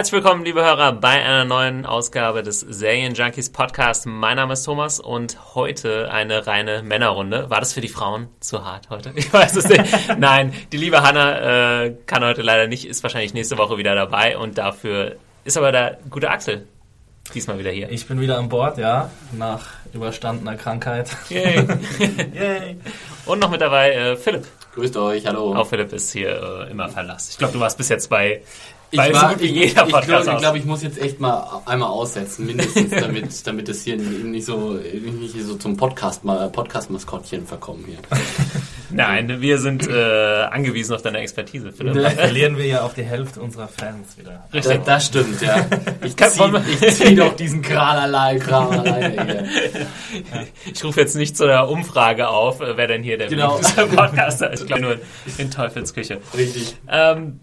Herzlich 0.00 0.12
willkommen, 0.12 0.44
liebe 0.44 0.62
Hörer, 0.62 0.92
bei 0.92 1.22
einer 1.22 1.44
neuen 1.44 1.84
Ausgabe 1.84 2.42
des 2.42 2.60
Serien 2.60 3.12
Junkies 3.12 3.50
Podcast. 3.50 4.06
Mein 4.06 4.36
Name 4.36 4.52
ist 4.52 4.62
Thomas 4.62 4.98
und 4.98 5.54
heute 5.54 6.10
eine 6.10 6.46
reine 6.46 6.82
Männerrunde. 6.82 7.50
War 7.50 7.60
das 7.60 7.72
für 7.72 7.80
die 7.80 7.88
Frauen 7.88 8.28
zu 8.40 8.64
hart 8.64 8.88
heute? 8.88 9.12
Ich 9.16 9.32
weiß 9.32 9.56
es 9.56 9.68
nicht. 9.68 9.84
Nein, 10.16 10.54
die 10.72 10.76
liebe 10.76 11.02
Hanna 11.02 11.82
äh, 11.82 11.96
kann 12.06 12.24
heute 12.24 12.42
leider 12.42 12.66
nicht, 12.66 12.86
ist 12.86 13.02
wahrscheinlich 13.02 13.34
nächste 13.34 13.58
Woche 13.58 13.78
wieder 13.78 13.94
dabei 13.94 14.38
und 14.38 14.58
dafür 14.58 15.16
ist 15.44 15.58
aber 15.58 15.72
der 15.72 15.98
gute 16.08 16.30
Axel 16.30 16.66
diesmal 17.30 17.58
wieder 17.58 17.70
hier. 17.70 17.90
Ich 17.90 18.06
bin 18.06 18.20
wieder 18.20 18.38
an 18.38 18.48
Bord, 18.48 18.78
ja, 18.78 19.10
nach 19.32 19.66
überstandener 19.92 20.56
Krankheit. 20.56 21.10
Yay. 21.28 21.56
Yay. 22.34 22.76
Und 23.26 23.38
noch 23.38 23.50
mit 23.50 23.60
dabei 23.60 23.92
äh, 23.92 24.16
Philipp. 24.16 24.46
Grüßt 24.74 24.96
euch, 24.96 25.26
hallo. 25.26 25.54
Auch 25.54 25.66
Philipp 25.66 25.92
ist 25.92 26.12
hier 26.12 26.66
äh, 26.68 26.70
immer 26.70 26.88
Verlass. 26.88 27.30
Ich 27.30 27.38
glaube, 27.38 27.54
du 27.54 27.60
warst 27.60 27.76
bis 27.76 27.88
jetzt 27.88 28.08
bei 28.08 28.42
ich 28.92 28.98
bei 28.98 29.12
war, 29.12 29.20
so 29.20 29.34
gut 29.34 29.42
wie 29.42 29.46
ich, 29.46 29.70
jeder 29.70 29.86
ich 29.86 29.92
Podcast. 29.92 30.06
glaube, 30.06 30.32
aus. 30.34 30.40
glaub, 30.40 30.56
ich 30.56 30.64
muss 30.64 30.82
jetzt 30.82 31.00
echt 31.00 31.20
mal 31.20 31.62
einmal 31.64 31.90
aussetzen, 31.90 32.46
mindestens, 32.46 32.90
damit, 32.90 33.28
damit 33.46 33.68
es 33.68 33.84
hier 33.84 33.96
nicht 33.96 34.44
so, 34.44 34.72
nicht 34.72 35.40
so 35.42 35.56
zum 35.56 35.76
Podcast, 35.76 36.22
Podcast-Maskottchen 36.24 37.46
verkommen 37.46 37.84
hier. 37.86 37.98
Nein, 38.92 39.40
wir 39.40 39.58
sind 39.58 39.88
äh, 39.88 40.42
angewiesen 40.50 40.94
auf 40.94 41.02
deine 41.02 41.18
Expertise, 41.18 41.72
Philipp. 41.72 41.94
Dann 41.94 42.12
verlieren 42.12 42.56
wir 42.58 42.66
ja 42.66 42.82
auch 42.82 42.92
die 42.94 43.02
Hälfte 43.02 43.40
unserer 43.40 43.68
Fans 43.68 44.18
wieder. 44.18 44.44
Das, 44.52 44.68
das 44.84 45.06
stimmt, 45.06 45.40
ja. 45.42 45.66
Ich 46.04 46.16
Kann- 46.16 46.30
zieh, 46.30 47.14
doch 47.14 47.34
diesen 47.36 47.62
Kran 47.62 47.96
allein, 47.96 48.38
Kram 48.40 48.70
alleine 48.70 49.24
hier. 49.24 49.46
Ich 50.72 50.84
rufe 50.84 51.00
jetzt 51.00 51.16
nicht 51.16 51.36
zu 51.36 51.46
der 51.46 51.68
Umfrage 51.68 52.28
auf, 52.28 52.60
äh, 52.60 52.76
wer 52.76 52.86
denn 52.86 53.02
hier 53.02 53.18
der 53.18 53.28
Genau. 53.28 53.58
Podcaster 53.58 54.52
ist. 54.52 54.60
Ich 54.62 54.66
glaube 54.66 54.82
nur 54.82 54.96
in 55.38 55.50
Teufelsküche. 55.50 56.18
Richtig. 56.36 56.76
Ähm, 56.88 57.40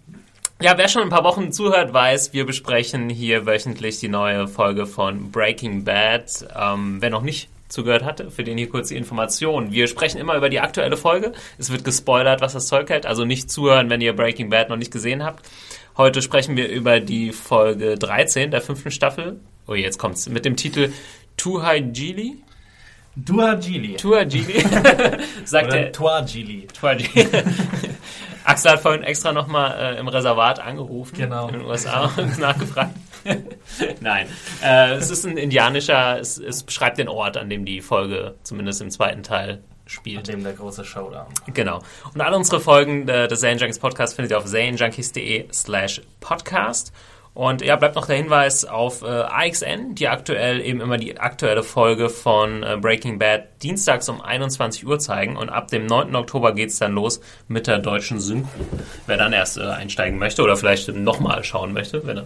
ja, 0.62 0.73
wer 0.78 0.88
schon 0.88 1.03
ein 1.03 1.09
paar 1.09 1.23
Wochen 1.23 1.52
zuhört, 1.52 1.94
weiß, 1.94 2.34
wir 2.34 2.45
besprechen 2.45 3.09
hier 3.09 3.45
wöchentlich 3.45 4.00
die 4.00 4.09
neue 4.09 4.48
Folge 4.48 4.88
von 4.88 5.31
Breaking 5.31 5.84
Bad. 5.84 6.48
Ähm, 6.59 6.98
wer 7.00 7.09
noch 7.12 7.22
nicht 7.22 7.50
zugehört 7.69 8.03
hatte, 8.03 8.31
für 8.31 8.43
den 8.43 8.57
hier 8.57 8.69
kurz 8.69 8.89
die 8.89 8.95
Information. 8.95 9.71
Wir 9.71 9.87
sprechen 9.87 10.17
immer 10.19 10.35
über 10.35 10.49
die 10.49 10.59
aktuelle 10.59 10.97
Folge. 10.97 11.33
Es 11.57 11.71
wird 11.71 11.83
gespoilert, 11.83 12.41
was 12.41 12.53
das 12.53 12.67
Zeug 12.67 12.89
hält. 12.89 13.05
Also 13.05 13.25
nicht 13.25 13.51
zuhören, 13.51 13.89
wenn 13.89 14.01
ihr 14.01 14.15
Breaking 14.15 14.49
Bad 14.49 14.69
noch 14.69 14.77
nicht 14.77 14.91
gesehen 14.91 15.23
habt. 15.23 15.45
Heute 15.97 16.21
sprechen 16.21 16.55
wir 16.55 16.69
über 16.69 17.00
die 17.00 17.31
Folge 17.31 17.97
13 17.97 18.51
der 18.51 18.61
fünften 18.61 18.91
Staffel. 18.91 19.39
Oh, 19.67 19.73
jetzt 19.73 19.97
kommt's. 19.97 20.29
Mit 20.29 20.45
dem 20.45 20.56
Titel 20.56 20.91
Tuhai-Gili. 21.38 22.44
Dua 23.16 23.56
Gili. 23.56 23.95
Tuhai-Gili. 23.95 24.63
Sagt 25.45 25.67
Oder 25.69 25.77
der... 25.77 25.91
Tua 25.91 26.22
Gili. 26.22 26.67
Tuhai-Gili. 26.67 27.27
Axel 28.44 28.72
hat 28.72 28.81
vorhin 28.81 29.03
extra 29.03 29.33
nochmal 29.33 29.95
äh, 29.95 30.00
im 30.00 30.07
Reservat 30.07 30.59
angerufen 30.59 31.17
Genau. 31.17 31.47
in 31.47 31.53
den 31.56 31.66
USA 31.66 32.11
und 32.16 32.38
nachgefragt. 32.39 32.91
Nein, 34.01 34.28
äh, 34.63 34.94
es 34.94 35.09
ist 35.09 35.25
ein 35.25 35.38
indianischer, 35.38 36.19
es, 36.19 36.38
es 36.38 36.63
beschreibt 36.63 36.97
den 36.97 37.07
Ort, 37.07 37.38
an 37.38 37.50
dem 37.50 37.66
die 37.66 37.81
Folge 37.81 38.35
zumindest 38.44 38.81
im 38.81 38.89
zweiten 38.89 39.23
Teil 39.23 39.51
An 39.53 39.59
spielt. 39.85 40.28
dem 40.28 40.44
der 40.44 40.53
große 40.53 40.83
Showdown. 40.83 41.27
Genau. 41.53 41.81
Und 42.13 42.22
alle 42.22 42.35
unsere 42.35 42.59
Folgen 42.59 43.07
äh, 43.07 43.27
des 43.27 43.39
Zane 43.39 43.57
Junkies 43.57 43.79
Podcast 43.79 44.16
findet 44.16 44.31
ihr 44.31 44.38
auf 44.38 44.45
zanejunkies.de 44.45 45.47
slash 45.51 46.01
podcast. 46.19 46.91
Und 47.38 47.62
ja, 47.62 47.75
bleibt 47.75 47.96
noch 47.96 48.08
der 48.08 48.16
Hinweis 48.16 48.66
auf 48.66 49.03
äh, 49.03 49.06
AXN, 49.06 49.94
die 49.94 50.08
aktuell 50.08 50.59
eben 50.59 50.81
immer 50.81 50.98
die 50.98 51.20
aktuelle 51.20 51.62
Folge 51.62 52.09
von 52.09 52.64
äh, 52.64 52.78
Breaking 52.81 53.20
Bad 53.20 53.62
dienstags 53.62 54.09
um 54.09 54.22
21 54.22 54.88
Uhr 54.88 54.98
zeigen. 54.98 55.38
Und 55.38 55.50
ab 55.50 55.68
dem 55.68 55.86
9. 55.86 56.16
Oktober 56.16 56.53
geht's 56.53 56.80
dann 56.80 56.94
los 56.94 57.22
mit 57.48 57.68
der 57.68 57.78
deutschen 57.78 58.20
Synchro. 58.20 58.50
Wer 59.06 59.18
dann 59.18 59.34
erst 59.34 59.59
äh, 59.59 59.66
einsteigen 59.66 60.18
möchte 60.18 60.42
oder 60.42 60.58
vielleicht 60.58 60.88
nochmal 60.88 61.44
schauen 61.44 61.74
möchte, 61.74 62.08
wenn 62.08 62.18
er 62.18 62.25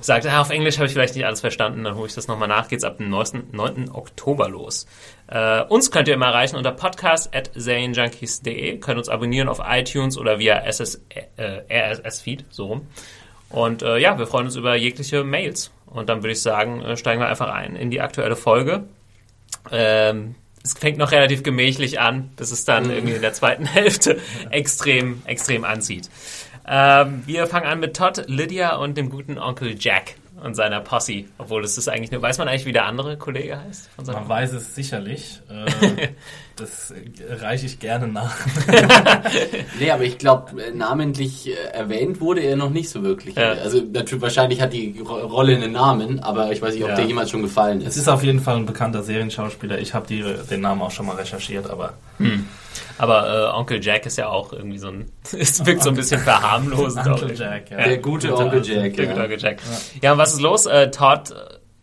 sagt, 0.00 0.26
ah, 0.26 0.40
auf 0.40 0.50
Englisch 0.50 0.78
habe 0.78 0.88
ich 0.88 0.94
vielleicht 0.94 1.14
nicht 1.14 1.26
alles 1.26 1.42
verstanden, 1.42 1.84
dann 1.84 1.94
hole 1.94 2.08
ich 2.08 2.14
das 2.16 2.26
nochmal 2.26 2.48
nach, 2.48 2.66
geht's 2.66 2.82
ab 2.82 2.96
dem 2.96 3.08
9. 3.08 3.50
9. 3.52 3.90
Oktober 3.92 4.48
los. 4.48 4.88
Äh, 5.28 5.62
uns 5.62 5.92
könnt 5.92 6.08
ihr 6.08 6.14
immer 6.14 6.26
erreichen 6.26 6.56
unter 6.56 6.72
podcast.zanejunkies.de, 6.72 8.78
könnt 8.78 8.98
uns 8.98 9.08
abonnieren 9.08 9.48
auf 9.48 9.60
iTunes 9.64 10.18
oder 10.18 10.40
via 10.40 10.56
SS, 10.56 11.02
äh, 11.36 11.60
RSS-Feed, 11.70 12.46
so 12.50 12.66
rum. 12.66 12.88
Und 13.50 13.82
äh, 13.82 13.98
ja, 13.98 14.18
wir 14.18 14.26
freuen 14.26 14.46
uns 14.46 14.56
über 14.56 14.76
jegliche 14.76 15.24
Mails. 15.24 15.70
Und 15.86 16.08
dann 16.08 16.22
würde 16.22 16.32
ich 16.32 16.42
sagen, 16.42 16.82
äh, 16.82 16.96
steigen 16.96 17.20
wir 17.20 17.28
einfach 17.28 17.50
ein 17.50 17.76
in 17.76 17.90
die 17.90 18.00
aktuelle 18.00 18.36
Folge. 18.36 18.84
Ähm, 19.70 20.36
es 20.62 20.74
fängt 20.74 20.98
noch 20.98 21.10
relativ 21.12 21.42
gemächlich 21.42 22.00
an, 22.00 22.30
bis 22.36 22.50
es 22.50 22.64
dann 22.64 22.90
irgendwie 22.90 23.14
in 23.14 23.22
der 23.22 23.32
zweiten 23.32 23.66
Hälfte 23.66 24.18
extrem, 24.50 25.22
extrem 25.24 25.64
anzieht. 25.64 26.08
Ähm, 26.66 27.22
wir 27.26 27.46
fangen 27.46 27.66
an 27.66 27.80
mit 27.80 27.96
Todd, 27.96 28.24
Lydia 28.28 28.76
und 28.76 28.96
dem 28.96 29.10
guten 29.10 29.38
Onkel 29.38 29.74
Jack 29.78 30.14
und 30.42 30.54
seiner 30.54 30.80
Posse. 30.80 31.24
Obwohl 31.38 31.62
das 31.62 31.78
ist 31.78 31.88
eigentlich 31.88 32.10
nur, 32.10 32.22
weiß 32.22 32.38
man 32.38 32.48
eigentlich, 32.48 32.66
wie 32.66 32.72
der 32.72 32.86
andere 32.86 33.16
Kollege 33.16 33.60
heißt? 33.60 33.90
Man 34.06 34.28
weiß 34.28 34.52
es 34.52 34.74
sicherlich. 34.74 35.40
Äh, 35.50 36.08
das 36.56 36.90
äh, 36.90 37.34
reiche 37.34 37.66
ich 37.66 37.78
gerne 37.78 38.08
nach. 38.08 38.36
Nee, 39.78 39.90
aber 39.90 40.04
ich 40.04 40.18
glaube, 40.18 40.52
namentlich 40.74 41.48
äh, 41.48 41.54
erwähnt 41.72 42.20
wurde 42.20 42.40
er 42.42 42.56
noch 42.56 42.70
nicht 42.70 42.90
so 42.90 43.02
wirklich. 43.02 43.34
Ja. 43.36 43.50
Also 43.52 43.80
natürlich, 43.92 44.22
wahrscheinlich 44.22 44.60
hat 44.60 44.72
die 44.72 44.98
Ro- 45.00 45.26
Rolle 45.26 45.56
einen 45.56 45.72
Namen, 45.72 46.20
aber 46.20 46.52
ich 46.52 46.60
weiß 46.60 46.74
nicht, 46.74 46.82
ob 46.84 46.90
Ja. 46.90 46.96
der 46.96 47.04
jemals 47.06 47.30
schon 47.30 47.42
gefallen 47.42 47.80
Es 47.80 47.88
ist. 47.96 48.02
ist 48.02 48.08
auf 48.08 48.22
jeden 48.22 48.40
Fall 48.40 48.56
ein 48.56 48.66
bekannter 48.66 49.02
Serienschauspieler. 49.02 49.78
Ich 49.78 49.94
habe 49.94 50.06
den 50.08 50.60
Namen 50.60 50.82
auch 50.82 50.90
schon 50.90 51.06
mal 51.06 51.16
recherchiert, 51.16 51.68
aber 51.70 51.94
Aber 52.98 53.50
äh, 53.54 53.56
Onkel 53.58 53.82
Jack 53.82 54.04
ist 54.06 54.18
ja 54.18 54.28
auch 54.28 54.52
irgendwie 54.52 54.78
so 54.78 54.88
ein, 54.88 55.10
es 55.38 55.64
wirkt 55.64 55.82
so 55.82 55.88
ein 55.90 55.96
bisschen 55.96 56.20
verharmlosend. 56.20 57.06
Uncle 57.06 57.32
auch. 57.32 57.38
Jack, 57.38 57.70
ja. 57.70 57.76
Der 57.78 57.98
gute 57.98 58.36
Onkel. 58.36 58.62
Jack, 58.64 58.94
Der 58.96 59.04
ja. 59.06 59.10
gute 59.12 59.22
Onkel 59.24 59.38
Jack. 59.40 59.62
Ja, 60.02 60.12
und 60.12 60.18
was 60.18 60.34
ist 60.34 60.40
los? 60.40 60.66
Äh, 60.66 60.90
Todd 60.90 61.34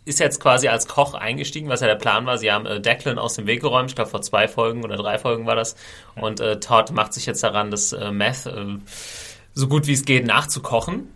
ist 0.08 0.20
jetzt 0.20 0.40
quasi 0.40 0.68
als 0.70 0.88
Koch 0.88 1.14
eingestiegen, 1.14 1.70
was 1.70 1.82
ja 1.82 1.88
der 1.88 1.96
Plan 1.96 2.26
war. 2.26 2.38
Sie 2.38 2.52
haben 2.52 2.66
äh, 2.66 2.80
Declan 2.80 3.20
aus 3.20 3.36
dem 3.36 3.46
Weg 3.46 3.62
geräumt, 3.62 3.90
ich 3.90 3.96
glaube 3.96 4.10
vor 4.10 4.22
zwei 4.22 4.48
Folgen 4.48 4.84
oder 4.84 4.96
drei 4.96 5.18
Folgen 5.18 5.46
war 5.46 5.56
das. 5.56 5.76
Und 6.16 6.40
äh, 6.40 6.60
Todd 6.60 6.92
macht 6.92 7.14
sich 7.14 7.26
jetzt 7.26 7.44
daran, 7.44 7.72
das 7.72 7.94
äh, 7.94 8.12
Meth 8.12 8.46
äh, 8.46 8.78
so 9.54 9.68
gut 9.68 9.88
wie 9.88 9.94
es 9.94 10.06
geht 10.06 10.26
nachzukochen. 10.26 11.10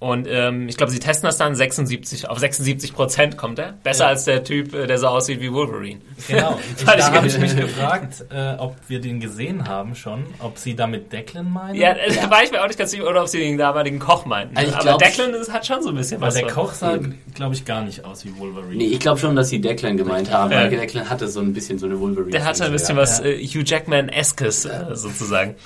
Und 0.00 0.28
ähm, 0.30 0.68
ich 0.68 0.76
glaube, 0.76 0.92
sie 0.92 1.00
testen 1.00 1.26
das 1.26 1.38
dann 1.38 1.56
76, 1.56 2.28
auf 2.28 2.38
76 2.38 2.94
Prozent 2.94 3.36
kommt 3.36 3.58
er. 3.58 3.72
Besser 3.82 4.04
Ja. 4.04 4.10
als 4.10 4.24
der 4.26 4.44
Typ, 4.44 4.72
äh, 4.72 4.86
der 4.86 4.96
so 4.96 5.08
aussieht 5.08 5.40
wie 5.40 5.52
Wolverine. 5.52 6.00
Genau. 6.28 6.56
Ich, 6.78 6.84
da 6.84 7.12
habe 7.12 7.26
ich 7.26 7.36
mich 7.36 7.56
gefragt, 7.56 8.24
äh, 8.30 8.54
ob 8.58 8.76
wir 8.86 9.00
den 9.00 9.18
gesehen 9.18 9.66
haben 9.66 9.96
schon, 9.96 10.24
ob 10.38 10.56
sie 10.58 10.76
damit 10.76 11.12
Declan 11.12 11.50
meinen. 11.52 11.74
Ja, 11.74 11.94
äh, 11.94 12.14
da 12.14 12.30
war 12.30 12.44
ich 12.44 12.52
mir 12.52 12.62
auch 12.62 12.68
nicht 12.68 12.78
ganz 12.78 12.92
sicher, 12.92 13.08
oder 13.08 13.22
ob 13.22 13.28
sie 13.28 13.40
den 13.40 13.58
damaligen 13.58 13.98
Koch 13.98 14.24
meinten. 14.24 14.56
Also 14.56 14.68
ich 14.70 14.74
Aber 14.76 14.84
glaub- 14.84 14.98
Declan 15.02 15.34
ist, 15.34 15.52
hat 15.52 15.66
schon 15.66 15.82
so 15.82 15.88
ein 15.88 15.96
bisschen 15.96 16.20
was. 16.20 16.34
der 16.34 16.44
von- 16.44 16.54
Koch 16.54 16.74
sah, 16.74 16.96
glaube 17.34 17.54
ich, 17.56 17.64
gar 17.64 17.82
nicht 17.82 18.04
aus 18.04 18.24
wie 18.24 18.38
Wolverine. 18.38 18.76
Nee, 18.76 18.84
ich 18.90 19.00
glaube 19.00 19.18
schon, 19.18 19.34
dass 19.34 19.48
sie 19.48 19.60
Declan 19.60 19.96
gemeint 19.96 20.30
haben, 20.30 20.52
Ja. 20.52 20.58
weil 20.60 20.70
Declan 20.70 21.10
hatte 21.10 21.26
so 21.26 21.40
ein 21.40 21.52
bisschen 21.52 21.80
so 21.80 21.86
eine 21.86 21.98
Wolverine. 21.98 22.30
Der 22.30 22.44
hatte 22.44 22.64
ein 22.64 22.70
bisschen 22.70 22.94
Ja. 22.94 23.02
was 23.02 23.18
äh, 23.18 23.36
Hugh 23.44 23.64
Jackman-eskes 23.66 24.64
äh, 24.66 24.84
sozusagen. 24.94 25.56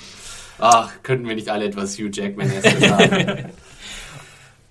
Ach, 0.57 0.89
könnten 1.03 1.27
wir 1.27 1.35
nicht 1.35 1.49
alle 1.49 1.65
etwas 1.65 1.99
Hugh 1.99 2.09
Jackman 2.11 2.49
haben? 2.51 3.45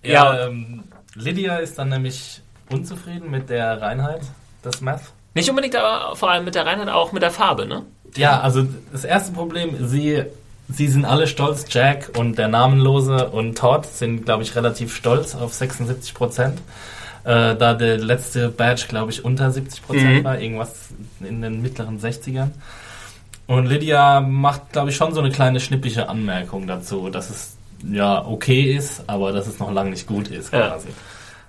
Ja, 0.03 0.35
Ja. 0.35 0.47
ähm, 0.47 0.85
Lydia 1.15 1.57
ist 1.57 1.79
dann 1.79 1.89
nämlich 1.91 2.41
unzufrieden 2.71 3.31
mit 3.31 3.51
der 3.51 3.81
Reinheit 3.81 4.23
des 4.65 4.81
Meth. 4.81 5.01
Nicht 5.35 5.49
unbedingt, 5.51 5.77
aber 5.77 6.15
vor 6.17 6.31
allem 6.31 6.45
mit 6.45 6.55
der 6.55 6.67
Reinheit, 6.67 6.89
auch 6.89 7.13
mit 7.13 7.23
der 7.23 7.31
Farbe, 7.31 7.67
ne? 7.67 7.83
Ja, 8.17 8.41
also 8.41 8.67
das 8.93 9.05
erste 9.05 9.33
Problem, 9.33 9.87
sie, 9.89 10.25
sie 10.69 10.89
sind 10.89 11.05
alle 11.05 11.27
stolz, 11.27 11.65
Jack 11.71 12.11
und 12.19 12.37
der 12.39 12.49
Namenlose 12.49 13.29
und 13.31 13.57
Todd 13.57 13.87
sind, 13.87 14.25
glaube 14.27 14.43
ich, 14.43 14.55
relativ 14.57 14.95
stolz 14.95 15.35
auf 15.35 15.55
76 15.55 16.13
Prozent. 16.15 16.59
Äh, 17.25 17.55
da 17.57 17.75
der 17.75 17.99
letzte 17.99 18.49
Badge, 18.49 18.87
glaube 18.89 19.13
ich, 19.13 19.25
unter 19.25 19.51
70 19.51 19.83
Prozent 19.87 20.19
Mhm. 20.21 20.25
war, 20.25 20.39
irgendwas 20.41 20.89
in 21.21 21.41
den 21.41 21.63
mittleren 21.63 21.99
60ern. 22.01 22.51
Und 23.47 23.67
Lydia 23.67 24.21
macht, 24.21 24.73
glaube 24.73 24.91
ich, 24.91 24.97
schon 24.97 25.15
so 25.15 25.21
eine 25.21 25.31
kleine 25.31 25.61
schnippische 25.61 26.09
Anmerkung 26.09 26.67
dazu, 26.67 27.09
dass 27.11 27.31
es 27.31 27.57
ja 27.90 28.25
okay 28.26 28.75
ist, 28.75 29.05
aber 29.06 29.32
dass 29.32 29.46
es 29.46 29.58
noch 29.58 29.70
lange 29.73 29.90
nicht 29.90 30.06
gut 30.06 30.29
ist, 30.29 30.52
Ja. 30.52 30.69
quasi. 30.70 30.88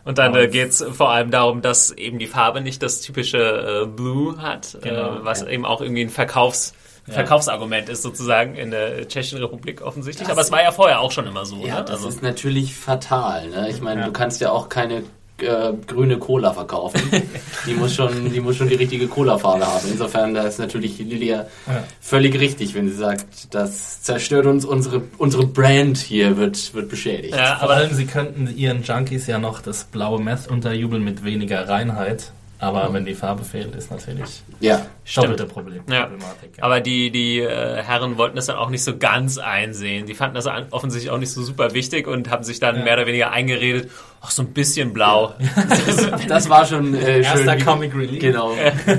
Und 0.05 0.17
dann 0.17 0.35
äh, 0.35 0.47
geht 0.49 0.69
es 0.71 0.83
vor 0.91 1.11
allem 1.11 1.31
darum, 1.31 1.61
dass 1.61 1.91
eben 1.91 2.19
die 2.19 2.27
Farbe 2.27 2.59
nicht 2.61 2.83
das 2.83 2.99
typische 3.01 3.83
äh, 3.83 3.85
Blue 3.87 4.41
hat, 4.41 4.77
Genau, 4.81 5.15
äh, 5.17 5.23
was 5.25 5.41
ja. 5.41 5.47
eben 5.47 5.65
auch 5.65 5.81
irgendwie 5.81 6.01
ein 6.01 6.09
Verkaufs 6.09 6.73
Ja. 7.07 7.13
Verkaufsargument 7.15 7.89
ist 7.89 8.01
sozusagen 8.01 8.55
in 8.55 8.71
der 8.71 9.07
Tschechischen 9.07 9.37
Republik 9.39 9.81
offensichtlich. 9.81 10.25
Das- 10.27 10.31
Aber 10.37 10.41
es 10.41 10.51
war 10.51 10.61
ja 10.61 10.71
vorher 10.71 10.99
auch 11.01 11.11
schon 11.11 11.27
immer 11.27 11.45
so. 11.45 11.57
Ja, 11.65 11.75
ne? 11.79 11.81
das 11.85 11.97
also, 11.97 12.07
ist 12.09 12.21
natürlich 12.23 12.75
fatal. 12.75 13.47
Ne? 13.49 13.69
Ich 13.69 13.81
meine, 13.81 14.01
Ja. 14.01 14.07
du 14.07 14.13
kannst 14.13 14.39
ja 14.41 14.51
auch 14.51 14.67
keine 14.69 15.03
äh, 15.43 15.73
grüne 15.87 16.17
Cola 16.17 16.53
verkaufen. 16.53 17.01
die, 17.67 17.73
muss 17.73 17.93
schon, 17.95 18.31
die 18.31 18.39
muss 18.39 18.55
schon 18.57 18.67
die 18.69 18.75
richtige 18.75 19.07
Cola-Farbe 19.07 19.65
haben. 19.65 19.87
Insofern, 19.91 20.33
da 20.33 20.43
ist 20.43 20.59
natürlich 20.59 20.97
Lilia 20.99 21.45
Ja. 21.67 21.83
völlig 22.01 22.39
richtig, 22.39 22.73
wenn 22.73 22.87
sie 22.89 22.95
sagt, 22.95 23.53
das 23.53 24.01
zerstört 24.01 24.45
uns, 24.45 24.65
unsere, 24.65 25.01
unsere 25.17 25.45
Brand 25.45 25.97
hier 25.97 26.37
wird, 26.37 26.73
wird 26.73 26.89
beschädigt. 26.89 27.35
ja, 27.35 27.55
Vor 27.55 27.63
aber 27.63 27.73
allem, 27.75 27.93
sie 27.93 28.05
könnten 28.05 28.53
ihren 28.55 28.83
Junkies 28.83 29.27
ja 29.27 29.37
noch 29.39 29.61
das 29.61 29.83
blaue 29.85 30.21
Meth 30.21 30.47
unterjubeln 30.49 31.03
mit 31.03 31.23
weniger 31.23 31.67
Reinheit. 31.67 32.31
Aber 32.59 32.93
wenn 32.93 33.03
die 33.03 33.13
Farbe 33.13 33.43
fehlt, 33.43 33.75
ist 33.75 33.91
natürlich 33.91 34.41
Ja. 34.61 34.85
doppelte 35.15 35.45
Problem. 35.45 35.81
Ja. 35.89 36.03
Problematik. 36.03 36.57
Ja. 36.57 36.63
Aber 36.63 36.79
die, 36.79 37.11
die 37.11 37.39
äh, 37.41 37.83
Herren 37.83 38.17
wollten 38.17 38.37
das 38.37 38.45
dann 38.45 38.55
auch 38.55 38.69
nicht 38.69 38.85
so 38.85 38.95
ganz 38.97 39.37
einsehen. 39.37 40.05
Die 40.05 40.13
fanden 40.13 40.35
das 40.35 40.47
offensichtlich 40.71 41.11
auch 41.11 41.17
nicht 41.17 41.31
so 41.31 41.43
super 41.43 41.73
wichtig 41.73 42.07
und 42.07 42.29
haben 42.29 42.45
sich 42.45 42.61
dann 42.61 42.77
Ja. 42.77 42.83
mehr 42.85 42.93
oder 42.93 43.05
weniger 43.07 43.31
eingeredet, 43.31 43.91
ach, 44.25 44.31
so 44.31 44.41
ein 44.41 44.53
bisschen 44.53 44.93
blau. 44.93 45.33
Das 46.27 46.49
war 46.49 46.65
schon 46.65 46.93
äh, 46.95 47.23
schön. 47.23 47.45
Erster 47.45 47.57
wie- 47.57 47.63
Comic 47.63 47.93
Relief. 47.95 48.19
Genau, 48.19 48.51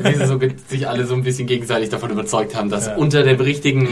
wie 0.02 0.14
sie 0.14 0.26
so 0.26 0.38
sich 0.68 0.86
alle 0.88 1.06
so 1.06 1.14
ein 1.14 1.22
bisschen 1.24 1.46
gegenseitig 1.46 1.88
davon 1.88 2.10
überzeugt 2.10 2.54
haben, 2.54 2.68
dass 2.70 2.86
Ja. 2.86 2.96
unter 2.96 3.22
dem 3.22 3.40
richtigen 3.40 3.86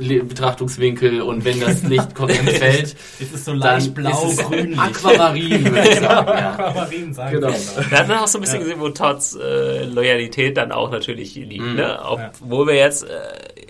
äh, 0.00 0.18
Betrachtungswinkel 0.20 1.20
und 1.22 1.44
wenn 1.44 1.60
das 1.60 1.82
Licht 1.82 2.14
korrekt 2.14 2.50
fällt, 2.58 2.96
Es 3.20 3.32
ist 3.32 3.44
so 3.44 3.52
dann 3.52 3.60
leicht 3.80 3.98
es 3.98 4.38
Aquamarin, 4.78 5.64
würde 5.64 5.88
ich 5.88 5.94
sagen. 6.00 6.28
Ja. 6.28 6.52
Aquamarin 6.58 7.14
sagen 7.14 7.34
Genau. 7.40 7.48
Wir 7.88 7.98
hatten 7.98 8.08
dann 8.08 8.18
auch 8.18 8.28
so 8.28 8.38
ein 8.38 8.40
bisschen 8.40 8.58
Ja. 8.60 8.64
gesehen, 8.64 8.80
wo 8.80 8.88
Todds 8.88 9.36
äh, 9.36 9.84
Loyalität 9.84 10.56
dann 10.56 10.72
auch 10.72 10.90
natürlich 10.90 11.34
liegt. 11.34 11.62
Mhm. 11.64 11.74
Ne? 11.76 11.98
Obwohl 12.02 12.66
wir 12.68 12.74
jetzt 12.74 13.04
äh, 13.04 13.08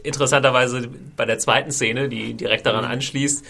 interessanterweise 0.04 0.88
bei 1.16 1.24
der 1.24 1.38
zweiten 1.38 1.72
Szene, 1.72 2.08
die 2.08 2.34
direkt 2.34 2.66
daran 2.66 2.84
Mhm. 2.84 2.90
anschließt, 2.92 3.44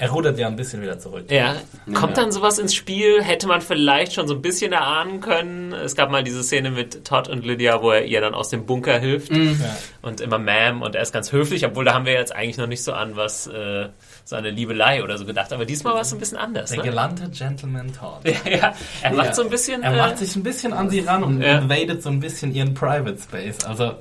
Er 0.00 0.10
rudert 0.10 0.38
ja 0.38 0.46
ein 0.46 0.56
bisschen 0.56 0.80
wieder 0.80 0.98
zurück. 0.98 1.26
ja, 1.30 1.56
kommt 1.92 2.16
dann 2.16 2.32
sowas 2.32 2.58
ins 2.58 2.74
Spiel? 2.74 3.22
Hätte 3.22 3.46
man 3.46 3.60
vielleicht 3.60 4.14
schon 4.14 4.26
so 4.26 4.34
ein 4.34 4.40
bisschen 4.40 4.72
erahnen 4.72 5.20
können. 5.20 5.74
Es 5.74 5.94
gab 5.94 6.10
mal 6.10 6.24
diese 6.24 6.42
Szene 6.42 6.70
mit 6.70 7.04
Todd 7.04 7.28
und 7.28 7.44
Lydia, 7.44 7.82
wo 7.82 7.90
er 7.90 8.06
ihr 8.06 8.22
dann 8.22 8.32
aus 8.32 8.48
dem 8.48 8.64
Bunker 8.64 8.98
hilft 8.98 9.30
Mhm. 9.30 9.60
Ja. 9.62 9.76
und 10.00 10.22
immer 10.22 10.38
Ma'am 10.38 10.80
und 10.82 10.94
er 10.94 11.02
ist 11.02 11.12
ganz 11.12 11.32
höflich, 11.32 11.66
obwohl 11.66 11.84
da 11.84 11.92
haben 11.92 12.06
wir 12.06 12.14
jetzt 12.14 12.34
eigentlich 12.34 12.56
noch 12.56 12.66
nicht 12.66 12.82
so 12.82 12.94
an 12.94 13.14
was, 13.16 13.46
äh, 13.46 13.88
so 14.24 14.36
eine 14.36 14.48
Liebelei 14.50 15.04
oder 15.04 15.18
so 15.18 15.26
gedacht. 15.26 15.52
Aber 15.52 15.66
diesmal 15.66 15.92
war 15.92 16.00
es 16.00 16.08
so 16.10 16.16
ein 16.16 16.18
bisschen 16.18 16.38
anders. 16.38 16.70
Der 16.70 16.78
Ne? 16.78 16.84
gelernte 16.84 17.28
Gentleman 17.28 17.92
Todd. 17.92 18.20
Ja, 18.24 18.50
ja, 18.50 18.74
er 19.02 19.12
macht 19.12 19.26
Ja. 19.26 19.34
so 19.34 19.42
ein 19.42 19.50
bisschen. 19.50 19.82
Er 19.82 19.92
äh, 19.92 19.96
macht 19.98 20.16
sich 20.16 20.34
ein 20.34 20.42
bisschen 20.42 20.72
an 20.72 20.88
sie 20.88 21.00
ran 21.00 21.22
und 21.22 21.42
Ja. 21.42 21.58
invadet 21.58 22.02
so 22.02 22.08
ein 22.08 22.20
bisschen 22.20 22.54
ihren 22.54 22.72
Private 22.72 23.18
Space. 23.22 23.64
Also 23.66 23.96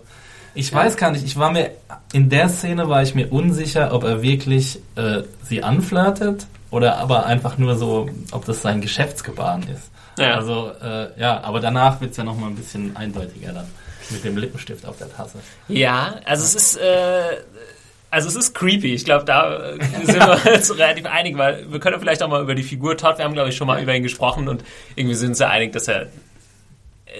ich 0.59 0.73
weiß 0.73 0.97
gar 0.97 1.11
nicht, 1.11 1.25
ich 1.25 1.37
war 1.37 1.51
mir 1.51 1.71
in 2.11 2.29
der 2.29 2.49
Szene 2.49 2.89
war 2.89 3.01
ich 3.01 3.15
mir 3.15 3.31
unsicher, 3.31 3.93
ob 3.93 4.03
er 4.03 4.21
wirklich 4.21 4.79
äh, 4.95 5.23
sie 5.43 5.63
anflirtet 5.63 6.47
oder 6.69 6.97
aber 6.97 7.25
einfach 7.25 7.57
nur 7.57 7.77
so, 7.77 8.09
ob 8.31 8.45
das 8.45 8.61
sein 8.61 8.81
Geschäftsgebaren 8.81 9.63
ist. 9.63 9.89
Ja. 10.17 10.35
Also 10.35 10.71
äh, 10.83 11.19
ja, 11.19 11.41
aber 11.43 11.61
danach 11.61 12.01
wird 12.01 12.11
es 12.11 12.17
ja 12.17 12.25
nochmal 12.25 12.49
ein 12.49 12.55
bisschen 12.57 12.95
eindeutiger 12.97 13.53
dann 13.53 13.67
mit 14.09 14.23
dem 14.25 14.35
Lippenstift 14.35 14.85
auf 14.85 14.97
der 14.97 15.09
Tasse. 15.09 15.37
Ja, 15.69 16.15
also 16.25 16.43
es 16.43 16.55
ist, 16.55 16.77
äh, 16.77 17.37
also 18.11 18.27
es 18.27 18.35
ist 18.35 18.53
creepy. 18.53 18.93
Ich 18.93 19.05
glaube, 19.05 19.23
da 19.23 19.75
äh, 19.75 19.77
sind 20.03 20.19
wir 20.19 20.53
uns 20.55 20.77
relativ 20.77 21.05
einig, 21.05 21.37
weil 21.37 21.71
wir 21.71 21.79
können 21.79 21.99
vielleicht 21.99 22.21
auch 22.21 22.29
mal 22.29 22.41
über 22.41 22.55
die 22.55 22.63
Figur 22.63 22.97
Todd, 22.97 23.17
wir 23.17 23.23
haben 23.23 23.33
glaube 23.33 23.49
ich 23.49 23.55
schon 23.55 23.67
mal 23.67 23.81
über 23.81 23.95
ihn 23.95 24.03
gesprochen 24.03 24.49
und 24.49 24.63
irgendwie 24.95 25.15
sind 25.15 25.29
uns 25.29 25.39
ja 25.39 25.49
einig, 25.49 25.71
dass 25.71 25.87
er 25.87 26.07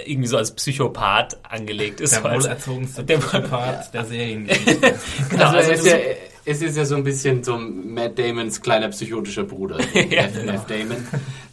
irgendwie 0.06 0.28
so 0.28 0.38
als 0.38 0.52
Psychopath 0.56 1.38
angelegt 1.50 2.00
ist. 2.02 2.14
Der 2.16 2.24
wohlerzogenste 2.24 3.04
der- 3.04 3.18
Psychopath 3.18 3.94
der 3.94 4.06
Seriengeschichte. 4.06 4.96
genau, 5.30 5.44
Also, 5.46 5.58
also 5.58 5.72
es, 5.72 5.80
ist 5.80 5.84
so- 5.84 5.90
ja, 5.90 5.98
es 6.46 6.62
ist 6.62 6.78
ja 6.78 6.86
so 6.86 6.96
ein 6.96 7.04
bisschen 7.04 7.44
so 7.44 7.58
Matt 7.58 8.18
Damons 8.18 8.62
kleiner 8.62 8.90
psychotischer 8.90 9.44
Bruder, 9.44 9.78
so 9.94 10.00
Ja, 10.00 10.24
F, 10.24 10.34
genau. 10.34 10.54
F. 10.54 10.66
Damon. 10.68 11.08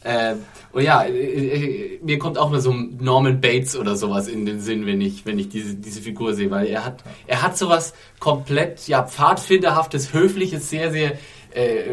Äh, 0.04 0.34
und 0.72 0.82
ja, 0.82 1.02
äh, 1.04 1.10
äh, 1.10 1.98
mir 2.02 2.18
kommt 2.18 2.36
auch 2.38 2.50
mal 2.50 2.60
so 2.60 2.70
ein 2.70 2.98
Norman 3.00 3.40
Bates 3.40 3.76
oder 3.76 3.96
sowas 3.96 4.28
in 4.28 4.44
den 4.46 4.60
Sinn, 4.60 4.86
wenn 4.86 5.00
ich, 5.00 5.24
wenn 5.26 5.38
ich 5.38 5.48
diese, 5.48 5.74
diese 5.74 6.00
Figur 6.02 6.34
sehe, 6.34 6.50
weil 6.50 6.66
er 6.66 6.84
hat, 6.84 7.02
er 7.26 7.42
hat 7.42 7.56
sowas 7.58 7.94
komplett, 8.20 8.86
ja, 8.86 9.02
pfadfinderhaftes, 9.02 10.12
höfliches, 10.12 10.68
sehr, 10.70 10.90
sehr, 10.92 11.12
äh, 11.52 11.84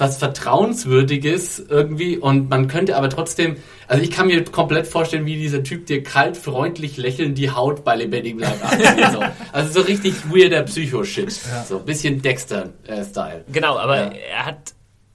fast 0.00 0.18
vertrauenswürdiges 0.18 1.58
irgendwie 1.68 2.16
und 2.16 2.48
man 2.48 2.68
könnte 2.68 2.96
aber 2.96 3.10
trotzdem, 3.10 3.56
also 3.86 4.02
ich 4.02 4.10
kann 4.10 4.28
mir 4.28 4.42
komplett 4.44 4.86
vorstellen, 4.86 5.26
wie 5.26 5.36
dieser 5.36 5.62
Typ 5.62 5.84
dir 5.84 6.02
kalt, 6.02 6.38
freundlich 6.38 6.96
lächelnd 6.96 7.36
die 7.36 7.50
Haut 7.50 7.84
bei 7.84 7.96
lebendigem 7.96 8.38
Leib 8.38 8.64
abzieht. 8.64 9.12
so. 9.12 9.20
Also 9.52 9.80
so 9.80 9.86
richtig 9.86 10.14
weirder 10.32 10.62
Psycho-Shit. 10.62 11.30
Ja. 11.50 11.64
So 11.68 11.78
ein 11.80 11.84
bisschen 11.84 12.22
Dexter-Style. 12.22 13.44
Genau, 13.52 13.76
aber 13.76 13.96
Ja. 13.96 14.12
er 14.38 14.46
hat, 14.46 14.72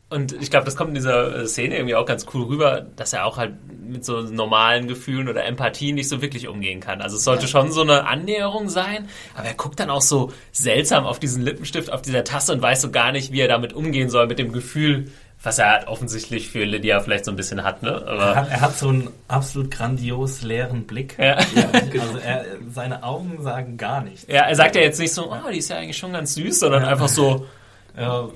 und 0.10 0.34
ich 0.34 0.52
glaube, 0.52 0.66
das 0.66 0.76
kommt 0.76 0.90
in 0.90 0.96
dieser 0.96 1.36
äh, 1.44 1.48
Szene 1.48 1.76
irgendwie 1.78 1.96
auch 1.96 2.06
ganz 2.06 2.26
cool 2.34 2.44
rüber, 2.44 2.86
dass 2.96 3.12
er 3.14 3.26
auch 3.26 3.38
halt 3.38 3.54
mit 3.88 4.06
so 4.06 4.22
normalen 4.22 4.88
Gefühlen 4.88 5.28
oder 5.30 5.44
Empathie 5.46 5.94
nicht 5.94 6.10
so 6.10 6.22
wirklich 6.22 6.48
umgehen 6.48 6.80
kann. 6.80 7.02
Also 7.02 7.18
es 7.18 7.24
sollte 7.24 7.44
Ja. 7.44 7.48
schon 7.48 7.72
so 7.72 7.82
eine 7.82 8.06
Annäherung 8.08 8.70
sein, 8.70 9.08
aber 9.36 9.48
er 9.48 9.54
guckt 9.56 9.80
dann 9.80 9.90
auch 9.90 10.02
so 10.02 10.32
seltsam 10.52 11.06
auf 11.06 11.20
diesen 11.20 11.42
Lippenstift, 11.44 11.92
auf 11.92 12.02
dieser 12.02 12.24
Tasse 12.24 12.54
und 12.54 12.62
weiß 12.62 12.82
so 12.82 12.92
gar 12.92 13.12
nicht, 13.12 13.32
wie 13.32 13.42
er 13.42 13.48
damit 13.48 13.74
umgehen 13.74 14.10
soll, 14.10 14.28
mit 14.28 14.38
dem 14.40 14.52
Gefühl, 14.52 15.12
was 15.44 15.60
er 15.60 15.70
halt 15.72 15.88
offensichtlich 15.88 16.50
für 16.50 16.64
Lydia 16.64 17.00
vielleicht 17.02 17.26
so 17.26 17.32
ein 17.32 17.36
bisschen 17.38 17.64
hat, 17.64 17.84
ne? 17.84 18.04
Er 18.08 18.36
hat, 18.36 18.50
er 18.50 18.62
hat 18.62 18.78
so 18.78 18.90
einen 18.90 19.10
absolut 19.28 19.70
grandios 19.70 20.42
leeren 20.42 20.86
Blick. 20.88 21.18
ja. 21.20 21.36
Also 21.36 22.18
er, 22.24 22.46
seine 22.72 23.04
Augen 23.04 23.42
sagen 23.44 23.78
gar 23.78 24.02
nichts. 24.02 24.26
ja, 24.28 24.42
er 24.44 24.56
sagt 24.56 24.76
ja 24.76 24.82
jetzt 24.82 25.00
nicht 25.00 25.14
so, 25.14 25.32
oh, 25.32 25.50
die 25.52 25.58
ist 25.60 25.70
ja 25.70 25.78
eigentlich 25.78 25.98
schon 25.98 26.14
ganz 26.14 26.34
süß, 26.36 26.60
sondern 26.60 26.86
einfach 26.86 27.10
so, 27.10 27.46
Ja, 27.98 28.30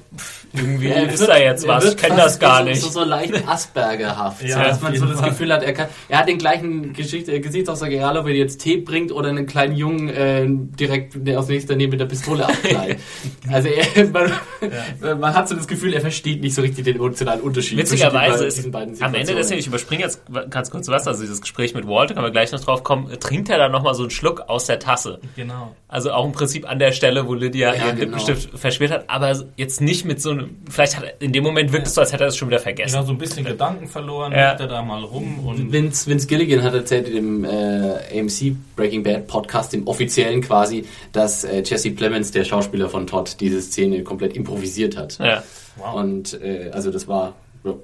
irgendwie 0.53 0.87
Er 0.87 1.11
ist 1.11 1.27
da 1.27 1.37
jetzt 1.37 1.67
was, 1.67 1.85
ich 1.85 1.97
kenne 1.97 2.15
das 2.15 2.39
gar 2.39 2.59
so, 2.59 2.69
nicht. 2.69 2.81
So, 2.81 2.89
so 2.89 3.03
leicht 3.03 3.33
Aspergerhaft. 3.47 4.41
Ja, 4.43 4.57
so, 4.57 4.63
dass 4.63 4.81
man 4.81 4.95
so 4.95 5.05
das 5.05 5.19
Fall. 5.19 5.29
Gefühl 5.29 5.53
hat, 5.53 5.63
er, 5.63 5.73
kann, 5.73 5.87
er 6.07 6.19
hat 6.19 6.27
den 6.27 6.37
gleichen 6.37 6.93
Geschichte, 6.93 7.39
Gesichtsausdruck, 7.39 7.89
egal 7.89 8.17
ob 8.17 8.27
er 8.27 8.33
jetzt 8.35 8.59
Tee 8.61 8.77
bringt 8.77 9.11
oder 9.11 9.29
einen 9.29 9.45
kleinen 9.45 9.75
Jungen 9.75 10.09
äh, 10.09 10.45
direkt 10.47 11.15
aus 11.35 11.47
nächster 11.49 11.75
Nähe 11.75 11.89
mit 11.89 11.99
der 11.99 12.05
Pistole 12.05 12.47
abknallt. 12.47 12.99
also 13.51 13.67
er, 13.67 14.07
man, 14.11 15.19
man 15.19 15.33
hat 15.33 15.49
so 15.49 15.55
das 15.55 15.67
Gefühl, 15.67 15.93
er 15.93 16.01
versteht 16.01 16.41
nicht 16.41 16.55
so 16.55 16.61
richtig 16.61 16.85
den 16.85 16.95
emotionalen 16.95 17.41
Unterschied 17.41 17.77
Witzigerweise 17.77 18.33
zwischen 18.33 18.47
ist 18.47 18.57
diesen 18.57 18.71
beiden 18.71 19.01
am. 19.01 19.13
Ende 19.13 19.43
Szene, 19.43 19.59
ich 19.59 19.67
überspringe 19.67 20.03
jetzt 20.03 20.21
ganz 20.49 20.71
kurz 20.71 20.87
was, 20.87 21.07
also 21.07 21.21
dieses 21.21 21.41
Gespräch 21.41 21.73
mit 21.73 21.85
Walter, 21.87 22.13
können 22.13 22.25
wir 22.25 22.31
gleich 22.31 22.51
noch 22.51 22.61
drauf 22.61 22.83
kommen, 22.83 23.09
trinkt 23.19 23.49
er 23.49 23.57
dann 23.57 23.71
nochmal 23.71 23.93
so 23.93 24.03
einen 24.03 24.11
Schluck 24.11 24.41
aus 24.47 24.65
der 24.65 24.79
Tasse. 24.79 25.19
genau. 25.35 25.75
Also 25.87 26.11
auch 26.11 26.25
im 26.25 26.31
Prinzip 26.31 26.69
an 26.69 26.77
der 26.77 26.91
Stelle, 26.91 27.27
wo 27.27 27.33
Lydia 27.33 27.73
Ja, 27.73 27.87
ihren 27.87 27.97
genau. 27.97 28.17
Lippenstift 28.17 28.59
verschmiert 28.59 28.91
hat, 28.91 29.05
aber 29.07 29.35
jetzt 29.55 29.81
nicht 29.81 30.05
mit 30.05 30.21
so 30.21 30.31
einem, 30.31 30.57
vielleicht 30.69 30.97
hat 30.97 31.03
er, 31.03 31.21
in 31.21 31.31
dem 31.33 31.43
Moment 31.43 31.71
wirkt 31.71 31.87
es 31.87 31.95
so, 31.95 32.01
als 32.01 32.11
hätte 32.13 32.23
er 32.23 32.27
es 32.29 32.37
schon 32.37 32.47
wieder 32.49 32.59
vergessen. 32.59 32.93
Genau, 32.95 33.05
so 33.05 33.11
ein 33.11 33.17
bisschen 33.17 33.45
Gedanken 33.45 33.87
verloren, 33.87 34.31
Ja. 34.31 34.49
liegt 34.49 34.61
er 34.61 34.67
da 34.67 34.81
mal 34.81 35.03
rum 35.03 35.39
und 35.45 35.71
Vince, 35.71 36.07
Vince 36.09 36.27
Gilligan 36.27 36.63
hat 36.63 36.73
erzählt 36.73 37.07
in 37.07 37.15
dem 37.15 37.45
äh, 37.45 38.19
AMC 38.19 38.55
Breaking 38.75 39.03
Bad 39.03 39.27
Podcast, 39.27 39.73
dem 39.73 39.87
offiziellen 39.87 40.41
quasi, 40.41 40.85
dass 41.11 41.43
äh, 41.43 41.61
Jesse 41.65 41.91
Plemons, 41.91 42.31
der 42.31 42.43
Schauspieler 42.43 42.89
von 42.89 43.07
Todd, 43.07 43.37
diese 43.39 43.61
Szene 43.61 44.03
komplett 44.03 44.35
improvisiert 44.35 44.97
hat. 44.97 45.17
Ja. 45.19 45.43
wow. 45.77 45.95
Und 45.95 46.41
äh, 46.41 46.69
also 46.73 46.91
das 46.91 47.07
war, 47.07 47.33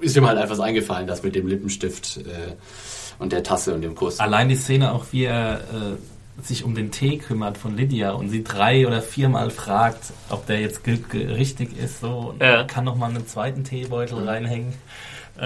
ist 0.02 0.16
ihm 0.16 0.28
halt 0.28 0.38
einfach 0.38 0.56
so 0.56 0.62
eingefallen, 0.62 1.08
das 1.08 1.24
mit 1.24 1.36
dem 1.36 1.48
Lippenstift 1.48 2.18
äh, 2.18 2.54
und 3.20 3.32
der 3.32 3.44
Tasse 3.44 3.74
und 3.74 3.82
dem 3.82 3.96
Kuss. 3.96 4.20
Allein 4.20 4.50
die 4.50 4.56
Szene 4.56 4.92
auch, 4.94 5.06
wie 5.12 5.24
er 5.26 5.56
äh, 5.60 5.96
sich 6.42 6.64
um 6.64 6.76
den 6.76 6.92
Tee 6.92 7.18
kümmert 7.18 7.58
von 7.58 7.76
Lydia 7.78 8.12
und 8.12 8.30
sie 8.30 8.44
drei 8.44 8.86
oder 8.86 9.02
viermal 9.02 9.50
fragt, 9.50 10.12
ob 10.30 10.46
der 10.48 10.60
jetzt 10.60 10.82
richtig 10.86 11.78
ist, 11.78 12.02
so 12.02 12.34
und 12.34 12.42
Ja. 12.42 12.64
kann 12.66 12.84
noch 12.84 12.96
mal 12.96 13.10
einen 13.10 13.26
zweiten 13.28 13.64
Teebeutel 13.64 14.28
reinhängen. 14.28 14.74
Äh, 15.40 15.42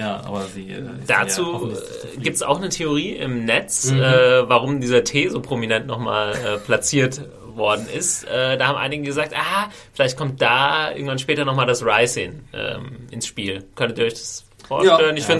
ja, 0.00 0.22
aber 0.24 0.42
sie 0.46 0.70
äh, 0.70 0.82
Dazu 1.06 1.70
ja 1.70 2.20
gibt 2.22 2.36
es 2.36 2.42
auch 2.42 2.58
eine 2.58 2.70
Theorie 2.70 3.12
im 3.12 3.44
Netz, 3.44 3.90
Mhm. 3.90 4.00
äh, 4.00 4.48
warum 4.48 4.80
dieser 4.80 5.04
Tee 5.04 5.28
so 5.28 5.40
prominent 5.40 5.86
nochmal 5.86 6.32
äh, 6.34 6.58
platziert 6.58 7.20
worden 7.54 7.86
ist. 7.94 8.24
Äh, 8.24 8.56
da 8.56 8.68
haben 8.68 8.78
einige 8.78 9.02
gesagt, 9.04 9.34
ah, 9.36 9.68
vielleicht 9.92 10.16
kommt 10.16 10.40
da 10.40 10.90
irgendwann 10.92 11.18
später 11.18 11.44
nochmal 11.44 11.66
das 11.66 11.84
Rising 11.84 12.40
ähm, 12.54 13.06
ins 13.10 13.26
Spiel. 13.26 13.64
Könntet 13.76 13.98
ihr 13.98 14.04
euch 14.06 14.14
das 14.14 14.44
vorstellen? 14.66 15.16
ich 15.16 15.22
Ja, 15.22 15.26
finde 15.26 15.38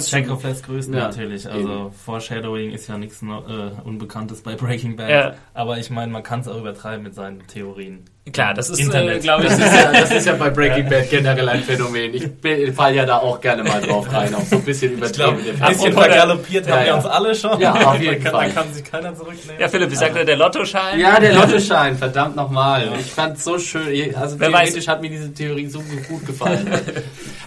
es 0.52 0.62
grüßen 0.62 0.94
Ja, 0.94 1.00
natürlich. 1.08 1.48
Also 1.48 1.92
Foreshadowing 2.04 2.70
ist 2.70 2.88
ja 2.88 2.98
nichts 2.98 3.22
äh, 3.22 3.82
Unbekanntes 3.84 4.42
bei 4.42 4.54
Breaking 4.54 4.96
Bad. 4.96 5.10
Ja. 5.10 5.34
Aber 5.52 5.78
ich 5.78 5.90
meine, 5.90 6.12
man 6.12 6.22
kann 6.22 6.40
es 6.40 6.48
auch 6.48 6.58
übertreiben 6.58 7.02
mit 7.02 7.14
seinen 7.14 7.46
Theorien. 7.46 8.04
Klar, 8.32 8.54
das 8.54 8.70
ist, 8.70 8.78
äh, 8.80 8.84
Internet. 8.84 9.22
glaube 9.22 9.42
ich, 9.44 9.50
Das 9.50 9.58
ist, 9.58 9.74
ja, 9.74 9.92
das 9.92 10.10
ist 10.10 10.26
ja 10.26 10.32
bei 10.34 10.48
Breaking 10.48 10.88
Bad 10.88 11.10
generell 11.10 11.46
ein 11.46 11.62
Phänomen. 11.62 12.14
Ich 12.14 12.74
fall 12.74 12.94
ja 12.94 13.04
da 13.04 13.18
auch 13.18 13.38
gerne 13.38 13.62
mal 13.62 13.82
drauf 13.82 14.10
rein, 14.10 14.34
auch 14.34 14.40
so 14.46 14.56
ein 14.56 14.62
bisschen 14.62 14.92
übertrieben. 14.94 15.36
ein 15.60 15.68
bisschen 15.72 15.92
vergaloppiert 15.92 16.66
haben 16.66 16.78
Ja, 16.80 16.86
wir 16.86 16.94
uns 16.96 17.04
alle 17.04 17.34
schon. 17.34 17.60
Ja, 17.60 17.72
auf 17.74 17.82
Da 17.82 17.94
jeden 17.96 18.22
kann, 18.24 18.32
Fall. 18.32 18.48
Da 18.48 18.62
kann 18.62 18.72
sich 18.72 18.82
keiner 18.82 19.14
zurücknehmen. 19.14 19.60
Ja, 19.60 19.68
Philipp, 19.68 19.90
wie 19.90 19.94
sagt 19.96 20.16
er, 20.16 20.24
der 20.24 20.36
Lottoschein? 20.36 20.98
Ja, 20.98 21.20
der 21.20 21.34
Lottoschein, 21.34 21.98
verdammt 21.98 22.34
nochmal. 22.34 22.88
Ich 22.98 23.12
fand's 23.12 23.44
so 23.44 23.58
schön. 23.58 24.14
Also 24.16 24.40
Wer 24.40 24.48
theoretisch 24.48 24.88
hat 24.88 25.02
mir 25.02 25.10
diese 25.10 25.32
Theorie 25.34 25.66
so 25.66 25.82
gut 26.08 26.24
gefallen. 26.26 26.66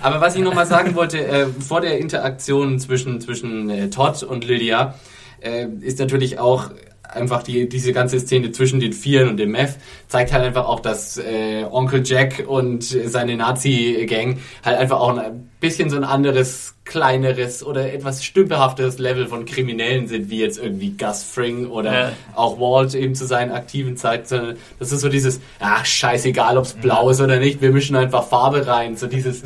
Aber 0.03 0.22
was 0.22 0.36
ich 0.36 0.41
nochmal 0.41 0.67
sagen 0.67 0.93
wollte, 0.93 1.17
äh, 1.25 1.48
vor 1.60 1.81
der 1.81 1.98
Interaktion 1.98 2.79
zwischen, 2.79 3.19
zwischen 3.19 3.69
äh, 3.72 3.89
Todd 3.89 4.22
und 4.22 4.46
Lydia, 4.46 4.93
äh, 5.41 5.65
ist 5.81 5.98
natürlich 5.98 6.38
auch 6.38 6.69
einfach 7.14 7.44
die, 7.44 7.68
diese 7.70 7.94
ganze 7.94 8.20
Szene 8.20 8.52
zwischen 8.52 8.80
den 8.80 8.94
Vieren 8.94 9.30
und 9.30 9.38
dem 9.38 9.52
Meth 9.52 9.76
zeigt 10.08 10.32
halt 10.34 10.44
einfach 10.44 10.66
auch, 10.68 10.80
dass 10.80 11.18
äh, 11.18 11.64
Onkel 11.70 12.02
Jack 12.06 12.44
und 12.48 12.84
seine 12.84 13.36
Nazi-Gang 13.38 14.40
halt 14.64 14.78
einfach 14.78 15.00
auch 15.00 15.18
ein 15.18 15.50
bisschen 15.60 15.90
so 15.90 15.98
ein 15.98 16.04
anderes, 16.04 16.76
kleineres 16.86 17.64
oder 17.66 17.92
etwas 17.94 18.24
stümperhafteres 18.24 18.98
Level 19.00 19.28
von 19.28 19.46
Kriminellen 19.46 20.08
sind, 20.08 20.30
wie 20.30 20.40
jetzt 20.40 20.58
irgendwie 20.60 20.92
Gus 20.92 21.24
Fring 21.24 21.68
oder 21.68 21.94
Ja. 21.94 22.12
auch 22.36 22.60
Walt 22.60 22.94
eben 22.96 23.16
zu 23.16 23.26
seinen 23.26 23.52
aktiven 23.52 23.98
Zeiten. 23.98 24.26
sondern 24.28 24.58
Das 24.80 24.92
ist 24.92 25.02
so 25.02 25.10
dieses, 25.10 25.40
ach 25.60 25.86
scheißegal, 25.86 26.58
ob's 26.58 26.74
blau 26.74 27.10
ist 27.10 27.20
oder 27.20 27.40
nicht, 27.40 27.62
wir 27.62 27.72
mischen 27.72 27.96
einfach 27.96 28.28
Farbe 28.28 28.68
rein. 28.68 28.96
So 28.96 29.08
dieses, 29.08 29.42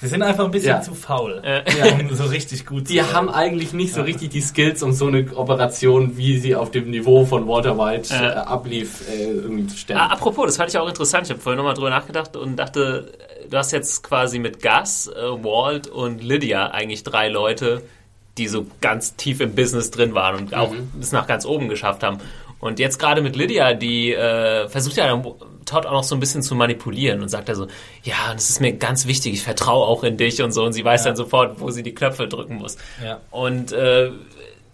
Wir 0.00 0.08
sind 0.08 0.22
einfach 0.22 0.44
ein 0.44 0.50
bisschen 0.50 0.68
Ja. 0.70 0.80
zu 0.80 0.94
faul, 0.94 1.40
Äh, 1.42 1.62
um 2.02 2.14
so 2.14 2.24
richtig 2.24 2.64
gut 2.66 2.88
die 2.88 2.98
zu 2.98 3.04
sein. 3.04 3.12
haben 3.14 3.28
eigentlich 3.30 3.72
nicht 3.72 3.92
so 3.94 4.02
richtig 4.02 4.30
die 4.30 4.40
Skills, 4.40 4.82
um 4.82 4.92
so 4.92 5.06
eine 5.08 5.26
Operation, 5.36 6.16
wie 6.16 6.38
sie 6.38 6.54
auf 6.54 6.70
dem 6.70 6.90
Niveau 6.90 7.24
von 7.24 7.48
Walter 7.48 7.76
White 7.76 8.14
Ja. 8.14 8.30
äh, 8.30 8.34
ablief, 8.36 9.08
äh, 9.10 9.24
irgendwie 9.30 9.66
zu 9.66 9.76
stellen. 9.76 9.98
Apropos, 9.98 10.46
das 10.46 10.56
fand 10.56 10.70
ich 10.70 10.78
auch 10.78 10.88
interessant. 10.88 11.24
Ich 11.26 11.30
habe 11.30 11.40
vorhin 11.40 11.56
nochmal 11.56 11.74
drüber 11.74 11.90
nachgedacht 11.90 12.36
und 12.36 12.56
dachte, 12.56 13.12
du 13.50 13.56
hast 13.56 13.72
jetzt 13.72 14.02
quasi 14.04 14.38
mit 14.38 14.62
Gus, 14.62 15.08
äh, 15.08 15.12
Walt 15.44 15.88
und 15.88 16.22
Lydia 16.22 16.68
eigentlich 16.68 17.02
drei 17.02 17.28
Leute, 17.28 17.82
die 18.36 18.46
so 18.46 18.66
ganz 18.80 19.16
tief 19.16 19.40
im 19.40 19.56
Business 19.56 19.90
drin 19.90 20.14
waren 20.14 20.36
und 20.36 20.54
auch 20.54 20.72
es 21.00 21.10
nach 21.10 21.26
ganz 21.26 21.44
oben 21.44 21.68
geschafft 21.68 22.04
haben. 22.04 22.18
Und 22.60 22.78
jetzt 22.78 22.98
gerade 22.98 23.22
mit 23.22 23.36
Lydia, 23.36 23.74
die 23.74 24.12
äh, 24.12 24.68
versucht 24.68 24.96
ja 24.96 25.06
dann 25.06 25.22
Todd 25.64 25.86
auch 25.86 25.92
noch 25.92 26.04
so 26.04 26.16
ein 26.16 26.20
bisschen 26.20 26.42
zu 26.42 26.54
manipulieren 26.54 27.22
und 27.22 27.28
sagt 27.28 27.48
er 27.48 27.54
so, 27.54 27.66
ja, 28.02 28.32
das 28.32 28.50
ist 28.50 28.60
mir 28.60 28.72
ganz 28.72 29.06
wichtig, 29.06 29.34
ich 29.34 29.42
vertraue 29.42 29.86
auch 29.86 30.02
in 30.02 30.16
dich 30.16 30.42
und 30.42 30.52
so. 30.52 30.64
Und 30.64 30.72
sie 30.72 30.84
weiß 30.84 31.04
dann 31.04 31.14
sofort, 31.16 31.60
wo 31.60 31.70
sie 31.70 31.82
die 31.82 31.94
Knöpfe 31.94 32.26
drücken 32.26 32.56
muss. 32.56 32.76
Ja. 33.04 33.20
Und 33.30 33.72
äh, 33.72 34.10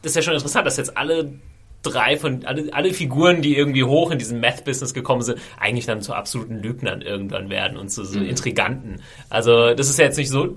das 0.03 0.13
ist 0.13 0.17
ja 0.17 0.23
schon 0.23 0.35
interessant, 0.35 0.67
dass 0.67 0.77
jetzt 0.77 0.97
alle 0.97 1.35
drei 1.83 2.17
von, 2.17 2.45
alle, 2.45 2.73
alle 2.73 2.95
Figuren, 2.95 3.43
die 3.43 3.57
irgendwie 3.57 3.85
hoch 3.85 4.11
in 4.11 4.19
diesem 4.19 4.41
Meth-Business 4.41 4.95
gekommen 4.95 5.23
sind, 5.23 5.39
eigentlich 5.59 5.87
dann 5.87 6.01
zu 6.01 6.15
absoluten 6.15 6.63
Lügnern 6.63 7.03
irgendwann 7.03 7.51
werden 7.51 7.77
und 7.77 7.91
zu 7.91 8.05
so 8.05 8.19
Intriganten. 8.19 9.03
Also 9.29 9.75
das 9.75 9.91
ist 9.91 9.99
ja 9.99 10.07
jetzt 10.07 10.17
nicht 10.17 10.31
so, 10.31 10.57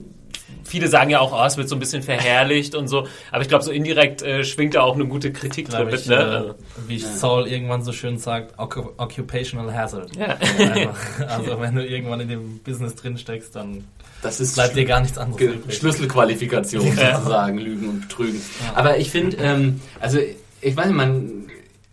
viele 0.67 0.87
sagen 0.87 1.09
ja 1.09 1.19
auch, 1.19 1.31
oh, 1.33 1.45
es 1.45 1.57
wird 1.57 1.69
so 1.69 1.75
ein 1.75 1.79
bisschen 1.79 2.03
verherrlicht 2.03 2.75
und 2.75 2.87
so, 2.87 3.07
aber 3.31 3.41
ich 3.41 3.47
glaube, 3.47 3.63
so 3.63 3.71
indirekt 3.71 4.21
äh, 4.21 4.43
schwingt 4.43 4.75
da 4.75 4.81
auch 4.81 4.95
eine 4.95 5.05
gute 5.05 5.31
Kritik 5.31 5.69
drin 5.69 5.85
mit, 5.87 5.95
ich, 6.01 6.07
ne? 6.07 6.55
äh, 6.55 6.89
wie 6.89 6.99
Saul 6.99 7.47
irgendwann 7.47 7.83
so 7.83 7.91
schön 7.93 8.17
sagt, 8.17 8.57
Occu- 8.59 8.89
Occupational 8.97 9.73
Hazard. 9.73 10.15
Ja. 10.15 10.37
Einfach, 10.59 10.97
also 11.27 11.59
wenn 11.59 11.75
du 11.75 11.85
irgendwann 11.85 12.19
in 12.19 12.27
dem 12.29 12.59
Business 12.59 12.95
drin 12.95 13.17
steckst, 13.17 13.55
dann 13.55 13.83
Das 14.21 14.39
ist 14.39 14.55
bleibt 14.55 14.75
dir 14.75 14.85
gar 14.85 14.99
nichts 15.01 15.17
anderes 15.17 15.39
Ge- 15.39 15.53
übrig. 15.53 15.75
Schlüsselqualifikation 15.77 16.81
sozusagen, 16.83 17.57
Lügen 17.57 17.89
und 17.89 18.01
Betrügen. 18.01 18.41
Aber 18.75 18.97
ich 18.97 19.09
finde, 19.09 19.37
ähm, 19.37 19.81
also 19.99 20.19
ich 20.61 20.75
weiß 20.75 20.87
nicht, 20.87 20.95
man 20.95 21.31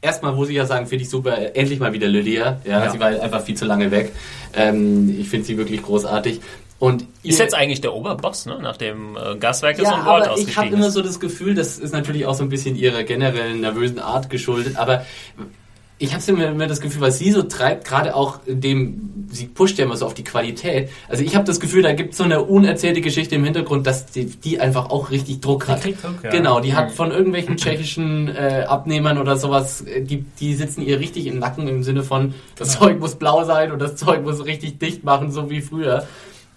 erstmal 0.01 0.33
muss 0.35 0.49
ich 0.49 0.57
ja 0.57 0.67
sagen, 0.67 0.87
finde 0.87 1.05
ich 1.05 1.11
super, 1.11 1.57
endlich 1.57 1.79
mal 1.81 1.93
wieder 1.93 2.09
Lydia. 2.09 2.61
Ja, 2.65 2.85
Ja. 2.85 2.91
sie 2.91 3.01
war 3.01 3.09
einfach 3.09 3.43
viel 3.43 3.55
zu 3.57 3.65
lange 3.65 3.91
weg. 3.91 4.13
Ähm, 4.55 5.15
ich 5.19 5.29
finde 5.29 5.47
sie 5.47 5.57
wirklich 5.59 5.83
großartig. 5.83 6.41
Und 6.85 7.03
Ist 7.23 7.39
ihr- 7.39 7.45
jetzt 7.45 7.55
eigentlich 7.55 7.81
der 7.81 7.95
Oberboss, 7.95 8.45
ne? 8.47 8.59
Nachdem 8.61 9.17
äh, 9.17 9.37
Gaswerk 9.37 9.79
ist 9.79 9.85
ja, 9.85 9.95
und 9.95 10.07
Walt 10.07 10.07
aber 10.07 10.19
ich 10.23 10.29
habe 10.29 10.41
ausgestiegen 10.41 10.73
immer 10.79 10.91
so 10.91 11.01
das 11.03 11.19
Gefühl, 11.19 11.55
das 11.55 11.79
ist 11.79 11.93
natürlich 11.93 12.27
auch 12.27 12.35
so 12.35 12.43
ein 12.43 12.51
bisschen 12.51 12.77
ihrer 12.77 13.05
generellen 13.05 13.61
nervösen 13.61 13.99
Art 14.01 14.29
geschuldet, 14.29 14.77
aber 14.77 15.07
ich 15.97 16.13
habe 16.13 16.23
immer, 16.27 16.49
immer 16.49 16.67
das 16.67 16.81
Gefühl, 16.81 17.01
was 17.01 17.19
sie 17.19 17.31
so 17.31 17.43
treibt, 17.43 17.87
gerade 17.87 18.15
auch 18.17 18.41
in 18.47 18.61
dem, 18.61 19.27
sie 19.31 19.47
pusht 19.47 19.79
ja 19.79 19.85
immer 19.85 19.97
so 19.97 20.05
auf 20.05 20.13
die 20.13 20.25
Qualität. 20.25 20.91
Also 21.09 21.23
ich 21.23 21.35
habe 21.37 21.45
das 21.47 21.61
Gefühl, 21.61 21.83
da 21.83 21.93
gibt 21.93 22.11
es 22.13 22.19
so 22.19 22.25
eine 22.25 22.43
unerzählte 22.43 23.01
Geschichte 23.01 23.37
im 23.37 23.45
Hintergrund, 23.45 23.87
dass 23.87 24.07
die, 24.07 24.27
die 24.27 24.61
einfach 24.61 24.91
auch 24.91 25.11
richtig 25.11 25.41
Druck 25.41 25.69
hat. 25.69 25.81
kriegt 25.83 26.03
Druck, 26.03 26.23
ja. 26.25 26.31
Genau, 26.31 26.59
die 26.61 26.75
hat 26.75 26.91
von 26.91 27.13
irgendwelchen 27.13 27.57
tschechischen 27.57 28.29
äh, 28.29 28.65
Abnehmern 28.69 29.19
oder 29.19 29.37
sowas, 29.37 29.83
äh, 29.83 30.03
die, 30.03 30.25
die 30.41 30.55
sitzen 30.55 30.83
ihr 30.83 30.99
richtig 30.99 31.27
im 31.29 31.39
Nacken 31.39 31.67
im 31.69 31.83
Sinne 31.85 32.03
von, 32.03 32.35
das 32.57 32.79
Zeug 32.79 32.99
muss 32.99 33.15
blau 33.15 33.45
sein 33.45 33.71
und 33.73 33.79
das 33.79 33.97
Zeug 33.97 34.23
muss 34.23 34.45
richtig 34.45 34.79
dicht 34.81 35.05
machen, 35.05 35.31
so 35.31 35.49
wie 35.49 35.63
früher. 35.63 36.07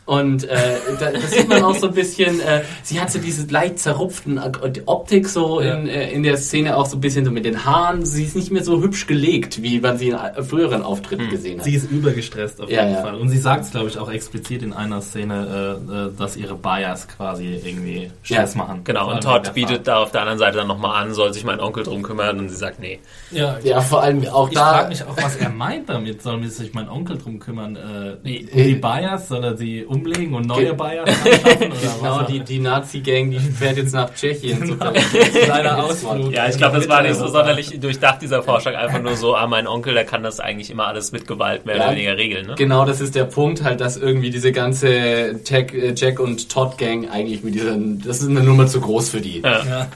Und 0.08 0.46
äh, 0.46 0.56
da, 1.00 1.12
das 1.12 1.32
sieht 1.32 1.48
man 1.50 1.62
auch 1.64 1.76
so 1.76 1.88
ein 1.90 1.94
bisschen, 1.94 2.40
äh, 2.40 2.64
sie 2.82 3.00
hat 3.00 3.12
so 3.12 3.20
diese 3.20 3.46
leicht 3.48 3.78
zerrupften 3.78 4.40
Optik 4.86 5.28
so 5.28 5.62
Ja. 5.62 5.76
in, 5.76 5.88
äh, 5.88 6.12
in 6.12 6.24
der 6.24 6.38
Szene 6.38 6.76
auch 6.78 6.86
so 6.86 6.98
ein 6.98 7.02
bisschen 7.02 7.26
so 7.26 7.30
mit 7.32 7.44
den 7.46 7.66
Haaren. 7.66 8.06
Sie 8.06 8.24
ist 8.24 8.36
nicht 8.36 8.50
mehr 8.50 8.64
so 8.64 8.82
hübsch 8.82 9.06
gelegt, 9.06 9.62
wie 9.62 9.80
man 9.82 9.98
sie 9.98 10.10
in 10.10 10.44
früheren 10.46 10.82
Auftritten 10.82 11.30
gesehen 11.30 11.58
hat. 11.60 11.66
Sie 11.66 11.76
ist 11.76 11.92
übergestresst 11.92 12.62
auf 12.62 12.70
Ja, 12.70 12.84
jeden 12.84 12.96
ja. 12.96 13.02
Fall. 13.02 13.16
Und 13.16 13.28
sie 13.28 13.38
sagt 13.38 13.66
es, 13.66 13.72
glaube 13.72 13.90
ich, 13.90 13.98
auch 14.00 14.10
explizit 14.10 14.64
in 14.64 14.72
einer 14.72 15.02
Szene, 15.02 15.78
äh, 15.92 15.94
äh, 16.08 16.10
dass 16.18 16.38
ihre 16.38 16.56
Bias 16.56 17.08
quasi 17.10 17.60
irgendwie 17.66 18.10
Stress 18.24 18.54
Ja, 18.54 18.58
machen. 18.64 18.82
Genau, 18.86 19.12
und 19.12 19.22
Todd 19.22 19.54
bietet 19.54 19.88
da 19.88 19.98
auf 19.98 20.12
der 20.12 20.22
anderen 20.22 20.40
Seite 20.40 20.58
dann 20.60 20.68
nochmal 20.68 21.04
an, 21.04 21.14
soll 21.14 21.34
sich 21.34 21.44
mein 21.44 21.60
Onkel 21.60 21.84
drum 21.84 22.02
kümmern 22.02 22.40
und 22.40 22.48
sie 22.48 22.56
sagt, 22.56 22.80
nee. 22.80 23.00
Ja, 23.32 23.58
ja, 23.62 23.82
vor 23.82 24.02
allem 24.04 24.26
auch 24.30 24.48
Ich 24.48 24.56
da. 24.56 24.70
frage 24.72 24.88
mich 24.90 25.04
auch, 25.04 25.18
was 25.22 25.36
er 25.36 25.50
meint 25.50 25.90
damit. 25.90 26.22
Soll 26.22 26.42
sich 26.48 26.74
mein 26.74 26.88
Onkel 26.88 27.18
drum 27.18 27.40
kümmern? 27.40 27.76
Äh, 27.76 28.16
Nee. 28.24 28.48
um 28.54 28.58
die 28.64 28.76
Bias? 28.76 29.28
Soll 29.28 29.44
er 29.44 29.58
sie 29.58 29.84
umlegen 30.00 30.34
und 30.34 30.46
neue? 30.48 30.74
Oder 30.74 31.06
Genau, 31.06 32.20
was? 32.22 32.28
die, 32.28 32.40
die 32.42 32.60
Nazi-Gang, 32.60 33.32
die 33.32 33.40
fährt 33.40 33.78
jetzt 33.78 33.94
nach 33.94 34.14
Tschechien. 34.14 34.66
Super. 34.68 34.92
Kleiner 35.44 35.84
Ausflug. 35.84 36.32
Ja, 36.34 36.48
ich 36.48 36.58
glaube, 36.58 36.78
das 36.78 36.88
war 36.90 37.02
nicht 37.02 37.16
so 37.16 37.28
sonderlich 37.28 37.80
durchdacht, 37.80 38.22
dieser 38.22 38.44
Vorschlag. 38.44 38.76
Einfach 38.76 39.02
nur 39.02 39.16
so, 39.16 39.36
ah, 39.36 39.48
mein 39.48 39.68
Onkel, 39.68 39.94
der 39.94 40.06
kann 40.06 40.24
das 40.24 40.40
eigentlich 40.40 40.70
immer 40.70 40.88
alles 40.88 41.12
mit 41.12 41.28
Gewalt 41.28 41.66
mehr 41.66 41.78
Ja. 41.78 41.84
oder 41.86 41.92
weniger 41.94 42.18
regeln, 42.18 42.48
ne? 42.48 42.56
Genau, 42.58 42.86
das 42.86 43.02
ist 43.02 43.16
der 43.16 43.26
Punkt, 43.26 43.64
halt, 43.64 43.82
dass 43.82 43.98
irgendwie 43.98 44.30
diese 44.30 44.52
ganze 44.52 45.42
Tech, 45.44 45.74
äh, 45.74 45.94
Jack 45.96 46.20
und 46.20 46.50
Todd 46.50 46.78
Gang 46.78 47.10
eigentlich 47.10 47.44
mit 47.44 47.56
diesen, 47.56 48.02
das 48.02 48.22
ist 48.22 48.30
eine 48.30 48.42
Nummer 48.42 48.68
zu 48.68 48.82
groß 48.82 49.10
für 49.10 49.22
die. 49.22 49.42
Ja. 49.42 49.64
Ja. 49.66 49.88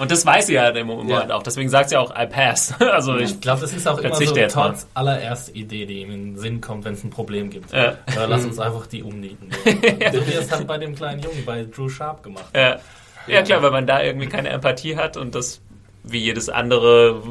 Und 0.00 0.10
das 0.10 0.24
weiß 0.24 0.46
sie 0.46 0.54
ja 0.54 0.68
im 0.70 0.86
Moment 0.86 1.10
Ja. 1.10 1.36
auch. 1.36 1.42
Deswegen 1.42 1.68
sagt 1.68 1.90
sie 1.90 1.96
auch, 1.96 2.10
I 2.18 2.26
pass. 2.26 2.74
Also 2.80 3.16
ich, 3.18 3.32
Ich 3.32 3.40
glaube, 3.40 3.60
das 3.60 3.72
ist 3.74 3.86
auch 3.86 3.98
immer 3.98 4.14
so. 4.14 4.34
Todds 4.34 4.86
allererste 4.94 5.52
Idee, 5.52 5.84
die 5.84 6.00
ihm 6.00 6.10
in 6.10 6.24
den 6.32 6.38
Sinn 6.38 6.60
kommt, 6.60 6.84
wenn 6.86 6.94
es 6.94 7.04
ein 7.04 7.10
Problem 7.10 7.50
gibt. 7.50 7.70
Ja. 7.72 7.94
Lass 8.26 8.44
uns 8.44 8.58
einfach 8.58 8.86
die 8.86 9.02
umnieten. 9.02 9.50
So 9.64 10.26
wie 10.26 10.32
er 10.32 10.40
es 10.40 10.50
halt 10.50 10.66
bei 10.66 10.78
dem 10.78 10.94
kleinen 10.94 11.22
Jungen, 11.22 11.44
bei 11.44 11.64
Drew 11.64 11.88
Sharp 11.88 12.22
gemacht 12.22 12.46
hat. 12.54 12.56
ja, 12.56 12.78
ja 13.26 13.42
klar, 13.42 13.62
weil 13.62 13.70
man 13.70 13.86
da 13.86 14.02
irgendwie 14.02 14.26
keine 14.26 14.48
Empathie 14.48 14.96
hat 14.96 15.16
und 15.16 15.34
das 15.34 15.60
wie 16.02 16.18
jedes 16.18 16.48
andere, 16.48 17.22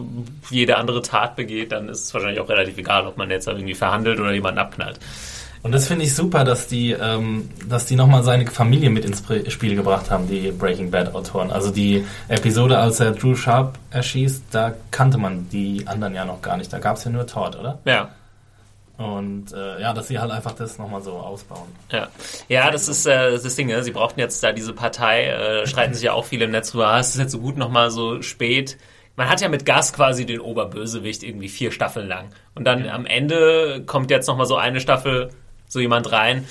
jede 0.51 0.77
andere 0.77 1.01
Tat 1.01 1.35
begeht, 1.35 1.71
dann 1.71 1.89
ist 1.89 2.03
es 2.05 2.13
wahrscheinlich 2.13 2.39
auch 2.39 2.49
relativ 2.49 2.77
egal, 2.77 3.07
ob 3.07 3.17
man 3.17 3.31
jetzt 3.31 3.47
irgendwie 3.47 3.73
verhandelt 3.73 4.19
oder 4.19 4.31
jemanden 4.31 4.59
abknallt. 4.59 4.99
Und 5.61 5.73
das 5.73 5.87
finde 5.87 6.05
ich 6.05 6.15
super, 6.15 6.45
dass 6.45 6.67
die, 6.67 6.91
ähm, 6.91 7.49
dass 7.67 7.85
die 7.85 7.95
nochmal 7.95 8.23
seine 8.23 8.47
Familie 8.47 8.89
mit 8.89 9.03
ins 9.03 9.23
Spiel 9.51 9.75
gebracht 9.75 10.09
haben, 10.09 10.27
die 10.27 10.51
Breaking 10.51 10.89
Bad 10.89 11.13
Autoren. 11.13 11.51
Also 11.51 11.69
die 11.69 12.05
Episode, 12.29 12.77
als 12.77 12.99
er 12.99 13.11
Drew 13.11 13.35
Sharp 13.35 13.77
erschießt, 13.91 14.43
da 14.51 14.73
kannte 14.91 15.17
man 15.17 15.49
die 15.49 15.85
anderen 15.85 16.15
ja 16.15 16.23
noch 16.23 16.41
gar 16.41 16.55
nicht. 16.55 16.71
Da 16.71 16.79
gab 16.79 16.95
es 16.95 17.03
ja 17.03 17.11
nur 17.11 17.27
Todd, 17.27 17.57
oder? 17.57 17.79
Ja. 17.83 18.09
Und 18.97 19.53
äh, 19.53 19.81
ja, 19.81 19.93
dass 19.93 20.09
sie 20.09 20.19
halt 20.19 20.31
einfach 20.31 20.53
das 20.53 20.77
nochmal 20.77 21.01
so 21.01 21.13
ausbauen. 21.13 21.69
Ja, 21.91 22.07
ja 22.49 22.71
das 22.71 22.87
ist 22.87 23.05
äh, 23.05 23.31
das 23.31 23.55
Ding. 23.55 23.67
Ne? 23.67 23.81
Sie 23.83 23.91
brauchten 23.91 24.19
jetzt 24.19 24.43
da 24.43 24.51
diese 24.51 24.73
Partei, 24.73 25.27
äh, 25.27 25.67
streiten 25.67 25.93
sich 25.93 26.03
ja 26.03 26.13
auch 26.13 26.25
viele 26.25 26.45
im 26.45 26.51
Netz 26.51 26.71
drüber. 26.71 26.87
Ah, 26.87 26.99
es 26.99 27.09
ist 27.09 27.19
jetzt 27.19 27.31
so 27.31 27.39
gut 27.39 27.57
nochmal 27.57 27.91
so 27.91 28.21
spät. 28.21 28.77
Man 29.15 29.29
hat 29.29 29.39
ja 29.41 29.49
mit 29.49 29.65
Gas 29.65 29.93
quasi 29.93 30.25
den 30.25 30.39
Oberbösewicht 30.39 31.23
irgendwie 31.23 31.49
vier 31.49 31.71
Staffeln 31.71 32.07
lang. 32.07 32.29
Und 32.55 32.65
dann 32.65 32.87
am 32.89 33.05
Ende 33.05 33.83
kommt 33.85 34.11
jetzt 34.11 34.27
nochmal 34.27 34.45
so 34.45 34.55
eine 34.55 34.79
Staffel 34.81 35.29
so 35.69 35.79
jemand 35.79 36.11
rein. 36.11 36.45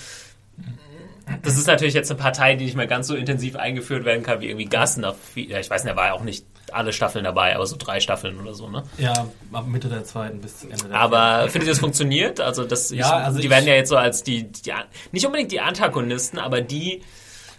Das 1.42 1.58
ist 1.58 1.66
natürlich 1.66 1.92
jetzt 1.92 2.10
eine 2.10 2.18
Partei, 2.18 2.54
die 2.54 2.64
nicht 2.64 2.76
mehr 2.76 2.86
ganz 2.86 3.06
so 3.06 3.14
intensiv 3.14 3.54
eingeführt 3.56 4.06
werden 4.06 4.22
kann 4.22 4.40
wie 4.40 4.46
irgendwie 4.46 4.64
Gas. 4.64 4.96
Nach, 4.96 5.14
viel- 5.14 5.50
ja, 5.50 5.58
ich 5.58 5.68
weiß 5.68 5.84
nicht, 5.84 5.92
er 5.92 5.96
war 5.96 6.06
ja 6.06 6.12
auch 6.14 6.22
nicht 6.22 6.46
alle 6.72 6.92
Staffeln 6.94 7.24
dabei, 7.24 7.54
aber 7.54 7.66
so 7.66 7.76
drei 7.78 8.00
Staffeln 8.00 8.38
oder 8.40 8.54
so, 8.54 8.68
ne? 8.68 8.82
Ja, 8.96 9.26
ab 9.52 9.66
Mitte 9.66 9.88
der 9.88 10.04
zweiten 10.04 10.40
bis 10.40 10.60
zum 10.60 10.70
Ende 10.70 10.88
der 10.88 10.98
Aber 10.98 11.48
findet 11.50 11.66
ihr, 11.68 11.72
das 11.72 11.80
funktioniert? 11.80 12.40
Also, 12.40 12.64
das, 12.64 12.90
ich, 12.90 13.00
Ja, 13.00 13.10
also 13.18 13.38
die 13.38 13.44
ich- 13.44 13.50
werden 13.50 13.66
ja 13.66 13.74
jetzt 13.74 13.90
so 13.90 13.96
als 13.98 14.22
die, 14.22 14.44
die, 14.50 14.72
nicht 15.12 15.26
unbedingt 15.26 15.52
die 15.52 15.60
Antagonisten, 15.60 16.38
aber 16.38 16.60
die, 16.62 17.02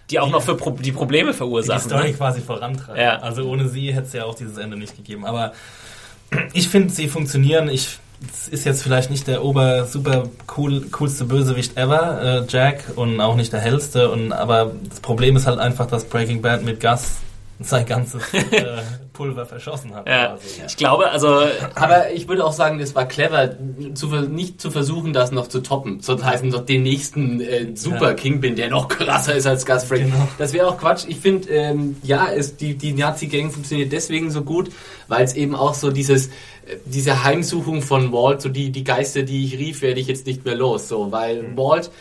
die 0.10 0.20
auch 0.20 0.30
noch 0.32 0.42
für 0.42 0.56
Pro, 0.56 0.72
die 0.72 0.92
Probleme 0.92 1.32
die 1.32 1.38
verursachen. 1.38 1.90
Story 1.90 2.08
ne? 2.10 2.14
quasi 2.14 2.42
vorantreiben. 2.42 3.00
Ja. 3.02 3.18
Also 3.20 3.48
ohne 3.48 3.68
sie 3.70 3.94
hätte 3.94 4.08
es 4.08 4.14
ja 4.14 4.26
auch 4.26 4.34
dieses 4.36 4.58
Ende 4.58 4.78
nicht 4.78 4.96
gegeben. 4.96 5.26
Aber 5.26 5.54
ich 6.54 6.70
finde, 6.70 6.92
sie 6.92 7.08
funktionieren. 7.08 7.70
Ich 7.70 7.82
es 7.86 8.00
ist 8.52 8.66
jetzt 8.66 8.84
vielleicht 8.84 9.10
nicht 9.10 9.28
der 9.28 9.44
ober 9.44 9.86
super 9.86 10.30
cool, 10.58 10.88
coolste 10.92 11.26
Bösewicht 11.26 11.78
ever, 11.78 12.22
äh, 12.22 12.46
Jack, 12.48 12.84
und 12.96 13.22
auch 13.22 13.36
nicht 13.36 13.54
der 13.54 13.62
hellste. 13.62 14.12
Und 14.12 14.34
aber 14.34 14.72
das 14.90 15.00
Problem 15.00 15.36
ist 15.36 15.48
halt 15.48 15.60
einfach, 15.60 15.86
dass 15.88 16.06
Breaking 16.06 16.42
Bad 16.42 16.64
mit 16.64 16.82
Gus 16.82 17.18
sein 17.60 17.86
ganzes 17.86 18.22
äh, 18.34 18.82
Giftpulver 19.20 19.46
verschossen 19.46 19.94
hat. 19.94 20.08
Ja. 20.08 20.28
quasi. 20.28 20.62
Ich 20.68 20.78
glaube, 20.78 21.10
also 21.12 21.42
Aber 21.76 22.12
ich 22.12 22.28
würde 22.28 22.46
auch 22.46 22.54
sagen, 22.54 22.80
es 22.80 22.96
war 22.96 23.06
clever, 23.06 23.56
zu, 23.94 24.08
nicht 24.08 24.62
zu 24.62 24.72
versuchen, 24.72 25.14
das 25.14 25.32
noch 25.32 25.48
zu 25.48 25.62
toppen. 25.62 26.00
So 26.02 26.24
heißt 26.24 26.44
noch 26.46 26.66
den 26.66 26.84
nächsten 26.84 27.42
äh, 27.42 27.76
Super 27.76 28.10
Ja. 28.10 28.14
Kingpin, 28.14 28.56
der 28.56 28.70
noch 28.70 28.88
krasser 28.88 29.36
ist 29.36 29.46
als 29.46 29.66
Gus 29.66 29.84
Fring. 29.84 30.12
Genau. 30.12 30.28
Das 30.38 30.54
wäre 30.54 30.68
auch 30.68 30.78
Quatsch. 30.78 31.06
Ich 31.08 31.18
finde, 31.18 31.50
ähm, 31.50 31.98
ja, 32.04 32.30
es, 32.32 32.56
die, 32.56 32.76
die 32.76 32.94
Nazi-Gang 32.94 33.52
funktioniert 33.52 33.92
deswegen 33.92 34.32
so 34.32 34.42
gut, 34.42 34.70
weil 35.08 35.24
es 35.24 35.34
eben 35.34 35.56
auch 35.56 35.74
so 35.74 35.92
dieses, 35.92 36.28
äh, 36.28 36.78
diese 36.86 37.24
Heimsuchung 37.24 37.82
von 37.82 38.12
Walt, 38.12 38.42
so 38.42 38.50
die, 38.50 38.72
die 38.72 38.84
Geister, 38.84 39.24
die 39.24 39.46
ich 39.46 39.58
rief, 39.58 39.82
werde 39.82 40.00
ich 40.00 40.08
jetzt 40.08 40.26
nicht 40.26 40.46
mehr 40.46 40.56
los. 40.56 40.88
So, 40.88 41.12
weil 41.12 41.58
Walt 41.58 41.92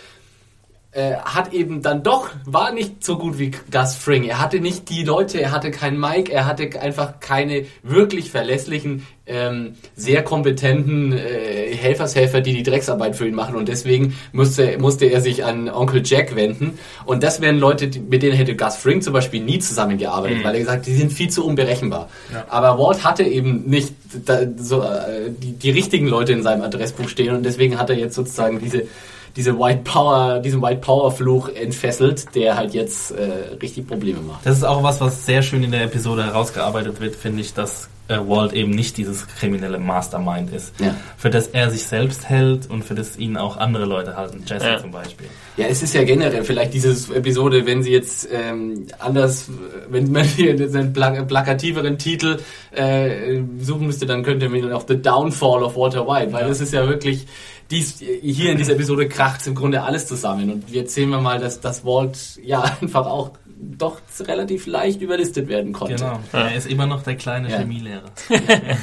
äh, 0.98 1.16
hat 1.24 1.52
eben 1.52 1.80
dann 1.80 2.02
doch, 2.02 2.30
war 2.44 2.72
nicht 2.72 3.04
so 3.04 3.18
gut 3.18 3.38
wie 3.38 3.52
Gus 3.70 3.94
Fring. 3.94 4.24
Er 4.24 4.40
hatte 4.40 4.58
nicht 4.58 4.88
die 4.90 5.04
Leute, 5.04 5.40
er 5.40 5.52
hatte 5.52 5.70
keinen 5.70 6.00
Mike, 6.00 6.32
er 6.32 6.44
hatte 6.44 6.80
einfach 6.80 7.20
keine 7.20 7.66
wirklich 7.84 8.32
verlässlichen, 8.32 9.06
ähm, 9.24 9.74
sehr 9.94 10.24
kompetenten 10.24 11.12
äh, 11.12 11.72
Helfershelfer, 11.72 12.40
die 12.40 12.52
die 12.52 12.64
Drecksarbeit 12.64 13.14
für 13.14 13.28
ihn 13.28 13.36
machen. 13.36 13.54
Und 13.54 13.68
deswegen 13.68 14.14
musste, 14.32 14.76
musste 14.78 15.06
er 15.06 15.20
sich 15.20 15.44
an 15.44 15.68
Onkel 15.68 16.02
Jack 16.04 16.34
wenden. 16.34 16.80
Und 17.04 17.22
das 17.22 17.40
wären 17.40 17.58
Leute, 17.58 17.90
mit 18.00 18.24
denen 18.24 18.36
hätte 18.36 18.56
Gus 18.56 18.74
Fring 18.74 19.00
zum 19.00 19.12
Beispiel 19.12 19.44
nie 19.44 19.60
zusammengearbeitet, 19.60 20.42
weil 20.42 20.54
er 20.54 20.60
gesagt, 20.60 20.86
die 20.86 20.94
sind 20.94 21.12
viel 21.12 21.30
zu 21.30 21.46
unberechenbar. 21.46 22.08
Aber 22.48 22.76
Walt 22.76 23.04
hatte 23.04 23.22
eben 23.22 23.66
nicht 23.66 23.94
da, 24.24 24.40
so, 24.56 24.82
äh, 24.82 25.30
die, 25.30 25.52
die 25.52 25.70
richtigen 25.70 26.08
Leute 26.08 26.32
in 26.32 26.42
seinem 26.42 26.62
Adressbuch 26.62 27.08
stehen 27.08 27.36
und 27.36 27.44
deswegen 27.44 27.78
hat 27.78 27.88
er 27.88 27.96
jetzt 27.96 28.16
sozusagen 28.16 28.58
diese 28.58 28.88
diese 29.36 29.58
White 29.58 29.82
Power, 29.84 30.40
diesen 30.40 30.62
White 30.62 30.80
Power 30.80 31.10
Fluch 31.10 31.48
entfesselt, 31.48 32.34
der 32.34 32.56
halt 32.56 32.74
jetzt 32.74 33.10
äh, 33.12 33.54
richtig 33.60 33.86
Probleme 33.86 34.20
macht. 34.20 34.44
Das 34.44 34.56
ist 34.56 34.64
auch 34.64 34.82
was, 34.82 35.00
was 35.00 35.26
sehr 35.26 35.42
schön 35.42 35.62
in 35.62 35.70
der 35.70 35.84
Episode 35.84 36.24
herausgearbeitet 36.24 37.00
wird, 37.00 37.16
finde 37.16 37.40
ich, 37.40 37.54
dass 37.54 37.88
äh, 38.08 38.16
Walt 38.18 38.52
eben 38.54 38.70
nicht 38.70 38.96
dieses 38.96 39.26
kriminelle 39.26 39.78
Mastermind 39.78 40.52
ist, 40.52 40.72
Ja. 40.80 40.94
für 41.16 41.30
das 41.30 41.48
er 41.48 41.70
sich 41.70 41.84
selbst 41.84 42.28
hält 42.28 42.68
und 42.70 42.82
für 42.84 42.94
das 42.94 43.18
ihn 43.18 43.36
auch 43.36 43.56
andere 43.58 43.84
Leute 43.84 44.16
halten, 44.16 44.42
Jesse 44.46 44.66
Ja. 44.66 44.78
zum 44.80 44.90
Beispiel. 44.90 45.26
Ja, 45.56 45.66
es 45.66 45.82
ist 45.82 45.94
ja 45.94 46.04
generell 46.04 46.42
vielleicht 46.44 46.72
diese 46.74 46.90
Episode, 47.14 47.66
wenn 47.66 47.82
sie 47.82 47.92
jetzt 47.92 48.28
ähm, 48.32 48.86
anders, 48.98 49.50
wenn 49.88 50.10
man 50.10 50.24
hier 50.36 50.52
einen 50.52 50.92
plak 50.92 51.28
plakativeren 51.28 51.98
Titel 51.98 52.38
äh, 52.72 53.40
suchen 53.60 53.86
müsste, 53.86 54.06
dann 54.06 54.22
könnte 54.22 54.48
man 54.48 54.72
auch 54.72 54.84
The 54.88 55.00
Downfall 55.00 55.62
of 55.62 55.76
Walter 55.76 56.06
White, 56.06 56.32
weil 56.32 56.48
das 56.48 56.60
ist 56.60 56.72
ja 56.72 56.88
wirklich, 56.88 57.26
dies, 57.70 57.98
hier 58.22 58.52
in 58.52 58.56
dieser 58.56 58.72
Episode 58.72 59.08
kracht 59.08 59.46
im 59.46 59.54
Grunde 59.54 59.82
alles 59.82 60.06
zusammen 60.06 60.50
und 60.50 60.70
jetzt 60.70 60.94
sehen 60.94 61.10
wir 61.10 61.20
mal, 61.20 61.38
dass 61.38 61.60
das 61.60 61.84
Walt 61.84 62.16
ja 62.42 62.62
einfach 62.80 63.06
auch 63.06 63.32
doch 63.60 64.00
relativ 64.20 64.66
leicht 64.66 65.00
überlistet 65.00 65.48
werden 65.48 65.72
konnte. 65.72 65.96
Genau. 65.96 66.20
Er 66.32 66.54
ist 66.54 66.66
immer 66.66 66.86
noch 66.86 67.02
der 67.02 67.16
kleine 67.16 67.50
Ja. 67.50 67.58
Chemielehrer. 67.58 68.10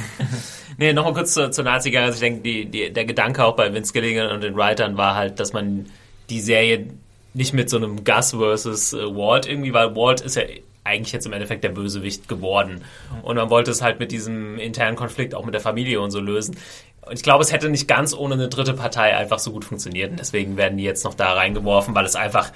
Nee, 0.78 0.92
nochmal 0.92 1.14
kurz 1.14 1.32
zur, 1.32 1.50
zur 1.52 1.64
Nazi-Gang. 1.64 2.04
Also 2.04 2.16
ich 2.16 2.20
denke, 2.20 2.42
die, 2.42 2.66
die, 2.66 2.92
der 2.92 3.06
Gedanke 3.06 3.44
auch 3.44 3.56
bei 3.56 3.72
Vince 3.72 3.94
Gilligan 3.94 4.30
und 4.30 4.42
den 4.42 4.56
Writern 4.56 4.98
war 4.98 5.14
halt, 5.14 5.40
dass 5.40 5.52
man 5.54 5.86
die 6.28 6.40
Serie 6.40 6.88
nicht 7.34 7.54
mit 7.54 7.70
so 7.70 7.76
einem 7.78 8.04
Gus 8.04 8.32
versus 8.32 8.92
äh, 8.92 8.98
Walt 8.98 9.46
irgendwie, 9.48 9.72
weil 9.72 9.94
Walt 9.96 10.20
ist 10.20 10.36
ja 10.36 10.42
eigentlich 10.84 11.12
jetzt 11.12 11.26
im 11.26 11.32
Endeffekt 11.32 11.64
der 11.64 11.70
Bösewicht 11.70 12.28
geworden. 12.28 12.82
Und 13.22 13.36
man 13.36 13.50
wollte 13.50 13.70
es 13.70 13.82
halt 13.82 13.98
mit 13.98 14.12
diesem 14.12 14.58
internen 14.58 14.96
Konflikt 14.96 15.34
auch 15.34 15.44
mit 15.44 15.54
der 15.54 15.60
Familie 15.60 16.00
und 16.00 16.10
so 16.10 16.20
lösen. 16.20 16.56
Und 17.02 17.14
ich 17.14 17.22
glaube, 17.22 17.42
es 17.42 17.52
hätte 17.52 17.68
nicht 17.68 17.88
ganz 17.88 18.14
ohne 18.14 18.34
eine 18.34 18.48
dritte 18.48 18.74
Partei 18.74 19.16
einfach 19.16 19.38
so 19.38 19.52
gut 19.52 19.64
funktioniert. 19.64 20.10
Und 20.10 20.20
deswegen 20.20 20.56
werden 20.56 20.78
die 20.78 20.84
jetzt 20.84 21.04
noch 21.04 21.14
da 21.14 21.32
reingeworfen, 21.32 21.94
weil 21.94 22.04
es 22.04 22.16
einfach 22.16 22.52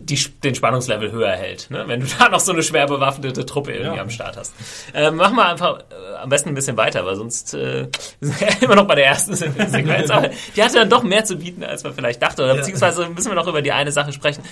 die, 0.00 0.18
den 0.42 0.54
Spannungslevel 0.54 1.12
höher 1.12 1.30
hält. 1.32 1.70
Ne? 1.70 1.84
Wenn 1.86 2.00
du 2.00 2.06
da 2.18 2.28
noch 2.28 2.40
so 2.40 2.52
eine 2.52 2.62
schwer 2.62 2.86
bewaffnete 2.86 3.46
Truppe 3.46 3.72
irgendwie 3.72 3.96
Ja. 3.96 4.02
am 4.02 4.10
Start 4.10 4.36
hast. 4.36 4.52
Äh, 4.92 5.10
machen 5.10 5.36
wir 5.36 5.46
einfach 5.46 5.78
äh, 5.80 6.16
am 6.22 6.28
besten 6.28 6.48
ein 6.50 6.54
bisschen 6.54 6.76
weiter, 6.76 7.04
weil 7.06 7.16
sonst 7.16 7.54
äh, 7.54 7.88
sind 8.20 8.40
wir 8.40 8.62
immer 8.62 8.74
noch 8.76 8.86
bei 8.86 8.94
der 8.96 9.06
ersten 9.06 9.34
Se- 9.34 9.50
Sequenz. 9.68 10.10
Aber 10.10 10.30
die 10.56 10.62
hatte 10.62 10.74
dann 10.76 10.90
doch 10.90 11.02
mehr 11.02 11.24
zu 11.24 11.36
bieten, 11.36 11.62
als 11.64 11.84
man 11.84 11.94
vielleicht 11.94 12.20
dachte. 12.22 12.42
Oder 12.42 12.52
Ja. 12.54 12.58
beziehungsweise 12.60 13.08
müssen 13.08 13.30
wir 13.30 13.34
noch 13.36 13.46
über 13.46 13.62
die 13.62 13.72
eine 13.72 13.92
Sache 13.92 14.12
sprechen, 14.12 14.42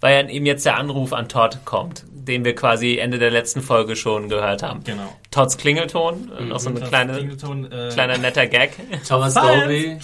weil 0.00 0.30
eben 0.30 0.46
jetzt 0.46 0.64
der 0.66 0.76
Anruf 0.76 1.12
an 1.12 1.28
Todd 1.28 1.58
kommt, 1.64 2.04
den 2.10 2.44
wir 2.44 2.54
quasi 2.54 2.98
Ende 2.98 3.18
der 3.18 3.30
letzten 3.30 3.62
Folge 3.62 3.96
schon 3.96 4.28
gehört 4.28 4.62
haben. 4.62 4.84
Genau. 4.84 5.14
Todds 5.34 5.56
Klingelton, 5.56 6.30
äh, 6.38 6.44
noch 6.44 6.60
so 6.60 6.70
Das 6.70 6.88
kleine, 6.88 7.14
Klingelton, 7.14 7.64
äh, 7.72 7.88
kleiner 7.92 8.18
netter 8.18 8.46
Gag. 8.46 8.70
Thomas. 9.08 9.34
Dolby, 9.34 9.98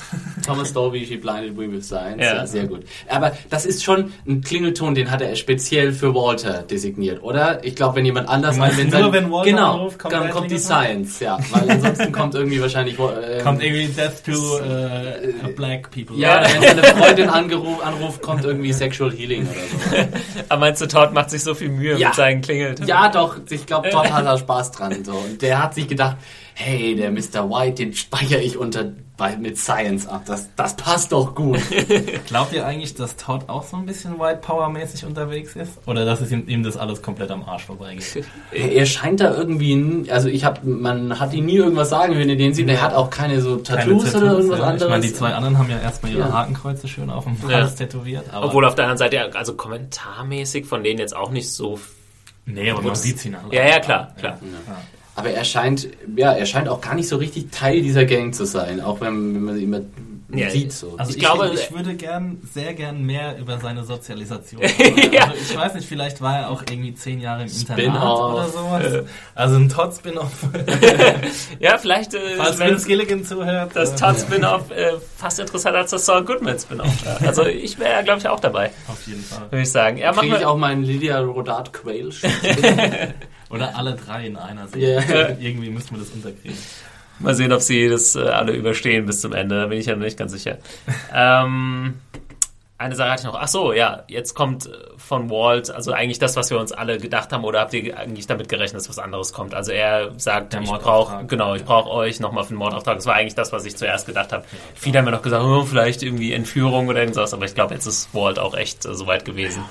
Thomas 0.44 0.72
Dolby, 0.72 1.06
She 1.06 1.18
Blinded 1.18 1.56
Me 1.56 1.70
with 1.70 1.86
Science. 1.86 2.20
Ja. 2.20 2.34
Ja. 2.34 2.46
sehr 2.48 2.66
gut. 2.66 2.82
Aber 3.08 3.30
das 3.48 3.64
ist 3.64 3.84
schon 3.84 4.12
ein 4.26 4.40
Klingelton, 4.40 4.96
den 4.96 5.08
hat 5.08 5.20
er 5.22 5.36
speziell 5.36 5.92
für 5.92 6.16
Walter 6.16 6.62
designiert, 6.62 7.22
oder? 7.22 7.62
Ich 7.64 7.76
glaube, 7.76 7.94
wenn 7.96 8.06
jemand 8.06 8.28
anders 8.28 8.56
meinst 8.56 8.76
wenn 8.76 8.88
nur, 8.88 9.12
wenn 9.12 9.30
Walter 9.30 9.50
genau, 9.50 9.74
anruft, 9.74 10.00
kommt 10.00 10.14
dann 10.14 10.30
kommt 10.30 10.50
die 10.50 10.56
Klingelton? 10.56 11.04
Science, 11.06 11.20
ja, 11.20 11.38
weil 11.52 11.70
ansonsten 11.70 12.10
kommt 12.10 12.34
irgendwie 12.34 12.60
wahrscheinlich 12.60 12.98
äh, 12.98 13.40
Kommt 13.44 13.62
irgendwie 13.62 13.86
Death 13.86 14.24
to 14.24 14.58
äh, 14.58 15.52
Black 15.54 15.92
People. 15.92 16.16
ja, 16.16 16.42
wenn 16.42 16.60
seine 16.60 16.82
Freundin 16.82 17.28
angeruft, 17.28 17.84
anruft, 17.84 18.20
kommt 18.20 18.44
irgendwie 18.44 18.72
Sexual 18.72 19.12
Healing 19.12 19.42
oder 19.42 19.60
so. 19.60 19.96
Aber 20.48 20.58
meinst 20.60 20.82
du, 20.82 20.88
Todd 20.88 21.12
macht 21.12 21.30
sich 21.30 21.44
so 21.44 21.54
viel 21.54 21.68
Mühe 21.68 21.96
Ja. 21.96 22.08
mit 22.08 22.16
seinen 22.16 22.40
Klingeltönen? 22.40 22.88
Ja, 22.88 23.08
doch, 23.10 23.36
ich 23.48 23.64
glaube, 23.64 23.90
Todd 23.90 24.10
hat 24.10 24.26
da 24.26 24.36
Spaß 24.36 24.72
dran. 24.72 25.04
So. 25.04 25.19
Und 25.24 25.42
der 25.42 25.62
hat 25.62 25.74
sich 25.74 25.88
gedacht, 25.88 26.16
hey, 26.54 26.94
der 26.94 27.10
Mr. 27.10 27.48
White, 27.48 27.84
den 27.84 27.94
speichere 27.94 28.40
ich 28.40 28.56
unter 28.56 28.92
bei, 29.20 29.36
mit 29.36 29.58
Science 29.58 30.06
ab. 30.06 30.22
Das, 30.24 30.48
das 30.56 30.74
passt 30.76 31.12
doch 31.12 31.34
gut. 31.34 31.60
Glaubt 32.26 32.54
ihr 32.54 32.66
eigentlich, 32.66 32.94
dass 32.94 33.16
Todd 33.16 33.44
auch 33.48 33.64
so 33.64 33.76
ein 33.76 33.84
bisschen 33.84 34.18
White 34.18 34.40
Power 34.40 34.70
mäßig 34.70 35.04
unterwegs 35.04 35.54
ist? 35.56 35.72
Oder 35.86 36.06
dass 36.06 36.22
es 36.22 36.32
ihm, 36.32 36.48
ihm 36.48 36.62
das 36.62 36.78
alles 36.78 37.02
komplett 37.02 37.30
am 37.30 37.44
Arsch 37.44 37.64
vorbeigeht? 37.64 38.24
er 38.50 38.86
scheint 38.86 39.20
da 39.20 39.34
irgendwie, 39.34 40.10
also 40.10 40.28
ich 40.28 40.44
habe, 40.44 40.66
man 40.66 41.20
hat 41.20 41.34
ihn 41.34 41.44
nie 41.44 41.56
irgendwas 41.56 41.90
sagen 41.90 42.14
hören 42.14 42.30
in 42.30 42.38
den 42.38 42.54
Sieben. 42.54 42.70
Er 42.70 42.80
hat 42.80 42.94
auch 42.94 43.10
keine 43.10 43.42
so 43.42 43.56
Tattoos, 43.56 44.14
oder 44.14 44.32
irgendwas 44.32 44.58
ja. 44.58 44.64
anderes. 44.64 44.82
Ich 44.82 44.88
meine, 44.88 45.02
die 45.02 45.12
zwei 45.12 45.34
anderen 45.34 45.58
haben 45.58 45.70
ja 45.70 45.78
erstmal 45.78 46.12
ihre 46.12 46.20
Ja. 46.20 46.32
Hakenkreuze 46.32 46.88
schön 46.88 47.10
auf 47.10 47.24
dem 47.24 47.36
Ja. 47.46 47.56
Hals 47.58 47.74
tätowiert. 47.74 48.24
Aber 48.32 48.46
Obwohl 48.46 48.64
auf 48.64 48.74
der 48.74 48.86
anderen 48.86 48.98
Seite, 48.98 49.16
ja, 49.16 49.26
also 49.28 49.52
kommentarmäßig 49.54 50.64
von 50.64 50.82
denen 50.82 50.98
jetzt 50.98 51.14
auch 51.14 51.30
nicht 51.30 51.50
so. 51.52 51.78
nee, 52.46 52.70
aber 52.70 52.80
man 52.80 52.94
sieht 52.94 53.18
sie 53.18 53.28
nach. 53.28 53.52
Ja, 53.52 53.66
ja, 53.66 53.80
klar, 53.80 54.14
klar. 54.18 54.38
Aber 55.20 55.30
er 55.30 55.44
scheint, 55.44 55.88
ja, 56.16 56.32
er 56.32 56.46
scheint 56.46 56.68
auch 56.68 56.80
gar 56.80 56.94
nicht 56.94 57.08
so 57.08 57.16
richtig 57.16 57.50
Teil 57.50 57.82
dieser 57.82 58.04
Gang 58.04 58.34
zu 58.34 58.44
sein, 58.44 58.80
auch 58.80 59.00
wenn, 59.00 59.34
wenn 59.34 59.42
man 59.44 59.56
ihn 59.56 59.62
immer 59.64 59.80
Ja, 60.32 60.48
sieht. 60.50 60.72
So. 60.72 60.94
Also 60.96 61.10
Ich 61.10 61.16
ich, 61.16 61.22
glaube- 61.22 61.50
ich 61.54 61.72
würde 61.72 61.94
gern, 61.94 62.38
sehr 62.52 62.72
gern 62.74 63.02
mehr 63.04 63.36
über 63.38 63.58
seine 63.58 63.82
Sozialisation. 63.84 64.62
Ja. 65.12 65.24
Also 65.24 65.34
ich 65.42 65.56
weiß 65.56 65.74
nicht, 65.74 65.88
vielleicht 65.88 66.20
war 66.20 66.38
er 66.38 66.50
auch 66.50 66.62
irgendwie 66.70 66.94
zehn 66.94 67.20
Jahre 67.20 67.42
im 67.42 67.48
Internat 67.48 67.78
Spin-off. 67.80 68.32
oder 68.34 68.48
sowas. 68.48 69.04
Also 69.34 69.56
ein 69.56 69.68
Todd-Spin-off. 69.68 70.32
Ja, 71.58 71.78
vielleicht 71.78 72.14
äh, 72.14 72.36
Falls 72.36 72.58
wenn 72.58 72.70
Vince 72.70 72.86
Gilligan 72.86 73.24
zuhört. 73.24 73.72
das 73.74 73.92
äh, 73.92 73.96
Todd-Spin-Off 73.96 74.70
äh, 74.70 74.92
fast 75.16 75.40
interessanter 75.40 75.80
als 75.80 75.90
das 75.90 76.06
Saul 76.06 76.24
Goodman-Spin-Off. 76.24 77.04
war. 77.06 77.20
Also 77.26 77.44
ich 77.46 77.78
wäre 77.78 77.90
ja, 77.90 78.02
glaube 78.02 78.20
ich, 78.20 78.28
auch 78.28 78.40
dabei, 78.40 78.70
Auf 78.88 79.04
jeden 79.06 79.22
Fall. 79.22 79.50
würde 79.50 79.62
ich 79.62 79.70
sagen. 79.72 79.96
Ja, 79.98 80.12
Kriege 80.12 80.36
ich 80.38 80.46
auch 80.46 80.56
meinen 80.56 80.84
Lydia 80.84 81.18
Rodat 81.20 81.72
Quail? 81.72 82.10
Oder 83.50 83.76
alle 83.76 83.94
drei 83.96 84.26
in 84.26 84.36
einer 84.36 84.68
Serie. 84.68 85.04
Ja. 85.08 85.36
Irgendwie 85.38 85.70
müssen 85.70 85.90
wir 85.92 85.98
das 85.98 86.10
unterkriegen. 86.10 86.56
mal 87.18 87.34
sehen, 87.34 87.52
ob 87.52 87.60
sie 87.60 87.88
das 87.88 88.16
äh, 88.16 88.20
alle 88.20 88.52
überstehen 88.52 89.06
bis 89.06 89.20
zum 89.20 89.32
Ende. 89.32 89.60
Da 89.60 89.66
bin 89.66 89.78
ich 89.78 89.86
ja 89.86 89.96
noch 89.96 90.04
nicht 90.04 90.16
ganz 90.18 90.32
sicher. 90.32 90.58
ähm, 91.14 91.94
eine 92.78 92.96
Sache 92.96 93.10
hatte 93.10 93.20
ich 93.20 93.26
noch. 93.26 93.38
Ach 93.38 93.48
so, 93.48 93.74
ja, 93.74 94.04
jetzt 94.08 94.34
kommt 94.34 94.66
äh, 94.66 94.70
von 94.96 95.28
Walt, 95.28 95.70
also 95.70 95.92
eigentlich 95.92 96.18
das, 96.18 96.36
was 96.36 96.48
wir 96.50 96.58
uns 96.58 96.72
alle 96.72 96.98
gedacht 96.98 97.30
haben, 97.30 97.44
oder 97.44 97.60
habt 97.60 97.74
ihr 97.74 97.98
eigentlich 97.98 98.26
damit 98.26 98.48
gerechnet, 98.48 98.80
dass 98.80 98.88
was 98.88 98.98
anderes 98.98 99.34
kommt? 99.34 99.52
Also 99.52 99.72
er 99.72 100.12
sagt, 100.18 100.54
Der 100.54 100.62
ich 100.62 100.70
brauche, 100.70 101.26
genau, 101.26 101.54
ich 101.54 101.64
brauche 101.64 101.90
euch 101.90 102.20
nochmal 102.20 102.44
für 102.44 102.54
den 102.54 102.58
Mordauftrag. 102.58 102.96
Das 102.96 103.04
war 103.04 103.16
eigentlich 103.16 103.34
das, 103.34 103.52
was 103.52 103.66
ich 103.66 103.76
zuerst 103.76 104.06
gedacht 104.06 104.32
habe. 104.32 104.44
Viele 104.74 104.98
haben 104.98 105.04
mir 105.04 105.10
noch 105.10 105.20
gesagt, 105.20 105.44
oh, 105.44 105.64
vielleicht 105.64 106.02
irgendwie 106.02 106.32
Entführung 106.32 106.88
oder 106.88 107.00
irgendwas, 107.00 107.34
aber 107.34 107.44
ich 107.44 107.54
glaube, 107.54 107.74
jetzt 107.74 107.84
ist 107.86 108.14
Walt 108.14 108.38
auch 108.38 108.54
echt 108.54 108.86
äh, 108.86 108.94
soweit 108.94 109.26
gewesen, 109.26 109.62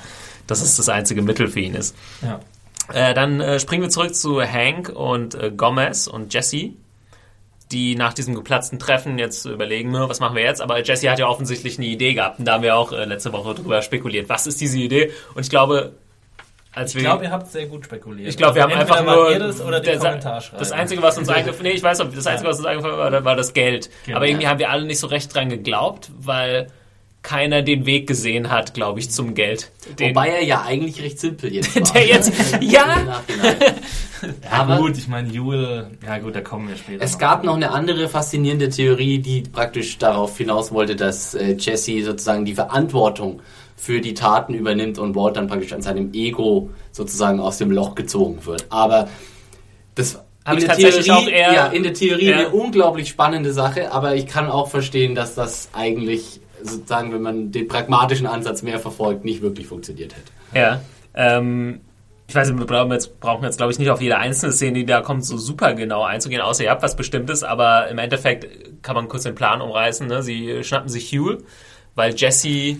dass 0.45 0.61
es 0.61 0.77
das 0.77 0.87
einzige 0.87 1.23
Mittel 1.23 1.47
für 1.47 1.61
ihn 1.61 1.73
ist. 1.73 1.95
Ja. 2.21 2.39
Äh, 2.93 3.13
dann 3.13 3.39
äh, 3.41 3.59
springen 3.59 3.83
wir 3.83 3.89
zurück 3.89 4.15
zu 4.15 4.41
Hank 4.41 4.89
und 4.89 5.35
äh, 5.35 5.51
Gomez 5.55 6.07
und 6.07 6.33
Jesse, 6.33 6.71
die 7.71 7.95
nach 7.95 8.13
diesem 8.13 8.33
geplatzten 8.33 8.79
Treffen 8.79 9.19
jetzt 9.19 9.45
überlegen, 9.45 9.91
"Ne, 9.91 10.09
was 10.09 10.19
machen 10.19 10.35
wir 10.35 10.43
jetzt? 10.43 10.61
Aber 10.61 10.83
Jesse 10.83 11.09
hat 11.11 11.19
ja 11.19 11.27
offensichtlich 11.27 11.77
eine 11.77 11.85
Idee 11.87 12.13
gehabt 12.15 12.39
und 12.39 12.45
da 12.45 12.53
haben 12.53 12.63
wir 12.63 12.75
auch 12.75 12.91
äh, 12.91 13.05
letzte 13.05 13.31
Woche 13.31 13.53
drüber 13.53 13.81
spekuliert. 13.83 14.27
Was 14.29 14.47
ist 14.47 14.59
diese 14.59 14.79
Idee? 14.79 15.11
Und 15.35 15.43
ich 15.43 15.49
glaube, 15.51 15.93
als 16.73 16.95
Ich 16.95 17.01
glaube, 17.01 17.23
ihr 17.25 17.31
habt 17.31 17.47
sehr 17.51 17.65
gut 17.67 17.85
spekuliert. 17.85 18.29
ich 18.29 18.37
glaube, 18.37 18.55
wir 18.55 18.63
haben 18.63 18.71
Also 18.73 18.81
entweder 18.93 18.99
einfach 19.11 19.39
nur 19.39 19.39
das 19.47 19.61
oder 19.61 19.79
der- 19.79 19.97
Kommentarschreiber. 19.97 20.59
das 20.59 20.71
einzige, 20.71 21.01
was 21.01 21.17
uns 21.17 21.29
eingefallen, 21.29 21.63
nee, 21.63 21.71
ich 21.71 21.83
weiß, 21.83 21.99
ob 22.01 22.13
das 22.15 22.25
einzige, 22.27 22.49
was 22.49 22.57
uns 22.57 22.65
eingefallen 22.67 22.97
war, 22.97 23.23
war 23.25 23.35
das 23.35 23.53
Geld. 23.53 23.89
Genau. 24.05 24.17
Aber 24.17 24.27
irgendwie 24.27 24.47
haben 24.47 24.59
wir 24.59 24.69
alle 24.71 24.85
nicht 24.85 24.99
so 24.99 25.07
recht 25.07 25.33
dran 25.33 25.49
geglaubt, 25.49 26.09
weil 26.19 26.67
keiner 27.21 27.61
den 27.61 27.85
Weg 27.85 28.07
gesehen 28.07 28.49
hat, 28.49 28.73
glaube 28.73 28.99
ich, 28.99 29.11
zum 29.11 29.33
Geld. 29.35 29.71
Den, 29.99 30.09
Wobei 30.11 30.29
er 30.29 30.43
ja 30.43 30.61
eigentlich 30.65 31.01
recht 31.03 31.19
simpel 31.19 31.53
jetzt 31.53 31.75
war. 31.79 31.91
der 31.93 32.07
jetzt, 32.07 32.31
ja. 32.61 33.21
Ja, 34.43 34.51
Aber 34.51 34.77
gut, 34.77 34.97
ich 34.97 35.07
meine, 35.07 35.29
Jule, 35.29 35.91
ja 36.05 36.17
gut, 36.19 36.35
da 36.35 36.41
kommen 36.41 36.67
wir 36.69 36.75
später. 36.75 37.03
es 37.03 37.17
gab 37.17 37.43
noch 37.43 37.55
eine 37.55 37.71
andere 37.71 38.09
faszinierende 38.09 38.69
Theorie, 38.69 39.19
die 39.19 39.41
praktisch 39.43 39.97
darauf 39.97 40.37
hinaus 40.37 40.71
wollte, 40.71 40.95
dass 40.95 41.35
äh, 41.35 41.55
Jesse 41.57 42.03
sozusagen 42.03 42.43
die 42.45 42.53
Verantwortung 42.55 43.41
für 43.77 44.01
die 44.01 44.13
Taten 44.13 44.53
übernimmt 44.53 44.97
und 44.99 45.15
Walt 45.15 45.37
dann 45.37 45.47
praktisch 45.47 45.71
an 45.71 45.81
seinem 45.81 46.11
Ego 46.13 46.69
sozusagen 46.91 47.39
aus 47.39 47.57
dem 47.59 47.71
Loch 47.71 47.95
gezogen 47.95 48.45
wird. 48.45 48.65
Aber 48.69 49.07
Das 49.95 50.19
in 50.51 50.57
der 50.59 50.67
tatsächlich 50.67 51.05
Theorie, 51.05 51.21
auch 51.25 51.27
eher- 51.29 51.53
ja, 51.53 51.65
in 51.67 51.83
der 51.83 51.93
Theorie 51.93 52.25
Ja. 52.29 52.37
eine 52.37 52.49
unglaublich 52.49 53.07
spannende 53.07 53.53
Sache, 53.53 53.91
aber 53.93 54.15
ich 54.15 54.27
kann 54.27 54.49
auch 54.49 54.67
verstehen, 54.69 55.15
dass 55.15 55.35
das 55.35 55.69
eigentlich 55.73 56.41
sozusagen, 56.63 57.13
wenn 57.13 57.21
man 57.21 57.51
den 57.51 57.67
pragmatischen 57.67 58.27
Ansatz 58.27 58.61
mehr 58.61 58.79
verfolgt, 58.79 59.25
nicht 59.25 59.41
wirklich 59.41 59.67
funktioniert 59.67 60.15
hätte. 60.15 60.31
Ja. 60.53 60.81
Ähm, 61.13 61.81
ich 62.27 62.35
weiß 62.35 62.49
nicht, 62.49 62.59
wir 62.59 62.67
brauchen 62.67 62.91
jetzt, 62.91 63.19
brauchen 63.19 63.43
jetzt 63.43 63.57
glaube 63.57 63.71
ich, 63.71 63.79
nicht 63.79 63.89
auf 63.89 64.01
jede 64.01 64.17
einzelne 64.17 64.51
Szene, 64.51 64.79
die 64.79 64.85
da 64.85 65.01
kommt, 65.01 65.25
so 65.25 65.37
super 65.37 65.73
genau 65.73 66.03
einzugehen, 66.03 66.41
außer 66.41 66.63
ihr 66.63 66.69
habt 66.69 66.83
was 66.83 66.95
Bestimmtes, 66.95 67.43
aber 67.43 67.87
im 67.87 67.97
Endeffekt 67.97 68.83
kann 68.83 68.95
man 68.95 69.07
kurz 69.07 69.23
den 69.23 69.33
Plan 69.35 69.61
umreißen. 69.61 70.07
Ne? 70.07 70.21
Sie 70.21 70.63
schnappen 70.63 70.89
sich 70.89 71.11
Huel, 71.11 71.43
weil 71.95 72.13
Jesse 72.15 72.77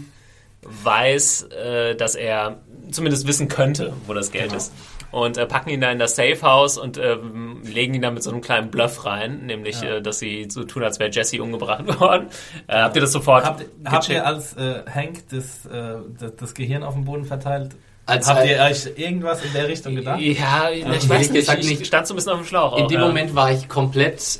weiß, 0.62 1.44
äh, 1.44 1.96
dass 1.96 2.16
er 2.16 2.60
zumindest 2.92 3.28
wissen 3.28 3.48
könnte, 3.48 3.94
wo 4.06 4.14
das 4.14 4.32
Geld 4.32 4.54
ist. 4.54 4.72
Und 5.12 5.38
äh, 5.38 5.46
packen 5.48 5.70
ihn 5.70 5.82
da 5.82 5.92
in 5.92 5.98
das 5.98 6.16
Safehouse 6.16 6.78
und 6.78 6.98
ähm, 7.00 7.62
legen 7.64 7.96
ihn 7.96 8.02
da 8.02 8.12
mit 8.12 8.22
so 8.22 8.30
einem 8.30 8.42
kleinen 8.42 8.70
Bluff 8.70 9.06
rein, 9.06 9.46
nämlich, 9.48 9.82
äh, 9.82 10.02
dass 10.02 10.20
sie 10.20 10.48
so 10.50 10.64
tun, 10.64 10.84
als 10.84 11.00
wäre 11.00 11.10
Jesse 11.10 11.42
umgebracht 11.42 11.88
worden. 12.00 12.28
Äh, 12.68 12.76
habt 12.82 12.96
ihr 12.96 13.02
das 13.02 13.12
sofort 13.12 13.44
Habt, 13.44 13.66
habt 13.86 14.10
ihr 14.10 14.26
als 14.26 14.56
äh, 14.56 14.84
Hank 14.94 15.28
das, 15.32 15.66
äh, 15.66 15.98
das, 16.20 16.36
das 16.36 16.54
Gehirn 16.54 16.84
auf 16.84 16.94
dem 16.94 17.06
Boden 17.06 17.26
verteilt? 17.26 17.72
Als- 18.06 18.28
habt 18.28 18.46
ihr 18.48 18.60
euch 18.60 18.88
irgendwas 18.98 19.44
in 19.46 19.54
der 19.54 19.68
Richtung 19.68 19.96
gedacht? 19.96 20.20
Ja, 20.20 20.70
ich 20.72 20.84
ehrlich 20.84 21.10
weiß 21.10 21.30
nicht, 21.32 21.34
gesagt 21.42 21.64
ich 21.64 21.70
nicht. 21.70 21.86
stand 21.88 22.08
so 22.08 22.14
ein 22.14 22.16
bisschen 22.16 22.32
auf 22.32 22.40
dem 22.40 22.46
Schlauch. 22.46 22.78
In 22.78 22.84
auch, 22.86 22.88
dem 22.88 23.00
ja. 23.02 23.08
Moment 23.08 23.36
war 23.36 23.52
ich 23.52 23.68
komplett 23.70 24.40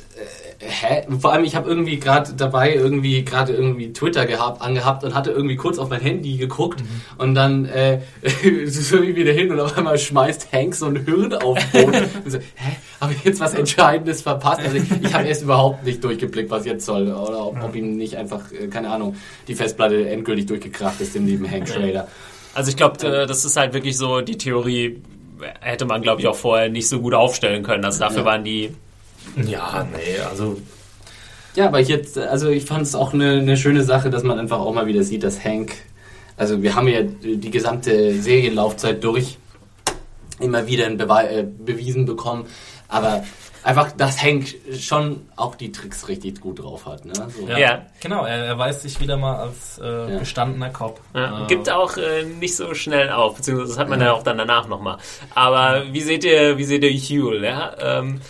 hä? 0.60 1.06
Vor 1.18 1.32
allem, 1.32 1.44
ich 1.44 1.56
habe 1.56 1.68
irgendwie 1.68 1.98
gerade 1.98 2.32
dabei 2.34 2.74
irgendwie 2.74 3.24
gerade 3.24 3.52
irgendwie 3.52 3.92
Twitter 3.92 4.26
gehabt, 4.26 4.60
angehabt 4.62 5.04
und 5.04 5.14
hatte 5.14 5.30
irgendwie 5.30 5.56
kurz 5.56 5.78
auf 5.78 5.88
mein 5.88 6.00
Handy 6.00 6.36
geguckt 6.36 6.82
und 7.18 7.34
dann 7.34 7.64
äh, 7.66 8.00
so 8.66 8.96
irgendwie 8.96 9.16
wieder 9.16 9.32
hin 9.32 9.50
und 9.50 9.58
auf 9.60 9.76
einmal 9.76 9.98
schmeißt 9.98 10.52
Hank 10.52 10.74
so 10.74 10.86
ein 10.86 11.04
Hirn 11.04 11.32
auf 11.34 11.58
den 11.72 11.86
Boden. 11.86 12.04
und 12.24 12.30
so, 12.30 12.38
hä? 12.38 12.76
Habe 13.00 13.14
ich 13.14 13.24
jetzt 13.24 13.40
was 13.40 13.54
Entscheidendes 13.54 14.22
verpasst? 14.22 14.60
Also 14.60 14.76
ich, 14.76 14.84
ich 15.02 15.14
habe 15.14 15.26
erst 15.26 15.42
überhaupt 15.42 15.84
nicht 15.84 16.04
durchgeblickt, 16.04 16.50
was 16.50 16.66
jetzt 16.66 16.84
soll 16.84 17.08
oder 17.08 17.46
ob, 17.46 17.62
ob 17.62 17.74
ihm 17.74 17.96
nicht 17.96 18.16
einfach, 18.16 18.52
äh, 18.52 18.66
keine 18.68 18.90
Ahnung, 18.90 19.16
die 19.48 19.54
Festplatte 19.54 20.08
endgültig 20.08 20.46
durchgekracht 20.46 21.00
ist 21.00 21.16
im 21.16 21.26
lieben 21.26 21.50
Hank 21.50 21.68
Schrader. 21.68 22.08
Also 22.54 22.70
ich 22.70 22.76
glaube, 22.76 23.06
äh, 23.06 23.26
das 23.26 23.44
ist 23.44 23.56
halt 23.56 23.72
wirklich 23.72 23.96
so, 23.96 24.20
die 24.20 24.36
Theorie 24.36 25.00
hätte 25.60 25.86
man, 25.86 26.02
glaube 26.02 26.20
ich, 26.20 26.26
auch 26.26 26.36
vorher 26.36 26.68
nicht 26.68 26.88
so 26.88 27.00
gut 27.00 27.14
aufstellen 27.14 27.62
können. 27.62 27.84
Also 27.84 28.00
dafür 28.00 28.18
Ja. 28.18 28.24
waren 28.26 28.44
die... 28.44 28.74
Ja, 29.46 29.86
nee, 29.92 30.18
also 30.28 30.60
Ja, 31.54 31.66
aber 31.66 31.80
jetzt, 31.80 32.16
also 32.18 32.48
ich 32.50 32.64
fand 32.64 32.82
es 32.82 32.94
auch 32.94 33.12
eine, 33.12 33.32
eine 33.38 33.56
schöne 33.56 33.82
Sache, 33.82 34.10
dass 34.10 34.22
man 34.22 34.38
einfach 34.38 34.58
auch 34.60 34.72
mal 34.74 34.86
wieder 34.86 35.02
sieht, 35.02 35.22
dass 35.22 35.42
Hank, 35.44 35.72
also 36.36 36.62
wir 36.62 36.74
haben 36.74 36.88
ja 36.88 37.02
die 37.02 37.50
gesamte 37.50 38.14
Serienlaufzeit 38.20 39.02
durch 39.04 39.36
immer 40.40 40.66
wieder 40.66 40.86
ein 40.86 40.96
Bewe 40.96 41.28
äh, 41.28 41.42
bewiesen 41.44 42.06
bekommen, 42.06 42.46
aber 42.88 43.24
einfach, 43.62 43.92
dass 43.92 44.22
Hank 44.22 44.54
schon 44.78 45.20
auch 45.36 45.54
die 45.54 45.70
Tricks 45.70 46.08
richtig 46.08 46.40
gut 46.40 46.60
drauf 46.60 46.86
hat. 46.86 47.04
Ne? 47.04 47.12
So. 47.38 47.46
ja, 47.46 47.58
Ja. 47.58 47.86
genau, 48.00 48.24
er 48.24 48.46
erweist 48.46 48.80
sich 48.82 48.98
wieder 49.00 49.18
mal 49.18 49.36
als 49.36 49.78
äh, 49.82 50.12
Ja. 50.12 50.18
gestandener 50.20 50.70
Cop. 50.70 50.98
Ja, 51.14 51.44
Äh, 51.44 51.46
gibt 51.48 51.68
auch 51.68 51.96
äh, 51.98 52.24
nicht 52.24 52.56
so 52.56 52.72
schnell 52.74 53.10
auf, 53.10 53.36
beziehungsweise 53.36 53.72
das 53.72 53.78
hat 53.78 53.90
man 53.90 54.00
ja 54.00 54.12
auch 54.14 54.22
dann 54.22 54.38
danach 54.38 54.66
nochmal. 54.66 54.96
Aber 55.34 55.82
wie 55.92 56.00
seht 56.00 56.24
ihr, 56.24 56.56
wie 56.56 56.64
seht 56.64 56.82
ihr 56.84 56.90
Huel? 57.22 57.44
Ja? 57.44 57.76
Ähm, 57.78 58.20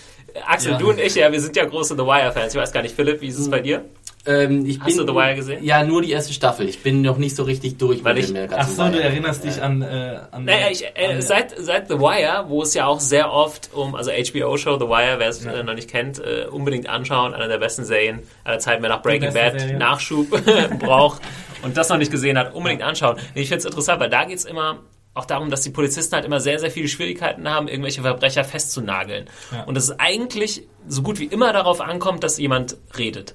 Axel, 0.46 0.72
Ja. 0.72 0.79
du 0.79 0.90
und 0.90 1.00
ich, 1.00 1.14
ja, 1.14 1.31
wir 1.33 1.40
sind 1.40 1.57
ja 1.57 1.64
große 1.64 1.94
The 1.94 2.03
Wire-Fans. 2.03 2.55
Ich 2.55 2.61
weiß 2.61 2.72
gar 2.72 2.83
nicht, 2.83 2.94
Philipp, 2.94 3.20
wie 3.20 3.29
ist 3.29 3.38
es 3.38 3.50
bei 3.50 3.61
dir? 3.61 3.85
Ähm, 4.26 4.66
ich 4.66 4.79
Hast 4.81 4.87
bin, 4.88 4.98
du 4.98 5.07
The 5.12 5.18
Wire 5.18 5.35
gesehen? 5.35 5.64
Ja, 5.64 5.83
nur 5.83 6.03
die 6.03 6.11
erste 6.11 6.35
Staffel. 6.35 6.68
Ich 6.68 6.83
bin 6.83 7.00
noch 7.00 7.16
nicht 7.16 7.35
so 7.35 7.42
richtig 7.44 7.79
durch 7.79 8.05
Weil 8.05 8.14
mit 8.14 8.24
ich- 8.24 8.33
dem 8.35 8.44
Ach 8.53 8.57
ganzen 8.57 8.76
so, 8.76 8.85
du 8.88 8.92
Wire. 8.94 9.03
erinnerst 9.05 9.44
dich 9.44 9.62
an, 9.62 9.81
äh, 9.81 10.18
an, 10.31 10.44
Naja, 10.44 10.66
ich, 10.70 10.85
äh, 10.85 11.07
an 11.14 11.22
seit, 11.22 11.55
seit 11.59 11.88
The 11.88 11.98
Wire, 11.98 12.44
wo 12.48 12.62
es 12.62 12.74
ja 12.74 12.85
auch 12.87 13.00
sehr 13.00 13.33
oft 13.33 13.70
um, 13.72 13.94
also 13.94 14.11
HBO-Show 14.11 14.79
The 14.79 14.87
Wire, 14.88 15.14
wer 15.18 15.29
es 15.29 15.46
äh, 15.46 15.62
noch 15.62 15.72
nicht 15.74 15.88
kennt, 15.90 16.18
äh, 16.18 16.44
unbedingt 16.50 16.87
anschauen. 16.87 17.33
Einer 17.33 17.48
der 17.48 17.57
besten 17.59 17.85
Serien 17.87 18.20
aller 18.44 18.59
Zeiten, 18.59 18.83
wer 18.83 18.90
nach 18.90 19.00
Breaking 19.00 19.33
Bad 19.33 19.59
Serie. 19.59 19.79
Nachschub 19.79 20.26
braucht 20.81 21.22
und 21.62 21.79
das 21.79 21.88
noch 21.88 21.96
nicht 21.96 22.11
gesehen 22.11 22.37
hat, 22.37 22.55
unbedingt 22.55 22.83
anschauen. 22.83 23.16
Ich 23.35 23.48
finde 23.48 23.61
es 23.61 23.64
interessant, 23.64 24.00
weil 24.00 24.11
da 24.11 24.24
geht 24.24 24.37
es 24.37 24.44
immer 24.44 24.81
auch 25.20 25.26
darum, 25.26 25.50
dass 25.50 25.61
die 25.61 25.70
Polizisten 25.70 26.14
halt 26.14 26.24
immer 26.24 26.40
sehr, 26.40 26.59
sehr 26.59 26.70
viele 26.70 26.88
Schwierigkeiten 26.88 27.48
haben, 27.48 27.68
irgendwelche 27.68 28.02
Verbrecher 28.02 28.44
festzunageln. 28.44 29.26
Ja. 29.52 29.64
Und 29.64 29.76
es 29.76 29.98
eigentlich 30.00 30.66
so 30.88 31.02
gut 31.02 31.18
wie 31.20 31.26
immer 31.26 31.52
darauf 31.52 31.80
ankommt, 31.80 32.24
dass 32.24 32.38
jemand 32.38 32.76
redet. 32.96 33.35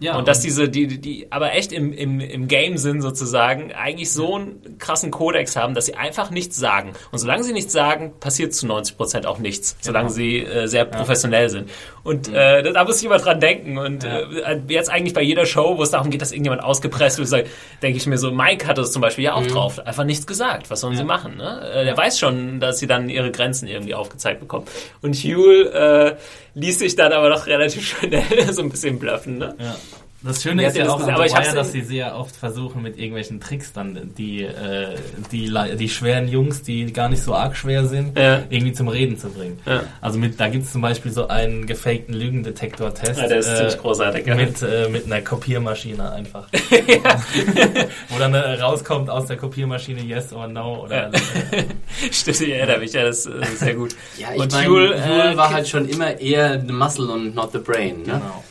Ja, 0.00 0.16
Und 0.16 0.28
dass 0.28 0.40
diese, 0.40 0.68
die, 0.68 0.86
die- 0.86 1.00
die 1.00 1.26
aber 1.32 1.52
echt 1.54 1.72
im, 1.72 1.92
im, 1.92 2.20
im 2.20 2.46
Game-Sinn 2.48 3.00
sozusagen 3.02 3.72
eigentlich 3.72 4.12
so 4.12 4.36
einen 4.36 4.78
krassen 4.78 5.10
Kodex 5.10 5.56
haben, 5.56 5.74
dass 5.74 5.86
sie 5.86 5.94
einfach 5.94 6.30
nichts 6.30 6.56
sagen. 6.56 6.92
Und 7.10 7.18
solange 7.18 7.42
sie 7.42 7.52
nichts 7.52 7.72
sagen, 7.72 8.12
passiert 8.20 8.54
zu 8.54 8.66
90% 8.66 9.26
auch 9.26 9.38
nichts. 9.38 9.76
Solange 9.80 10.10
sie 10.10 10.38
äh, 10.38 10.66
sehr 10.68 10.84
professionell 10.84 11.48
sind. 11.50 11.68
Und 12.04 12.28
äh, 12.32 12.62
da- 12.72 12.84
muss 12.84 12.98
ich 13.00 13.04
immer 13.06 13.18
dran 13.18 13.40
denken. 13.40 13.76
Und 13.78 14.04
Ja. 14.04 14.20
äh, 14.20 14.60
jetzt 14.68 14.88
eigentlich 14.90 15.14
bei 15.14 15.22
jeder 15.22 15.46
Show, 15.46 15.76
wo 15.78 15.82
es 15.82 15.90
darum 15.90 16.10
geht, 16.10 16.22
dass 16.22 16.32
irgendjemand 16.32 16.62
ausgepresst 16.62 17.18
wird, 17.18 17.46
denke 17.82 17.98
ich 17.98 18.06
mir 18.06 18.18
so, 18.18 18.30
Mike 18.30 18.66
hatte 18.66 18.80
es 18.82 18.92
zum 18.92 19.02
Beispiel 19.02 19.24
ja 19.24 19.34
auch 19.34 19.46
drauf. 19.46 19.78
Einfach 19.80 20.04
nichts 20.04 20.26
gesagt. 20.26 20.70
Was 20.70 20.80
sollen 20.80 20.96
sie 20.96 21.04
machen? 21.04 21.36
Ne? 21.36 21.60
Äh, 21.74 21.84
der 21.84 21.96
weiß 21.96 22.18
schon, 22.18 22.60
dass 22.60 22.78
sie 22.78 22.86
dann 22.86 23.08
ihre 23.08 23.30
Grenzen 23.30 23.66
irgendwie 23.68 23.94
aufgezeigt 23.94 24.40
bekommen. 24.40 24.66
Und 25.02 25.14
Huel 25.16 25.66
äh, 25.68 26.16
ließ 26.54 26.78
sich 26.78 26.96
dann 26.96 27.12
aber 27.12 27.28
doch 27.30 27.46
relativ 27.46 27.86
schnell 27.98 28.22
so 28.52 28.62
ein 28.62 28.70
bisschen 28.70 28.98
bluffen. 28.98 29.38
Ne? 29.38 29.54
Ja. 29.58 29.76
Das 30.20 30.42
Schöne 30.42 30.66
ist 30.66 30.76
ja 30.76 30.88
auch 30.88 31.00
Aber 31.06 31.26
ich 31.26 31.32
Wire, 31.32 31.54
dass 31.54 31.70
sie 31.70 31.82
sehr 31.82 32.16
oft 32.16 32.34
versuchen 32.34 32.82
mit 32.82 32.98
irgendwelchen 32.98 33.40
Tricks 33.40 33.72
dann 33.72 34.12
die, 34.18 34.42
äh, 34.42 34.96
die, 35.30 35.52
die 35.76 35.88
schweren 35.88 36.26
Jungs, 36.26 36.62
die 36.62 36.92
gar 36.92 37.08
nicht 37.08 37.22
so 37.22 37.34
arg 37.34 37.56
schwer 37.56 37.86
sind, 37.86 38.18
Ja. 38.18 38.42
irgendwie 38.50 38.72
zum 38.72 38.88
Reden 38.88 39.16
zu 39.16 39.28
bringen. 39.30 39.60
Ja. 39.64 39.82
Also 40.00 40.18
mit, 40.18 40.40
da 40.40 40.48
gibt 40.48 40.64
es 40.64 40.72
zum 40.72 40.82
Beispiel 40.82 41.12
so 41.12 41.28
einen 41.28 41.66
gefakten 41.66 42.14
Lügendetektor-Test. 42.14 43.20
Ja, 43.20 43.28
der 43.28 43.38
ist 43.38 43.56
ziemlich 43.56 43.78
großartig, 43.78 44.26
ja. 44.26 44.34
Mit, 44.34 44.60
äh, 44.62 44.88
mit 44.88 45.06
einer 45.06 45.20
Kopiermaschine 45.20 46.10
einfach. 46.10 46.48
Wo 48.08 48.18
dann 48.18 48.34
äh, 48.34 48.38
rauskommt 48.60 49.10
aus 49.10 49.26
der 49.26 49.36
Kopiermaschine 49.36 50.00
Yes 50.00 50.32
or 50.32 50.48
No. 50.48 50.82
Oder, 50.84 51.10
Ja. 51.12 51.20
Stimmt, 52.10 52.40
ich 52.40 52.50
erinnere 52.50 52.78
mich, 52.80 52.92
ja, 52.92 53.04
das 53.04 53.24
ist 53.26 53.58
sehr 53.60 53.74
gut. 53.74 53.94
Ja, 54.18 54.28
ich 54.34 54.40
und 54.40 54.52
meine, 54.52 54.68
Huel, 54.68 54.88
Huel 55.04 55.32
äh, 55.32 55.36
war 55.36 55.52
halt 55.52 55.68
schon 55.68 55.88
immer 55.88 56.18
eher 56.18 56.60
the 56.60 56.72
muscle 56.72 57.08
und 57.08 57.34
not 57.36 57.52
the 57.52 57.58
brain. 57.58 57.98
Ne? 57.98 58.04
Genau. 58.04 58.44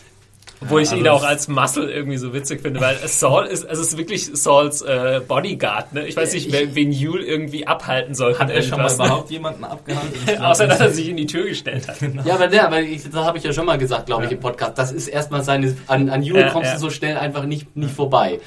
Obwohl 0.62 0.82
ich 0.82 0.92
Ja, 0.92 0.98
ihn 0.98 1.08
also 1.08 1.24
auch 1.24 1.28
als 1.28 1.48
Muscle 1.48 1.90
irgendwie 1.92 2.18
so 2.18 2.34
witzig 2.34 2.62
finde, 2.62 2.82
weil 2.82 2.98
Saul 3.06 3.46
ist, 3.46 3.68
also 3.68 3.82
es 3.82 3.90
ist 3.90 3.98
wirklich 3.98 4.26
Sauls 4.26 4.82
äh, 4.82 5.22
Bodyguard, 5.28 5.94
ne? 5.94 6.08
Ich 6.08 6.18
weiß 6.18 6.34
nicht, 6.34 6.52
wer, 6.52 6.74
wen 6.74 6.92
Yule 6.92 7.24
irgendwie 7.24 7.68
abhalten 7.68 8.16
soll 8.16 8.38
Hat 8.40 8.50
er 8.50 8.62
schon 8.64 8.80
mal 8.82 8.92
überhaupt 8.92 9.30
jemanden 9.30 9.64
abgehalten? 9.64 10.42
Außer, 10.44 10.68
dass 10.68 10.80
er 10.80 10.92
sich 10.92 11.10
in 11.10 11.18
die 11.18 11.28
Tür 11.28 11.46
gestellt 11.46 11.88
hat. 11.88 11.98
Ja, 12.26 12.36
aber 12.36 12.48
der, 12.48 12.66
aber 12.68 12.82
ich, 12.82 13.04
das 13.04 13.14
habe 13.14 13.38
ich 13.38 13.44
ja 13.44 13.54
schon 13.54 13.66
mal 13.66 13.78
gesagt, 13.78 14.08
glaube 14.08 14.26
ich, 14.26 14.32
im 14.32 14.40
Podcast. 14.40 14.78
Das 14.78 14.92
ist 14.92 15.08
erstmal 15.08 15.44
seine. 15.44 15.76
An, 15.88 16.10
an 16.10 16.24
Jule 16.24 16.42
Ja, 16.42 16.50
kommst 16.50 16.70
ja. 16.70 16.74
du 16.76 16.80
so 16.80 16.90
schnell 16.90 17.18
einfach 17.18 17.44
nicht, 17.44 17.76
nicht 17.76 17.94
vorbei. 17.94 18.40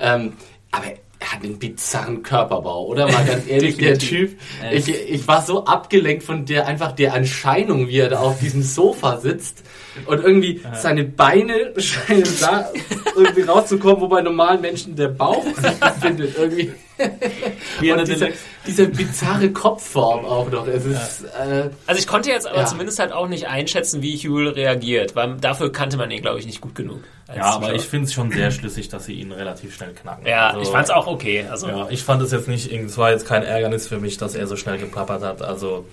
Ähm, 0.00 0.34
aber 0.70 0.86
er 1.20 1.32
hat 1.32 1.42
einen 1.42 1.58
bizarren 1.58 2.22
Körperbau, 2.22 2.86
oder? 2.86 3.10
Mal 3.10 3.24
ganz 3.24 3.46
ehrlich, 3.48 3.76
der. 3.76 3.98
Typ. 3.98 4.38
Ich, 4.72 4.88
ich 4.88 5.26
war 5.26 5.42
so 5.42 5.64
abgelenkt 5.64 6.22
von 6.22 6.44
der 6.44 6.66
einfach 6.66 6.92
der 6.92 7.12
Erscheinung, 7.12 7.88
wie 7.88 7.98
er 7.98 8.08
da 8.08 8.20
auf 8.20 8.38
diesem 8.38 8.62
Sofa 8.62 9.18
sitzt. 9.18 9.64
Und 10.06 10.22
irgendwie 10.22 10.60
seine 10.74 11.04
Beine 11.04 11.72
scheinen 11.78 12.24
da 12.40 12.70
irgendwie 13.16 13.42
rauszukommen, 13.42 14.00
wo 14.00 14.08
bei 14.08 14.22
normalen 14.22 14.60
Menschen 14.60 14.94
der 14.94 15.08
Bauch 15.08 15.44
sich 15.44 15.80
befindet. 15.80 16.36
Irgendwie. 16.38 16.72
Wie 17.80 17.92
Und 17.92 18.06
Deluxe- 18.08 18.32
diese 18.66 18.88
bizarre 18.88 19.50
Kopfform 19.50 20.24
auch 20.24 20.50
noch. 20.50 20.66
Es 20.66 20.84
ist, 20.84 21.24
äh, 21.24 21.70
Also 21.86 21.98
ich 22.00 22.06
konnte 22.06 22.28
jetzt 22.30 22.46
aber 22.46 22.58
Ja. 22.58 22.66
zumindest 22.66 22.98
halt 22.98 23.12
auch 23.12 23.28
nicht 23.28 23.46
einschätzen, 23.48 24.02
wie 24.02 24.16
Huel 24.16 24.48
reagiert, 24.48 25.14
weil 25.16 25.36
dafür 25.36 25.70
kannte 25.72 25.96
man 25.96 26.10
ihn, 26.10 26.20
glaube 26.22 26.38
ich, 26.38 26.46
nicht 26.46 26.60
gut 26.60 26.74
genug. 26.74 27.00
Ja, 27.34 27.44
aber 27.44 27.74
ich 27.74 27.82
finde 27.82 28.06
es 28.06 28.12
schon 28.14 28.30
sehr 28.32 28.50
schlüssig, 28.50 28.88
dass 28.88 29.04
sie 29.04 29.14
ihn 29.14 29.32
relativ 29.32 29.74
schnell 29.74 29.92
knacken. 29.94 30.26
Ja, 30.26 30.48
Also- 30.48 30.62
ich 30.62 30.68
fand 30.68 30.84
es 30.84 30.90
auch 30.90 31.06
okay. 31.06 31.46
Also, 31.50 31.68
Ja, 31.68 31.86
ich 31.90 32.02
fand 32.02 32.22
es 32.22 32.32
jetzt 32.32 32.48
nicht, 32.48 32.72
es 32.72 32.96
war 32.98 33.10
jetzt 33.10 33.26
kein 33.26 33.42
Ärgernis 33.42 33.86
für 33.86 33.98
mich, 33.98 34.16
dass 34.16 34.34
er 34.34 34.46
so 34.46 34.56
schnell 34.56 34.78
geplappert 34.78 35.22
hat. 35.22 35.42
Also 35.42 35.86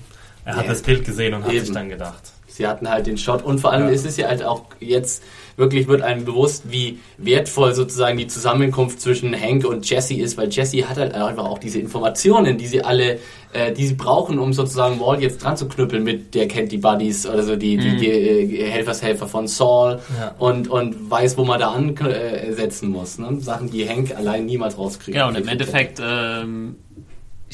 er 0.46 0.56
hat 0.56 0.70
das 0.70 0.82
Bild 0.82 1.06
gesehen 1.06 1.34
und 1.34 1.44
hat 1.44 1.52
Eben. 1.54 1.66
sich 1.66 1.74
dann 1.74 1.90
gedacht. 1.90 2.22
Sie 2.56 2.66
hatten 2.68 2.90
halt 2.90 3.08
den 3.08 3.18
Shot 3.18 3.44
und 3.44 3.60
vor 3.60 3.72
allem 3.72 3.88
Ja. 3.88 3.94
ist 3.94 4.06
es 4.06 4.18
ja 4.18 4.28
halt 4.28 4.44
auch 4.44 4.64
jetzt 4.80 5.24
wirklich 5.58 5.88
wird 5.88 6.02
einem 6.02 6.26
bewusst, 6.26 6.64
wie 6.70 7.00
wertvoll 7.18 7.74
sozusagen 7.74 8.18
die 8.18 8.28
Zusammenkunft 8.28 9.00
zwischen 9.00 9.34
Hank 9.40 9.64
und 9.66 9.90
Jesse 9.90 10.16
ist, 10.16 10.38
weil 10.38 10.50
Jesse 10.50 10.88
hat 10.90 10.98
halt 10.98 11.14
einfach 11.14 11.46
auch 11.46 11.60
diese 11.60 11.80
Informationen, 11.80 12.58
die 12.58 12.68
sie 12.68 12.84
alle, 12.84 13.20
äh, 13.54 13.72
die 13.72 13.88
sie 13.88 13.94
brauchen, 13.94 14.38
um 14.38 14.52
sozusagen 14.52 15.00
Walt 15.00 15.22
jetzt 15.22 15.42
dran 15.42 15.56
zu 15.56 15.70
knüppeln 15.70 16.04
mit, 16.04 16.36
der 16.36 16.50
kennt 16.50 16.74
die 16.74 16.78
Buddies, 16.78 17.26
also 17.26 17.56
die, 17.56 17.78
die, 17.78 17.96
die 17.96 18.10
äh, 18.10 18.70
Helfershelfer 18.70 19.28
von 19.28 19.48
Saul 19.48 20.00
Ja. 20.20 20.36
und, 20.40 20.68
und 20.68 21.10
weiß, 21.10 21.38
wo 21.38 21.46
man 21.46 21.58
da 21.62 21.70
ansetzen 21.72 22.90
muss. 22.90 23.18
Ne? 23.18 23.38
Sachen, 23.40 23.70
die 23.70 23.88
Hank 23.88 24.14
allein 24.16 24.46
niemals 24.46 24.78
rauskriegt. 24.78 25.16
Genau, 25.16 25.30
und 25.30 25.38
im 25.38 25.48
Endeffekt, 25.48 26.02
ähm, 26.06 26.76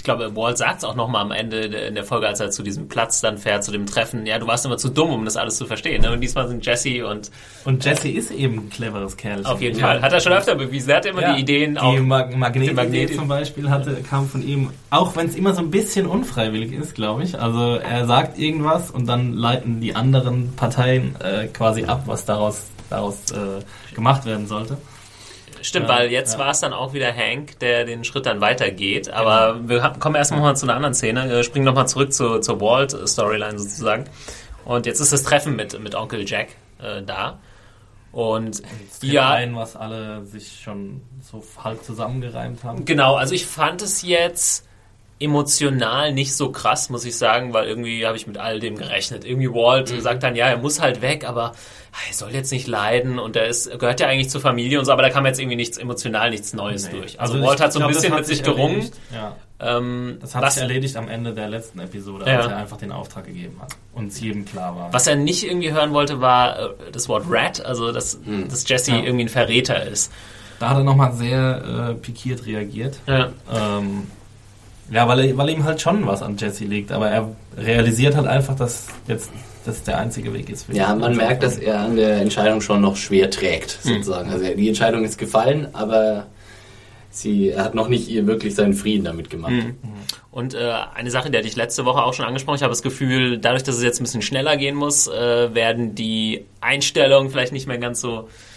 ich 0.02 0.04
glaube, 0.04 0.36
Walt 0.36 0.58
sagt 0.58 0.80
es 0.80 0.84
auch 0.84 0.96
nochmal 0.96 1.22
am 1.22 1.30
Ende 1.30 1.60
in 1.60 1.94
der 1.94 2.04
Folge, 2.04 2.28
als 2.28 2.40
er 2.40 2.50
zu 2.50 2.64
diesem 2.64 2.88
Platz 2.88 3.22
dann 3.22 3.38
fährt, 3.38 3.64
zu 3.64 3.72
dem 3.72 3.86
Treffen, 3.86 4.26
ja, 4.26 4.40
du 4.40 4.48
warst 4.48 4.66
immer 4.66 4.78
zu 4.78 4.90
dumm, 4.90 5.12
um 5.12 5.26
das 5.26 5.38
alles 5.38 5.58
zu 5.58 5.68
verstehen. 5.68 6.02
Ne? 6.02 6.12
Und 6.12 6.22
diesmal 6.22 6.48
sind 6.48 6.66
Jesse 6.66 7.06
und... 7.06 7.30
Und 7.66 7.86
Jesse 7.86 8.10
ist 8.10 8.32
eben 8.32 8.56
ein 8.56 8.70
cleveres 8.72 9.16
Kerl. 9.16 9.46
Auf 9.46 9.62
jeden 9.62 9.80
Fall. 9.80 10.02
Hat 10.02 10.12
er 10.12 10.20
schon 10.20 10.34
öfter 10.34 10.56
bewiesen. 10.56 10.90
Er 10.90 10.96
hat 10.98 11.06
immer 11.06 11.22
Ja, 11.22 11.36
die 11.36 11.42
Ideen 11.42 11.76
die 11.76 11.80
auch... 11.80 12.00
Mag 12.00 12.36
Magnetidee 12.36 12.74
Magnet- 12.74 13.14
zum 13.14 13.28
Beispiel 13.28 13.70
hatte, 13.70 13.94
kam 14.02 14.28
von 14.28 14.42
ihm, 14.42 14.72
auch 14.90 15.16
wenn 15.16 15.28
es 15.28 15.36
immer 15.36 15.54
so 15.54 15.62
ein 15.62 15.70
bisschen 15.70 16.08
unfreiwillig 16.08 16.74
ist, 16.74 16.96
glaube 16.96 17.22
ich. 17.22 17.40
Also 17.40 17.76
er 17.76 18.08
sagt 18.08 18.40
irgendwas 18.40 18.90
und 18.90 19.06
dann 19.06 19.34
leiten 19.34 19.82
die 19.82 19.94
anderen 19.94 20.52
Parteien 20.56 21.16
äh, 21.22 21.46
quasi 21.46 21.84
ab, 21.84 22.06
was 22.08 22.26
daraus, 22.26 22.64
daraus 22.90 23.30
äh, 23.30 23.94
gemacht 23.94 24.26
werden 24.26 24.48
sollte. 24.48 24.80
Stimmt, 25.62 25.88
Ja, 25.89 25.95
weil 25.95 26.12
jetzt 26.12 26.34
ja. 26.34 26.39
war 26.39 26.52
es 26.52 26.60
dann 26.60 26.74
auch 26.74 26.93
wieder 26.93 27.13
Hank, 27.13 27.60
der 27.60 27.86
den 27.86 28.04
Schritt 28.04 28.26
dann 28.26 28.41
weitergeht. 28.41 29.10
Aber 29.10 29.67
wir 29.67 29.84
haben- 29.84 30.00
kommen 30.00 30.15
erstmal 30.15 30.41
mal 30.41 30.56
zu 30.56 30.65
einer 30.65 30.76
anderen 30.76 30.93
Szene. 30.93 31.30
Wir 31.30 31.43
springen 31.43 31.65
nochmal 31.65 31.88
zurück 31.88 32.12
zu, 32.13 32.39
zur 32.39 32.60
Walt-Storyline 32.62 33.60
sozusagen. 33.60 34.06
Und 34.65 34.86
jetzt 34.86 35.00
ist 35.00 35.12
das 35.13 35.24
Treffen 35.24 35.56
mit, 35.56 35.80
mit 35.80 35.95
Onkel 35.95 36.28
Jack 36.28 36.50
äh, 36.82 37.02
da. 37.02 37.39
Und 38.12 38.62
ja, 39.02 39.32
Ein, 39.32 39.56
was 39.56 39.76
alle 39.78 40.26
sich 40.26 40.60
schon 40.62 41.02
so 41.21 41.43
halb 41.63 41.82
zusammengereimt 41.84 42.63
haben. 42.63 42.84
genau, 42.84 43.15
also 43.15 43.34
ich 43.34 43.45
fand 43.45 43.82
es 43.82 44.02
jetzt 44.02 44.67
emotional 45.21 46.13
nicht 46.13 46.36
so 46.36 46.51
krass, 46.51 46.89
muss 46.89 47.05
ich 47.05 47.17
sagen, 47.17 47.53
weil 47.53 47.65
irgendwie 47.67 48.05
habe 48.05 48.17
ich 48.17 48.27
mit 48.27 48.38
all 48.38 48.60
dem 48.60 48.75
gerechnet. 48.77 49.23
Irgendwie 49.25 49.49
Walt 49.49 49.89
sagt 50.01 50.23
dann, 50.23 50.36
ja, 50.36 50.47
er 50.47 50.57
muss 50.57 50.81
halt 50.81 51.01
weg, 51.01 51.25
aber 51.27 51.53
er 52.07 52.13
soll 52.13 52.31
jetzt 52.31 52.51
nicht 52.51 52.67
leiden 52.67 53.19
und 53.19 53.36
er 53.36 53.47
ist, 53.47 53.69
gehört 53.79 53.99
ja 53.99 54.07
eigentlich 54.07 54.29
zur 54.29 54.41
Familie 54.41 54.79
und 54.79 54.86
so, 54.86 54.91
aber 54.91 55.01
da 55.01 55.10
kam 55.10 55.25
jetzt 55.25 55.39
irgendwie 55.39 55.57
nichts 55.57 55.77
emotional, 55.77 56.29
nichts 56.29 56.53
Neues 56.53 56.88
Nee. 56.91 56.99
durch. 56.99 57.19
Also, 57.19 57.38
ich 57.38 57.43
Walt 57.43 57.60
hat 57.62 57.73
so 57.73 57.79
ein 57.79 57.88
glaub, 57.88 57.93
bisschen 57.93 58.15
mit 58.15 58.25
sich 58.25 58.43
gerungen. 58.43 58.89
Ja, 59.13 59.36
Ähm, 59.63 60.17
das 60.19 60.34
hat 60.34 60.41
was, 60.41 60.55
sich 60.55 60.63
erledigt 60.63 60.95
am 60.97 61.07
Ende 61.07 61.34
der 61.34 61.47
letzten 61.49 61.79
Episode, 61.81 62.25
Ja. 62.25 62.38
als 62.38 62.47
er 62.47 62.57
einfach 62.57 62.77
den 62.77 62.91
Auftrag 62.91 63.25
gegeben 63.25 63.57
hat. 63.62 63.75
Und 63.93 64.07
es 64.07 64.19
jedem 64.19 64.43
klar 64.45 64.75
war. 64.75 64.91
was 64.91 65.05
er 65.05 65.15
nicht 65.15 65.45
irgendwie 65.45 65.71
hören 65.71 65.91
wollte, 65.93 66.19
war 66.19 66.57
äh, 66.60 66.69
das 66.91 67.07
Wort 67.10 67.25
Rat, 67.29 67.63
also 67.63 67.91
dass, 67.91 68.17
dass 68.49 68.67
Jesse 68.67 68.91
Ja. 68.91 68.97
irgendwie 69.03 69.25
ein 69.25 69.29
Verräter 69.29 69.84
ist. 69.84 70.12
Da 70.60 70.69
hat 70.69 70.77
er 70.77 70.84
nochmal 70.84 71.13
sehr 71.13 71.89
äh, 71.91 71.93
pikiert 71.95 72.45
reagiert. 72.45 72.99
Ja. 73.07 73.29
Ähm, 73.53 74.07
ja, 74.91 75.08
weil, 75.08 75.19
er, 75.21 75.38
weil 75.38 75.49
ihm 75.49 75.63
halt 75.63 75.82
schon 75.82 76.06
was 76.06 76.21
an 76.21 76.38
Jesse 76.38 76.65
liegt, 76.65 76.91
aber 76.91 77.10
er 77.10 77.36
realisiert 77.58 78.15
halt 78.15 78.27
einfach, 78.27 78.56
dass 78.56 78.88
jetzt 79.08 79.32
das 79.65 79.84
der 79.84 79.99
einzige 79.99 80.34
Weg 80.34 80.49
ist. 80.49 80.63
Für 80.63 80.73
Ja, 80.73 80.93
man 80.95 81.15
merkt, 81.15 81.43
dass 81.43 81.58
er 81.58 81.80
an 81.80 81.95
der 81.95 82.17
Entscheidung 82.17 82.62
schon 82.62 82.82
noch 82.82 82.95
schwer 82.95 83.30
trägt, 83.30 83.80
sozusagen. 83.82 84.30
Also 84.30 84.54
die 84.54 84.67
Entscheidung 84.67 85.04
ist 85.04 85.17
gefallen, 85.17 85.67
aber 85.73 86.27
sie 87.10 87.49
er 87.49 87.65
hat 87.65 87.75
noch 87.75 87.88
nicht 87.88 88.10
ihr 88.10 88.25
wirklich 88.27 88.56
seinen 88.56 88.73
Frieden 88.73 89.06
damit 89.06 89.30
gemacht. 89.30 89.54
Und 90.32 90.56
äh, 90.56 90.73
eine 90.95 91.12
Sache, 91.12 91.30
die 91.30 91.38
hatte 91.38 91.47
ich 91.47 91.56
letzte 91.56 91.86
Woche 91.86 92.04
auch 92.04 92.13
schon 92.13 92.25
angesprochen, 92.25 92.56
ich 92.56 92.63
habe 92.63 92.71
das 92.71 92.82
Gefühl, 92.82 93.38
dadurch, 93.38 93.63
dass 93.63 93.75
es 93.75 93.84
jetzt 93.84 93.99
ein 93.99 94.04
bisschen 94.04 94.21
schneller 94.21 94.58
gehen 94.58 94.75
muss, 94.75 95.08
äh, 95.08 95.54
werden 95.54 95.93
die 95.93 96.45
Einstellungen 96.60 97.30
vielleicht 97.30 97.54
nicht 97.54 97.67
mehr 97.67 97.77
ganz 97.77 98.01
so 98.01 98.19
äh, 98.19 98.51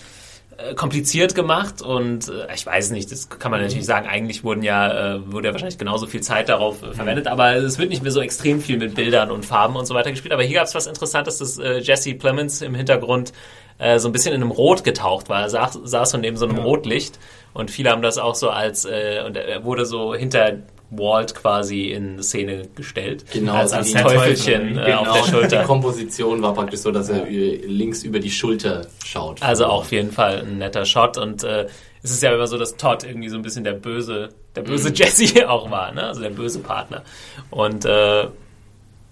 kompliziert 0.74 1.34
gemacht 1.34 1.82
und 1.82 2.28
äh, 2.28 2.54
ich 2.54 2.64
weiß 2.64 2.90
nicht, 2.90 3.10
das 3.10 3.28
kann 3.28 3.50
man 3.50 3.60
natürlich 3.60 3.86
sagen, 3.86 4.08
eigentlich 4.08 4.44
wurden 4.44 4.62
ja, 4.62 5.14
äh, 5.16 5.32
wurde 5.32 5.48
ja 5.48 5.54
wahrscheinlich 5.54 5.78
genauso 5.78 6.06
viel 6.06 6.20
Zeit 6.22 6.48
darauf 6.48 6.82
äh, 6.82 6.92
verwendet, 6.92 7.26
aber 7.26 7.54
es 7.56 7.78
wird 7.78 7.88
nicht 7.90 8.02
mehr 8.02 8.12
so 8.12 8.20
extrem 8.20 8.60
viel 8.60 8.78
mit 8.78 8.94
Bildern 8.94 9.30
und 9.30 9.44
Farben 9.44 9.76
und 9.76 9.86
so 9.86 9.94
weiter 9.94 10.10
gespielt. 10.10 10.32
Aber 10.32 10.42
hier 10.42 10.56
gab 10.56 10.66
es 10.66 10.74
was 10.74 10.86
Interessantes, 10.86 11.38
dass 11.38 11.58
äh, 11.58 11.78
Jesse 11.78 12.14
Plemons 12.14 12.62
im 12.62 12.74
Hintergrund 12.74 13.32
äh, 13.78 13.98
so 13.98 14.08
ein 14.08 14.12
bisschen 14.12 14.34
in 14.34 14.42
einem 14.42 14.50
Rot 14.50 14.84
getaucht 14.84 15.28
war. 15.28 15.42
Er 15.42 15.50
saß, 15.50 15.80
saß 15.84 16.10
so 16.10 16.18
neben 16.18 16.36
so 16.36 16.46
einem 16.46 16.58
Ja. 16.58 16.62
Rotlicht 16.62 17.18
und 17.52 17.70
viele 17.70 17.90
haben 17.90 18.02
das 18.02 18.18
auch 18.18 18.34
so 18.34 18.50
als, 18.50 18.84
äh, 18.84 19.22
und 19.26 19.36
er 19.36 19.64
wurde 19.64 19.84
so 19.86 20.14
hinter 20.14 20.58
Walt 20.90 21.34
quasi 21.34 21.90
in 21.90 22.22
Szene 22.22 22.68
gestellt. 22.76 23.24
Genau, 23.32 23.54
als, 23.54 23.72
also 23.72 23.96
als 23.96 24.08
die 24.08 24.14
Teufelchen 24.14 24.74
Teufel, 24.74 24.88
äh, 24.88 24.92
auf 24.94 25.12
der 25.12 25.22
Die 25.24 25.30
Schulter. 25.30 25.62
Komposition 25.64 26.42
war 26.42 26.54
praktisch 26.54 26.80
so, 26.80 26.90
dass 26.92 27.08
er 27.08 27.26
links 27.26 28.02
über 28.04 28.20
die 28.20 28.30
Schulter 28.30 28.86
schaut. 29.04 29.42
Also 29.42 29.66
auch 29.66 29.80
auf 29.80 29.92
jeden 29.92 30.12
Fall 30.12 30.40
ein 30.40 30.58
netter 30.58 30.84
Shot 30.84 31.18
und 31.18 31.42
äh, 31.42 31.66
es 32.02 32.10
ist 32.10 32.22
ja 32.22 32.34
immer 32.34 32.46
so, 32.46 32.58
dass 32.58 32.76
Todd 32.76 33.02
irgendwie 33.02 33.28
so 33.30 33.36
ein 33.36 33.42
bisschen 33.42 33.64
der 33.64 33.72
böse, 33.72 34.28
der 34.54 34.62
böse 34.62 34.90
Mhm. 34.90 34.94
Jesse 34.96 35.48
auch 35.50 35.70
war, 35.70 35.90
ne? 35.92 36.04
Also 36.04 36.20
der 36.20 36.30
böse 36.30 36.60
Partner. 36.60 37.02
Und 37.50 37.84
äh, 37.86 38.28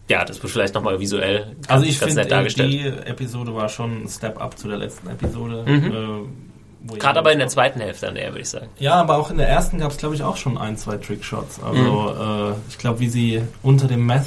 ja, 0.08 0.24
das 0.26 0.42
wird 0.42 0.52
vielleicht 0.52 0.74
nochmal 0.74 1.00
visuell 1.00 1.44
ganz, 1.62 1.68
Also 1.70 1.84
ich 1.86 1.98
ganz 1.98 2.12
finde, 2.12 2.22
nett 2.22 2.32
dargestellt. 2.32 2.70
die 2.72 2.86
Episode 3.08 3.54
war 3.54 3.68
schon 3.70 4.02
ein 4.04 4.08
Step 4.08 4.38
up 4.40 4.58
zu 4.58 4.68
der 4.68 4.76
letzten 4.76 5.08
Episode. 5.08 5.64
Mhm. 5.66 5.92
Äh, 5.92 6.51
Gerade 6.88 7.16
ja- 7.16 7.20
aber 7.20 7.32
in 7.32 7.38
der 7.38 7.48
zweiten 7.48 7.80
Hälfte 7.80 8.06
dann 8.06 8.16
eher, 8.16 8.30
würde 8.30 8.40
ich 8.40 8.48
sagen. 8.50 8.68
Ja, 8.78 8.94
aber 8.94 9.16
auch 9.18 9.30
in 9.30 9.38
der 9.38 9.48
ersten 9.48 9.78
gab 9.78 9.90
es, 9.92 9.96
glaube 9.98 10.14
ich, 10.14 10.22
auch 10.22 10.36
schon 10.36 10.58
ein, 10.58 10.76
zwei 10.76 10.96
Trickshots. 10.96 11.60
Also 11.62 12.50
äh, 12.50 12.54
ich 12.68 12.78
glaube, 12.78 13.00
wie 13.00 13.08
sie 13.08 13.42
unter 13.62 13.86
dem 13.86 14.04
Meth 14.06 14.26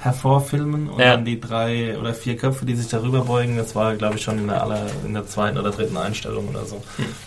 hervorfilmen 0.00 0.88
und 0.90 0.98
Ja. 0.98 1.12
dann 1.12 1.24
die 1.24 1.40
drei 1.40 1.96
oder 1.96 2.12
vier 2.12 2.36
Köpfe, 2.36 2.66
die 2.66 2.74
sich 2.74 2.88
darüber 2.88 3.20
beugen, 3.20 3.56
das 3.56 3.76
war, 3.76 3.94
glaube 3.94 4.16
ich, 4.16 4.22
schon 4.22 4.36
in 4.38 4.48
der, 4.48 4.60
aller, 4.60 4.86
in 5.06 5.14
der 5.14 5.26
zweiten 5.26 5.56
oder 5.58 5.70
dritten 5.70 5.96
Einstellung 5.96 6.48
oder 6.48 6.64
so. 6.64 6.82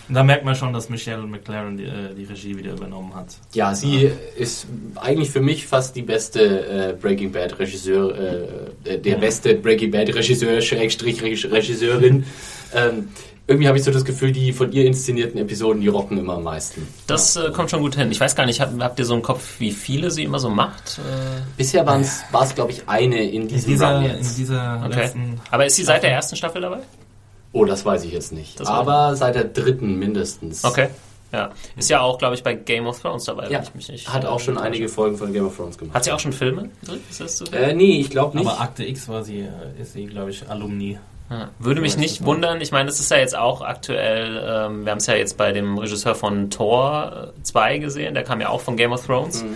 Und 0.08 0.14
da 0.14 0.22
merkt 0.22 0.44
man 0.44 0.54
schon, 0.54 0.74
dass 0.74 0.90
Michelle 0.90 1.22
McLaren 1.22 1.78
die, 1.78 1.84
äh, 1.84 2.14
die 2.14 2.24
Regie 2.24 2.54
wieder 2.56 2.72
übernommen 2.74 3.14
hat. 3.14 3.28
Ja, 3.54 3.74
sie 3.74 4.10
ist 4.36 4.66
eigentlich 4.96 5.30
für 5.30 5.40
mich 5.40 5.66
fast 5.66 5.96
die 5.96 6.02
beste 6.02 6.90
äh, 6.90 6.92
Breaking 6.92 7.32
Bad 7.32 7.58
Regisseur, 7.58 8.14
äh, 8.84 8.98
der 8.98 9.16
beste 9.16 9.54
Breaking 9.54 9.90
Bad 9.90 10.14
Regisseur, 10.14 10.60
Schrägstrich 10.60 11.22
Reg- 11.22 11.50
Regisseurin. 11.50 12.26
ähm, 12.74 13.08
irgendwie 13.48 13.68
habe 13.68 13.78
ich 13.78 13.84
so 13.84 13.90
das 13.92 14.04
Gefühl, 14.04 14.32
die 14.32 14.52
von 14.52 14.72
ihr 14.72 14.84
inszenierten 14.86 15.38
Episoden, 15.40 15.80
die 15.80 15.88
rocken 15.88 16.18
immer 16.18 16.34
am 16.34 16.42
meisten. 16.42 16.86
Das 17.06 17.36
äh, 17.36 17.50
kommt 17.52 17.70
schon 17.70 17.80
gut 17.80 17.94
hin. 17.94 18.10
Ich 18.10 18.18
weiß 18.20 18.34
gar 18.34 18.44
nicht, 18.46 18.60
habt, 18.60 18.80
habt 18.82 18.98
ihr 18.98 19.04
so 19.04 19.14
im 19.14 19.22
Kopf, 19.22 19.60
wie 19.60 19.70
viele 19.70 20.10
sie 20.10 20.24
immer 20.24 20.38
so 20.40 20.50
macht? 20.50 20.98
Äh, 20.98 21.42
Bisher 21.56 21.86
war 21.86 22.00
es, 22.00 22.54
glaube 22.54 22.72
ich, 22.72 22.88
eine 22.88 23.22
in 23.22 23.42
In 23.42 23.48
diesem 23.48 23.68
dieser, 23.70 23.94
Run 23.96 24.04
in 24.04 24.10
jetzt. 24.16 24.36
dieser 24.38 24.82
okay. 24.84 24.96
letzten 25.00 25.40
Aber 25.50 25.64
ist 25.66 25.76
sie 25.76 25.84
seit 25.84 26.02
der 26.02 26.10
ersten 26.12 26.34
Staffel 26.36 26.60
dabei? 26.62 26.78
Oh, 27.52 27.64
das 27.64 27.84
weiß 27.84 28.04
ich 28.04 28.12
jetzt 28.12 28.32
nicht. 28.32 28.58
Das 28.58 28.68
Aber 28.68 29.14
seit 29.16 29.34
der 29.36 29.44
dritten 29.44 29.96
mindestens. 29.98 30.64
Okay. 30.64 30.88
Ja. 31.32 31.50
Ist 31.76 31.90
ja 31.90 32.00
auch, 32.00 32.18
glaube 32.18 32.34
ich, 32.34 32.42
bei 32.42 32.54
Game 32.54 32.86
of 32.86 33.00
Thrones 33.00 33.24
dabei, 33.24 33.48
Ja, 33.50 33.62
ich 33.62 33.74
mich 33.74 33.88
nicht. 33.88 34.12
hat 34.12 34.24
auch 34.24 34.40
schon 34.40 34.58
einige 34.58 34.88
Folgen 34.88 35.16
von 35.16 35.32
Game 35.32 35.46
of 35.46 35.56
Thrones 35.56 35.76
gemacht. 35.78 35.94
Hat 35.94 36.04
sie 36.04 36.12
auch 36.12 36.20
schon 36.20 36.32
Filme? 36.32 36.70
Ist 37.10 37.20
das 37.20 37.38
so? 37.38 37.44
Äh, 37.46 37.74
nee, 37.74 38.00
ich 38.00 38.10
glaube 38.10 38.36
nicht. 38.38 38.46
Aber 38.48 38.60
Akte 38.60 38.84
X 38.84 39.08
war 39.08 39.22
sie, 39.24 39.40
äh, 39.40 39.80
ist 39.80 39.92
sie, 39.92 40.06
glaube 40.06 40.30
ich, 40.30 40.48
Alumni. 40.48 40.98
Würde 41.58 41.80
mich 41.80 41.96
nicht 41.96 42.24
wundern. 42.24 42.60
Ich 42.60 42.70
meine, 42.70 42.86
das 42.86 43.00
ist 43.00 43.10
ja 43.10 43.16
jetzt 43.16 43.36
auch 43.36 43.60
aktuell, 43.60 44.36
ähm, 44.46 44.84
wir 44.84 44.92
haben 44.92 44.98
es 44.98 45.06
ja 45.08 45.14
jetzt 45.14 45.36
bei 45.36 45.50
dem 45.50 45.76
Regisseur 45.76 46.14
von 46.14 46.50
Thor 46.50 47.32
2 47.42 47.78
gesehen, 47.78 48.14
der 48.14 48.22
kam 48.22 48.40
ja 48.40 48.48
auch 48.48 48.60
von 48.60 48.76
Game 48.76 48.92
of 48.92 49.04
Thrones, 49.04 49.42
Mhm. 49.42 49.48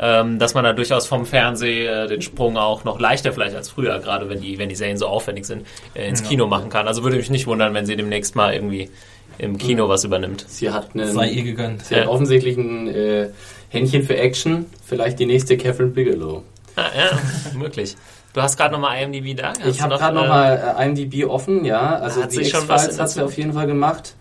ähm, 0.00 0.38
dass 0.40 0.54
man 0.54 0.64
da 0.64 0.72
durchaus 0.72 1.06
vom 1.06 1.24
Fernsehen 1.24 1.86
äh, 1.88 2.06
den 2.08 2.22
Sprung 2.22 2.56
auch 2.56 2.82
noch 2.82 2.98
leichter 2.98 3.32
vielleicht 3.32 3.54
als 3.54 3.68
früher, 3.68 3.98
gerade 4.00 4.28
wenn 4.28 4.40
die, 4.40 4.58
wenn 4.58 4.68
die 4.68 4.74
Serien 4.74 4.96
so 4.96 5.06
aufwendig 5.06 5.44
sind, 5.46 5.64
äh, 5.94 6.08
ins 6.08 6.22
Ja. 6.22 6.26
Kino 6.28 6.46
machen 6.48 6.70
kann. 6.70 6.88
Also 6.88 7.04
würde 7.04 7.16
mich 7.16 7.30
nicht 7.30 7.46
wundern, 7.46 7.72
wenn 7.74 7.86
sie 7.86 7.94
demnächst 7.94 8.34
mal 8.34 8.52
irgendwie 8.52 8.90
im 9.38 9.58
Kino 9.58 9.88
was 9.88 10.02
übernimmt. 10.02 10.44
Sie 10.48 10.70
hat 10.70 10.88
einen, 10.94 11.12
Sei 11.12 11.28
ihr 11.28 11.44
gegönnt. 11.44 11.84
sie 11.84 11.94
hat 11.94 12.04
Ja. 12.04 12.08
offensichtlich 12.10 12.56
ein 12.56 12.88
äh, 12.88 13.28
Händchen 13.68 14.02
für 14.02 14.16
Action. 14.16 14.66
Vielleicht 14.84 15.20
die 15.20 15.26
nächste 15.26 15.56
Catherine 15.56 15.90
Bigelow. 15.90 16.42
Ah, 16.74 16.86
ja, 16.96 17.18
möglich. 17.58 17.96
Du 18.34 18.40
hast 18.40 18.56
gerade 18.56 18.72
nochmal 18.72 19.02
IMDb 19.02 19.36
da? 19.36 19.48
Hast 19.50 19.66
Ich 19.66 19.82
habe 19.82 19.96
gerade 19.96 20.16
äh, 20.18 20.20
nochmal 20.22 20.74
äh, 20.78 20.84
IMDb 20.86 21.26
offen, 21.28 21.64
ja. 21.64 21.96
Also 21.96 22.24
die 22.24 22.40
X-Files 22.40 22.98
hat 22.98 23.10
sie 23.10 23.22
auf 23.22 23.36
jeden 23.36 23.52
Fall 23.52 23.66
gemacht. 23.66 24.14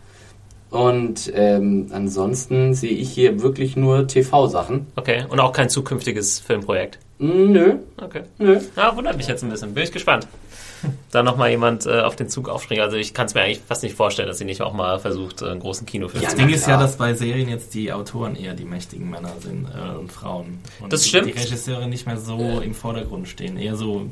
Und 0.69 1.32
ähm, 1.36 1.89
ansonsten 1.93 2.74
sehe 2.74 2.91
ich 2.91 3.12
hier 3.12 3.41
wirklich 3.41 3.76
nur 3.76 4.08
TV-Sachen. 4.08 4.88
Okay, 4.95 5.26
und 5.28 5.39
auch 5.41 5.52
kein 5.52 5.67
zukünftiges 5.69 6.39
Filmprojekt. 6.39 6.97
Nö, 7.19 7.76
Okay. 8.02 8.24
nö. 8.38 8.60
Ja, 8.76 8.95
wundert 8.95 9.17
mich 9.17 9.28
jetzt 9.28 9.43
ein 9.43 9.50
bisschen. 9.50 9.74
Bin 9.74 9.84
ich 9.84 9.91
gespannt. 9.91 10.28
Da 11.12 11.24
nochmal 11.24 11.50
jemand 11.50 11.86
äh, 11.86 12.02
auf 12.02 12.15
den 12.15 12.30
Zug 12.30 12.48
aufspringt. 12.48 12.82
Also 12.82 12.96
ich 12.96 13.13
kann 13.13 13.26
es 13.26 13.34
mir 13.34 13.41
eigentlich 13.41 13.62
fast 13.67 13.84
nicht 13.84 13.96
vorstellen, 13.96 14.28
dass 14.28 14.38
sie 14.38 14.46
nicht 14.46 14.62
auch 14.62 14.74
mal 14.74 15.00
versucht, 15.00 15.41
äh, 15.41 15.50
einen 15.50 15.60
großen 15.60 15.86
Kinofilm 15.86 16.24
Ja, 16.24 16.30
zu 16.30 16.36
Das 16.36 16.46
Ding 16.46 16.54
ist 16.54 16.67
ja, 16.67 16.78
dass 16.78 16.98
bei 16.98 17.13
Serien 17.13 17.50
jetzt 17.50 17.74
die 17.74 17.91
Autoren 17.91 18.36
eher 18.36 18.54
die 18.54 18.65
mächtigen 18.65 19.10
Männer 19.10 19.34
sind 19.39 19.67
äh, 19.67 19.98
und 19.98 20.12
Frauen. 20.12 20.60
Und 20.80 20.94
Das 20.94 21.02
die, 21.02 21.10
stimmt. 21.10 21.28
Die 21.28 21.32
Regisseure 21.32 21.88
nicht 21.88 22.06
mehr 22.06 22.17
so 22.17 22.62
im 22.62 22.74
Vordergrund 22.74 23.28
stehen, 23.28 23.58
eher 23.58 23.76
so, 23.76 24.08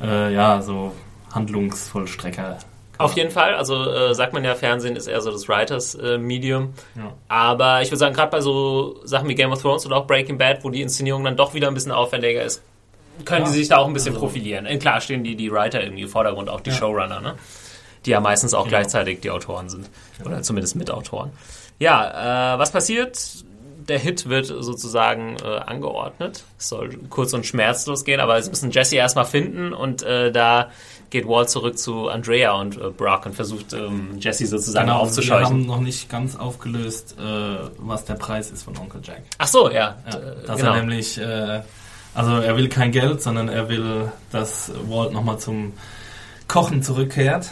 äh, 0.00 0.32
ja, 0.32 0.62
so 0.62 0.92
Handlungsvollstrecker. 1.32 2.58
Auf 2.98 3.12
jeden 3.12 3.30
Fall, 3.30 3.54
also 3.54 3.88
äh, 3.90 4.14
sagt 4.14 4.32
man 4.32 4.42
ja, 4.42 4.56
Fernsehen 4.56 4.96
ist 4.96 5.06
eher 5.06 5.20
so 5.20 5.30
das 5.30 5.48
Writers-Medium. 5.48 6.74
Ja. 6.96 7.14
Aber 7.28 7.80
ich 7.80 7.90
würde 7.90 7.98
sagen, 7.98 8.14
gerade 8.14 8.32
bei 8.32 8.40
so 8.40 9.00
Sachen 9.04 9.28
wie 9.28 9.36
Game 9.36 9.52
of 9.52 9.62
Thrones 9.62 9.86
oder 9.86 9.96
auch 9.96 10.06
Breaking 10.06 10.36
Bad, 10.36 10.64
wo 10.64 10.70
die 10.70 10.82
Inszenierung 10.82 11.22
dann 11.22 11.36
doch 11.36 11.54
wieder 11.54 11.68
ein 11.68 11.74
bisschen 11.74 11.92
aufwendiger 11.92 12.42
ist, 12.42 12.60
können 13.24 13.46
Ja. 13.46 13.52
die 13.52 13.58
sich 13.58 13.68
da 13.68 13.78
auch 13.78 13.86
ein 13.86 13.92
bisschen 13.92 14.14
Also- 14.14 14.20
profilieren. 14.26 14.66
Äh, 14.66 14.78
Klar 14.78 15.00
stehen 15.00 15.24
die, 15.24 15.36
die 15.36 15.50
Writer 15.52 15.82
irgendwie 15.82 16.02
im 16.02 16.08
Vordergrund, 16.08 16.48
auch 16.48 16.60
die 16.60 16.70
Ja. 16.70 16.76
Showrunner, 16.76 17.20
ne? 17.20 17.34
die 18.06 18.10
ja 18.10 18.20
meistens 18.20 18.54
auch 18.54 18.60
Genau. 18.64 18.70
gleichzeitig 18.76 19.20
die 19.20 19.30
Autoren 19.30 19.68
sind. 19.68 19.88
Oder 20.24 20.42
zumindest 20.42 20.76
Mitautoren. 20.76 21.30
Ja, 21.78 22.54
äh, 22.54 22.58
was 22.58 22.70
passiert? 22.72 23.18
der 23.88 23.98
Hit 23.98 24.28
wird 24.28 24.44
sozusagen 24.44 25.36
äh, 25.42 25.46
angeordnet. 25.60 26.44
Es 26.58 26.68
soll 26.68 26.90
kurz 27.08 27.32
und 27.32 27.46
schmerzlos 27.46 28.04
gehen, 28.04 28.20
aber 28.20 28.42
sie 28.42 28.50
müssen 28.50 28.70
Jesse 28.70 28.96
erstmal 28.96 29.24
finden 29.24 29.72
und 29.72 30.02
äh, 30.02 30.30
da 30.30 30.68
geht 31.08 31.26
Walt 31.26 31.48
zurück 31.48 31.78
zu 31.78 32.08
Andrea 32.08 32.52
und 32.52 32.76
äh, 32.76 32.90
Brock 32.90 33.24
und 33.24 33.34
versucht 33.34 33.72
ähm, 33.72 34.18
Jesse 34.20 34.46
sozusagen 34.46 34.88
Genau, 34.88 34.98
wir 34.98 35.02
aufzuscheuchen. 35.04 35.44
haben 35.46 35.66
noch 35.66 35.80
nicht 35.80 36.10
ganz 36.10 36.36
aufgelöst, 36.36 37.16
äh, 37.18 37.22
was 37.78 38.04
der 38.04 38.14
Preis 38.16 38.50
ist 38.50 38.62
von 38.64 38.76
Onkel 38.76 39.00
Jack. 39.02 39.22
Ach 39.38 39.48
so, 39.48 39.70
ja. 39.70 39.96
Ja, 40.04 40.18
d- 40.18 40.46
dass 40.46 40.56
genau. 40.60 40.74
er 40.74 40.80
nämlich, 40.80 41.16
äh, 41.18 41.62
also 42.18 42.32
er 42.38 42.56
will 42.56 42.68
kein 42.68 42.92
Geld, 42.92 43.22
sondern 43.22 43.48
er 43.48 43.68
will, 43.68 44.10
dass 44.32 44.70
Walt 44.88 45.12
nochmal 45.12 45.38
zum 45.38 45.72
Kochen 46.48 46.82
zurückkehrt 46.82 47.50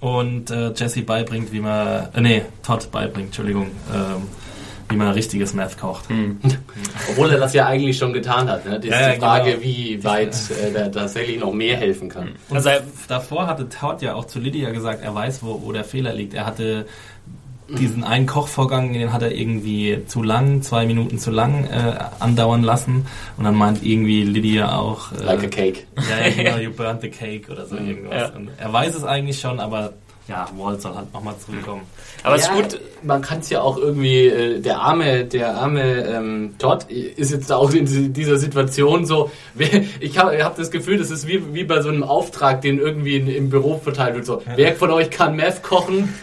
und 0.00 0.50
äh, 0.50 0.72
Jesse 0.74 1.02
beibringt, 1.02 1.52
wie 1.52 1.60
man, 1.60 2.08
äh, 2.14 2.20
nee, 2.20 2.42
Todd 2.62 2.90
beibringt, 2.92 3.28
Entschuldigung, 3.28 3.66
ähm, 3.94 4.22
wie 4.88 4.96
man 4.96 5.08
richtiges 5.12 5.52
Meth 5.54 5.78
kocht. 5.78 6.08
Hm. 6.10 6.38
Obwohl 7.10 7.30
er 7.32 7.38
das 7.38 7.54
ja 7.54 7.66
eigentlich 7.66 7.98
schon 7.98 8.12
getan 8.12 8.48
hat. 8.48 8.64
Ne? 8.66 8.78
Das 8.78 8.88
Ja, 8.88 9.08
ist 9.08 9.16
die 9.16 9.20
Frage, 9.20 9.50
genau. 9.52 9.62
wie 9.64 10.04
weit 10.04 10.36
äh, 10.50 10.70
der 10.72 10.92
tatsächlich 10.92 11.40
noch 11.40 11.52
mehr 11.52 11.76
helfen 11.76 12.08
kann. 12.08 12.34
Und 12.48 12.56
Also 12.56 12.68
er- 12.68 12.82
davor 13.08 13.46
hatte 13.48 13.68
Todd 13.68 14.02
ja 14.02 14.14
auch 14.14 14.26
zu 14.26 14.38
Lydia 14.38 14.70
gesagt, 14.70 15.02
er 15.02 15.12
weiß, 15.14 15.42
wo, 15.42 15.60
wo 15.62 15.72
der 15.72 15.82
Fehler 15.84 16.12
liegt. 16.14 16.34
Er 16.34 16.46
hatte 16.46 16.86
diesen 17.68 18.04
einen 18.04 18.26
Kochvorgang, 18.26 18.92
den 18.92 19.12
hat 19.12 19.22
er 19.22 19.32
irgendwie 19.32 20.04
zu 20.06 20.22
lang, 20.22 20.62
zwei 20.62 20.86
Minuten 20.86 21.18
zu 21.18 21.30
lang 21.30 21.64
äh, 21.64 21.98
andauern 22.20 22.62
lassen. 22.62 23.06
Und 23.36 23.44
dann 23.44 23.56
meint 23.56 23.82
irgendwie 23.84 24.22
Lydia 24.22 24.76
auch, 24.78 25.12
äh, 25.12 25.24
Like 25.24 25.44
a 25.44 25.48
cake. 25.48 25.86
ja, 26.08 26.26
ja, 26.28 26.34
genau, 26.34 26.56
you 26.62 26.70
burnt 26.70 27.00
the 27.00 27.10
cake 27.10 27.50
oder 27.50 27.66
so 27.66 27.76
irgendwas. 27.76 28.32
Ja. 28.34 28.40
Er 28.58 28.72
weiß 28.72 28.94
es 28.94 29.04
eigentlich 29.04 29.40
schon, 29.40 29.58
aber 29.60 29.94
ja, 30.28 30.46
Walt 30.56 30.82
soll 30.82 30.94
halt 30.94 31.12
nochmal 31.14 31.34
zurückkommen. 31.44 31.82
Aber 32.24 32.34
es 32.36 32.42
ist 32.42 32.52
gut, 32.52 32.80
Man 33.02 33.22
kann 33.22 33.38
es 33.38 33.50
ja 33.50 33.60
auch 33.60 33.76
irgendwie, 33.76 34.26
äh, 34.26 34.60
der 34.60 34.80
arme, 34.80 35.24
der 35.24 35.54
arme 35.54 35.82
ähm, 36.04 36.54
Todd 36.58 36.84
ist 36.90 37.30
jetzt 37.30 37.52
auch 37.52 37.70
in 37.72 38.12
dieser 38.12 38.36
Situation 38.36 39.06
so, 39.06 39.30
ich 40.00 40.18
habe 40.18 40.42
hab 40.42 40.56
das 40.56 40.70
Gefühl, 40.72 40.98
das 40.98 41.10
ist 41.10 41.28
wie, 41.28 41.54
wie 41.54 41.62
bei 41.64 41.80
so 41.82 41.88
einem 41.90 42.02
Auftrag, 42.02 42.62
den 42.62 42.78
irgendwie 42.80 43.16
in, 43.16 43.28
im 43.28 43.50
Büro 43.50 43.78
verteilt 43.78 44.16
wird. 44.16 44.26
So, 44.26 44.42
wer 44.56 44.74
von 44.74 44.90
euch 44.90 45.10
kann 45.10 45.36
Meth 45.36 45.62
kochen? 45.62 46.12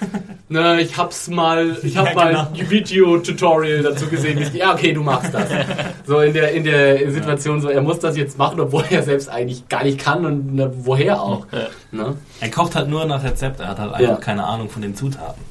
Ne, 0.49 0.81
ich 0.81 0.97
hab's 0.97 1.29
mal, 1.29 1.77
ich 1.81 1.97
hab 1.97 2.09
Ja, 2.09 2.13
mal 2.13 2.27
genau. 2.27 2.47
ein 2.53 2.69
Video-Tutorial 2.69 3.81
dazu 3.81 4.05
gesehen. 4.07 4.39
Ich- 4.39 4.53
Ja, 4.53 4.73
okay, 4.73 4.93
du 4.93 5.01
machst 5.01 5.33
das. 5.33 5.49
So 6.05 6.19
in 6.19 6.33
der, 6.33 6.51
in 6.51 6.63
der 6.65 7.09
Situation 7.11 7.61
so, 7.61 7.69
er 7.69 7.81
muss 7.81 7.97
das 7.99 8.17
jetzt 8.17 8.37
machen, 8.37 8.59
obwohl 8.59 8.83
er 8.89 9.01
selbst 9.03 9.29
eigentlich 9.29 9.67
gar 9.69 9.83
nicht 9.83 9.97
kann 9.97 10.25
und 10.25 10.53
ne, 10.53 10.71
woher 10.75 11.21
auch. 11.23 11.47
Ne? 11.91 12.15
Er 12.41 12.51
kocht 12.51 12.75
halt 12.75 12.89
nur 12.89 13.05
nach 13.05 13.23
Rezept, 13.23 13.61
er 13.61 13.69
hat 13.69 13.79
halt 13.79 13.92
einfach 13.93 14.09
Ja. 14.09 14.15
keine 14.17 14.43
Ahnung 14.45 14.69
von 14.69 14.81
den 14.81 14.95
Zutaten. 14.95 15.41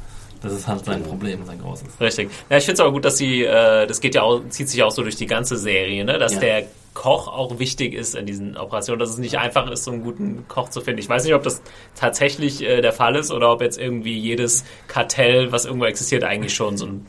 Das 0.42 0.52
ist 0.52 0.66
halt 0.66 0.84
sein 0.84 1.04
Problem, 1.04 1.44
sein 1.46 1.60
großes. 1.60 2.00
Richtig. 2.00 2.28
Ja, 2.50 2.56
ich 2.56 2.64
finde 2.64 2.74
es 2.74 2.80
aber 2.80 2.90
gut, 2.90 3.04
dass 3.04 3.16
sie, 3.16 3.44
äh, 3.44 3.86
das 3.86 4.00
geht 4.00 4.16
ja 4.16 4.22
auch, 4.22 4.40
zieht 4.48 4.68
sich 4.68 4.82
auch 4.82 4.90
so 4.90 5.02
durch 5.02 5.14
die 5.14 5.26
ganze 5.26 5.56
Serie, 5.56 6.04
ne? 6.04 6.18
dass 6.18 6.34
Ja. 6.34 6.40
der 6.40 6.64
Koch 6.94 7.28
auch 7.28 7.58
wichtig 7.60 7.94
ist 7.94 8.16
in 8.16 8.26
diesen 8.26 8.56
Operationen, 8.56 8.98
dass 8.98 9.10
es 9.10 9.18
nicht 9.18 9.38
einfach 9.38 9.70
ist, 9.70 9.84
so 9.84 9.92
einen 9.92 10.02
guten 10.02 10.44
Koch 10.48 10.68
zu 10.68 10.80
finden. 10.80 10.98
Ich 10.98 11.08
weiß 11.08 11.24
nicht, 11.24 11.34
ob 11.34 11.42
das 11.44 11.62
tatsächlich 11.94 12.60
äh, 12.62 12.80
der 12.80 12.92
Fall 12.92 13.14
ist 13.16 13.30
oder 13.30 13.52
ob 13.52 13.62
jetzt 13.62 13.78
irgendwie 13.78 14.18
jedes 14.18 14.64
Kartell, 14.88 15.52
was 15.52 15.64
irgendwo 15.64 15.86
existiert, 15.86 16.24
eigentlich 16.24 16.52
schon 16.54 16.76
so, 16.76 16.86
ein, 16.86 17.06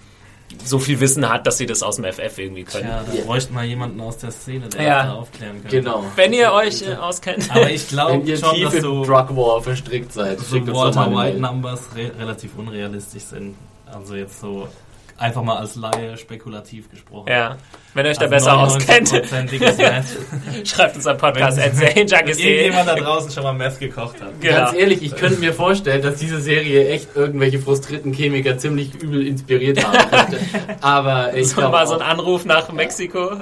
so 0.64 0.80
viel 0.80 1.00
Wissen 1.00 1.28
hat, 1.30 1.46
dass 1.48 1.58
sie 1.58 1.66
das 1.66 1.84
aus 1.84 1.98
dem 1.98 2.06
FF 2.06 2.38
irgendwie 2.38 2.64
können. 2.64 2.88
Ja, 2.88 3.04
da 3.04 3.14
Ja. 3.14 3.24
bräuchten 3.24 3.54
wir 3.54 3.64
jemanden 3.64 4.00
aus 4.02 4.18
der 4.18 4.32
Szene, 4.32 4.68
der 4.70 4.82
Ja. 4.84 4.98
das 5.04 5.06
da 5.08 5.14
aufklären 5.14 5.62
könnte. 5.62 5.78
Genau. 5.82 6.04
Wenn 6.16 6.34
ihr 6.34 6.52
euch 6.52 6.82
äh, 6.82 6.96
auskennt. 6.96 7.50
Aber 7.52 7.70
ich 7.70 7.88
glaube 7.88 8.24
ihr 8.26 8.38
schon, 8.38 8.56
tief 8.56 8.70
dass 8.72 8.82
so, 8.82 9.04
Drug 9.04 9.36
War 9.36 9.62
verstrickt 9.62 10.14
seid, 10.14 10.40
so 10.40 10.56
Walter 10.68 11.10
mal 11.10 11.28
White. 11.34 11.40
Numbers 11.40 11.82
re 11.96 12.12
relativ 12.20 12.52
unrealistisch 12.58 13.24
sind. 13.24 13.56
Also 13.86 14.16
jetzt 14.16 14.40
so 14.40 14.68
einfach 15.18 15.44
mal 15.44 15.58
als 15.58 15.76
Laie 15.76 16.18
spekulativ 16.18 16.90
gesprochen. 16.90 17.30
ja. 17.30 17.58
Wenn 17.96 18.06
ihr 18.08 18.10
euch 18.12 18.18
da 18.18 18.24
Also 18.26 18.32
besser 18.36 18.58
auskennt, 18.58 19.08
99%iges 19.10 19.78
Meth. 19.78 20.06
schreibt 20.68 20.96
uns 20.96 21.06
am 21.06 21.16
Podcast 21.18 21.58
Wenn- 21.60 21.76
serienjunkies.de. 21.76 22.44
Irgendjemand 22.64 22.90
da 22.90 22.96
draußen 22.96 23.30
schon 23.32 23.44
mal 23.44 23.54
Meth 23.54 23.80
gekocht 23.80 24.20
hat. 24.20 24.42
Genau. 24.42 24.56
Ganz 24.58 24.74
ehrlich, 24.74 25.04
ich 25.04 25.16
könnte 25.16 25.40
mir 25.40 25.54
vorstellen, 25.54 26.02
dass 26.02 26.16
diese 26.16 26.42
Serie 26.42 26.90
echt 26.90 27.16
irgendwelche 27.16 27.60
frustrierten 27.60 28.12
Chemiker 28.12 28.58
ziemlich 28.58 28.96
übel 28.96 29.28
inspiriert 29.28 29.86
haben 29.86 30.10
könnte. 30.10 30.40
Aber 30.82 31.36
ich 31.36 31.50
So 31.50 31.58
glaube, 31.58 31.72
mal 31.74 31.86
so 31.86 31.94
ein 31.94 32.02
Anruf 32.02 32.46
nach 32.46 32.72
Mexiko. 32.72 33.34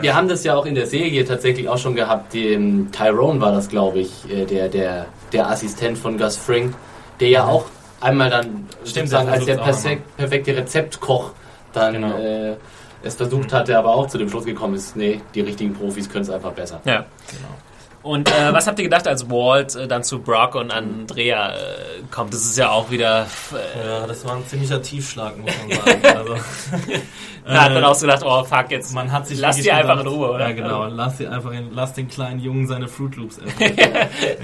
wir 0.00 0.14
haben 0.14 0.28
das 0.28 0.44
ja 0.44 0.54
auch 0.54 0.66
in 0.66 0.76
der 0.76 0.86
Serie 0.86 1.24
tatsächlich 1.24 1.68
auch 1.68 1.78
schon 1.78 1.96
gehabt. 1.96 2.32
Den 2.32 2.92
Tyrone 2.92 3.40
war 3.40 3.50
das, 3.50 3.68
glaube 3.68 3.98
ich, 3.98 4.30
äh, 4.30 4.44
der, 4.44 4.68
der, 4.68 5.06
der 5.32 5.50
Assistent 5.50 5.98
von 5.98 6.16
Gus 6.16 6.36
Fring, 6.36 6.74
der 7.18 7.28
ja 7.28 7.44
auch 7.46 7.64
einmal 8.00 8.30
dann 8.30 8.66
Stimmt, 8.84 9.08
sozusagen 9.08 9.26
der 9.26 9.34
als 9.34 9.44
der 9.44 9.54
versucht's 9.56 9.78
auch 9.78 9.82
perfek 9.82 10.16
perfekte 10.16 10.56
Rezeptkoch 10.56 11.32
dann 11.72 11.94
Genau. 11.94 12.16
äh, 12.18 12.56
es 13.02 13.14
versucht 13.14 13.52
hatte, 13.52 13.76
aber 13.78 13.94
auch 13.94 14.06
zu 14.08 14.18
dem 14.18 14.28
Schluss 14.28 14.44
gekommen 14.44 14.74
ist, 14.74 14.96
nee, 14.96 15.20
die 15.34 15.40
richtigen 15.42 15.74
Profis 15.74 16.08
können 16.08 16.22
es 16.22 16.30
einfach 16.30 16.52
besser. 16.52 16.80
Ja. 16.84 17.04
Genau. 17.28 17.48
Und 18.06 18.30
äh, 18.30 18.52
was 18.52 18.66
habt 18.68 18.78
ihr 18.78 18.84
gedacht, 18.84 19.08
als 19.08 19.28
Walt 19.28 19.74
äh, 19.74 19.88
dann 19.88 20.04
zu 20.04 20.20
Brock 20.20 20.54
und 20.54 20.70
Andrea 20.70 21.50
äh, 21.50 21.54
kommt? 22.10 22.32
Das 22.32 22.42
ist 22.44 22.56
ja 22.56 22.70
auch 22.70 22.90
wieder. 22.90 23.26
Äh, 23.52 23.86
Ja, 23.86 24.06
das 24.06 24.24
war 24.24 24.36
ein 24.36 24.46
ziemlicher 24.46 24.80
Tiefschlag, 24.80 25.36
muss 25.38 25.50
man 25.68 25.76
sagen. 26.02 26.16
Also, 26.16 26.34
da 27.46 27.64
hat 27.64 27.72
man 27.74 27.82
äh, 27.82 27.86
auch 27.86 27.94
so 27.94 28.06
gedacht, 28.06 28.22
oh 28.24 28.44
fuck, 28.44 28.70
jetzt 28.70 28.94
Man 28.94 29.10
hat 29.10 29.26
sich 29.26 29.38
lass 29.40 29.56
die 29.56 29.70
einfach 29.72 30.00
in 30.00 30.06
Ruhe, 30.06 30.30
oder? 30.30 30.48
Ja, 30.48 30.52
genau. 30.54 30.86
Lass, 30.86 31.18
sie 31.18 31.26
einfach 31.26 31.50
in, 31.52 31.72
lass 31.72 31.94
den 31.94 32.06
kleinen 32.08 32.38
Jungen 32.40 32.66
seine 32.68 32.86
Fruit 32.88 33.16
Loops 33.16 33.38
essen. 33.38 33.52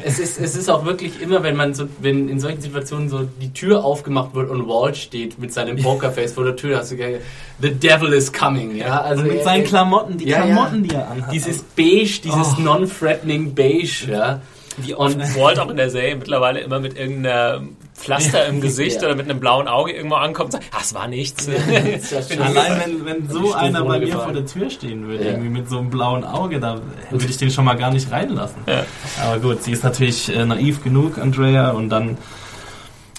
Es 0.05 0.19
ist, 0.19 0.39
es 0.41 0.57
ist 0.57 0.69
auch 0.69 0.85
wirklich 0.85 1.21
immer, 1.21 1.43
wenn 1.45 1.55
man 1.57 1.75
so, 1.75 1.85
wenn 2.01 2.29
in 2.29 2.41
solchen 2.41 2.61
Situationen 2.61 3.09
so 3.09 3.21
die 3.41 3.53
Tür 3.53 3.85
aufgemacht 3.85 4.35
wird 4.35 4.51
und 4.51 4.67
Walt 4.69 4.97
steht 4.97 5.39
mit 5.39 5.53
seinem 5.53 5.81
Pokerface 5.81 6.33
vor 6.33 6.45
der 6.45 6.57
Tür, 6.57 6.79
hast 6.79 6.91
du 6.91 6.97
gesagt, 6.97 7.21
the 7.61 7.71
devil 7.73 8.13
is 8.13 8.33
coming, 8.33 8.75
ja. 8.77 9.01
Also 9.03 9.23
Und 9.23 9.29
mit 9.29 9.39
er- 9.39 9.45
seinen 9.45 9.65
Klamotten, 9.65 10.19
die 10.19 10.27
Ja, 10.29 10.39
ja. 10.39 10.47
Klamotten, 10.47 10.83
die 10.83 10.95
er 10.95 11.09
anhat. 11.11 11.33
dieses 11.33 11.63
Beige, 11.63 12.21
dieses 12.25 12.55
Oh. 12.59 12.61
non-threatening 12.61 13.52
Beige, 13.55 14.07
ja. 14.11 14.41
Wie 14.79 14.95
oft 14.95 15.19
Walt 15.39 15.59
auch 15.59 15.69
in 15.69 15.77
der 15.77 15.91
Serie 15.91 16.17
mittlerweile 16.17 16.61
immer 16.61 16.81
mit 16.81 16.97
irgendeinem 16.99 17.77
Pflaster 17.95 18.47
im 18.47 18.61
Gesicht 18.63 19.03
Ja. 19.03 19.09
oder 19.09 19.17
mit 19.17 19.29
einem 19.29 19.39
blauen 19.39 19.69
Auge 19.69 19.93
irgendwo 19.93 20.17
ankommt 20.17 20.47
und 20.47 20.53
sagt, 20.63 20.65
ah, 20.73 20.79
es 20.81 20.95
war 20.95 21.09
nichts. 21.09 21.47
Allein 21.47 22.81
wenn, 22.83 23.05
wenn 23.05 23.29
so 23.29 23.53
einer 23.53 23.85
bei 23.85 23.99
mir 23.99 24.17
vor 24.17 24.33
der 24.33 24.47
Tür 24.47 24.71
stehen 24.71 25.07
würde, 25.07 25.25
Ja. 25.25 25.31
irgendwie 25.33 25.51
mit 25.51 25.69
so 25.69 25.79
einem 25.79 25.91
blauen 25.91 26.25
Auge, 26.25 26.59
da 26.59 26.81
würde 27.11 27.27
ich 27.27 27.37
den 27.37 27.51
schon 27.51 27.67
mal 27.67 27.75
gar 27.75 27.91
nicht 27.93 28.11
reinlassen. 28.11 28.63
Ja. 28.67 28.85
Aber 29.23 29.41
gut, 29.41 29.63
sie 29.63 29.73
ist 29.73 29.85
natürlich 29.85 30.35
äh, 30.35 30.45
naiv 30.47 30.83
genug, 30.83 31.19
Andrea, 31.19 31.71
und 31.73 31.91
dann 31.91 32.17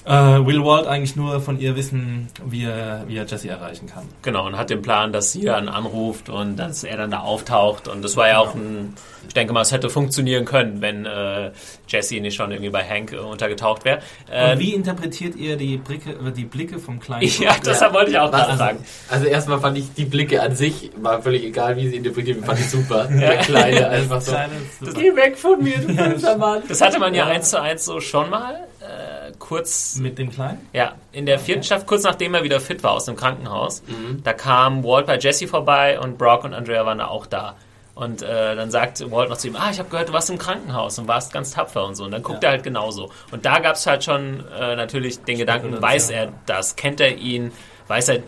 äh, 0.05 0.11
will 0.11 0.63
Walt 0.63 0.87
eigentlich 0.87 1.15
nur 1.15 1.39
von 1.39 1.59
ihr 1.59 1.75
wissen, 1.75 2.27
wie 2.45 2.63
er, 2.65 3.03
wie 3.07 3.15
er 3.17 3.25
Jesse 3.25 3.49
erreichen 3.49 3.87
kann. 3.87 4.03
Genau, 4.23 4.45
und 4.47 4.57
hat 4.57 4.69
den 4.71 4.81
Plan, 4.81 5.13
dass 5.13 5.31
sie 5.31 5.43
dann 5.45 5.69
anruft 5.69 6.29
und 6.29 6.57
dass 6.57 6.83
er 6.83 6.97
dann 6.97 7.11
da 7.11 7.19
auftaucht. 7.19 7.87
Und 7.87 8.03
das 8.03 8.17
war 8.17 8.27
ja 8.27 8.39
auch 8.39 8.55
ein, 8.55 8.95
ich 9.27 9.33
denke 9.33 9.53
mal, 9.53 9.61
es 9.61 9.71
hätte 9.71 9.89
funktionieren 9.89 10.45
können, 10.45 10.81
wenn 10.81 11.05
äh, 11.05 11.51
Jesse 11.87 12.19
nicht 12.19 12.35
schon 12.35 12.51
irgendwie 12.51 12.69
bei 12.69 12.83
Hank 12.83 13.13
äh, 13.13 13.17
untergetaucht 13.17 13.85
wäre. 13.85 13.99
Äh, 14.31 14.53
Und 14.53 14.59
wie 14.59 14.73
interpretiert 14.73 15.35
ihr 15.35 15.55
die, 15.57 15.77
Blicke, 15.77 16.11
äh, 16.11 16.31
die 16.31 16.45
Blicke 16.45 16.79
vom 16.79 16.99
kleinen 16.99 17.27
ja, 17.39 17.55
das 17.63 17.79
Ja. 17.81 17.93
wollte 17.93 18.11
ich 18.11 18.19
auch 18.19 18.29
gerade 18.31 18.45
Also, 18.47 18.57
sagen. 18.57 18.85
also 19.09 19.25
erstmal 19.25 19.59
fand 19.59 19.77
ich 19.77 19.93
die 19.93 20.05
Blicke 20.05 20.41
an 20.41 20.55
sich, 20.55 20.91
war 20.97 21.21
völlig 21.21 21.43
egal, 21.43 21.75
wie 21.77 21.87
sie 21.89 21.95
interpretiert, 21.97 22.45
fand 22.45 22.59
ich 22.59 22.69
super. 22.69 23.05
Der 23.11 23.37
Kleine 23.37 23.87
einfach 23.89 24.21
so. 24.21 24.31
Kleine, 24.31 24.53
super. 24.79 24.99
Geh 24.99 25.15
weg 25.15 25.37
von 25.37 25.63
mir, 25.63 25.77
du 25.77 25.95
böser 25.95 26.37
Mann. 26.37 26.63
Das 26.67 26.81
hatte 26.81 26.99
man 26.99 27.13
ja 27.13 27.25
Ja. 27.27 27.31
eins 27.33 27.49
zu 27.49 27.61
eins 27.61 27.85
so 27.85 27.99
schon 27.99 28.29
mal. 28.29 28.55
Äh, 28.81 29.31
kurz, 29.39 29.95
mit 29.97 30.17
dem 30.17 30.29
Kleinen? 30.29 30.67
ja, 30.73 30.93
in 31.13 31.25
der 31.25 31.39
vierten 31.39 31.63
Staffel, 31.63 31.85
kurz 31.85 32.03
nachdem 32.03 32.33
er 32.33 32.43
wieder 32.43 32.59
fit 32.59 32.83
war 32.83 32.91
aus 32.91 33.05
dem 33.05 33.15
Krankenhaus, 33.15 33.81
Mhm. 33.87 34.21
da 34.23 34.33
kam 34.33 34.83
Walt 34.83 35.05
bei 35.07 35.17
Jesse 35.17 35.47
vorbei 35.47 35.99
und 35.99 36.17
Brock 36.17 36.43
und 36.43 36.53
Andrea 36.53 36.85
waren 36.85 36.97
da 36.97 37.07
auch 37.07 37.25
da. 37.25 37.55
Und 37.95 38.23
äh, 38.23 38.55
dann 38.55 38.71
sagt 38.71 39.09
Walt 39.11 39.29
noch 39.29 39.37
zu 39.37 39.47
ihm, 39.47 39.55
ah, 39.55 39.69
ich 39.71 39.77
habe 39.77 39.87
gehört, 39.89 40.09
du 40.09 40.13
warst 40.13 40.29
im 40.31 40.39
Krankenhaus 40.39 40.97
und 40.97 41.07
warst 41.07 41.31
ganz 41.31 41.51
tapfer 41.51 41.85
und 41.85 41.95
so. 41.95 42.05
Und 42.05 42.11
dann 42.11 42.23
guckt 42.23 42.41
Ja. 42.43 42.49
er 42.49 42.53
halt 42.53 42.63
genauso. 42.63 43.11
Und 43.31 43.45
da 43.45 43.59
gab 43.59 43.75
es 43.75 43.85
halt 43.85 44.03
schon 44.03 44.43
äh, 44.59 44.75
natürlich 44.75 45.23
den 45.23 45.37
Gedanken, 45.37 45.79
weiß 45.79 46.09
er 46.09 46.23
ja. 46.25 46.31
das, 46.47 46.75
kennt 46.75 46.99
er 47.01 47.15
ihn, 47.17 47.51
weiß 47.87 48.09
er 48.09 48.15
äh, 48.15 48.21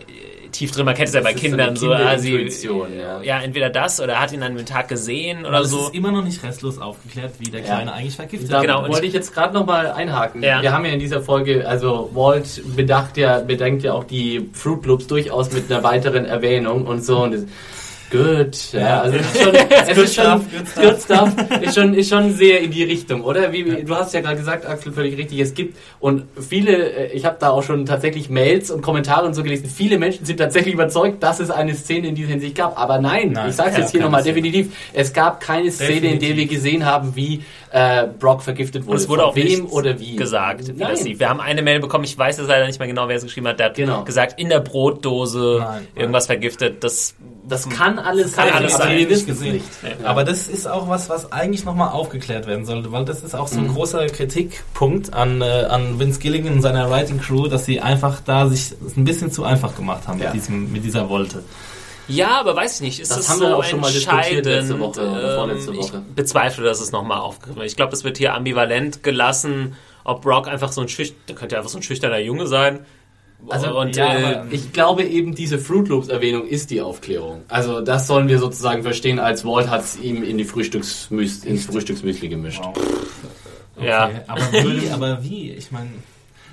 tief 0.52 0.70
drin, 0.70 0.84
man 0.84 0.94
kennt 0.94 1.08
es 1.08 1.14
ja 1.14 1.20
bei 1.20 1.32
Das 1.32 1.42
ist 1.42 1.42
so 1.42 1.48
Kindern 1.48 1.68
eine 1.70 1.78
so, 1.78 1.92
ah, 1.92 2.16
sie, 2.16 2.48
ja. 2.96 3.20
ja, 3.22 3.40
entweder 3.40 3.68
das 3.68 4.00
oder 4.00 4.12
er 4.14 4.20
hat 4.20 4.30
ihn 4.32 4.42
an 4.44 4.56
dem 4.56 4.64
Tag 4.64 4.86
gesehen 4.86 5.40
oder 5.40 5.56
Aber 5.56 5.64
es 5.64 5.70
so. 5.72 5.80
ist 5.88 5.94
immer 5.94 6.12
noch 6.12 6.22
nicht 6.22 6.40
restlos 6.44 6.78
aufgeklärt, 6.78 7.32
wie 7.40 7.50
der 7.50 7.60
Ja. 7.62 7.66
Kleine 7.66 7.92
eigentlich 7.92 8.14
vergiftet 8.14 8.52
Da 8.52 8.60
Genau, 8.60 8.84
und- 8.84 8.92
wollte 8.92 9.06
ich 9.06 9.12
jetzt 9.12 9.34
gerade 9.34 9.52
nochmal 9.52 9.90
einhaken. 9.90 10.44
Ja. 10.44 10.62
Wir 10.62 10.72
haben 10.72 10.84
ja 10.84 10.92
in 10.92 11.00
dieser 11.00 11.20
Folge, 11.22 11.68
also 11.68 12.08
Walt 12.14 12.62
bedacht 12.76 13.16
ja, 13.16 13.40
bedenkt 13.40 13.82
ja 13.82 13.94
auch 13.94 14.04
die 14.04 14.48
Fruit 14.52 14.86
Loops 14.86 15.08
durchaus 15.08 15.50
mit 15.50 15.70
einer 15.72 15.82
weiteren 15.82 16.24
Erwähnung 16.24 16.86
und 16.86 17.04
so. 17.04 17.24
Und 17.24 17.32
das, 17.32 17.42
Good. 18.10 18.72
Ja, 18.72 19.00
also 19.02 19.18
es 19.18 19.34
ist 19.34 19.42
schon, 19.42 19.54
es 19.88 19.98
ist 19.98 20.14
schon, 20.14 20.44
good 20.76 21.00
stuff, 21.02 21.30
ist 21.60 21.74
schon, 21.74 21.94
ist 21.94 22.08
schon 22.10 22.32
sehr 22.32 22.60
in 22.60 22.70
die 22.70 22.84
Richtung, 22.84 23.22
oder? 23.22 23.52
Wie, 23.52 23.64
wie- 23.66 23.82
du 23.84 23.94
hast 23.96 24.14
ja 24.14 24.20
gerade 24.20 24.36
gesagt, 24.36 24.64
Axel, 24.66 24.92
völlig 24.92 25.16
richtig, 25.18 25.40
es 25.40 25.54
gibt 25.54 25.76
und 25.98 26.24
viele, 26.40 26.92
äh, 26.92 27.12
ich 27.12 27.24
habe 27.24 27.36
da 27.40 27.50
auch 27.50 27.62
schon 27.62 27.84
tatsächlich 27.84 28.30
Mails 28.30 28.70
und 28.70 28.80
Kommentare 28.82 29.26
und 29.26 29.34
so 29.34 29.42
gelesen, 29.42 29.66
viele 29.68 29.98
Menschen 29.98 30.24
sind 30.24 30.38
tatsächlich 30.38 30.74
überzeugt, 30.74 31.22
dass 31.22 31.40
es 31.40 31.50
eine 31.50 31.74
Szene 31.74 32.08
in 32.08 32.14
dieser 32.14 32.30
Hinsicht 32.30 32.54
gab, 32.56 32.78
aber 32.80 32.98
nein, 33.00 33.32
Nein, 33.32 33.48
ich 33.50 33.56
sage 33.56 33.72
ja, 33.72 33.78
jetzt 33.80 33.90
hier 33.90 34.00
nochmal, 34.02 34.22
definitiv, 34.22 34.68
es 34.92 35.12
gab 35.12 35.40
keine 35.40 35.70
Szene, 35.72 35.94
in 35.94 36.02
der 36.02 36.10
wir 36.12 36.18
Definitiv. 36.36 36.50
gesehen 36.50 36.84
haben, 36.86 37.16
wie 37.16 37.42
äh, 37.72 38.06
Brock 38.18 38.42
vergiftet 38.42 38.86
wurde. 38.86 38.98
es 38.98 39.08
wurde 39.08 39.22
Von 39.22 39.30
auch 39.30 39.36
wem 39.36 39.66
oder 39.66 39.98
wie 39.98 40.16
gesagt, 40.16 40.68
wie 40.68 40.72
Nein. 40.72 40.90
das. 40.92 41.04
Wir 41.04 41.28
haben 41.28 41.40
eine 41.40 41.60
Mail 41.62 41.80
bekommen, 41.80 42.04
ich 42.04 42.16
weiß 42.16 42.38
jetzt 42.38 42.46
leider 42.46 42.66
nicht 42.66 42.78
mehr 42.78 42.88
genau, 42.88 43.08
wer 43.08 43.16
es 43.16 43.24
geschrieben 43.24 43.48
hat, 43.48 43.58
der 43.58 43.66
hat 43.66 43.74
Genau. 43.74 44.04
gesagt, 44.04 44.38
in 44.40 44.48
der 44.48 44.60
Brotdose 44.60 45.58
Nein. 45.60 45.86
irgendwas 45.96 46.26
vergiftet. 46.26 46.82
Das 46.84 47.14
Das 47.48 47.68
kann 47.68 47.95
alles 47.98 48.32
Kann 48.32 48.46
sein, 48.48 48.54
alles 48.54 48.74
aber 48.74 48.84
sein. 48.84 48.90
wir 48.92 48.98
nicht 48.98 49.10
wissen 49.10 49.30
es 49.30 49.38
gesehen. 49.38 49.52
nicht. 49.54 49.66
Ja. 50.00 50.08
Aber 50.08 50.24
das 50.24 50.48
ist 50.48 50.66
auch 50.68 50.88
was, 50.88 51.08
was 51.08 51.32
eigentlich 51.32 51.64
nochmal 51.64 51.90
aufgeklärt 51.90 52.46
werden 52.46 52.64
sollte, 52.64 52.92
weil 52.92 53.04
das 53.04 53.22
ist 53.22 53.34
auch 53.34 53.50
Mhm. 53.50 53.54
so 53.54 53.60
ein 53.60 53.68
großer 53.74 54.06
Kritikpunkt 54.06 55.12
an, 55.14 55.40
äh, 55.42 55.44
an 55.68 55.98
Vince 55.98 56.20
Gilligan 56.20 56.54
und 56.54 56.62
seiner 56.62 56.90
Writing 56.90 57.20
Crew, 57.20 57.48
dass 57.48 57.64
sie 57.64 57.80
einfach 57.80 58.20
da 58.24 58.48
sich 58.48 58.72
es 58.86 58.96
ein 58.96 59.04
bisschen 59.04 59.30
zu 59.30 59.44
einfach 59.44 59.74
gemacht 59.74 60.06
haben 60.08 60.18
Ja. 60.20 60.26
mit, 60.26 60.34
diesem, 60.34 60.72
mit 60.72 60.84
dieser 60.84 61.08
Wolte. 61.08 61.42
Ja, 62.08 62.38
aber 62.40 62.54
weiß 62.54 62.76
ich 62.76 62.80
nicht. 62.82 63.00
Ist 63.00 63.10
Das 63.10 63.18
das, 63.18 63.28
haben 63.30 63.38
so 63.40 63.46
wir 63.48 63.56
auch 63.56 63.64
schon 63.64 63.80
mal 63.80 63.90
diskutiert 63.92 64.46
letzte 64.46 64.78
Woche 64.78 65.00
oder 65.10 65.34
vorletzte 65.34 65.70
Ähm, 65.72 65.76
Woche. 65.78 66.02
Ich 66.08 66.14
bezweifle, 66.14 66.64
dass 66.64 66.80
es 66.80 66.92
nochmal 66.92 67.18
aufgegriffen 67.18 67.56
wird. 67.60 67.66
Ich 67.68 67.76
glaube, 67.76 67.90
das 67.90 68.04
wird 68.04 68.16
hier 68.18 68.34
ambivalent 68.34 69.02
gelassen, 69.02 69.74
ob 70.04 70.22
Brock 70.22 70.46
einfach 70.46 70.70
so 70.70 70.82
ein 70.82 70.88
der 71.28 71.34
könnte 71.34 71.54
ja 71.54 71.58
einfach 71.58 71.70
so 71.70 71.78
ein 71.78 71.82
schüchterner 71.82 72.18
Junge 72.18 72.46
sein. 72.46 72.86
Also, 73.48 73.78
und 73.78 73.94
ja, 73.94 74.42
äh, 74.42 74.44
Ich 74.50 74.72
glaube 74.72 75.04
eben, 75.04 75.34
diese 75.34 75.58
Fruit 75.58 75.88
Loops 75.88 76.08
Erwähnung 76.08 76.46
ist 76.46 76.70
die 76.70 76.80
Aufklärung. 76.80 77.42
Also 77.48 77.80
das 77.80 78.06
sollen 78.06 78.28
wir 78.28 78.38
sozusagen 78.38 78.82
verstehen, 78.82 79.18
als 79.20 79.44
Walt 79.44 79.68
hat 79.70 79.82
es 79.84 79.98
ihm 80.00 80.22
in 80.24 80.36
die 80.38 80.44
Frühstücksmüs 80.44 81.44
ins 81.44 81.66
Frühstücksmüsli 81.66 82.28
gemischt. 82.28 82.62
ja. 83.80 84.10
Aber 84.26 84.40
wie? 84.52 84.90
aber 84.90 85.22
wie? 85.22 85.52
Ich 85.52 85.70
meine, 85.70 85.90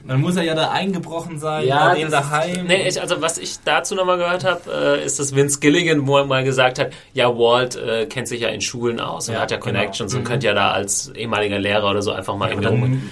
dann 0.06 0.20
muss 0.20 0.36
ja 0.36 0.54
da 0.54 0.70
eingebrochen 0.72 1.40
sein, 1.40 1.66
Ja, 1.66 1.94
bei 1.94 2.04
daheim. 2.04 2.66
Nee, 2.68 2.88
ich, 2.90 3.00
also 3.02 3.22
was 3.22 3.38
ich 3.38 3.56
dazu 3.64 3.96
nochmal 3.96 4.18
gehört 4.18 4.44
habe, 4.44 5.00
äh, 5.00 5.06
ist, 5.06 5.18
dass 5.20 5.34
Vince 5.34 5.60
Gilligan 5.62 6.06
wo 6.06 6.18
er 6.18 6.26
mal 6.26 6.44
gesagt 6.44 6.78
hat, 6.78 6.92
ja, 7.14 7.30
Walt 7.30 7.76
äh, 7.78 8.06
kennt 8.06 8.28
sich 8.28 8.42
ja 8.42 8.50
in 8.50 8.60
Schulen 8.60 9.00
aus 9.00 9.30
und 9.30 9.36
Ja, 9.36 9.42
hat 9.42 9.52
ja 9.52 9.58
genau. 9.58 9.66
Connections 9.80 10.14
und 10.14 10.22
Mhm. 10.22 10.26
könnte 10.26 10.48
ja 10.48 10.54
da 10.54 10.72
als 10.72 11.10
ehemaliger 11.16 11.58
Lehrer 11.58 11.90
oder 11.90 12.02
so 12.02 12.12
einfach 12.12 12.36
mal 12.36 12.50
irgendwie 12.50 12.68
rum. 12.68 12.82
dann, 12.82 13.10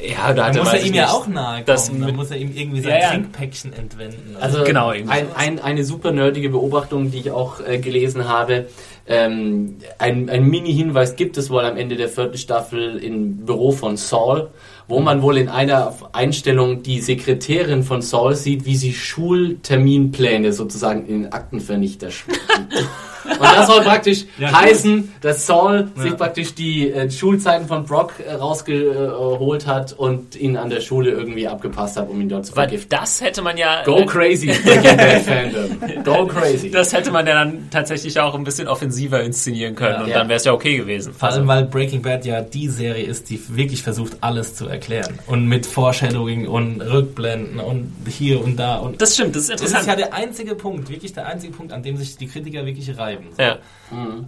Ja, 0.00 0.32
da 0.32 0.52
muss 0.52 0.72
er 0.72 0.82
ihm 0.82 0.94
ja 0.94 1.08
auch 1.10 1.26
nahe 1.26 1.62
Das 1.64 1.88
kommen. 1.88 2.02
Dann 2.02 2.16
muss 2.16 2.30
er 2.30 2.36
ihm 2.36 2.52
irgendwie 2.54 2.80
sein 2.80 2.90
Ja, 2.90 2.98
ja. 2.98 3.08
Trinkpäckchen 3.10 3.72
entwenden. 3.72 4.36
Also 4.40 4.62
Genau, 4.64 4.92
irgendwie 4.92 5.12
ein, 5.12 5.26
ein, 5.34 5.58
eine 5.58 5.84
super 5.84 6.12
nerdige 6.12 6.50
Beobachtung, 6.50 7.10
die 7.10 7.18
ich 7.18 7.30
auch 7.30 7.60
äh, 7.60 7.78
gelesen 7.78 8.28
habe. 8.28 8.66
Ähm, 9.10 9.78
ein, 9.98 10.28
ein 10.28 10.44
Mini-Hinweis 10.44 11.16
gibt 11.16 11.38
es 11.38 11.48
wohl 11.48 11.64
am 11.64 11.76
Ende 11.78 11.96
der 11.96 12.10
vierten 12.10 12.36
Staffel 12.36 12.98
im 12.98 13.46
Büro 13.46 13.72
von 13.72 13.96
Saul, 13.96 14.50
wo 14.86 15.00
man 15.00 15.22
wohl 15.22 15.38
in 15.38 15.48
einer 15.48 15.94
Einstellung 16.12 16.82
die 16.82 17.00
Sekretärin 17.00 17.82
von 17.84 18.02
Saul 18.02 18.36
sieht, 18.36 18.66
wie 18.66 18.76
sie 18.76 18.92
Schulterminpläne 18.92 20.52
sozusagen 20.52 21.06
in 21.06 21.22
den 21.22 21.32
Aktenvernichter 21.32 22.10
schreibt. 22.10 22.38
Und 23.28 23.42
das 23.42 23.66
soll 23.66 23.82
praktisch 23.82 24.24
Ja, 24.38 24.52
heißen, 24.60 25.12
dass 25.20 25.46
Saul 25.46 25.88
Ja. 25.96 26.02
sich 26.02 26.16
praktisch 26.16 26.54
die 26.54 26.90
äh, 26.90 27.10
Schulzeiten 27.10 27.66
von 27.66 27.84
Brock 27.84 28.12
äh, 28.26 28.32
rausgeholt 28.32 29.66
hat 29.66 29.92
und 29.92 30.36
ihn 30.36 30.56
an 30.56 30.70
der 30.70 30.80
Schule 30.80 31.10
irgendwie 31.10 31.46
abgepasst 31.46 31.96
hat, 31.96 32.08
um 32.08 32.20
ihn 32.20 32.28
dort 32.28 32.46
zu 32.46 32.56
Weil 32.56 32.68
vergiften. 32.68 32.90
das 32.90 33.20
hätte 33.20 33.42
man 33.42 33.56
ja. 33.56 33.82
Go 33.84 33.98
äh, 33.98 34.06
crazy, 34.06 34.46
Breaking 34.64 34.96
Bad 34.96 35.22
Fandom. 35.22 36.04
Go 36.04 36.26
crazy. 36.26 36.70
Das 36.70 36.92
hätte 36.92 37.10
man 37.10 37.26
ja 37.26 37.34
dann 37.34 37.68
tatsächlich 37.70 38.18
auch 38.20 38.34
ein 38.34 38.44
bisschen 38.44 38.68
offensiver 38.68 39.22
inszenieren 39.22 39.74
können 39.74 39.94
Ja. 39.94 40.02
und 40.02 40.08
Ja. 40.08 40.18
dann 40.18 40.28
wäre 40.28 40.36
es 40.38 40.44
ja 40.44 40.52
okay 40.52 40.76
gewesen. 40.76 41.12
Vor 41.12 41.28
allem, 41.30 41.46
weil 41.46 41.64
Breaking 41.64 42.02
Bad 42.02 42.24
ja 42.24 42.40
die 42.40 42.68
Serie 42.68 43.04
ist, 43.04 43.30
die 43.30 43.40
wirklich 43.56 43.82
versucht, 43.82 44.16
alles 44.20 44.54
zu 44.54 44.66
erklären. 44.68 45.18
Und 45.26 45.46
mit 45.48 45.66
Foreshadowing 45.66 46.46
und 46.48 46.80
Rückblenden 46.80 47.60
und 47.60 47.92
hier 48.08 48.42
und 48.42 48.56
da. 48.56 48.76
Und 48.76 49.00
das 49.02 49.14
stimmt, 49.14 49.34
das 49.36 49.42
ist 49.42 49.50
das 49.50 49.60
interessant. 49.60 49.82
ist 49.82 49.88
ja 49.88 49.96
der 49.96 50.14
einzige 50.14 50.54
Punkt, 50.54 50.88
wirklich 50.90 51.12
der 51.12 51.26
einzige 51.26 51.52
Punkt, 51.52 51.72
an 51.72 51.82
dem 51.82 51.96
sich 51.96 52.16
die 52.16 52.26
Kritiker 52.26 52.64
wirklich 52.66 52.96
reiben. 52.98 53.17
So. 53.36 53.42
ja. 53.42 53.58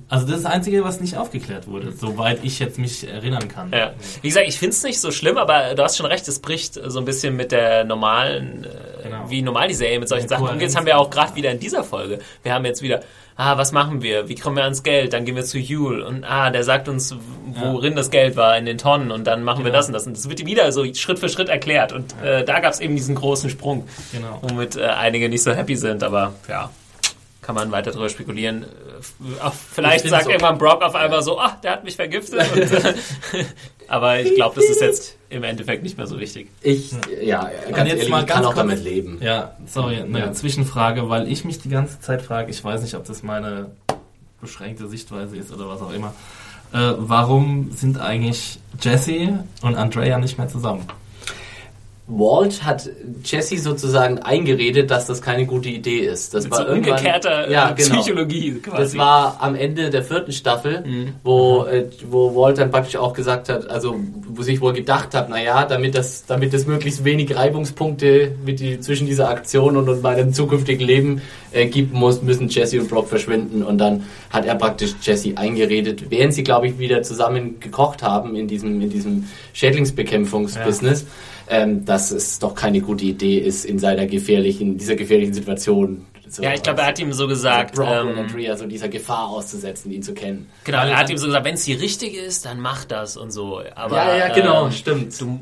Also 0.09 0.27
das 0.27 0.37
ist 0.39 0.45
das 0.47 0.53
Einzige, 0.53 0.83
was 0.85 1.01
nicht 1.03 1.19
aufgeklärt 1.19 1.67
wurde, 1.69 1.93
soweit 1.93 2.39
ich 2.43 2.59
jetzt 2.61 2.79
mich 2.79 3.07
erinnern 3.07 3.47
kann. 3.49 3.71
Ja. 3.73 3.93
Wie 4.23 4.29
gesagt, 4.29 4.49
ich 4.49 4.59
finde 4.59 4.71
es 4.75 4.83
nicht 4.83 4.99
so 4.99 5.11
schlimm, 5.11 5.37
aber 5.37 5.75
du 5.75 5.83
hast 5.83 5.99
schon 5.99 6.07
recht, 6.07 6.27
es 6.29 6.39
bricht 6.39 6.81
so 6.83 6.99
ein 6.99 7.05
bisschen 7.05 7.37
mit 7.37 7.53
der 7.53 7.85
normalen, 7.85 8.65
äh, 8.65 8.69
Genau. 9.03 9.29
wie 9.29 9.43
normal 9.43 9.69
die 9.69 9.75
Serie 9.75 9.99
mit 10.01 10.09
solchen 10.09 10.29
Sachen 10.29 10.49
umgeht. 10.49 10.69
Das 10.69 10.77
haben 10.77 10.87
wir 10.87 10.99
auch 10.99 11.11
gerade 11.11 11.35
wieder 11.35 11.51
in 11.51 11.59
dieser 11.61 11.85
Folge. 11.85 12.21
Wir 12.43 12.55
haben 12.55 12.65
jetzt 12.65 12.81
wieder, 12.81 13.01
ah, 13.37 13.59
was 13.59 13.73
machen 13.73 14.01
wir? 14.01 14.31
Wie 14.31 14.35
kommen 14.35 14.57
wir 14.57 14.65
ans 14.65 14.83
Geld? 14.83 15.13
Dann 15.13 15.27
gehen 15.27 15.37
wir 15.37 15.45
zu 15.45 15.59
Yule 15.59 16.07
und 16.07 16.25
ah, 16.25 16.49
der 16.51 16.65
sagt 16.65 16.89
uns, 16.89 17.15
worin 17.47 17.97
das 17.97 18.11
Geld 18.11 18.37
war, 18.37 18.57
in 18.57 18.65
den 18.65 18.79
Tonnen 18.79 19.11
und 19.11 19.27
dann 19.27 19.43
machen 19.45 19.59
wir 19.59 19.65
Genau. 19.73 19.77
das 19.77 19.89
und 19.89 19.93
das. 19.93 20.07
Und 20.07 20.17
das 20.17 20.27
wird 20.31 20.47
wieder 20.47 20.73
so 20.73 20.87
Schritt 20.95 21.19
für 21.19 21.29
Schritt 21.29 21.51
erklärt 21.51 21.93
und 21.93 22.15
äh, 22.23 22.45
da 22.47 22.61
gab 22.61 22.73
es 22.73 22.81
eben 22.81 22.97
diesen 22.97 23.15
großen 23.15 23.51
Sprung, 23.51 23.87
Genau. 24.13 24.39
womit 24.41 24.77
äh, 24.77 24.85
einige 24.87 25.29
nicht 25.29 25.43
so 25.43 25.53
happy 25.53 25.77
sind, 25.77 26.03
aber 26.03 26.33
ja. 26.49 26.71
Kann 27.51 27.57
man 27.57 27.73
weiter 27.73 27.91
drüber 27.91 28.09
spekulieren. 28.09 28.63
Äh, 28.63 28.67
Vielleicht 29.73 30.05
Ich 30.05 30.11
sagt 30.13 30.23
find's 30.23 30.41
irgendwann 30.41 30.57
Brock 30.59 30.83
auf 30.83 30.95
einmal 30.95 31.21
so, 31.21 31.37
ah, 31.41 31.59
der 31.65 31.73
hat 31.73 31.83
mich 31.83 31.97
vergiftet. 31.97 32.41
Und, 32.55 32.71
aber 33.89 34.21
ich 34.21 34.37
glaube, 34.37 34.55
das 34.55 34.67
ist 34.67 34.81
jetzt 34.81 35.17
im 35.31 35.43
Endeffekt 35.43 35.83
nicht 35.83 35.97
mehr 35.99 36.07
so 36.07 36.21
wichtig. 36.21 36.49
Ich, 36.63 36.93
ja, 37.21 37.51
Und 37.67 37.75
ganz 37.75 37.89
jetzt 37.89 37.97
ehrlich, 37.99 38.09
mal 38.09 38.21
ich 38.21 38.27
kann 38.29 38.37
ganz 38.37 38.47
auch 38.47 38.55
kurz- 38.55 38.57
damit 38.69 38.85
leben. 38.85 39.19
Ja, 39.21 39.57
sorry, 39.67 39.97
eine 39.97 40.17
Ja. 40.21 40.33
Zwischenfrage, 40.33 41.09
weil 41.09 41.27
ich 41.27 41.45
mich 41.45 41.59
die 41.59 41.71
ganze 41.71 41.99
Zeit 42.01 42.23
frage, 42.23 42.53
ich 42.53 42.63
weiß 42.63 42.83
nicht, 42.83 42.95
ob 42.95 43.05
das 43.05 43.25
meine 43.25 43.73
beschränkte 44.41 44.87
Sichtweise 44.87 45.37
ist 45.37 45.53
oder 45.53 45.69
was 45.69 45.81
auch 45.83 45.93
immer. 45.93 46.15
Äh, 46.73 46.93
warum 46.99 47.73
sind 47.73 48.01
eigentlich 48.01 48.61
Jesse 48.81 49.43
und 49.63 49.75
Andrea 49.75 50.19
nicht 50.19 50.39
mehr 50.39 50.47
zusammen? 50.47 50.87
Walt 52.11 52.65
hat 52.65 52.91
Jesse 53.25 53.59
sozusagen 53.59 54.19
eingeredet, 54.19 54.91
dass 54.91 55.07
das 55.07 55.23
keine 55.23 55.47
gute 55.47 55.69
Idee 55.69 56.01
ist. 56.01 56.35
Das 56.35 56.45
Mit 56.45 56.53
war 56.53 56.67
so 56.67 56.73
umgekehrter 56.73 57.49
äh, 57.49 57.53
ja, 57.53 57.71
genau. 57.71 58.01
Psychologie 58.01 58.61
quasi. 58.63 58.83
Das 58.83 58.97
war 58.99 59.37
am 59.41 59.55
Ende 59.55 59.91
der 59.91 60.03
vierten 60.03 60.33
Staffel, 60.33 60.83
Mhm. 60.85 61.15
wo, 61.23 61.65
äh, 61.65 61.87
wo 62.11 62.35
Walt 62.35 62.59
dann 62.59 62.71
praktisch 62.71 62.97
auch 62.97 63.13
gesagt 63.13 63.49
hat, 63.49 63.69
also 63.71 63.97
wo 64.29 64.43
sich 64.43 64.61
wohl 64.61 64.73
gedacht 64.73 65.15
hat, 65.15 65.29
naja, 65.29 65.65
damit 65.65 65.95
das, 65.95 66.27
damit 66.27 66.53
es 66.55 66.67
möglichst 66.67 67.05
wenig 67.05 67.37
Reibungspunkte 67.37 68.33
mit 68.45 68.61
die, 68.61 68.81
zwischen 68.81 69.07
dieser 69.07 69.29
Aktion 69.29 69.77
und, 69.77 69.89
und 69.89 70.03
meinem 70.03 70.33
zukünftigen 70.33 70.87
Leben 70.87 71.23
äh, 71.53 71.67
gibt 71.67 71.93
muss, 71.93 72.23
müssen 72.23 72.49
Jesse 72.49 72.81
und 72.81 72.89
Brock 72.89 73.09
verschwinden. 73.09 73.63
Und 73.63 73.79
dann 73.79 74.05
hat 74.31 74.47
er 74.47 74.55
praktisch 74.55 74.95
Jesse 75.03 75.37
eingeredet, 75.37 76.11
während 76.11 76.35
sie, 76.35 76.43
glaube 76.43 76.69
ich, 76.69 76.79
wieder 76.79 77.03
zusammen 77.03 77.61
gekocht 77.61 78.03
haben 78.03 78.35
in 78.37 78.49
diesem, 78.49 78.81
in 78.81 78.91
diesem 78.91 79.25
Schädlingsbekämpfungsbusiness. 79.53 81.07
Ähm, 81.53 81.85
dass 81.85 82.13
es 82.13 82.39
doch 82.39 82.55
keine 82.55 82.81
gute 82.81 83.05
Idee 83.05 83.39
ist, 83.39 83.65
in 83.65 83.81
seiner 83.81 84.07
gefährlichen, 84.07 84.79
dieser 84.79 84.95
gefährlichen 84.95 85.35
Situation. 85.35 86.07
So 86.29 86.45
ja, 86.45 86.55
ich 86.55 86.63
glaube, 86.63 86.81
er 86.83 86.87
hat 86.87 86.99
ihm 87.01 87.13
so 87.13 87.27
gesagt, 87.27 87.75
Brock 87.75 87.89
und 87.89 88.11
ähm, 88.11 88.19
Andrea 88.21 88.57
so 88.57 88.65
dieser 88.67 88.89
Gefahr 88.89 89.29
auszusetzen, 89.31 89.91
ihn 89.91 90.03
zu 90.05 90.15
kennen. 90.15 90.49
genau, 90.63 90.79
er 90.79 90.97
hat 90.97 91.11
ihm 91.11 91.19
so 91.19 91.27
gesagt, 91.27 91.45
wenn 91.45 91.55
es 91.55 91.65
die 91.65 91.73
richtige 91.73 92.21
ist, 92.21 92.45
dann 92.47 92.61
mach 92.61 92.85
das 92.85 93.17
und 93.17 93.33
so. 93.33 93.61
Aber, 93.75 93.97
ja, 93.97 94.17
ja, 94.17 94.29
genau, 94.33 94.67
ähm, 94.67 94.73
stimmt. 94.73 95.21
Du 95.21 95.41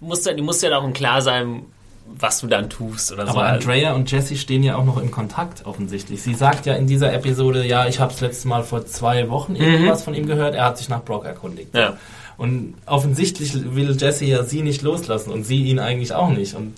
musst, 0.00 0.26
ja- 0.26 0.34
du 0.34 0.44
musst 0.44 0.62
ja 0.62 0.78
auch 0.78 0.84
im 0.84 0.92
Klar 0.92 1.22
sein, 1.22 1.62
was 2.06 2.38
du 2.40 2.46
dann 2.46 2.70
tust 2.70 3.10
oder 3.12 3.26
so. 3.26 3.32
Aber 3.32 3.46
Andrea 3.48 3.94
und 3.94 4.10
Jesse 4.12 4.36
stehen 4.36 4.62
ja 4.62 4.76
auch 4.76 4.84
noch 4.84 4.96
im 5.02 5.10
Kontakt 5.10 5.66
offensichtlich. 5.66 6.22
Sie 6.22 6.34
sagt 6.34 6.66
ja 6.66 6.74
in 6.74 6.86
dieser 6.86 7.12
Episode, 7.12 7.66
ja, 7.66 7.88
ich 7.88 7.98
habe 7.98 8.12
das 8.12 8.20
letzte 8.20 8.46
Mal 8.46 8.62
vor 8.62 8.86
zwei 8.86 9.28
Wochen 9.28 9.56
irgendwas 9.56 10.04
von 10.04 10.14
ihm 10.14 10.26
gehört, 10.28 10.54
er 10.54 10.66
hat 10.66 10.78
sich 10.78 10.88
nach 10.88 11.02
Brock 11.04 11.24
erkundigt. 11.26 11.74
Ja. 11.74 11.96
Und 12.38 12.74
offensichtlich 12.86 13.52
will 13.74 13.94
Jesse 14.00 14.24
ja 14.24 14.44
sie 14.44 14.62
nicht 14.62 14.80
loslassen 14.82 15.30
und 15.32 15.44
sie 15.44 15.64
ihn 15.64 15.78
eigentlich 15.80 16.12
auch 16.14 16.30
nicht. 16.30 16.54
Und 16.54 16.74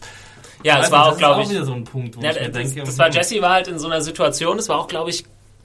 Ja, 0.64 0.80
es 0.80 0.86
Also, 0.86 0.92
war 0.92 1.04
das 1.06 1.14
auch, 1.14 1.18
glaube 1.18 1.42
ist 1.42 1.48
ich. 1.48 1.56
wieder 1.56 1.64
so 1.66 1.74
ein 1.74 1.84
Punkt, 1.84 2.16
wo 2.16 2.22
Ja, 2.22 2.30
ich 2.30 2.40
mir 2.40 2.50
das, 2.50 2.74
denke, 2.74 2.82
das 2.84 2.98
war 2.98 3.06
hm, 3.06 3.14
Jesse 3.14 3.40
war 3.42 3.52
halt 3.52 3.68
in 3.68 3.78
so 3.78 3.86
einer 3.86 4.00
Situation, 4.00 4.58
es 4.58 4.68
war 4.68 4.78
auch, 4.78 4.88
glaube 4.88 5.10
ich, 5.10 5.24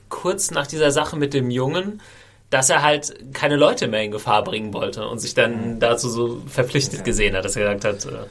kurz 0.10 0.52
nach 0.52 0.68
dieser 0.68 0.92
Sache 0.92 1.16
mit 1.18 1.34
dem 1.34 1.50
Jungen, 1.50 2.02
dass 2.50 2.70
er 2.70 2.84
halt 2.84 3.34
keine 3.34 3.56
Leute 3.58 3.88
mehr 3.88 4.04
in 4.04 4.12
Gefahr 4.12 4.44
bringen 4.44 4.74
wollte 4.74 5.08
und 5.08 5.20
sich 5.20 5.34
dann 5.34 5.80
dazu 5.80 6.10
so 6.10 6.42
verpflichtet 6.48 7.04
gesehen 7.04 7.36
hat, 7.36 7.44
dass 7.46 7.56
er 7.56 7.74
gesagt 7.74 7.86
hat, 7.86 8.06
äh, 8.14 8.26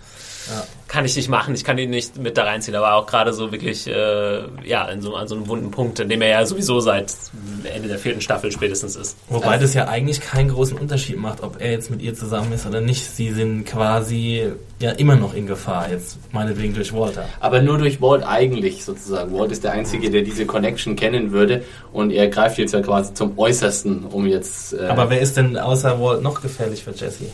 Ja. 0.49 0.65
kann 0.89 1.05
ich 1.05 1.17
nicht 1.17 1.29
machen, 1.29 1.55
ich 1.55 1.65
kann 1.65 1.79
ihn 1.79 1.91
nicht 1.91 2.19
mit 2.19 2.37
da 2.37 2.45
reinziehen. 2.45 2.75
Er 2.75 2.83
war 2.83 2.97
auch 2.97 3.07
gerade 3.07 3.33
so 3.33 3.51
wirklich, 3.51 3.87
äh, 3.87 4.43
ja, 4.65 4.87
in 4.89 5.01
so, 5.01 5.17
an 5.17 5.27
so 5.27 5.35
einem 5.35 5.49
wunden 5.49 5.71
Punkt, 5.71 5.99
in 6.01 6.09
dem 6.09 6.23
er 6.23 6.29
ja 6.29 6.47
sowieso 6.47 6.81
seit 6.81 7.15
Ende 7.65 7.89
der 7.89 7.99
vierten 7.99 8.21
Staffel 8.21 8.53
spätestens 8.53 8.97
ist. 8.97 9.17
Wobei 9.29 9.59
das 9.59 9.75
ja 9.75 9.89
eigentlich 9.89 10.21
keinen 10.21 10.51
großen 10.51 10.79
Unterschied 10.79 11.19
macht, 11.19 11.43
ob 11.43 11.61
er 11.61 11.73
jetzt 11.73 11.91
mit 11.91 12.03
ihr 12.03 12.15
zusammen 12.15 12.53
ist 12.53 12.67
oder 12.67 12.81
nicht. 12.81 13.05
Sie 13.05 13.33
sind 13.33 13.65
quasi 13.65 14.53
ja 14.81 14.91
immer 14.91 15.17
noch 15.17 15.35
in 15.35 15.47
Gefahr, 15.47 15.91
jetzt 15.91 16.19
meinetwegen 16.33 16.75
durch 16.75 16.93
Walter. 16.93 17.27
Aber 17.41 17.63
nur 17.63 17.79
durch 17.79 18.01
Walt 18.01 18.23
eigentlich 18.25 18.85
sozusagen. 18.85 19.37
Walt 19.37 19.51
ist 19.53 19.65
der 19.65 19.73
Einzige, 19.73 20.11
der 20.11 20.23
diese 20.23 20.47
Connection 20.47 20.97
kennen 20.97 21.33
würde 21.33 21.65
und 21.93 22.11
er 22.11 22.29
greift 22.29 22.59
jetzt 22.59 22.73
ja 22.75 22.83
quasi 22.83 23.15
zum 23.15 23.39
Äußersten, 23.39 24.05
um 24.05 24.27
jetzt... 24.27 24.75
Äh, 24.75 24.87
Aber 24.87 25.11
wer 25.11 25.21
ist 25.21 25.37
denn 25.37 25.57
außer 25.57 26.01
Walt 26.01 26.23
noch 26.23 26.43
gefährlich 26.43 26.85
für 26.85 26.91
Jesse? 26.91 27.27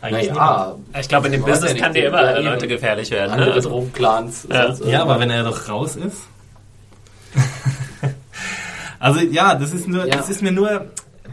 Eigentlich 0.00 0.28
naja, 0.30 0.76
Ich 1.00 1.08
glaube, 1.08 1.26
in 1.26 1.32
dem 1.32 1.40
ja 1.42 1.46
Business 1.48 1.74
kann 1.76 1.92
dir 1.92 2.04
ja, 2.04 2.08
immer 2.08 2.36
eben. 2.38 2.46
Leute 2.46 2.68
gefährlich 2.68 3.10
werden. 3.10 3.30
Ne? 3.30 3.36
andere 3.38 3.52
Also, 3.54 3.68
Drogenclans. 3.70 4.46
Ja. 4.50 4.56
Ja, 4.56 4.64
aber 4.66 4.82
irgendwas. 4.82 5.20
wenn 5.20 5.30
er 5.30 5.42
doch 5.44 5.68
raus 5.68 5.96
ist. 5.96 6.22
Also 9.00 9.20
ja, 9.20 9.54
das 9.54 9.72
ist 9.72 9.86
nur, 9.86 10.06
Ja. 10.06 10.16
das 10.16 10.28
ist 10.28 10.42
mir 10.42 10.50
nur 10.50 10.86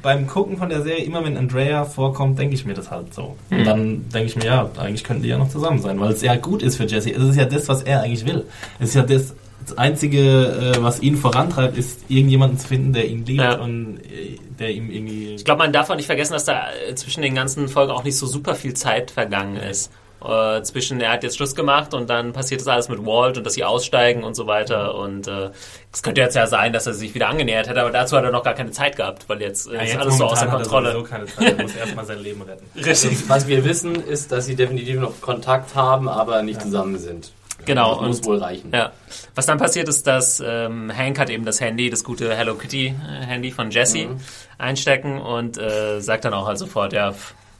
beim 0.03 0.27
Gucken 0.27 0.57
von 0.57 0.69
der 0.69 0.83
Serie, 0.83 1.03
immer 1.03 1.23
wenn 1.25 1.35
Andrea 1.35 1.83
vorkommt, 1.83 2.37
denke 2.37 2.53
ich 2.53 2.63
mir 2.63 2.75
das 2.75 2.91
halt 2.91 3.11
so. 3.13 3.35
Mhm. 3.49 3.57
Und 3.57 3.65
dann 3.65 4.09
denke 4.09 4.27
ich 4.27 4.35
mir, 4.35 4.45
ja, 4.45 4.69
eigentlich 4.77 5.03
könnten 5.03 5.23
die 5.23 5.29
ja 5.29 5.37
noch 5.39 5.49
zusammen 5.49 5.81
sein, 5.81 5.99
weil 5.99 6.11
es 6.11 6.21
ja 6.21 6.35
gut 6.35 6.61
ist 6.61 6.75
für 6.75 6.83
Jesse. 6.85 7.09
Es 7.11 7.23
ist 7.23 7.35
ja 7.37 7.45
das, 7.45 7.67
was 7.67 7.81
er 7.81 8.01
eigentlich 8.03 8.23
will. 8.27 8.45
Es 8.79 8.89
ist 8.89 8.93
ja 8.95 9.01
das, 9.01 9.33
das 9.67 9.77
Einzige, 9.77 10.73
äh, 10.75 10.83
was 10.83 11.01
ihn 11.01 11.17
vorantreibt, 11.17 11.77
ist 11.77 12.01
irgendjemanden 12.09 12.59
zu 12.59 12.67
finden, 12.67 12.93
der 12.93 13.05
ihn 13.07 13.25
liebt 13.25 13.41
Ja. 13.41 13.55
und 13.59 13.97
äh, 13.99 14.37
der 14.59 14.71
ihm 14.71 14.89
irgendwie... 14.91 15.35
Ich 15.35 15.45
glaube, 15.45 15.59
man 15.59 15.73
darf 15.73 15.89
auch 15.89 15.95
nicht 15.95 16.05
vergessen, 16.05 16.33
dass 16.33 16.45
da 16.45 16.67
äh, 16.89 16.95
zwischen 16.95 17.21
den 17.21 17.35
ganzen 17.35 17.67
Folgen 17.67 17.91
auch 17.91 18.03
nicht 18.03 18.17
so 18.17 18.25
super 18.27 18.55
viel 18.55 18.73
Zeit 18.73 19.11
vergangen 19.11 19.57
ist. 19.57 19.91
Äh, 20.23 20.63
zwischen, 20.63 21.01
er 21.01 21.11
hat 21.11 21.23
jetzt 21.23 21.35
Schluss 21.37 21.53
gemacht 21.55 21.93
und 21.93 22.09
dann 22.09 22.33
passiert 22.33 22.61
das 22.61 22.67
alles 22.67 22.89
mit 22.89 23.05
Walt 23.05 23.37
und 23.37 23.43
dass 23.45 23.53
sie 23.53 23.63
aussteigen 23.63 24.23
und 24.23 24.33
so 24.33 24.47
weiter. 24.47 24.95
Und 24.95 25.27
äh, 25.27 25.51
es 25.93 26.01
könnte 26.01 26.21
jetzt 26.21 26.35
ja 26.35 26.47
sein, 26.47 26.73
dass 26.73 26.87
er 26.87 26.93
sich 26.93 27.13
wieder 27.13 27.27
angenähert 27.29 27.67
hätte, 27.69 27.81
aber 27.81 27.91
dazu 27.91 28.15
hat 28.17 28.23
er 28.23 28.31
noch 28.31 28.43
gar 28.43 28.53
keine 28.55 28.71
Zeit 28.71 28.95
gehabt, 28.95 29.27
weil 29.29 29.41
jetzt 29.41 29.67
äh, 29.67 29.75
Ja, 29.75 29.81
ist 29.81 29.89
jetzt 29.91 29.99
alles 30.01 30.17
so 30.17 30.25
außer 30.25 30.45
er 30.45 30.51
Kontrolle. 30.51 30.91
sowieso 30.93 31.03
keine 31.09 31.25
Zeit, 31.25 31.57
er 31.57 31.61
muss 31.63 31.75
erstmal 31.75 32.05
sein 32.05 32.19
Leben 32.23 32.41
retten. 32.41 32.65
Richtig. 32.79 33.29
Was 33.29 33.47
wir 33.47 33.63
wissen, 33.65 33.95
ist, 33.95 34.31
dass 34.31 34.45
sie 34.47 34.55
definitiv 34.55 34.99
noch 34.99 35.19
Kontakt 35.21 35.75
haben, 35.75 36.07
aber 36.09 36.41
nicht 36.41 36.61
zusammen 36.61 36.97
sind. 36.97 37.31
Genau, 37.63 37.95
Das 37.95 38.01
muss 38.07 38.19
und- 38.19 38.25
wohl 38.25 38.37
reichen. 38.39 38.71
Ja. 38.73 38.91
Was 39.33 39.45
dann 39.45 39.57
passiert 39.57 39.87
ist, 39.87 40.05
dass 40.07 40.43
ähm, 40.45 40.91
Hank 40.95 41.17
hat 41.17 41.29
eben 41.29 41.45
das 41.45 41.61
Handy, 41.61 41.89
das 41.89 42.03
gute 42.03 42.35
Hello 42.35 42.55
Kitty 42.55 42.87
äh, 42.87 43.25
Handy 43.25 43.51
von 43.51 43.71
Jesse 43.71 44.07
Mhm. 44.07 44.17
einstecken 44.57 45.19
und 45.21 45.57
äh, 45.57 46.01
sagt 46.01 46.25
dann 46.25 46.33
auch 46.33 46.47
halt 46.47 46.57
sofort, 46.57 46.91
ja, 46.93 47.13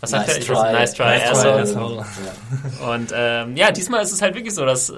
was 0.06 0.12
sagt 0.12 0.28
Nice 0.28 0.36
er? 0.38 0.41
Ich 0.41 0.49
weiß, 0.49 0.60
try. 0.60 0.74
nice 0.74 0.93
try, 0.93 1.03
Nice 1.06 1.41
try, 1.41 1.47
asshole. 1.49 2.01
asshole. 2.01 2.93
Und 2.93 3.14
ähm, 3.16 3.56
ja, 3.58 3.72
diesmal 3.72 4.03
ist 4.03 4.12
es 4.12 4.22
halt 4.22 4.36
wirklich 4.36 4.53
so, 4.53 4.66
dass 4.66 4.89
äh, 4.89 4.93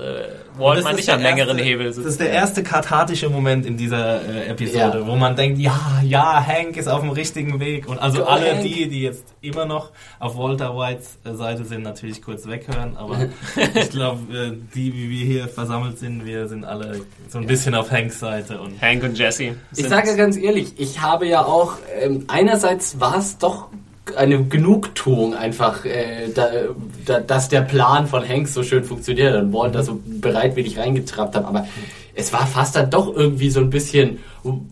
Walt 0.57 0.77
Das 0.77 0.83
mal 0.83 0.89
ist 0.91 0.95
nicht 0.97 1.07
der 1.07 1.15
am 1.15 1.21
längeren 1.21 1.57
erste- 1.57 1.63
Hebel 1.63 1.93
sitzt. 1.93 2.05
Das 2.05 2.11
ist 2.13 2.19
der 2.21 2.31
erste 2.31 2.63
kathartische 2.63 3.29
Moment 3.29 3.65
in 3.65 3.77
dieser 3.77 4.21
äh, 4.27 4.47
Episode, 4.49 4.99
Ja. 4.99 5.07
wo 5.07 5.15
man 5.15 5.35
denkt, 5.35 5.59
ja, 5.59 5.79
ja, 6.03 6.45
Hank 6.45 6.77
ist 6.77 6.87
auf 6.87 7.01
dem 7.01 7.09
richtigen 7.11 7.59
Weg. 7.59 7.87
Und 7.87 7.99
also 7.99 8.19
Go 8.19 8.25
alle 8.25 8.51
Hank. 8.53 8.61
die, 8.63 8.87
die 8.89 9.01
jetzt 9.01 9.25
immer 9.41 9.65
noch 9.65 9.91
auf 10.19 10.37
Walter 10.37 10.75
Whites 10.77 11.17
äh, 11.25 11.33
Seite 11.33 11.63
sind, 11.65 11.83
natürlich 11.83 12.21
kurz 12.21 12.47
weghören. 12.47 12.97
Aber 12.97 13.17
ich 13.75 13.89
glaube, 13.89 14.19
äh, 14.37 14.51
die, 14.75 14.93
wie 14.93 15.09
wir 15.09 15.25
hier 15.25 15.47
versammelt 15.47 15.99
sind, 15.99 16.25
wir 16.25 16.47
sind 16.47 16.65
alle 16.65 17.01
so 17.29 17.37
ein 17.37 17.47
bisschen 17.47 17.75
auf 17.75 17.91
Hanks 17.91 18.19
Seite. 18.19 18.59
Und 18.59 18.81
Hank 18.81 19.03
und 19.03 19.17
Jesse. 19.17 19.55
Ich 19.75 19.87
sage 19.87 20.09
ja 20.09 20.15
ganz 20.15 20.37
ehrlich, 20.37 20.73
ich 20.77 21.01
habe 21.01 21.27
ja 21.27 21.43
auch, 21.45 21.73
ähm, 22.01 22.25
einerseits 22.27 22.99
war 22.99 23.17
es 23.17 23.37
doch 23.37 23.67
eine 24.15 24.43
Genugtuung 24.43 25.35
einfach, 25.35 25.83
äh, 25.85 26.29
da, 26.33 26.47
da, 27.05 27.19
dass 27.19 27.49
der 27.49 27.61
Plan 27.61 28.07
von 28.07 28.27
Hanks 28.27 28.53
so 28.53 28.63
schön 28.63 28.83
funktioniert 28.83 29.35
und 29.35 29.51
Walt 29.53 29.75
da 29.75 29.83
so 29.83 29.99
bereitwillig 30.05 30.77
reingetrappt 30.77 31.35
hat, 31.35 31.45
aber 31.45 31.67
es 32.19 32.33
war 32.33 32.47
fast 32.47 32.75
dann 32.75 32.89
doch 32.89 33.13
irgendwie 33.15 33.49
so 33.51 33.59
ein 33.59 33.69
bisschen, 33.69 34.19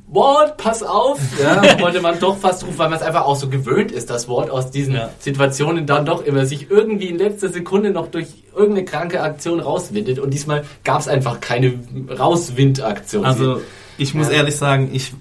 Walt, 0.07 0.57
pass 0.57 0.81
auf, 0.81 1.19
ja, 1.41 1.61
wollte 1.79 2.01
man 2.01 2.17
doch 2.19 2.37
fast 2.37 2.63
rufen, 2.65 2.77
weil 2.79 2.89
man 2.89 2.97
es 2.97 3.03
einfach 3.05 3.25
auch 3.25 3.35
so 3.35 3.49
gewöhnt 3.49 3.91
ist, 3.91 4.09
dass 4.09 4.27
Walt 4.29 4.49
aus 4.49 4.71
diesen 4.71 4.95
Ja. 4.95 5.09
Situationen 5.19 5.85
dann 5.85 6.05
doch 6.05 6.23
immer 6.25 6.45
sich 6.45 6.71
irgendwie 6.71 7.07
in 7.09 7.17
letzter 7.17 7.49
Sekunde 7.49 7.91
noch 7.91 8.07
durch 8.07 8.27
irgendeine 8.55 8.85
kranke 8.85 9.21
Aktion 9.21 9.59
rauswindet 9.59 10.17
und 10.19 10.33
diesmal 10.33 10.63
gab 10.83 11.01
es 11.01 11.07
einfach 11.07 11.39
keine 11.39 11.73
Rauswindaktion. 12.17 13.25
also 13.25 13.61
ich 13.97 14.13
muss 14.13 14.27
Ja. 14.27 14.33
ehrlich 14.33 14.55
sagen, 14.57 14.89
ich 14.91 15.13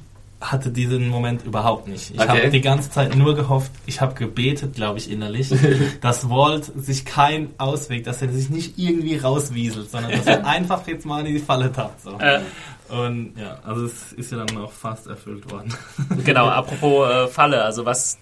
hatte 0.53 0.71
diesen 0.71 1.09
Moment 1.09 1.45
überhaupt 1.45 1.89
nicht. 1.89 2.11
Ich 2.15 2.21
Okay. 2.21 2.29
habe 2.29 2.51
die 2.51 2.61
ganze 2.61 2.91
Zeit 2.91 3.17
nur 3.17 3.35
gehofft, 3.35 3.71
ich 3.87 4.01
habe 4.01 4.15
gebetet, 4.15 4.75
glaube 4.75 4.99
ich, 4.99 5.11
innerlich, 5.11 5.51
dass 6.01 6.29
Walt 6.31 6.71
sich 6.77 7.05
kein 7.05 7.49
Ausweg, 7.59 8.05
dass 8.05 8.21
er 8.23 8.29
sich 8.29 8.51
nicht 8.51 8.79
irgendwie 8.79 9.17
rauswieselt, 9.17 9.91
sondern 9.91 10.13
dass 10.13 10.27
er 10.27 10.47
einfach 10.47 10.87
jetzt 10.87 11.07
mal 11.07 11.27
in 11.27 11.35
die 11.35 11.41
Falle 11.41 11.73
tappt. 11.73 12.03
So. 12.03 12.19
Äh, 12.19 12.41
Und 12.89 13.35
ja, 13.39 13.59
also 13.65 13.87
es 13.87 14.13
ist 14.13 14.33
ja 14.33 14.45
dann 14.45 14.59
auch 14.59 14.73
fast 14.73 15.07
erfüllt 15.07 15.51
worden. 15.51 15.73
genau, 16.25 16.47
apropos 16.49 17.09
äh, 17.11 17.27
Falle, 17.29 17.63
also 17.65 17.85
was 17.87 18.19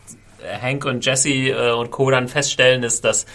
Hank 0.60 0.84
und 0.84 1.04
Jesse 1.04 1.28
äh, 1.50 1.72
und 1.72 1.90
Co. 1.90 2.10
dann 2.10 2.28
feststellen, 2.28 2.82
ist, 2.82 3.04
dass 3.04 3.26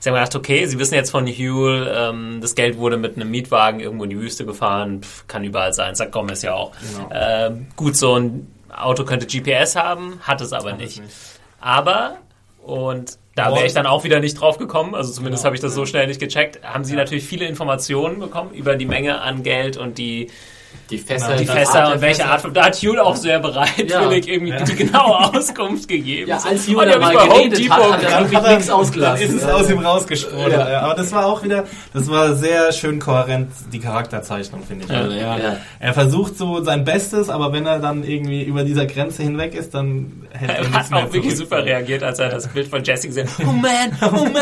sie 0.00 0.08
haben 0.08 0.16
gedacht, 0.16 0.34
okay, 0.34 0.66
sie 0.66 0.78
wissen 0.78 0.94
jetzt 0.94 1.10
von 1.10 1.26
Huel, 1.26 1.90
ähm, 1.94 2.38
das 2.40 2.54
Geld 2.54 2.76
wurde 2.78 2.96
mit 2.96 3.16
einem 3.16 3.30
Mietwagen 3.30 3.78
irgendwo 3.80 4.04
in 4.04 4.10
die 4.10 4.18
Wüste 4.18 4.44
gefahren, 4.44 5.02
pf, 5.02 5.26
kann 5.28 5.44
überall 5.44 5.72
sein, 5.72 5.94
sagt 5.94 6.10
Gomez 6.12 6.42
ja 6.42 6.54
auch. 6.54 6.72
Genau. 6.72 7.08
Ähm, 7.12 7.66
gut, 7.76 7.96
so 7.96 8.16
ein 8.16 8.48
Auto 8.74 9.04
könnte 9.04 9.26
GPS 9.26 9.76
haben, 9.76 10.18
hat 10.22 10.40
es 10.40 10.52
aber 10.52 10.72
nicht. 10.72 11.02
Aber, 11.60 12.16
und 12.62 13.18
da 13.36 13.54
wäre 13.54 13.66
ich 13.66 13.72
dann 13.74 13.86
auch 13.86 14.04
wieder 14.04 14.20
nicht 14.20 14.40
drauf 14.40 14.58
gekommen, 14.58 14.94
also 14.94 15.12
zumindest 15.12 15.42
Genau. 15.42 15.46
habe 15.46 15.56
ich 15.56 15.62
das 15.62 15.74
so 15.74 15.86
schnell 15.86 16.06
nicht 16.06 16.20
gecheckt, 16.20 16.62
haben 16.64 16.84
sie 16.84 16.94
natürlich 16.94 17.24
viele 17.24 17.46
Informationen 17.46 18.18
bekommen 18.18 18.52
über 18.52 18.76
die 18.76 18.86
Menge 18.86 19.20
an 19.20 19.42
Geld 19.42 19.76
und 19.76 19.98
die, 19.98 20.28
Die 20.90 20.98
Fässer, 20.98 21.36
die 21.36 21.46
Fässer 21.46 21.84
Art 21.84 21.94
und 21.94 22.00
welche 22.00 22.16
Fässer. 22.22 22.30
Art 22.32 22.40
von, 22.40 22.52
da 22.54 22.64
hat 22.66 22.76
Huel 22.76 22.98
auch 22.98 23.16
sehr 23.16 23.38
bereitwillig 23.38 23.90
Ja. 24.26 24.32
irgendwie 24.32 24.52
Ja. 24.52 24.64
die 24.64 24.74
genaue 24.76 25.34
Auskunft 25.34 25.88
gegeben. 25.88 26.28
Ja, 26.28 26.38
als 26.38 26.66
die 26.66 26.76
hab 26.76 27.00
mal 27.00 27.12
geredet 27.28 27.70
hat, 27.70 27.92
hat 27.92 28.02
er 28.02 28.30
wirklich 28.30 28.50
nichts 28.50 28.70
ausgelassen. 28.70 29.26
Ist 29.26 29.34
es 29.34 29.42
Ja. 29.42 29.54
aus 29.54 29.70
ihm 29.70 29.78
rausgesprudelt. 29.78 30.52
Ja. 30.52 30.70
Ja. 30.70 30.80
Aber 30.82 30.94
das 30.94 31.12
war 31.12 31.26
auch 31.26 31.42
wieder, 31.42 31.64
das 31.94 32.10
war 32.10 32.34
sehr 32.34 32.72
schön 32.72 32.98
kohärent, 32.98 33.50
die 33.72 33.78
Charakterzeichnung, 33.78 34.62
finde 34.66 34.84
ich. 34.84 34.90
Ja. 34.90 34.98
Also 34.98 35.12
er, 35.12 35.20
Ja. 35.38 35.56
er 35.78 35.94
versucht 35.94 36.36
so 36.36 36.62
sein 36.64 36.84
Bestes, 36.84 37.28
aber 37.28 37.52
wenn 37.52 37.66
er 37.66 37.78
dann 37.78 38.02
irgendwie 38.04 38.42
über 38.42 38.64
dieser 38.64 38.86
Grenze 38.86 39.22
hinweg 39.22 39.54
ist, 39.54 39.74
dann 39.74 40.26
hält 40.32 40.50
er 40.50 40.58
Er 40.64 40.72
hat 40.72 40.90
mehr 40.90 41.04
auch 41.06 41.12
wirklich 41.12 41.36
super 41.36 41.64
reagiert, 41.64 42.02
als 42.02 42.18
er 42.18 42.28
das 42.30 42.48
Bild 42.48 42.68
von 42.68 42.82
Jesse 42.82 43.08
gesehen 43.08 43.28
hat. 43.28 43.46
Oh 43.46 43.52
man, 43.52 43.70
oh 44.02 44.24
man, 44.24 44.34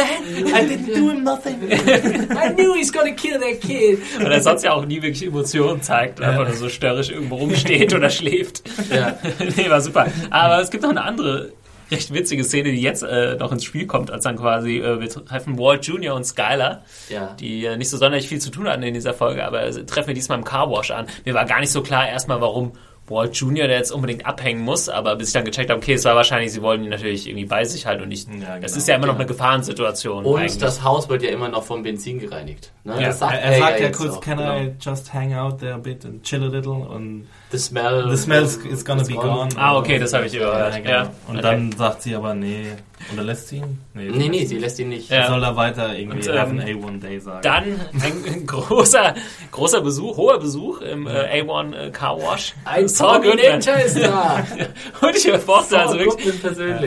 I 0.47 0.67
didn't 0.67 0.95
do 0.95 1.11
him 1.11 1.25
nothing. 1.25 1.57
I 1.71 2.55
knew 2.55 2.75
he's 2.75 2.93
gonna 2.93 3.11
kill 3.13 3.39
that 3.39 3.61
kid. 3.61 3.99
Und 4.19 4.27
er 4.31 4.41
sonst 4.41 4.63
ja 4.65 4.73
auch 4.73 4.85
nie 4.85 4.97
wirklich 5.03 5.27
Emotionen 5.27 5.83
zeigt, 5.83 6.21
einfach 6.39 6.49
nur 6.53 6.57
so 6.57 6.69
störrisch 6.69 7.11
irgendwo 7.11 7.37
rumsteht 7.37 7.95
oder 7.95 8.11
schläft. 8.11 8.63
Ja. 8.91 9.19
nee, 9.57 9.69
war 9.69 9.81
super. 9.81 10.07
Aber 10.31 10.61
es 10.61 10.71
gibt 10.71 10.83
noch 10.83 10.91
eine 10.91 11.03
andere 11.03 11.53
recht 11.91 12.13
witzige 12.13 12.45
Szene, 12.45 12.71
die 12.71 12.81
jetzt 12.83 13.03
äh, 13.03 13.37
noch 13.37 13.51
ins 13.53 13.65
Spiel 13.65 13.87
kommt, 13.87 14.11
als 14.11 14.25
dann 14.25 14.37
quasi, 14.37 14.79
äh, 14.79 15.01
wir 15.01 15.09
treffen 15.09 15.59
Walt 15.59 15.87
Jr. 15.87 16.15
und 16.15 16.25
Skylar, 16.25 16.83
Ja. 17.09 17.35
die 17.41 17.65
äh, 17.65 17.77
nicht 17.77 17.89
so 17.91 17.97
sonderlich 17.97 18.29
viel 18.29 18.41
zu 18.41 18.51
tun 18.51 18.69
hatten 18.69 18.83
in 18.83 18.95
dieser 18.95 19.15
Folge, 19.15 19.45
aber 19.45 19.63
äh, 19.63 19.85
treffen 19.87 20.09
wir 20.09 20.15
diesmal 20.15 20.39
im 20.39 20.45
Carwash 20.45 20.91
an. 20.91 21.07
Mir 21.25 21.35
war 21.35 21.45
gar 21.47 21.61
nicht 21.61 21.71
so 21.73 21.83
klar 21.83 22.07
erstmal, 22.09 22.41
warum 22.41 22.73
Walt 23.11 23.35
Jr., 23.37 23.67
der 23.67 23.79
jetzt 23.79 23.91
unbedingt 23.91 24.27
abhängen 24.27 24.63
muss, 24.63 24.89
aber 24.89 25.17
bis 25.17 25.29
ich 25.29 25.33
dann 25.35 25.45
gecheckt 25.45 25.71
habe, 25.71 25.79
okay, 25.79 25.95
es 25.95 26.05
war 26.05 26.15
wahrscheinlich, 26.15 26.53
sie 26.53 26.63
wollen 26.63 26.85
ihn 26.85 26.91
natürlich 26.91 27.27
irgendwie 27.27 27.47
bei 27.47 27.65
sich 27.65 27.87
halten 27.87 28.03
und 28.03 28.09
nicht. 28.09 28.29
Ja, 28.29 28.57
Es 28.57 28.73
genau. 28.73 28.77
ist 28.79 28.89
ja 28.89 28.95
immer 28.97 29.07
noch 29.07 29.15
eine 29.17 29.27
Gefahrensituation. 29.27 30.25
Und 30.25 30.41
eigentlich. 30.41 30.59
das 30.59 30.83
Haus 30.83 31.09
wird 31.09 31.23
ja 31.23 31.31
immer 31.31 31.49
noch 31.49 31.63
vom 31.65 31.83
Benzin 31.83 32.19
gereinigt. 32.19 32.73
Ne? 32.85 32.95
Ja. 33.01 33.09
Das 33.09 33.21
Er, 33.21 33.41
er 33.41 33.59
sagt 33.59 33.81
ja 33.81 33.91
kurz, 33.91 34.15
auch, 34.15 34.21
can 34.21 34.39
genau. 34.39 34.57
I 34.59 34.75
just 34.81 35.13
hang 35.13 35.35
out 35.35 35.59
there 35.59 35.75
a 35.75 35.79
bit 35.79 36.05
and 36.05 36.23
chill 36.23 36.43
a 36.43 36.47
little? 36.49 36.73
Und 36.73 37.27
The 37.51 37.59
smell. 37.59 38.11
the 38.11 38.17
smell 38.17 38.45
is 38.45 38.85
gonna 38.85 39.05
be 39.05 39.15
gone. 39.15 39.49
Ah, 39.57 39.77
okay, 39.79 39.99
das 39.99 40.13
habe 40.13 40.27
ich 40.27 40.35
überhört. 40.35 40.75
Ja, 40.75 40.79
genau. 40.81 40.91
Ja. 40.91 41.03
Und 41.29 41.37
Okay. 41.39 41.43
dann 41.43 41.73
sagt 41.73 42.03
sie 42.03 42.15
aber, 42.15 42.35
nee, 42.35 42.67
oder 43.13 43.23
lässt 43.23 43.49
sie 43.49 43.57
ihn? 43.59 43.81
Nee, 43.95 44.29
nee, 44.29 44.45
sie 44.45 44.59
lässt 44.59 44.79
ihn 44.81 44.91
nicht. 44.91 45.09
Ja. 45.09 45.23
Sie 45.23 45.33
soll 45.33 45.41
da 45.41 45.57
weiter 45.57 45.97
irgendwie 45.97 46.29
have 46.29 46.51
ähm, 46.51 46.61
an 46.61 46.67
A1 46.67 47.01
Day 47.01 47.19
sagen. 47.21 47.41
Dann 47.43 47.65
ein 48.03 48.47
großer, 48.47 49.15
großer 49.51 49.81
Besuch, 49.81 50.17
hoher 50.19 50.39
Besuch 50.39 50.83
im 50.83 51.07
äh, 51.07 51.41
A1 51.43 51.75
äh, 51.75 51.91
Car 51.91 52.19
Wash. 52.21 52.55
Ein 52.67 52.87
Saul 52.89 53.23
Goodman. 53.23 53.59
Ist 53.61 54.03
da. 54.03 54.45
Und 55.01 55.17
ich 55.17 55.25
bevorzuge 55.31 55.81
also 55.81 55.99
wirklich. 55.99 56.35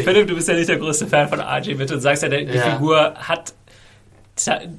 Philipp, 0.04 0.28
du 0.28 0.36
bist 0.36 0.48
ja 0.48 0.54
nicht 0.54 0.70
der 0.70 0.78
größte 0.78 1.08
Fan 1.08 1.28
von 1.28 1.40
RJ 1.40 1.74
Mitte 1.74 1.96
und 1.96 2.02
sagst 2.02 2.22
ja, 2.22 2.30
die 2.30 2.44
Ja. 2.44 2.62
Figur 2.62 3.14
hat 3.16 3.54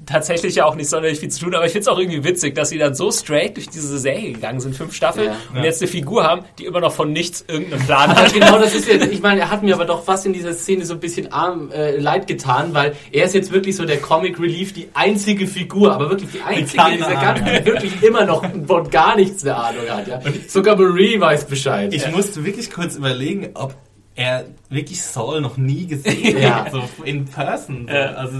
tatsächlich 0.07 0.57
ja 0.57 0.64
auch 0.64 0.74
nicht 0.74 0.88
sonderlich 0.88 1.20
viel 1.20 1.28
zu 1.28 1.40
tun, 1.44 1.55
aber 1.55 1.64
ich 1.66 1.72
finde 1.72 1.82
es 1.82 1.88
auch 1.88 1.98
irgendwie 1.98 2.24
witzig, 2.24 2.55
dass 2.55 2.70
sie 2.70 2.78
dann 2.78 2.94
so 2.94 3.11
straight 3.12 3.57
durch 3.57 3.68
diese 3.68 3.98
Serie 3.98 4.32
gegangen 4.32 4.61
sind, 4.61 4.74
fünf 4.74 4.94
Staffeln, 4.94 5.26
Ja. 5.26 5.36
und 5.50 5.57
Ja. 5.59 5.64
jetzt 5.64 5.80
eine 5.82 5.90
Figur 5.90 6.24
haben, 6.24 6.42
die 6.59 6.64
immer 6.64 6.80
noch 6.80 6.92
von 6.92 7.12
nichts 7.12 7.44
irgendeinen 7.46 7.84
Plan 7.86 8.14
hat. 8.16 8.32
genau, 8.32 8.59
das 8.59 8.74
ist 8.74 8.88
ja, 8.88 8.94
ich 8.94 9.20
meine, 9.20 9.40
er 9.42 9.50
hat 9.50 9.62
mir 9.62 9.74
aber 9.74 9.84
doch 9.84 10.03
fast 10.05 10.26
in 10.26 10.32
dieser 10.32 10.53
Szene 10.55 10.84
so 10.84 10.94
ein 10.94 11.00
bisschen 11.00 11.32
arm, 11.32 11.70
äh, 11.70 11.96
leid 11.96 12.26
getan, 12.26 12.74
weil 12.74 12.94
er 13.12 13.24
ist 13.24 13.34
jetzt 13.34 13.53
wirklich 13.53 13.76
so 13.76 13.84
der 13.84 13.98
Comic 13.98 14.40
Relief, 14.40 14.72
die 14.72 14.88
einzige 14.94 15.46
Figur, 15.46 15.92
aber 15.92 16.11
wirklich 16.11 16.30
die 16.32 16.40
einzige 16.42 16.82
in 16.90 16.96
dieser 16.98 17.14
ganzen, 17.14 17.44
die 17.46 17.64
wirklich 17.66 18.03
immer 18.03 18.24
noch 18.24 18.44
von 18.66 18.90
gar 18.90 19.16
nichts 19.16 19.44
eine 19.44 19.57
Ahnung 19.57 19.82
hat, 19.88 20.09
ja. 20.09 20.20
Sogar 20.48 20.76
Marie 20.76 21.20
weiß 21.20 21.44
Bescheid. 21.46 21.92
Ich 21.94 22.11
musste 22.11 22.44
wirklich 22.44 22.70
kurz 22.70 22.96
überlegen, 22.96 23.50
ob 23.55 23.74
er 24.14 24.44
wirklich 24.68 25.02
Saul 25.02 25.40
noch 25.40 25.56
nie 25.56 25.86
gesehen 25.86 26.38
Ja. 26.42 26.64
hat, 26.66 26.72
so 26.72 26.82
in 27.04 27.24
person. 27.24 27.86
So. 27.88 27.94
Ja. 27.94 28.04
Also, 28.12 28.36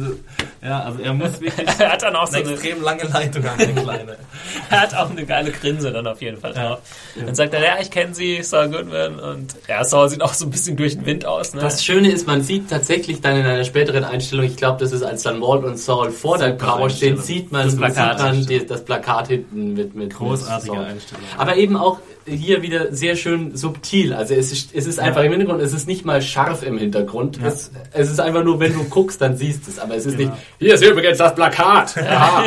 ja, 0.62 0.80
also 0.80 1.00
er 1.02 1.14
muss 1.14 1.40
wirklich 1.40 1.66
er 1.78 1.92
hat 1.92 2.02
dann 2.02 2.14
auch 2.14 2.26
so 2.26 2.36
eine 2.38 2.50
extrem 2.50 2.82
lange 2.82 3.04
Leitung 3.04 3.44
haben, 3.44 3.58
der 3.58 3.72
Kleine. 3.82 4.16
er 4.70 4.80
hat 4.80 4.94
auch 4.94 5.10
eine 5.10 5.24
geile 5.24 5.50
Grinse 5.50 5.90
dann 5.90 6.06
auf 6.06 6.20
jeden 6.20 6.36
Fall 6.36 6.52
drauf. 6.52 6.78
Dann 7.24 7.34
sagt 7.34 7.54
er, 7.54 7.62
ja, 7.64 7.76
ich 7.80 7.90
kenne 7.90 8.14
sie, 8.14 8.42
Saul 8.42 8.68
Goodman, 8.68 9.18
und 9.18 9.54
ja, 9.66 9.82
Saul 9.84 10.08
sieht 10.10 10.20
auch 10.22 10.34
so 10.34 10.44
ein 10.46 10.50
bisschen 10.50 10.76
durch 10.76 10.94
den 10.94 11.06
Wind 11.06 11.24
aus, 11.26 11.54
ne? 11.54 11.60
Das 11.62 11.82
Schöne 11.84 12.10
ist, 12.10 12.26
man 12.26 12.42
sieht 12.42 12.68
tatsächlich 12.70 13.20
dann 13.22 13.36
in 13.36 13.46
einer 13.46 13.64
späteren 13.64 14.04
Einstellung, 14.04 14.44
ich 14.44 14.56
glaube, 14.56 14.78
das 14.78 14.92
ist 14.92 15.02
als 15.02 15.22
dann 15.22 15.40
Walt 15.40 15.64
und 15.64 15.78
Saul 15.78 16.10
vor 16.10 16.36
der 16.38 16.50
Super 16.52 16.66
Power 16.66 16.90
stehen, 16.90 17.14
Einstellung. 17.16 17.22
sieht 17.42 17.52
man, 17.52 17.66
Das 17.66 17.76
Plakat. 17.76 18.18
sieht 18.20 18.26
man 18.28 18.46
die, 18.46 18.66
das 18.66 18.84
Plakat 18.84 19.28
hinten 19.28 19.72
mit, 19.74 19.94
mit 19.94 20.14
Großartige 20.14 20.72
mit 20.72 20.80
Saul. 20.80 20.92
Einstellung. 20.92 21.24
Aber 21.38 21.56
eben 21.56 21.76
auch 21.76 21.98
hier 22.26 22.62
wieder 22.62 22.92
sehr 22.92 23.16
schön 23.16 23.56
subtil. 23.56 24.12
Also 24.14 24.34
es 24.34 24.52
ist, 24.52 24.74
es 24.74 24.86
ist 24.86 24.98
einfach 24.98 25.22
im 25.22 25.32
Hintergrund, 25.32 25.60
es 25.62 25.72
ist 25.72 25.86
nicht 25.86 26.04
mal 26.04 26.22
scharf 26.22 26.62
im 26.62 26.78
Hintergrund. 26.78 27.38
Es, 27.42 27.70
es 27.92 28.10
ist 28.10 28.20
einfach 28.20 28.44
nur, 28.44 28.60
wenn 28.60 28.72
du 28.72 28.84
guckst, 28.84 29.20
dann 29.20 29.36
siehst 29.36 29.66
du 29.66 29.70
es. 29.70 29.78
Aber 29.78 29.94
es 29.96 30.06
ist 30.06 30.18
nicht, 30.18 30.30
hier 30.58 30.74
ist 30.74 30.84
übrigens 30.84 31.18
das 31.18 31.34
Plakat. 31.34 31.96
Ja, 31.96 32.44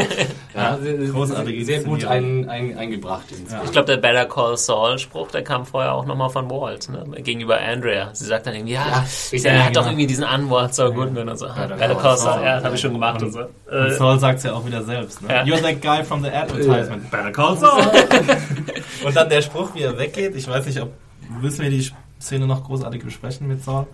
ja 0.54 0.78
sehr, 0.82 0.94
Großartige 0.96 1.66
sehr 1.66 1.84
gut 1.84 2.06
ein, 2.06 2.50
ein, 2.50 2.78
eingebracht. 2.78 3.26
Ich 3.64 3.72
glaube, 3.72 3.88
der 3.88 3.98
Better 3.98 4.26
Call 4.26 4.58
Saul 4.58 4.98
Spruch, 5.00 5.32
der 5.32 5.44
kam 5.44 5.66
vorher 5.66 5.94
auch 5.94 6.06
nochmal 6.06 6.30
von 6.30 6.50
Walt, 6.50 6.90
ne? 6.90 7.04
gegenüber 7.22 7.58
Andrea. 7.60 8.10
Sie 8.14 8.26
sagt 8.26 8.48
dann 8.48 8.56
irgendwie, 8.56 8.74
ja, 8.74 8.86
Ja, 8.86 9.06
ja, 9.32 9.40
ja, 9.40 9.52
er 9.52 9.66
hat 9.66 9.76
doch 9.76 9.82
genau. 9.82 9.92
irgendwie 9.92 10.08
diesen 10.08 10.24
Anwalt 10.24 10.74
Saul 10.74 10.94
Goodman 10.94 11.30
und 11.30 11.38
so. 11.38 11.48
Better 11.48 11.76
Better 11.76 11.96
Call 11.96 12.18
Saul, 12.18 12.34
Saul. 12.34 12.44
ja, 12.46 12.56
das 12.56 12.64
habe 12.66 12.76
ich 12.76 12.82
schon 12.82 12.94
gemacht 12.94 13.22
und 13.22 13.32
so. 13.32 13.40
Und 13.40 13.48
Äh, 13.72 13.92
Saul 13.92 14.20
sagt 14.20 14.38
es 14.40 14.44
ja 14.46 14.54
auch 14.54 14.66
wieder 14.66 14.84
selbst. 14.84 15.22
Ne? 15.22 15.30
Ja. 15.34 15.44
You're 15.44 15.62
that 15.62 15.82
guy 15.82 16.04
from 16.04 16.24
the 16.24 16.30
advertisement. 16.30 17.10
Better 17.12 17.32
call 17.32 17.58
Saul. 17.58 17.82
Und 19.04 19.16
dann 19.16 19.30
der 19.30 19.42
Spruch, 19.42 19.65
wie 19.74 19.82
er 19.82 19.98
weggeht. 19.98 20.36
Ich 20.36 20.48
weiß 20.48 20.66
nicht, 20.66 20.80
ob 20.82 20.94
müssen 21.42 21.64
wir 21.64 21.70
die 21.70 21.90
Szene 22.22 22.48
noch 22.48 22.64
großartig 22.64 23.04
besprechen 23.04 23.48
mit 23.48 23.64
Saul. 23.64 23.88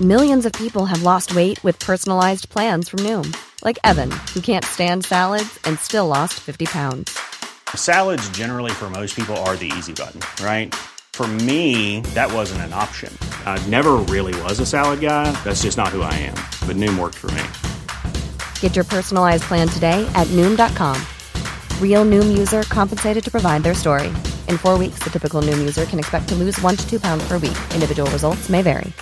Millions 0.00 0.46
of 0.46 0.52
people 0.52 0.86
have 0.86 1.02
lost 1.02 1.34
weight 1.34 1.62
with 1.64 1.76
personalized 1.80 2.48
plans 2.50 2.88
from 2.88 3.00
Noom, 3.00 3.36
like 3.64 3.80
Evan, 3.82 4.12
who 4.32 4.40
can't 4.40 4.64
stand 4.64 5.04
salads 5.04 5.58
and 5.64 5.76
still 5.76 6.06
lost 6.06 6.34
50 6.34 6.66
pounds. 6.66 7.18
Salads, 7.74 8.28
generally, 8.30 8.70
for 8.70 8.88
most 8.90 9.16
people, 9.16 9.36
are 9.38 9.56
the 9.56 9.72
easy 9.76 9.92
button, 9.92 10.20
right? 10.44 10.72
For 11.14 11.26
me, 11.26 12.02
that 12.14 12.32
wasn't 12.32 12.60
an 12.60 12.72
option. 12.72 13.12
I 13.44 13.58
never 13.66 13.96
really 13.96 14.40
was 14.42 14.60
a 14.60 14.66
salad 14.66 15.00
guy. 15.00 15.32
That's 15.42 15.62
just 15.62 15.76
not 15.76 15.88
who 15.88 16.02
I 16.02 16.14
am. 16.14 16.36
But 16.64 16.76
Noom 16.76 16.96
worked 16.96 17.16
for 17.16 17.32
me. 17.32 17.42
Get 18.60 18.76
your 18.76 18.84
personalized 18.84 19.42
plan 19.42 19.66
today 19.66 20.06
at 20.14 20.28
Noom.com. 20.28 20.96
Real 21.80 22.04
Noom 22.04 22.36
user 22.38 22.62
compensated 22.64 23.24
to 23.24 23.30
provide 23.32 23.62
their 23.64 23.74
story. 23.74 24.08
In 24.48 24.58
four 24.58 24.78
weeks, 24.78 25.00
the 25.02 25.10
typical 25.10 25.42
Noom 25.42 25.58
user 25.58 25.84
can 25.86 25.98
expect 25.98 26.28
to 26.28 26.36
lose 26.36 26.60
one 26.62 26.76
to 26.76 26.88
two 26.88 27.00
pounds 27.00 27.26
per 27.26 27.38
week. 27.38 27.56
Individual 27.74 28.08
results 28.12 28.48
may 28.48 28.62
vary. 28.62 28.92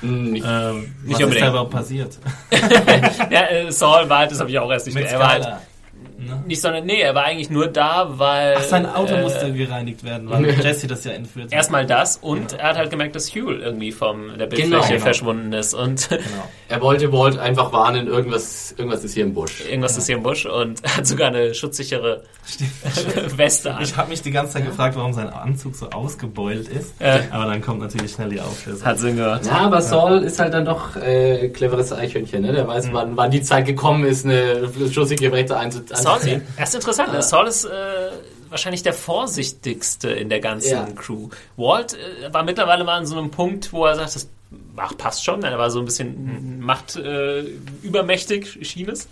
Hm, 0.00 0.32
nicht- 0.32 0.46
Ähm, 0.46 0.94
was 1.04 1.18
Nicht 1.18 1.20
ist 1.28 1.40
da 1.40 1.48
überhaupt 1.48 1.70
passiert? 1.72 2.18
ja, 3.30 3.42
äh, 3.50 3.70
Saul 3.72 4.08
war 4.08 4.18
halt, 4.20 4.30
das 4.30 4.38
habe 4.40 4.48
ich 4.50 4.58
auch 4.58 4.70
erst 4.70 4.86
nicht 4.86 4.94
Mit 4.94 5.06
er 5.06 5.18
war 5.18 5.28
halt, 5.28 5.46
Skylar. 6.22 6.42
nicht, 6.46 6.60
sondern 6.60 6.84
nee, 6.86 7.00
er 7.00 7.14
war 7.14 7.24
eigentlich 7.24 7.50
nur 7.50 7.68
da, 7.68 8.06
weil 8.18 8.56
Ach, 8.58 8.62
sein 8.62 8.86
Auto 8.86 9.14
äh, 9.14 9.22
musste 9.22 9.52
gereinigt 9.52 10.04
werden, 10.04 10.28
weil 10.30 10.48
Jesse 10.62 10.86
das 10.86 11.04
ja 11.04 11.12
entführt 11.12 11.46
hat. 11.46 11.52
Erstmal 11.52 11.86
das 11.86 12.16
und 12.16 12.54
er 12.54 12.68
hat 12.70 12.76
halt 12.76 12.90
gemerkt, 12.90 13.14
dass 13.16 13.30
Hugh 13.34 13.52
irgendwie 13.52 13.92
vom 13.92 14.28
der 14.38 14.46
Bildfläche 14.46 14.70
Genau, 14.70 14.86
genau. 14.86 15.00
verschwunden 15.00 15.52
ist 15.52 15.74
und 15.74 16.08
Genau. 16.08 16.22
er 16.68 16.80
wollte 16.80 17.12
Walt 17.12 17.38
einfach 17.38 17.72
warnen, 17.72 18.06
irgendwas, 18.06 18.74
irgendwas 18.76 19.04
ist 19.04 19.14
hier 19.14 19.24
im 19.24 19.34
Busch. 19.34 19.60
irgendwas 19.68 19.96
ist 19.96 20.06
hier 20.06 20.16
im 20.16 20.22
Busch 20.22 20.46
und 20.46 20.82
er 20.84 20.96
hat 20.96 21.06
sogar 21.06 21.28
eine 21.28 21.54
schutzsichere 21.54 22.22
Weste 23.36 23.74
an. 23.74 23.82
Ich 23.82 23.96
habe 23.96 24.08
mich 24.10 24.22
die 24.22 24.30
ganze 24.30 24.54
Zeit 24.54 24.66
gefragt, 24.66 24.96
warum 24.96 25.12
sein 25.12 25.28
Anzug 25.28 25.74
so 25.76 25.88
ausgebeult 25.90 26.68
ist. 26.68 26.94
Ja. 27.00 27.20
Aber 27.30 27.46
dann 27.46 27.60
kommt 27.62 27.80
natürlich 27.80 28.12
schnell 28.12 28.30
die 28.30 28.40
Auflösung. 28.40 28.84
Hat 28.86 28.98
Sinn 28.98 29.16
gehört. 29.16 29.46
Ja, 29.46 29.58
aber 29.58 29.80
Saul 29.80 30.18
ist 30.22 30.38
halt 30.38 30.52
dann 30.54 30.64
doch 30.64 30.96
äh, 30.96 31.48
cleveres 31.50 31.92
Eichhörnchen, 31.92 32.42
ne? 32.42 32.52
Der 32.52 32.66
weiß, 32.66 32.88
wann, 32.92 33.16
wann 33.16 33.30
die 33.30 33.42
Zeit 33.42 33.66
gekommen 33.66 34.04
ist, 34.04 34.24
eine 34.24 34.68
schussige 34.90 35.30
Weste 35.32 35.58
einzu- 35.58 35.82
Saul, 36.20 36.30
einzuziehen. 36.30 36.42
er 36.56 36.64
ist 36.64 36.74
interessant. 36.74 37.12
ne? 37.12 37.22
Saul 37.22 37.46
ist 37.46 37.64
äh, 37.64 37.68
wahrscheinlich 38.50 38.82
der 38.82 38.92
vorsichtigste 38.94 40.10
in 40.10 40.28
der 40.28 40.40
ganzen 40.40 40.70
Ja. 40.72 40.86
Crew. 40.94 41.28
Walt 41.56 41.94
äh, 41.94 42.32
war 42.32 42.42
mittlerweile 42.42 42.84
mal 42.84 42.96
an 42.98 43.06
so 43.06 43.16
einem 43.18 43.30
Punkt, 43.30 43.72
wo 43.72 43.86
er 43.86 43.96
sagt, 43.96 44.14
das 44.14 44.28
ach, 44.76 44.94
passt 44.98 45.24
schon. 45.24 45.42
Er 45.42 45.58
war 45.58 45.70
so 45.70 45.78
ein 45.78 45.86
bisschen 45.86 46.60
macht 46.60 46.96
äh, 46.96 47.40
übermächtig, 47.82 48.58
schien 48.62 48.88
es. 48.90 49.08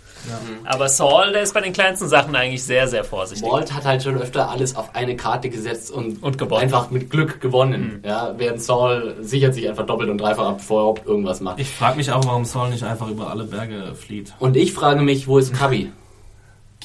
Aber 0.65 0.87
Saul, 0.87 1.31
der 1.31 1.41
ist 1.41 1.53
bei 1.53 1.61
den 1.61 1.73
kleinsten 1.73 2.07
Sachen 2.07 2.35
eigentlich 2.35 2.63
sehr, 2.63 2.87
sehr 2.87 3.03
vorsichtig. 3.03 3.49
Walt 3.49 3.73
hat 3.73 3.85
halt 3.85 4.03
schon 4.03 4.21
öfter 4.21 4.49
alles 4.49 4.75
auf 4.75 4.93
eine 4.95 5.15
Karte 5.15 5.49
gesetzt 5.49 5.89
und, 5.91 6.21
Und 6.21 6.37
gewonnen. 6.37 6.61
einfach 6.61 6.91
mit 6.91 7.09
Glück 7.09 7.41
gewonnen. 7.41 8.03
Ja, 8.05 8.35
während 8.37 8.61
Saul 8.61 9.15
sichert 9.21 9.55
sich 9.55 9.67
einfach 9.67 9.85
doppelt 9.87 10.09
und 10.11 10.19
dreifach 10.19 10.47
ab, 10.49 10.57
bevor 10.59 10.77
er 10.77 10.81
überhaupt 10.83 11.05
irgendwas 11.07 11.41
macht. 11.41 11.59
Ich 11.59 11.69
frage 11.69 11.97
mich 11.97 12.11
auch, 12.11 12.23
warum 12.25 12.45
Saul 12.45 12.69
nicht 12.69 12.83
einfach 12.83 13.09
über 13.09 13.29
alle 13.31 13.45
Berge 13.45 13.95
flieht. 13.95 14.33
Und 14.39 14.55
ich 14.55 14.73
frage 14.73 15.01
mich, 15.01 15.27
wo 15.27 15.37
ist 15.39 15.53
Cubby? 15.53 15.91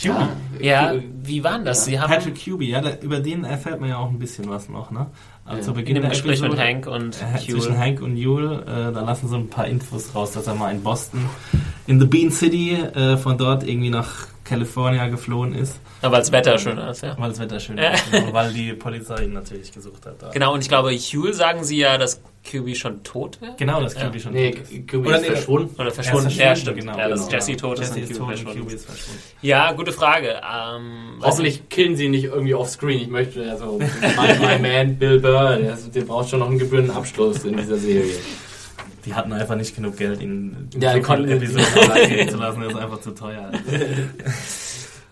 Cuby. 0.01 0.24
Ja, 0.61 0.94
wie 1.22 1.42
war 1.42 1.57
denn 1.57 1.64
das? 1.64 1.84
Sie 1.84 1.99
haben 1.99 2.11
Patrick 2.11 2.44
Cuby, 2.44 2.68
ja, 2.68 2.80
da, 2.80 2.97
über 3.01 3.20
den 3.20 3.44
erfährt 3.44 3.80
man 3.80 3.88
ja 3.88 3.97
auch 3.97 4.11
ein 4.11 4.18
bisschen 4.18 4.49
was 4.49 4.68
noch, 4.68 4.90
ne? 4.90 5.07
Also 5.44 5.62
zu 5.62 5.70
in 5.70 5.76
Beginn 5.76 5.94
dem 5.94 6.03
der 6.03 6.11
Gespräch 6.11 6.40
mit 6.40 6.53
Episode, 6.53 6.68
Hank 6.68 6.86
und 6.86 7.22
äh, 7.22 7.38
Hugh. 7.38 7.53
zwischen 7.53 7.78
Hank 7.78 8.03
und 8.03 8.16
Yule, 8.16 8.62
äh, 8.62 8.92
da 8.92 9.01
lassen 9.01 9.28
so 9.28 9.36
ein 9.36 9.49
paar 9.49 9.66
Infos 9.66 10.14
raus, 10.14 10.32
dass 10.32 10.47
er 10.47 10.55
mal 10.55 10.70
in 10.70 10.82
Boston, 10.82 11.20
in 11.86 11.99
the 11.99 12.07
Bean 12.07 12.30
City, 12.30 12.72
äh, 12.74 13.16
von 13.16 13.38
dort 13.38 13.66
irgendwie 13.66 13.90
nach 13.90 14.28
California 14.49 15.09
geflohen 15.09 15.55
ist, 15.55 15.78
Aber 16.03 16.16
als 16.16 16.30
Wetter 16.32 16.57
schön 16.59 16.78
ist, 16.78 17.03
ja. 17.03 17.16
weil 17.18 17.30
das 17.30 17.38
Wetter 17.40 17.59
schön 17.61 17.76
Ja. 17.78 17.90
ist, 17.90 18.11
genau, 18.11 18.32
weil 18.32 18.53
die 18.53 18.72
Polizei 18.74 19.24
ihn 19.24 19.32
natürlich 19.32 19.72
gesucht 19.72 20.07
hat. 20.07 20.22
Da. 20.22 20.30
Genau, 20.30 20.55
und 20.55 20.61
ich 20.62 20.68
glaube, 20.68 20.90
Hugh 20.92 21.32
sagen 21.32 21.64
sie 21.64 21.78
ja, 21.78 21.99
dass 21.99 22.20
QB 22.49 22.76
schon 22.76 23.03
tot 23.03 23.40
wäre. 23.40 23.55
Genau, 23.59 23.80
das 23.82 23.97
Cuby 23.97 24.20
schon 24.20 24.32
Nee, 24.32 24.53
tot 24.53 24.61
ist. 24.70 24.94
Oder 24.94 25.16
ist 25.16 25.22
nee, 25.22 25.26
verschwunden. 25.30 25.74
Oder 25.74 25.86
Er 25.86 25.90
verschwunden. 25.90 26.30
Ja, 26.30 26.55
stimmt. 26.55 26.78
genau, 26.78 26.97
ja, 26.97 27.09
dass 27.09 27.20
genau. 27.26 27.32
Jesse 27.32 27.57
tot 27.57 27.78
ist 27.80 27.97
Jesse 27.97 27.99
und 27.99 28.03
ist 28.05 28.09
QB 28.11 28.18
tot 28.18 28.20
und 28.28 28.28
verschwunden. 28.36 28.61
Cuby 28.62 28.74
ist 28.74 28.86
verschwunden. 28.86 29.22
Ja, 29.42 29.72
gute 29.72 29.92
Frage. 29.92 30.28
Ähm, 30.30 31.20
Hoffentlich 31.22 31.68
killen 31.68 31.97
sie 31.97 32.09
nicht 32.09 32.24
irgendwie 32.26 32.55
offscreen. 32.55 33.01
Ich 33.01 33.09
möchte 33.09 33.42
ja 33.42 33.57
so, 33.57 33.78
my, 33.80 34.47
my 34.47 34.59
man 34.61 34.97
Bill 34.97 35.18
Burr, 35.18 35.57
der, 35.57 35.76
der 35.76 36.03
braucht 36.03 36.30
schon 36.30 36.38
noch 36.38 36.49
einen 36.49 36.59
gebührenden 36.61 36.94
Abschluss 36.97 37.44
in 37.44 37.57
dieser 37.57 37.78
Serie. 37.78 38.14
Die 39.07 39.14
hatten 39.14 39.32
einfach 39.32 39.54
nicht 39.57 39.74
genug 39.74 39.96
Geld, 39.96 40.20
ihn 40.20 40.68
Ja, 40.78 40.90
so 40.92 40.96
die 40.98 41.02
konnten- 41.02 41.30
Episoden 41.30 41.64
allein 41.90 42.28
zu 42.28 42.36
lassen, 42.36 42.61
das 42.61 42.72
ist 42.72 42.78
einfach 42.78 43.00
zu 43.00 43.11
teuer. 43.12 43.50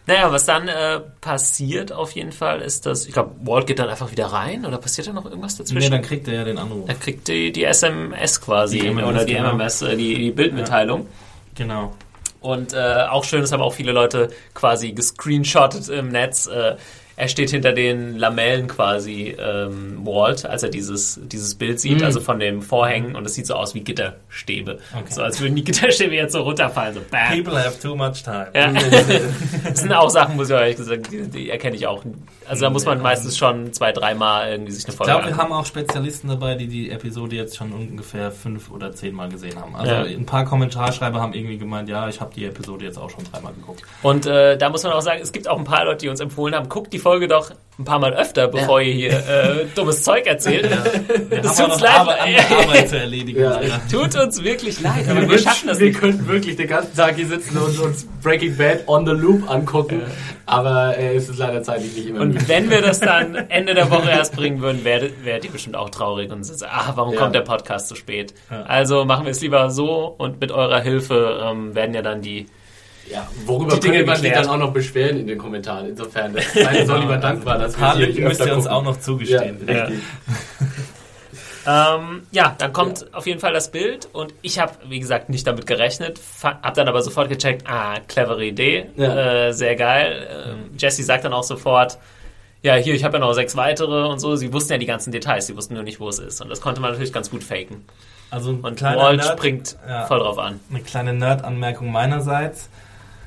Naja, 0.07 0.31
was 0.31 0.45
dann 0.45 0.69
äh, 0.69 1.01
passiert 1.23 1.91
auf 1.91 2.11
jeden 2.13 2.33
Fall 2.33 2.61
ist, 2.61 2.85
dass, 2.85 3.07
ich 3.07 3.13
glaube, 3.15 3.31
Walt 3.47 3.67
geht 3.67 3.79
dann 3.79 3.89
einfach 3.89 4.11
wieder 4.11 4.27
rein 4.27 4.67
oder 4.67 4.77
passiert 4.77 5.07
da 5.07 5.15
noch 5.15 5.25
irgendwas 5.25 5.55
Nee, 5.59 5.65
dazwischen? 5.65 5.93
dann 5.93 6.03
kriegt 6.03 6.29
er 6.29 6.35
ja 6.35 6.45
den 6.45 6.59
Anruf. 6.59 6.87
er 6.87 6.95
kriegt 6.95 7.27
die, 7.27 7.51
die 7.53 7.65
SMS 7.65 8.39
quasi 8.43 8.81
Die 8.81 8.91
MMS, 8.91 9.05
oder 9.07 9.25
die 9.25 9.33
genau. 9.33 9.55
MMS, 9.55 9.81
äh, 9.81 9.97
die, 9.97 10.15
die 10.17 10.31
Bildmitteilung. 10.31 11.07
Genau. 11.55 11.95
Und 12.43 12.75
äh, 12.75 13.07
auch 13.09 13.25
schön, 13.25 13.41
das 13.41 13.53
haben 13.53 13.63
auch 13.63 13.73
viele 13.73 13.93
Leute 13.93 14.29
quasi 14.53 14.93
gescreenshottet 14.93 15.89
im 15.89 16.09
Netz. 16.11 16.49
Äh, 16.49 16.77
er 17.17 17.29
steht 17.29 17.51
hinter 17.51 17.73
den 17.73 18.17
Lamellen 18.17 18.67
quasi 18.67 19.37
ähm, 19.39 20.05
Walt, 20.05 20.45
als 20.47 20.63
er 20.63 20.69
dieses, 20.69 21.21
dieses 21.25 21.55
Bild 21.55 21.79
sieht, 21.79 22.03
also 22.03 22.21
von 22.21 22.41
dem 22.41 22.61
Vorhängen 22.61 23.15
und 23.15 23.25
es 23.25 23.35
sieht 23.35 23.47
so 23.47 23.55
aus 23.55 23.75
wie 23.75 23.81
Gitterstäbe. 23.81 24.79
Okay. 24.93 25.05
So 25.11 25.23
als 25.23 25.41
würden 25.41 25.55
die 25.55 25.65
Gitterstäbe 25.65 26.15
jetzt 26.15 26.33
so 26.33 26.43
runterfallen. 26.43 26.95
So 26.95 27.01
bam. 27.11 27.33
People 27.33 27.57
have 27.57 27.79
too 27.81 27.95
much 27.95 28.23
time. 28.25 28.49
Ja. 28.55 28.73
das 29.65 29.81
sind 29.81 29.93
auch 29.93 30.11
Sachen, 30.11 30.37
muss 30.37 30.51
ich 30.51 30.57
ehrlich 30.57 30.77
gesagt, 30.77 31.13
die, 31.13 31.29
die 31.29 31.51
erkenne 31.51 31.77
ich 31.77 31.87
auch. 31.87 32.05
Also 32.49 32.65
da 32.65 32.71
muss 32.71 32.85
man 32.85 33.01
meistens 33.01 33.37
schon 33.37 33.73
zwei, 33.73 33.93
dreimal 33.93 34.51
irgendwie 34.51 34.73
sich 34.73 34.85
eine 34.85 34.93
Ich 34.93 34.97
Folge 34.97 35.13
glaube, 35.13 35.27
wir 35.29 35.37
haben 35.37 35.53
auch 35.53 35.65
Spezialisten 35.67 36.29
dabei, 36.29 36.55
die 36.55 36.67
die 36.67 36.91
Episode 36.91 37.37
jetzt 37.37 37.57
schon 37.57 37.73
ungefähr 37.73 38.31
fünf 38.31 38.71
oder 38.71 38.93
zehnmal 38.93 39.29
gesehen 39.29 39.59
haben. 39.61 39.75
Also 39.77 39.93
Ja. 39.93 40.03
ein 40.03 40.27
paar 40.27 40.45
Kommentarschreiber 40.45 41.21
haben 41.21 41.33
irgendwie 41.35 41.59
gemeint, 41.59 41.89
ja, 41.89 42.09
ich 42.09 42.21
habe 42.21 42.35
die 42.35 42.45
Episode 42.45 42.85
jetzt 42.85 42.99
auch 42.99 43.11
schon 43.11 43.25
dreimal 43.31 43.53
geguckt. 43.55 43.83
Und 44.03 44.27
äh, 44.27 44.57
da 44.59 44.69
muss 44.69 44.83
man 44.83 44.93
auch 44.93 45.01
sagen, 45.03 45.21
es 45.23 45.33
gibt 45.33 45.49
auch 45.49 45.59
ein 45.59 45.65
paar 45.65 45.85
Leute, 45.85 45.99
die 45.99 46.09
uns 46.09 46.21
empfohlen 46.21 46.55
haben, 46.55 46.69
guckt 46.69 46.93
die 46.93 46.99
Folge 46.99 47.29
doch 47.29 47.51
ein 47.79 47.85
paar 47.85 47.99
Mal 47.99 48.15
öfter, 48.15 48.47
bevor 48.49 48.81
ihr 48.81 48.93
hier 48.93 49.11
äh, 49.13 49.67
dummes 49.75 50.03
Zeug 50.05 50.27
erzählt. 50.27 50.71
Wir 51.29 51.41
Das 51.43 51.59
haben 51.59 51.65
tut 51.67 51.73
uns 51.75 51.83
leid. 51.83 51.95
Arbeit, 51.99 52.19
Arbeit 52.53 52.89
zu 52.89 52.99
erledigen. 52.99 53.41
Ja. 53.41 53.61
Tut 53.91 54.15
uns 54.15 54.43
wirklich 54.45 54.81
leid, 54.81 55.09
aber 55.09 55.23
wir 55.23 55.31
Wir, 55.31 55.39
schaffen 55.41 55.67
das 55.69 55.81
wir 55.81 55.89
nicht. 55.89 55.99
könnten 55.99 56.27
wirklich 56.29 56.55
den 56.57 56.69
ganzen 56.69 56.95
Tag 56.97 57.17
hier 57.17 57.27
sitzen 57.27 57.59
und 57.59 57.77
uns 57.81 58.07
Breaking 58.23 58.57
Bad 58.57 58.87
on 58.87 59.05
the 59.05 59.13
Loop 59.13 59.51
angucken, 59.51 60.03
aber 60.47 60.97
äh, 60.97 61.17
es 61.17 61.29
ist 61.29 61.39
leider 61.39 61.63
zeitlich 61.65 61.95
nicht 61.97 62.07
immer 62.07 62.21
Und 62.21 62.29
möglich. 62.29 62.49
wenn 62.49 62.71
wir 62.71 62.81
das 62.81 63.01
dann 63.01 63.35
Ende 63.51 63.75
der 63.75 63.91
Woche 63.91 64.09
erst 64.09 64.37
bringen 64.37 64.61
würden, 64.63 64.85
werdet, 64.85 65.25
werdet 65.25 65.45
ihr 65.47 65.51
bestimmt 65.51 65.75
auch 65.77 65.91
traurig 65.91 66.31
und 66.31 66.45
sagen, 66.45 66.71
ah, 66.73 66.93
warum 66.95 67.13
Ja. 67.15 67.21
kommt 67.21 67.35
der 67.35 67.41
Podcast 67.41 67.89
zu 67.89 67.97
spät? 67.97 68.35
Also 68.69 69.05
machen 69.05 69.25
wir 69.25 69.33
es 69.33 69.41
lieber 69.41 69.69
so 69.71 70.15
und 70.17 70.41
mit 70.41 70.53
eurer 70.53 70.81
Hilfe 70.81 71.41
ähm, 71.45 71.75
werden 71.75 71.93
ja 71.95 72.03
dann 72.03 72.23
die 72.23 72.47
Ja, 73.11 73.29
worüber 73.45 73.75
Die 73.75 73.81
Dinge 73.81 74.05
man 74.05 74.17
sich 74.17 74.33
dann 74.33 74.47
auch 74.49 74.57
noch 74.57 74.73
beschweren 74.73 75.19
in 75.19 75.27
den 75.27 75.39
Kommentaren? 75.39 75.89
Insofern, 75.89 76.33
das 76.35 76.53
seid 76.55 76.87
ihr 76.89 76.99
lieber 76.99 77.17
dankbar, 77.19 77.59
dass 77.59 77.79
wir 77.79 78.07
hier 78.07 78.29
müsst 78.29 78.45
ihr 78.45 78.55
uns 78.55 78.67
auch 78.67 78.83
noch 78.83 78.99
zugestehen. 79.01 79.59
Ja, 79.69 79.75
Ja. 79.75 79.89
Ähm, 81.67 82.27
ja, 82.31 82.55
dann 82.59 82.75
kommt 82.75 83.07
auf 83.15 83.27
jeden 83.27 83.41
Fall 83.41 83.55
das 83.55 83.71
Bild 83.71 84.07
und 84.13 84.35
ich 84.43 84.59
habe, 84.59 84.73
wie 84.87 85.01
gesagt, 85.01 85.31
nicht 85.31 85.47
damit 85.47 85.67
gerechnet, 85.67 86.21
habe 86.43 86.77
dann 86.77 86.89
aber 86.89 87.01
sofort 87.01 87.31
gecheckt, 87.31 87.63
ah, 87.67 88.01
clevere 88.07 88.45
Idee, 88.45 88.91
Ja. 88.97 89.47
äh, 89.47 89.53
sehr 89.55 89.75
geil. 89.75 90.29
Ähm, 90.47 90.71
Jesse 90.79 91.03
sagt 91.03 91.25
dann 91.25 91.33
auch 91.33 91.43
sofort, 91.43 91.97
ja, 92.61 92.75
hier, 92.75 92.93
ich 92.95 93.03
habe 93.03 93.15
ja 93.17 93.21
noch 93.21 93.33
sechs 93.33 93.57
weitere 93.57 94.05
und 94.07 94.19
so. 94.19 94.37
Sie 94.37 94.53
wussten 94.53 94.73
ja 94.75 94.79
die 94.79 94.85
ganzen 94.85 95.11
Details, 95.11 95.47
sie 95.47 95.57
wussten 95.57 95.73
nur 95.73 95.83
nicht, 95.85 96.01
wo 96.01 96.09
es 96.11 96.19
ist. 96.19 96.43
Und 96.43 96.51
das 96.51 96.61
konnte 96.61 96.83
man 96.83 96.91
natürlich 96.93 97.15
ganz 97.15 97.31
gut 97.31 97.43
faken. 97.43 97.85
Also 98.31 98.51
ein 98.51 98.61
Und 98.61 98.83
Walt 98.83 99.21
Nerd- 99.23 99.33
springt 99.39 99.77
Ja. 99.89 100.05
voll 100.07 100.19
drauf 100.19 100.39
an. 100.39 100.61
Eine 100.71 100.81
kleine 100.81 101.15
Nerd-Anmerkung 101.15 101.91
meinerseits. 101.91 102.69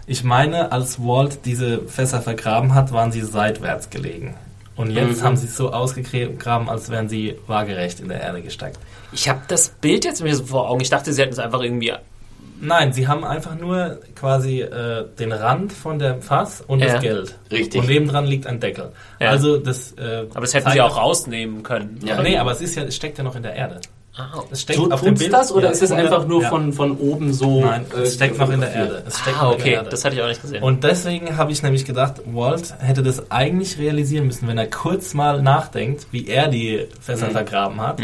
Ich 0.07 0.23
meine, 0.23 0.71
als 0.71 0.99
Walt 0.99 1.39
diese 1.45 1.81
Fässer 1.81 2.21
vergraben 2.21 2.73
hat, 2.73 2.91
waren 2.93 3.11
sie 3.11 3.21
seitwärts 3.21 3.89
gelegen. 3.89 4.35
Und 4.77 4.91
jetzt 4.91 5.19
Mhm. 5.21 5.25
haben 5.25 5.37
sie 5.37 5.47
es 5.47 5.55
so 5.57 5.71
ausgegraben, 5.73 6.69
als 6.69 6.89
wären 6.89 7.09
sie 7.09 7.35
waagerecht 7.47 7.99
in 7.99 8.07
der 8.09 8.21
Erde 8.21 8.41
gesteckt. 8.41 8.79
Ich 9.11 9.27
habe 9.27 9.41
das 9.47 9.69
Bild 9.69 10.05
jetzt 10.05 10.23
mir 10.23 10.35
so 10.35 10.45
vor 10.45 10.69
Augen. 10.69 10.81
Ich 10.81 10.89
dachte, 10.89 11.11
sie 11.13 11.21
hätten 11.21 11.33
es 11.33 11.39
einfach 11.39 11.61
irgendwie 11.61 11.93
Nein, 12.59 12.91
sie 12.91 13.07
haben 13.07 13.23
einfach 13.23 13.53
nur 13.55 13.99
quasi 14.15 14.61
äh, 14.61 15.05
den 15.19 15.31
Rand 15.31 15.71
von 15.71 15.99
dem 15.99 16.23
Fass 16.23 16.59
und 16.61 16.79
Ja. 16.79 16.93
das 16.93 17.01
Geld. 17.03 17.35
Richtig. 17.51 17.79
Und 17.81 17.87
nebendran 17.87 18.25
liegt 18.25 18.47
ein 18.47 18.59
Deckel. 18.59 18.93
Ja. 19.19 19.29
Also 19.29 19.57
das. 19.57 19.91
Äh, 19.91 20.25
Aber 20.31 20.41
das 20.41 20.55
hätten 20.55 20.71
sie 20.71 20.81
auch 20.81 20.97
rausnehmen 20.97 21.61
können. 21.61 21.99
Ja. 22.03 22.19
Nee, 22.19 22.35
aber 22.39 22.51
es 22.53 22.61
ist 22.61 22.73
ja, 22.73 22.81
es 22.81 22.95
steckt 22.95 23.19
ja 23.19 23.23
noch 23.23 23.35
in 23.35 23.43
der 23.43 23.53
Erde. 23.53 23.79
Ah, 24.17 24.41
Es 24.51 24.61
steckt 24.61 24.79
Tut 24.79 24.91
auf 24.91 25.01
dem 25.01 25.13
Bild. 25.15 25.31
das 25.31 25.51
oder 25.51 25.67
ja, 25.67 25.71
ist 25.71 25.81
es 25.83 25.91
100 25.91 26.11
einfach 26.13 26.27
nur 26.27 26.41
ja. 26.41 26.49
von, 26.49 26.73
von 26.73 26.97
oben 26.97 27.33
so? 27.33 27.61
Nein, 27.61 27.85
äh, 27.95 28.01
es 28.01 28.15
steckt 28.15 28.37
noch 28.39 28.49
in 28.49 28.61
der? 28.61 28.73
Erde. 28.73 29.03
Es 29.05 29.19
steckt 29.19 29.37
ah 29.37 29.43
noch 29.43 29.51
in 29.51 29.55
okay, 29.59 29.69
der 29.69 29.73
Erde. 29.79 29.89
das 29.89 30.03
hatte 30.05 30.15
ich 30.15 30.21
auch 30.23 30.27
nicht 30.27 30.41
gesehen. 30.41 30.63
Und 30.63 30.83
deswegen 30.83 31.37
habe 31.37 31.51
ich 31.51 31.61
nämlich 31.61 31.85
gedacht, 31.85 32.15
Walt 32.25 32.73
hätte 32.79 33.03
das 33.03 33.29
eigentlich 33.31 33.77
realisieren 33.77 34.25
müssen, 34.27 34.47
wenn 34.47 34.57
er 34.57 34.67
kurz 34.69 35.13
mal 35.13 35.41
nachdenkt, 35.41 36.07
wie 36.11 36.27
er 36.27 36.47
die 36.47 36.77
Mhm. 36.77 37.01
Fässer 37.01 37.29
vergraben 37.29 37.79
hat 37.79 38.01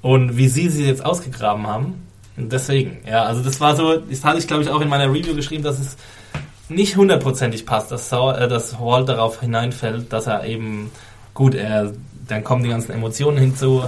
und 0.00 0.36
wie 0.36 0.48
sie 0.48 0.68
sie 0.68 0.86
jetzt 0.86 1.04
ausgegraben 1.04 1.66
haben. 1.66 2.06
Und 2.36 2.52
deswegen, 2.52 2.98
ja, 3.06 3.24
also 3.24 3.42
das 3.42 3.60
war 3.60 3.76
so, 3.76 3.96
das 3.98 4.24
hatte 4.24 4.38
ich 4.38 4.46
glaube 4.46 4.62
ich 4.62 4.70
auch 4.70 4.80
in 4.80 4.88
meiner 4.88 5.12
Review 5.12 5.34
geschrieben, 5.34 5.62
dass 5.64 5.78
es 5.80 5.96
nicht 6.68 6.96
hundertprozentig 6.96 7.66
passt, 7.66 7.90
dass, 7.90 8.08
Sau 8.08 8.30
äh, 8.32 8.48
dass 8.48 8.78
Walt 8.80 9.08
darauf 9.08 9.40
hineinfällt, 9.40 10.12
dass 10.12 10.26
er 10.26 10.44
eben, 10.46 10.90
gut, 11.34 11.54
er, 11.54 11.92
dann 12.28 12.42
kommen 12.44 12.62
die 12.62 12.70
ganzen 12.70 12.92
Emotionen 12.92 13.36
hinzu 13.36 13.82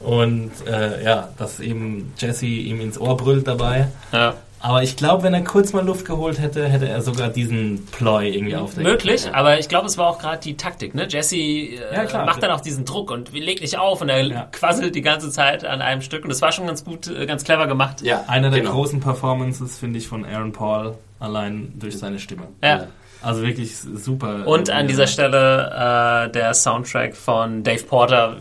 und 0.00 0.50
äh, 0.66 1.02
ja, 1.04 1.28
dass 1.38 1.60
eben 1.60 2.12
Jesse 2.18 2.46
ihm 2.46 2.80
ins 2.80 2.98
Ohr 3.00 3.16
brüllt 3.16 3.46
dabei. 3.46 3.88
ja. 4.12 4.34
Aber 4.58 4.82
ich 4.82 4.96
glaube, 4.96 5.22
wenn 5.22 5.34
er 5.34 5.44
kurz 5.44 5.74
mal 5.74 5.84
Luft 5.84 6.06
geholt 6.06 6.40
hätte, 6.40 6.66
hätte 6.66 6.88
er 6.88 7.00
sogar 7.02 7.28
diesen 7.28 7.86
Ploy 7.86 8.30
irgendwie 8.34 8.56
aufdecken. 8.56 8.90
Möglich, 8.90 9.28
aber 9.32 9.60
ich 9.60 9.68
glaube, 9.68 9.86
es 9.86 9.96
war 9.98 10.08
auch 10.08 10.18
gerade 10.18 10.38
die 10.42 10.56
Taktik. 10.56 10.94
Ne? 10.94 11.06
Jesse 11.08 11.36
äh, 11.36 11.78
Ja, 11.94 12.04
klar. 12.06 12.24
macht 12.24 12.42
dann 12.42 12.50
auch 12.50 12.62
diesen 12.62 12.84
Druck 12.84 13.10
und 13.12 13.32
legt 13.32 13.60
nicht 13.60 13.78
auf 13.78 14.00
und 14.00 14.08
er 14.08 14.22
Ja. 14.22 14.48
quasselt 14.50 14.94
die 14.96 15.02
ganze 15.02 15.30
Zeit 15.30 15.64
an 15.64 15.82
einem 15.82 16.00
Stück 16.00 16.24
und 16.24 16.30
das 16.30 16.40
war 16.42 16.50
schon 16.52 16.66
ganz 16.66 16.84
gut, 16.84 17.06
äh, 17.06 17.26
ganz 17.26 17.44
clever 17.44 17.66
gemacht. 17.68 18.00
Ja, 18.02 18.24
Einer 18.26 18.50
der 18.50 18.60
genau. 18.60 18.72
großen 18.72 18.98
Performances, 18.98 19.78
finde 19.78 19.98
ich, 19.98 20.08
von 20.08 20.24
Aaron 20.24 20.52
Paul, 20.52 20.94
allein 21.20 21.72
durch 21.78 21.98
seine 21.98 22.18
Stimme. 22.18 22.48
Ja. 22.64 22.86
Also 23.22 23.42
wirklich 23.42 23.76
super. 23.76 24.46
Und 24.46 24.70
an 24.70 24.86
dieser 24.86 25.06
Stelle 25.06 26.26
äh, 26.26 26.30
der 26.32 26.54
Soundtrack 26.54 27.16
von 27.16 27.62
Dave 27.62 27.82
Porter 27.82 28.36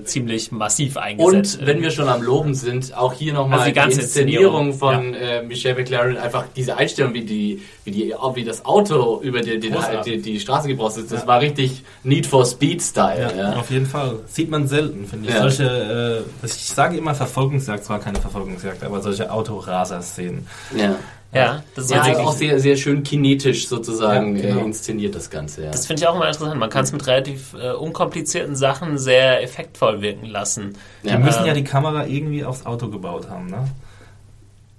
äh, 0.00 0.04
ziemlich 0.04 0.50
massiv 0.50 0.96
eingesetzt. 0.96 1.60
Und 1.60 1.66
wenn 1.66 1.82
wir 1.82 1.90
schon 1.90 2.08
am 2.08 2.22
Loben 2.22 2.54
sind, 2.54 2.96
auch 2.96 3.12
hier 3.12 3.32
nochmal 3.32 3.60
Also 3.60 3.70
die 3.70 3.72
die, 3.72 3.80
ganze 3.80 4.00
Inszenierung 4.00 4.68
Inszenierung, 4.68 4.74
von 4.74 5.14
äh, 5.14 5.42
Michelle 5.42 5.76
McLaren, 5.76 6.16
einfach 6.16 6.46
diese 6.56 6.76
Einstellung, 6.76 7.14
wie 7.14 7.22
die, 7.22 7.62
wie 7.84 7.90
die, 7.90 8.14
wie 8.34 8.44
das 8.44 8.64
Auto 8.64 9.20
über 9.22 9.40
die, 9.40 9.60
die, 9.60 9.72
die, 10.04 10.22
die 10.22 10.40
Straße 10.40 10.68
gebrostet 10.68 11.04
ist, 11.04 11.12
das 11.12 11.26
war 11.26 11.40
richtig 11.40 11.82
Need 12.02 12.26
for 12.26 12.44
Speed 12.44 12.82
Style. 12.82 13.30
Ja, 13.36 13.50
Ja, 13.52 13.56
auf 13.56 13.70
jeden 13.70 13.86
Fall. 13.86 14.16
Sieht 14.26 14.50
man 14.50 14.66
selten, 14.66 15.06
finde 15.06 15.28
ich. 15.28 15.34
Ja. 15.34 15.42
Solche, 15.42 16.24
äh, 16.42 16.46
ich 16.46 16.52
sage 16.52 16.96
immer 16.96 17.14
Verfolgungsjagd, 17.14 17.84
zwar 17.84 18.00
keine 18.00 18.20
Verfolgungsjagd, 18.20 18.82
aber 18.82 19.00
solche 19.00 19.30
Autoraser-Szenen. 19.30 20.46
ja. 20.76 20.96
Ja, 21.34 21.62
das 21.74 21.86
ist 21.86 21.90
Ja, 21.90 22.02
also 22.02 22.20
auch 22.20 22.32
sehr, 22.32 22.60
sehr 22.60 22.76
schön 22.76 23.02
kinetisch 23.02 23.68
sozusagen 23.68 24.36
Ja, 24.36 24.42
genau. 24.50 24.60
äh, 24.60 24.64
inszeniert 24.64 25.14
das 25.14 25.30
Ganze. 25.30 25.64
Ja. 25.64 25.70
Das 25.72 25.86
finde 25.86 26.02
ich 26.02 26.08
auch 26.08 26.14
immer 26.14 26.26
interessant. 26.28 26.58
Man 26.58 26.70
kann 26.70 26.84
es 26.84 26.92
mit 26.92 27.06
relativ 27.06 27.54
äh, 27.54 27.72
unkomplizierten 27.72 28.56
Sachen 28.56 28.98
sehr 28.98 29.42
effektvoll 29.42 30.00
wirken 30.00 30.26
lassen. 30.26 30.76
Die 31.02 31.08
Ja, 31.08 31.18
müssen 31.18 31.40
ähm, 31.40 31.46
ja 31.46 31.54
die 31.54 31.64
Kamera 31.64 32.06
irgendwie 32.06 32.44
aufs 32.44 32.64
Auto 32.66 32.88
gebaut 32.88 33.28
haben, 33.28 33.46
ne? 33.46 33.68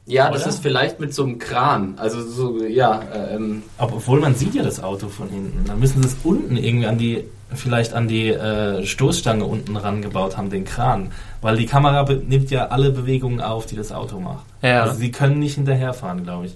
ja, 0.07 0.29
das 0.29 0.41
Oder? 0.43 0.49
ist 0.49 0.59
vielleicht 0.61 0.99
mit 0.99 1.13
so 1.15 1.23
einem 1.23 1.39
Kran. 1.39 1.95
Also 1.97 2.21
so, 2.21 2.63
ja, 2.63 3.01
ähm, 3.31 3.63
Aber 3.77 3.95
obwohl 3.95 4.19
man 4.19 4.35
sieht 4.35 4.53
ja 4.53 4.61
das 4.61 4.81
Auto 4.83 5.09
von 5.09 5.29
hinten. 5.29 5.65
Dann 5.65 5.79
müssen 5.79 6.01
sie 6.03 6.07
es 6.09 6.15
unten 6.23 6.57
irgendwie 6.57 6.85
an 6.85 6.97
die, 6.99 7.23
vielleicht 7.53 7.93
an 7.93 8.07
die 8.07 8.29
äh, 8.29 8.85
Stoßstange 8.85 9.45
unten 9.45 9.75
rangebaut 9.77 10.37
haben, 10.37 10.49
den 10.49 10.65
Kran. 10.65 11.11
Weil 11.41 11.57
die 11.57 11.65
Kamera 11.67 12.03
nimmt 12.11 12.49
ja 12.49 12.67
alle 12.67 12.89
Bewegungen 12.91 13.39
auf, 13.41 13.65
die 13.65 13.75
das 13.75 13.91
Auto 13.91 14.19
macht. 14.19 14.45
Ja. 14.61 14.83
Also 14.83 14.95
sie 14.95 15.11
können 15.11 15.39
nicht 15.39 15.55
hinterherfahren, 15.55 16.23
glaube 16.23 16.47
ich. 16.47 16.55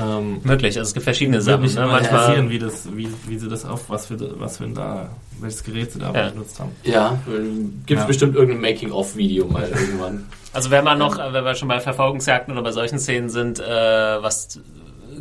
Ähm, 0.00 0.40
Möglich, 0.44 0.76
also 0.78 0.88
es 0.88 0.94
gibt 0.94 1.04
verschiedene 1.04 1.38
würde 1.38 1.44
Sachen. 1.44 1.62
mich 1.62 1.74
Ne? 1.74 1.86
Manchmal, 1.86 2.50
wie, 2.50 2.58
das, 2.58 2.88
wie, 2.94 3.08
wie 3.26 3.38
sie 3.38 3.48
das 3.48 3.64
auf, 3.64 3.88
was 3.88 4.06
für, 4.06 4.40
was 4.40 4.58
für 4.58 4.68
da, 4.68 5.08
welches 5.40 5.64
Gerät 5.64 5.92
sie 5.92 5.98
da 5.98 6.12
Ja. 6.12 6.28
benutzt 6.30 6.60
haben. 6.60 6.70
ja, 6.84 7.18
gibt 7.86 7.90
es 7.98 8.04
Ja. 8.04 8.04
bestimmt 8.06 8.36
irgendein 8.36 8.60
Making-of-Video 8.60 9.46
mal 9.46 9.68
irgendwann. 9.68 10.26
also 10.52 10.70
wenn 10.70 10.84
man 10.84 10.98
noch, 10.98 11.18
äh, 11.18 11.32
wenn 11.32 11.44
wir 11.44 11.54
schon 11.54 11.68
bei 11.68 11.80
Verfolgungsjagden 11.80 12.52
oder 12.52 12.62
bei 12.62 12.72
solchen 12.72 12.98
Szenen 12.98 13.28
sind, 13.30 13.58
äh, 13.58 13.64
was 13.64 14.60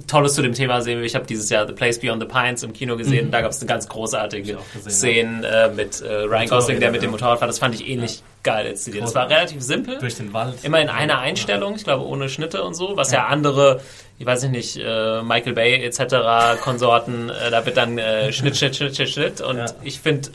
Tolles 0.05 0.33
zu 0.35 0.41
dem 0.41 0.53
Thema 0.53 0.81
sehen 0.81 0.99
wir. 0.99 1.05
Ich 1.05 1.15
habe 1.15 1.25
dieses 1.25 1.49
Jahr 1.49 1.65
The 1.65 1.73
Place 1.73 1.99
Beyond 1.99 2.21
the 2.21 2.27
Pines 2.27 2.63
im 2.63 2.73
Kino 2.73 2.97
gesehen. 2.97 3.31
Da 3.31 3.41
gab 3.41 3.51
es 3.51 3.59
eine 3.59 3.67
ganz 3.67 3.87
großartige 3.87 4.57
Szene 4.87 5.47
äh, 5.47 5.69
mit 5.73 6.01
äh, 6.01 6.13
Ryan 6.23 6.47
Gosling, 6.47 6.79
der 6.79 6.91
mit 6.91 7.01
dem 7.01 7.07
ja. 7.07 7.11
Motorrad 7.11 7.39
fährt. 7.39 7.49
Das 7.49 7.59
fand 7.59 7.75
ich 7.75 7.87
ähnlich 7.87 8.21
geil 8.43 8.67
inszeniert. 8.67 9.03
Das 9.03 9.15
war 9.15 9.29
relativ 9.29 9.61
simpel. 9.61 9.97
Durch 9.99 10.15
den 10.15 10.33
Wald. 10.33 10.63
Immer 10.63 10.81
in 10.81 10.89
einer 10.89 11.19
Einstellung, 11.19 11.75
ich 11.75 11.83
glaube 11.83 12.05
ohne 12.05 12.29
Schnitte 12.29 12.63
und 12.63 12.75
so, 12.75 12.95
was 12.95 13.11
ja, 13.11 13.27
andere, 13.27 13.81
ich 14.19 14.25
weiß 14.25 14.43
ich 14.43 14.49
nicht, 14.49 14.77
äh, 14.77 15.21
Michael 15.21 15.53
Bay 15.53 15.83
etc. 15.83 16.61
Konsorten, 16.61 17.29
äh, 17.29 17.51
da 17.51 17.65
wird 17.65 17.77
dann 17.77 17.97
äh, 17.97 18.31
Schnitt, 18.31 18.57
Schnitt, 18.57 18.75
Schnitt, 18.75 18.95
Schnitt, 18.95 19.09
Schnitt 19.09 19.41
und 19.41 19.57
Ja. 19.57 19.65
ich 19.83 19.99
finde 19.99 20.29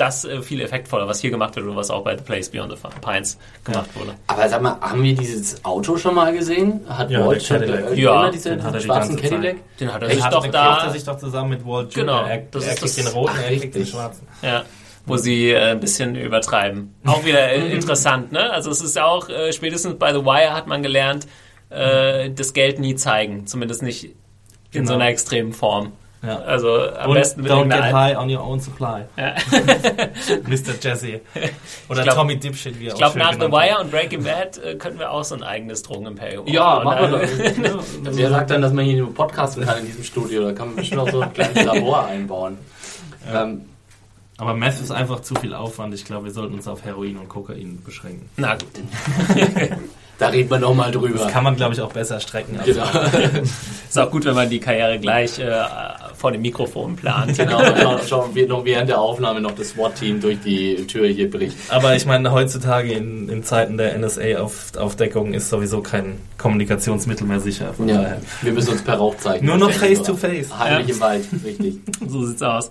das 0.00 0.24
äh, 0.24 0.40
viel 0.42 0.60
effektvoller, 0.60 1.06
was 1.06 1.20
hier 1.20 1.30
gemacht 1.30 1.54
wird 1.56 1.66
und 1.66 1.76
was 1.76 1.90
auch 1.90 2.02
bei 2.02 2.16
The 2.16 2.24
Place 2.24 2.48
Beyond 2.48 2.72
the 2.72 2.78
Pines 3.00 3.38
gemacht 3.64 3.90
wurde. 3.94 4.14
Aber 4.26 4.48
sag 4.48 4.62
mal, 4.62 4.76
haben 4.80 5.02
wir 5.02 5.14
dieses 5.14 5.64
Auto 5.64 5.96
schon 5.96 6.14
mal 6.14 6.32
gesehen? 6.32 6.80
Hat 6.88 7.10
Ja, 7.10 7.26
Walt 7.26 7.42
schon 7.42 7.62
äh, 7.62 7.94
Ja, 7.94 8.22
immer 8.22 8.30
diese, 8.30 8.50
den 8.50 8.62
hat 8.62 8.72
er 8.74 8.78
diesen 8.78 8.80
die 8.80 8.86
schwarzen 8.86 9.18
Zeit. 9.18 9.30
Cadillac? 9.30 9.56
Den 9.78 9.92
hat 9.94 10.02
er 10.02 10.10
sich 10.10 10.24
Hat- 10.24 10.32
doch 10.32 10.42
den 10.42 10.52
kauft 10.52 10.80
er 10.82 10.86
da, 10.86 10.90
sich 10.92 11.04
doch 11.04 11.18
zusammen 11.18 11.50
mit 11.50 11.66
Walt. 11.66 11.94
Genau, 11.94 12.24
Er, 12.24 12.38
das 12.50 12.64
er 12.64 12.72
ist 12.72 12.80
kriegt 12.80 12.96
das- 12.98 13.04
den 13.04 13.06
roten, 13.14 13.32
Ach, 13.36 13.42
er 13.50 13.56
kriegt 13.58 13.74
den 13.74 13.86
schwarzen. 13.86 14.26
ja, 14.42 14.64
wo 15.06 15.16
sie 15.16 15.50
äh, 15.50 15.70
ein 15.72 15.80
bisschen 15.80 16.14
übertreiben. 16.16 16.94
Auch 17.06 17.24
wieder 17.24 17.50
äh, 17.50 17.72
interessant, 17.72 18.32
ne? 18.32 18.50
Also 18.52 18.70
es 18.70 18.80
ist 18.80 18.98
auch, 18.98 19.28
äh, 19.28 19.52
spätestens 19.52 19.98
bei 19.98 20.12
The 20.12 20.24
Wire 20.24 20.52
hat 20.54 20.66
man 20.66 20.82
gelernt, 20.82 21.26
äh, 21.70 22.30
das 22.30 22.52
Geld 22.52 22.78
nie 22.80 22.94
zeigen, 22.96 23.46
zumindest 23.46 23.82
nicht 23.82 24.04
in 24.04 24.14
Genau. 24.72 24.88
so 24.88 24.94
einer 24.94 25.08
extremen 25.08 25.52
Form. 25.52 25.92
Ja. 26.22 26.38
Also 26.40 26.90
am 26.90 27.08
Und 27.10 27.14
besten 27.14 27.42
mit 27.42 27.50
don't 27.50 27.64
get 27.70 27.80
Al- 27.80 27.92
high 27.92 28.16
on 28.18 28.28
your 28.30 28.42
own 28.44 28.60
supply. 28.60 29.04
Ja. 29.16 29.34
Mr. 30.46 30.74
Jesse. 30.80 31.20
Oder 31.88 32.02
glaub- 32.02 32.14
Tommy 32.16 32.36
Dipshit, 32.38 32.78
wie 32.78 32.88
er 32.88 32.92
Ich 32.92 32.98
glaube, 32.98 33.18
nach 33.18 33.32
The 33.32 33.40
Wire 33.50 33.78
und 33.80 33.90
Breaking 33.90 34.22
Bad 34.24 34.58
äh, 34.58 34.74
könnten 34.74 34.98
wir 34.98 35.10
auch 35.10 35.24
so 35.24 35.34
ein 35.34 35.42
eigenes 35.42 35.82
Drogenimperium 35.82 36.46
Ja, 36.46 36.80
machen 36.84 37.10
wir 37.10 37.18
doch. 37.20 37.82
Wer 38.02 38.30
sagt 38.30 38.50
dann, 38.50 38.60
dass 38.60 38.72
man 38.74 38.84
hier 38.84 38.98
nur 39.02 39.14
podcasten 39.14 39.64
kann 39.64 39.78
in 39.78 39.86
diesem 39.86 40.04
Studio? 40.04 40.44
Da 40.44 40.52
kann 40.52 40.66
man 40.68 40.76
bestimmt 40.76 41.00
auch 41.00 41.10
so 41.10 41.20
ein 41.20 41.32
kleines 41.32 41.64
Labor 41.64 42.04
einbauen. 42.06 42.58
Ähm, 43.32 43.62
Aber 44.36 44.52
Meth 44.54 44.78
ist 44.80 44.90
einfach 44.90 45.20
zu 45.20 45.34
viel 45.36 45.54
Aufwand. 45.54 45.94
Ich 45.94 46.04
glaube, 46.04 46.24
wir 46.26 46.32
sollten 46.32 46.52
uns 46.54 46.68
auf 46.68 46.84
Heroin 46.84 47.16
und 47.16 47.28
Kokain 47.30 47.82
beschränken. 47.82 48.28
Na 48.36 48.54
gut. 48.56 48.68
Da 50.20 50.28
reden 50.28 50.48
wir 50.50 50.58
nochmal 50.60 50.92
drüber. 50.92 51.18
Das 51.18 51.32
kann 51.32 51.42
man, 51.42 51.56
glaube 51.56 51.74
ich, 51.74 51.80
auch 51.80 51.92
besser 51.92 52.20
strecken. 52.20 52.56
Als 52.58 52.66
Genau. 52.68 52.84
Ist 53.88 53.98
auch 53.98 54.10
gut, 54.10 54.24
wenn 54.26 54.34
man 54.36 54.48
die 54.48 54.60
Karriere 54.60 54.98
gleich 55.00 55.38
äh, 55.40 55.50
vor 56.14 56.30
dem 56.30 56.42
Mikrofon 56.42 56.94
plant. 56.94 57.36
genau. 57.36 57.60
Schauen, 57.76 58.00
schauen 58.08 58.34
wir 58.34 58.46
noch 58.46 58.64
während 58.64 58.88
der 58.88 59.00
Aufnahme 59.00 59.40
noch 59.40 59.52
das 59.52 59.70
SWAT-Team 59.70 60.20
durch 60.20 60.38
die 60.44 60.86
Tür 60.86 61.08
hier 61.08 61.28
bricht. 61.28 61.56
Aber 61.70 61.96
ich 61.96 62.06
meine, 62.06 62.30
heutzutage 62.30 62.92
in, 62.92 63.28
in 63.28 63.42
Zeiten 63.42 63.76
der 63.78 63.98
NSA-Aufdeckung 63.98 65.34
ist 65.34 65.48
sowieso 65.48 65.80
kein 65.82 66.18
Kommunikationsmittel 66.38 67.26
mehr 67.26 67.40
sicher. 67.40 67.74
Ja, 67.86 68.18
wir 68.42 68.52
müssen 68.52 68.70
uns 68.72 68.82
per 68.82 68.94
Rauchzeichen. 68.96 69.46
Nur 69.46 69.56
noch 69.56 69.72
face-to-face. 69.72 70.50
oder? 70.50 70.58
Heimlich 70.58 70.88
Ja. 70.88 70.94
im 70.94 71.00
Wald, 71.00 71.24
richtig. 71.44 71.78
So 72.06 72.26
sieht's 72.26 72.42
aus. 72.42 72.70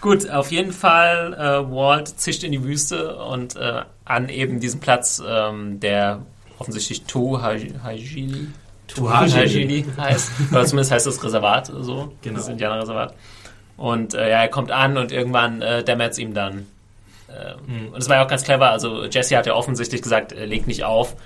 Gut, 0.00 0.28
auf 0.30 0.50
jeden 0.52 0.72
Fall, 0.72 1.32
äh, 1.34 1.70
Walt 1.72 2.08
zischt 2.08 2.44
in 2.44 2.52
die 2.52 2.62
Wüste 2.62 3.16
und 3.16 3.56
äh, 3.56 3.82
an 4.04 4.28
eben 4.28 4.60
diesem 4.60 4.80
Platz, 4.80 5.22
ähm, 5.26 5.80
der 5.80 6.20
offensichtlich 6.58 7.02
Tu 7.04 7.40
Hajili 7.40 8.48
Tuhajili. 8.86 9.84
heißt. 9.96 10.30
Oder 10.52 10.64
zumindest 10.64 10.92
heißt 10.92 11.06
das 11.06 11.22
Reservat 11.22 11.66
so. 11.66 12.12
Genau. 12.22 12.36
Das 12.36 12.48
Indianerreservat. 12.48 13.14
Und 13.76 14.14
äh, 14.14 14.30
ja, 14.30 14.42
er 14.42 14.48
kommt 14.48 14.70
an 14.70 14.96
und 14.96 15.12
irgendwann 15.12 15.60
äh, 15.60 15.82
dämmert 15.84 16.12
es 16.12 16.18
ihm 16.18 16.34
dann. 16.34 16.66
Ähm, 17.28 17.88
Und 17.92 17.98
es 17.98 18.08
war 18.08 18.16
ja 18.16 18.24
auch 18.24 18.28
ganz 18.28 18.44
clever. 18.44 18.70
Also 18.70 19.04
Jesse 19.06 19.36
hat 19.36 19.46
ja 19.46 19.54
offensichtlich 19.54 20.02
gesagt, 20.02 20.32
äh, 20.32 20.46
leg 20.46 20.66
nicht 20.66 20.84
auf. 20.84 21.16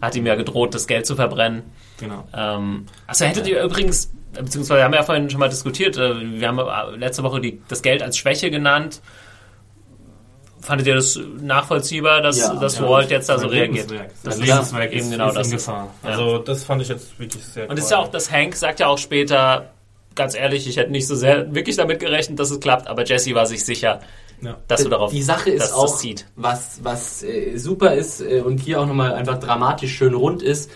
Hat 0.00 0.16
ihm 0.16 0.26
ja 0.26 0.34
gedroht, 0.34 0.74
das 0.74 0.86
Geld 0.86 1.06
zu 1.06 1.14
verbrennen. 1.14 1.62
Genau. 1.98 2.26
Ähm, 2.34 2.86
achso, 3.06 3.26
hättet 3.26 3.46
ihr 3.46 3.62
übrigens, 3.62 4.10
beziehungsweise 4.32 4.82
haben 4.82 4.92
wir 4.92 5.00
ja 5.00 5.04
vorhin 5.04 5.28
schon 5.28 5.40
mal 5.40 5.50
diskutiert, 5.50 5.98
äh, 5.98 6.40
wir 6.40 6.48
haben 6.48 6.58
äh, 6.58 6.96
letzte 6.96 7.22
Woche 7.22 7.40
die, 7.40 7.60
das 7.68 7.82
Geld 7.82 8.02
als 8.02 8.16
Schwäche 8.16 8.50
genannt. 8.50 9.02
Fandet 10.62 10.86
ihr 10.86 10.94
das 10.94 11.18
nachvollziehbar, 11.40 12.20
dass, 12.20 12.38
Ja, 12.38 12.54
dass 12.54 12.78
Ja, 12.78 12.88
Walt 12.88 13.10
jetzt 13.10 13.28
da 13.28 13.38
so 13.38 13.46
reagiert? 13.46 13.90
Das 14.22 14.36
Lebenswerk 14.38 14.92
eben 14.92 15.00
ist, 15.06 15.10
genau 15.10 15.28
ist 15.28 15.36
das 15.36 15.48
in 15.48 15.56
ist- 15.56 15.66
Gefahr. 15.66 15.94
ja. 16.04 16.08
Also 16.10 16.38
das 16.38 16.64
fand 16.64 16.82
ich 16.82 16.88
jetzt 16.88 17.18
wirklich 17.18 17.42
sehr 17.44 17.68
Und 17.70 17.78
es 17.78 17.84
ist 17.86 17.90
ja 17.90 17.98
auch, 17.98 18.08
das 18.08 18.30
Hank 18.30 18.54
sagt 18.56 18.80
ja 18.80 18.86
auch 18.88 18.98
später, 18.98 19.70
ganz 20.14 20.34
ehrlich, 20.34 20.68
ich 20.68 20.76
hätte 20.76 20.90
nicht 20.90 21.06
so 21.06 21.14
sehr 21.14 21.54
wirklich 21.54 21.76
damit 21.76 21.98
gerechnet, 22.00 22.38
dass 22.38 22.50
es 22.50 22.60
klappt, 22.60 22.88
aber 22.88 23.04
Jesse 23.04 23.34
war 23.34 23.46
sich 23.46 23.64
sicher, 23.64 24.00
Ja. 24.42 24.56
dass 24.68 24.82
du 24.82 24.88
darauf 24.90 25.10
Die 25.12 25.22
Sache 25.22 25.54
dass 25.56 25.66
ist 25.68 25.72
auch, 25.72 25.96
zieht. 25.96 26.26
was, 26.36 26.80
was 26.82 27.22
äh, 27.22 27.56
super 27.56 27.94
ist 27.94 28.20
äh, 28.20 28.40
und 28.44 28.58
hier 28.58 28.80
auch 28.80 28.86
nochmal 28.86 29.14
einfach 29.14 29.38
dramatisch 29.40 29.94
schön 29.96 30.12
rund 30.14 30.42
ist, 30.42 30.70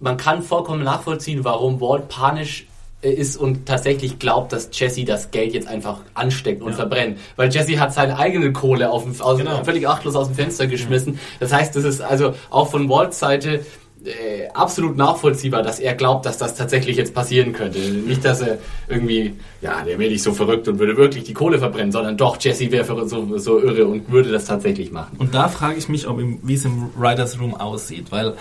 man 0.00 0.16
kann 0.16 0.42
vollkommen 0.42 0.82
nachvollziehen, 0.82 1.44
warum 1.44 1.80
Walt 1.80 2.08
panisch 2.08 2.66
ist 3.08 3.36
und 3.36 3.66
tatsächlich 3.66 4.18
glaubt, 4.18 4.52
dass 4.52 4.68
Jesse 4.72 5.04
das 5.04 5.30
Geld 5.30 5.52
jetzt 5.54 5.68
einfach 5.68 6.00
ansteckt 6.14 6.62
und 6.62 6.70
Ja. 6.70 6.76
verbrennt. 6.76 7.18
Weil 7.36 7.50
Jesse 7.52 7.78
hat 7.80 7.92
seine 7.94 8.18
eigene 8.18 8.52
Kohle 8.52 8.90
auf 8.90 9.04
dem, 9.04 9.20
aus, 9.20 9.38
Genau. 9.38 9.62
völlig 9.64 9.86
achtlos 9.88 10.14
aus 10.16 10.28
dem 10.28 10.36
Fenster 10.36 10.66
geschmissen. 10.66 11.18
Das 11.40 11.52
heißt, 11.52 11.74
das 11.76 11.84
ist 11.84 12.00
also 12.00 12.34
auch 12.50 12.70
von 12.70 12.88
Walts 12.88 13.18
Seite 13.18 13.60
äh, 14.06 14.48
absolut 14.52 14.98
nachvollziehbar, 14.98 15.62
dass 15.62 15.78
er 15.80 15.94
glaubt, 15.94 16.26
dass 16.26 16.36
das 16.36 16.54
tatsächlich 16.54 16.98
jetzt 16.98 17.14
passieren 17.14 17.54
könnte. 17.54 17.78
Nicht, 17.78 18.22
dass 18.22 18.42
er 18.42 18.58
irgendwie, 18.86 19.32
ja, 19.62 19.82
der 19.82 19.98
wäre 19.98 20.10
nicht 20.10 20.22
so 20.22 20.34
verrückt 20.34 20.68
und 20.68 20.78
würde 20.78 20.98
wirklich 20.98 21.24
die 21.24 21.32
Kohle 21.32 21.58
verbrennen, 21.58 21.90
sondern 21.90 22.18
doch, 22.18 22.36
Jesse 22.38 22.70
wäre 22.70 23.08
so, 23.08 23.38
so 23.38 23.58
irre 23.62 23.86
und 23.86 24.12
würde 24.12 24.30
das 24.30 24.44
tatsächlich 24.44 24.92
machen. 24.92 25.16
Und 25.18 25.34
da 25.34 25.48
frage 25.48 25.76
ich 25.78 25.88
mich, 25.88 26.06
ob 26.06 26.20
im, 26.20 26.38
wie 26.42 26.52
es 26.52 26.66
im 26.66 26.90
Writers 26.98 27.40
Room 27.40 27.54
aussieht, 27.54 28.12
weil 28.12 28.34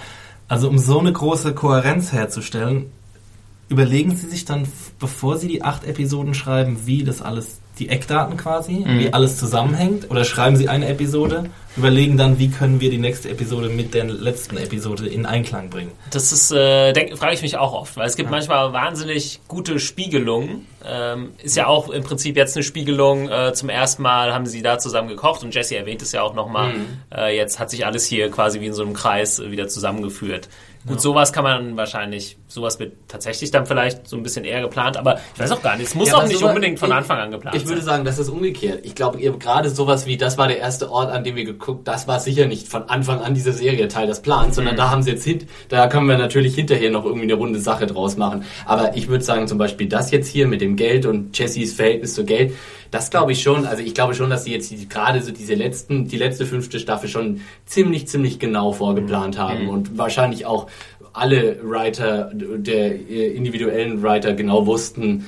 also 0.50 0.68
um 0.68 0.78
so 0.78 1.00
eine 1.00 1.14
große 1.14 1.54
Kohärenz 1.54 2.12
herzustellen, 2.12 2.92
überlegen 3.70 4.16
Sie 4.16 4.28
sich 4.30 4.46
dann, 4.46 4.68
bevor 5.00 5.38
Sie 5.38 5.48
die 5.48 5.64
acht 5.64 5.86
Episoden 5.86 6.34
schreiben, 6.34 6.82
wie 6.86 7.04
das 7.04 7.22
alles, 7.22 7.60
die 7.80 7.90
Eckdaten 7.90 8.38
quasi, 8.38 8.84
Mhm. 8.86 9.00
wie 9.00 9.14
alles 9.14 9.38
zusammenhängt? 9.38 10.12
Oder 10.12 10.26
schreiben 10.26 10.56
Sie 10.58 10.70
eine 10.70 10.88
Episode, 10.90 11.46
überlegen 11.76 12.18
dann, 12.18 12.38
wie 12.38 12.50
können 12.50 12.80
wir 12.82 12.92
die 12.92 13.00
nächste 13.00 13.30
Episode 13.30 13.70
mit 13.70 13.96
der 13.96 14.04
letzten 14.06 14.58
Episode 14.58 15.08
in 15.08 15.26
Einklang 15.26 15.72
bringen? 15.72 15.92
Das 16.12 16.32
ist, 16.32 16.52
äh, 16.52 16.94
denk, 16.94 17.18
frage 17.18 17.34
ich 17.34 17.42
mich 17.42 17.58
auch 17.58 17.74
oft, 17.74 17.98
weil 17.98 18.06
es 18.06 18.16
gibt 18.16 18.30
manchmal 18.30 18.74
wahnsinnig 18.74 19.40
gute 19.48 19.80
Spiegelungen. 19.80 20.68
Ähm, 20.86 21.30
ist 21.42 21.56
ja 21.56 21.66
auch 21.66 21.90
im 21.90 22.04
Prinzip 22.04 22.36
jetzt 22.36 22.56
eine 22.56 22.64
Spiegelung. 22.64 23.28
Äh, 23.30 23.54
zum 23.54 23.70
ersten 23.70 24.04
Mal 24.04 24.34
haben 24.36 24.46
sie 24.46 24.62
da 24.62 24.78
zusammen 24.78 25.08
gekocht 25.08 25.42
und 25.44 25.56
Jesse 25.56 25.76
erwähnt 25.78 26.04
es 26.04 26.12
ja 26.12 26.22
auch 26.22 26.36
nochmal. 26.36 26.74
Äh, 27.16 27.36
jetzt 27.36 27.58
hat 27.60 27.72
sich 27.72 27.88
alles 27.88 28.06
hier 28.06 28.30
quasi 28.30 28.60
wie 28.62 28.68
in 28.68 28.74
so 28.74 28.84
einem 28.84 28.94
Kreis 28.94 29.42
wieder 29.42 29.68
zusammengeführt. 29.68 30.48
Gut, 30.86 31.00
sowas 31.00 31.32
kann 31.32 31.44
man 31.46 31.78
wahrscheinlich, 31.78 32.38
sowas 32.50 32.78
wird 32.78 32.94
tatsächlich 33.08 33.52
dann 33.52 33.66
vielleicht 33.66 34.08
so 34.08 34.18
ein 34.18 34.24
bisschen 34.24 34.44
eher 34.44 34.62
geplant, 34.62 34.98
aber 34.98 35.18
ich 35.34 35.40
weiß 35.40 35.52
auch 35.52 35.62
gar 35.62 35.78
nicht, 35.78 35.88
es 35.88 35.96
muss 35.96 36.10
Ja, 36.10 36.18
auch 36.18 36.24
nicht 36.28 36.40
sowas- 36.40 36.50
unbedingt 36.54 36.78
von 36.78 36.90
ich- 36.90 36.96
Anfang 36.96 37.20
an 37.20 37.32
geplant 37.32 37.56
Ich 37.56 37.64
würde 37.68 37.82
sein. 37.82 37.86
sagen, 37.86 38.06
das 38.06 38.20
ist 38.20 38.28
umgekehrt. 38.28 38.80
Ich 38.86 38.94
glaube, 38.94 39.20
ihr 39.22 39.32
gerade 39.38 39.70
sowas 39.70 40.06
wie, 40.06 40.18
das 40.18 40.38
war 40.38 40.48
der 40.50 40.58
erste 40.60 40.92
Ort, 40.92 41.10
an 41.10 41.24
dem 41.24 41.36
wir 41.38 41.46
geguckt, 41.46 41.88
das 41.88 42.08
war 42.10 42.20
sicher 42.20 42.48
nicht 42.48 42.68
von 42.68 42.90
Anfang 42.90 43.22
an 43.22 43.34
dieser 43.34 43.54
Serie 43.54 43.88
Teil 43.88 44.08
des 44.08 44.22
Plans, 44.22 44.50
Mhm. 44.50 44.54
sondern 44.54 44.76
da 44.76 44.90
haben 44.90 45.04
sie 45.04 45.12
jetzt 45.12 45.24
hint, 45.24 45.46
da 45.70 45.88
können 45.88 46.08
wir 46.08 46.18
natürlich 46.18 46.54
hinterher 46.56 46.92
noch 46.92 47.06
irgendwie 47.06 47.24
eine 47.24 47.36
runde 47.36 47.60
Sache 47.60 47.88
draus 47.88 48.18
machen. 48.18 48.44
Aber 48.66 48.98
ich 48.98 49.08
würde 49.08 49.24
sagen, 49.24 49.48
zum 49.48 49.58
Beispiel 49.58 49.88
das 49.88 50.12
jetzt 50.12 50.28
hier 50.28 50.48
mit 50.48 50.60
dem 50.60 50.76
Geld 50.76 51.06
und 51.06 51.38
Jessys 51.38 51.74
Verhältnis 51.74 52.14
zu 52.14 52.26
Geld, 52.26 52.54
das 52.94 53.10
glaube 53.10 53.32
ich 53.32 53.42
schon, 53.42 53.66
also 53.66 53.82
ich 53.82 53.96
glaube 53.96 54.14
schon, 54.14 54.30
dass 54.30 54.44
sie 54.44 54.52
jetzt 54.52 54.72
gerade 54.90 55.22
so 55.22 55.32
diese 55.32 55.56
letzten, 55.56 56.08
die 56.08 56.18
letzte 56.18 56.46
fünfte 56.46 56.80
Staffel 56.80 57.10
schon 57.10 57.42
ziemlich, 57.66 58.08
ziemlich 58.08 58.38
genau 58.38 58.72
vorgeplant 58.72 59.38
haben 59.38 59.68
und 59.70 59.98
wahrscheinlich 59.98 60.46
auch 60.46 60.68
alle 61.12 61.58
Writer, 61.64 62.32
der 62.34 62.96
äh, 62.96 63.36
individuellen 63.36 64.02
Writer 64.02 64.34
genau 64.34 64.66
wussten, 64.66 65.28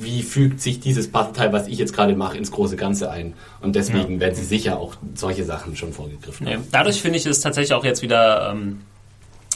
wie 0.00 0.22
fügt 0.22 0.60
sich 0.60 0.80
dieses 0.80 1.10
Puzzleteil, 1.10 1.52
was 1.52 1.68
ich 1.68 1.78
jetzt 1.78 1.92
gerade 1.94 2.14
mache, 2.16 2.36
ins 2.38 2.50
große 2.50 2.76
Ganze 2.76 3.10
ein. 3.10 3.34
Und 3.60 3.76
deswegen 3.76 4.18
werden 4.20 4.34
sie 4.34 4.44
sicher 4.44 4.78
auch 4.78 4.94
solche 5.14 5.44
Sachen 5.44 5.76
schon 5.76 5.92
vorgegriffen 5.92 6.46
Ja, 6.46 6.54
haben. 6.54 6.66
dadurch 6.72 7.02
finde 7.02 7.18
ich 7.18 7.26
es 7.26 7.40
tatsächlich 7.40 7.74
auch 7.74 7.84
jetzt 7.84 8.00
wieder, 8.00 8.50
ähm, 8.52 8.80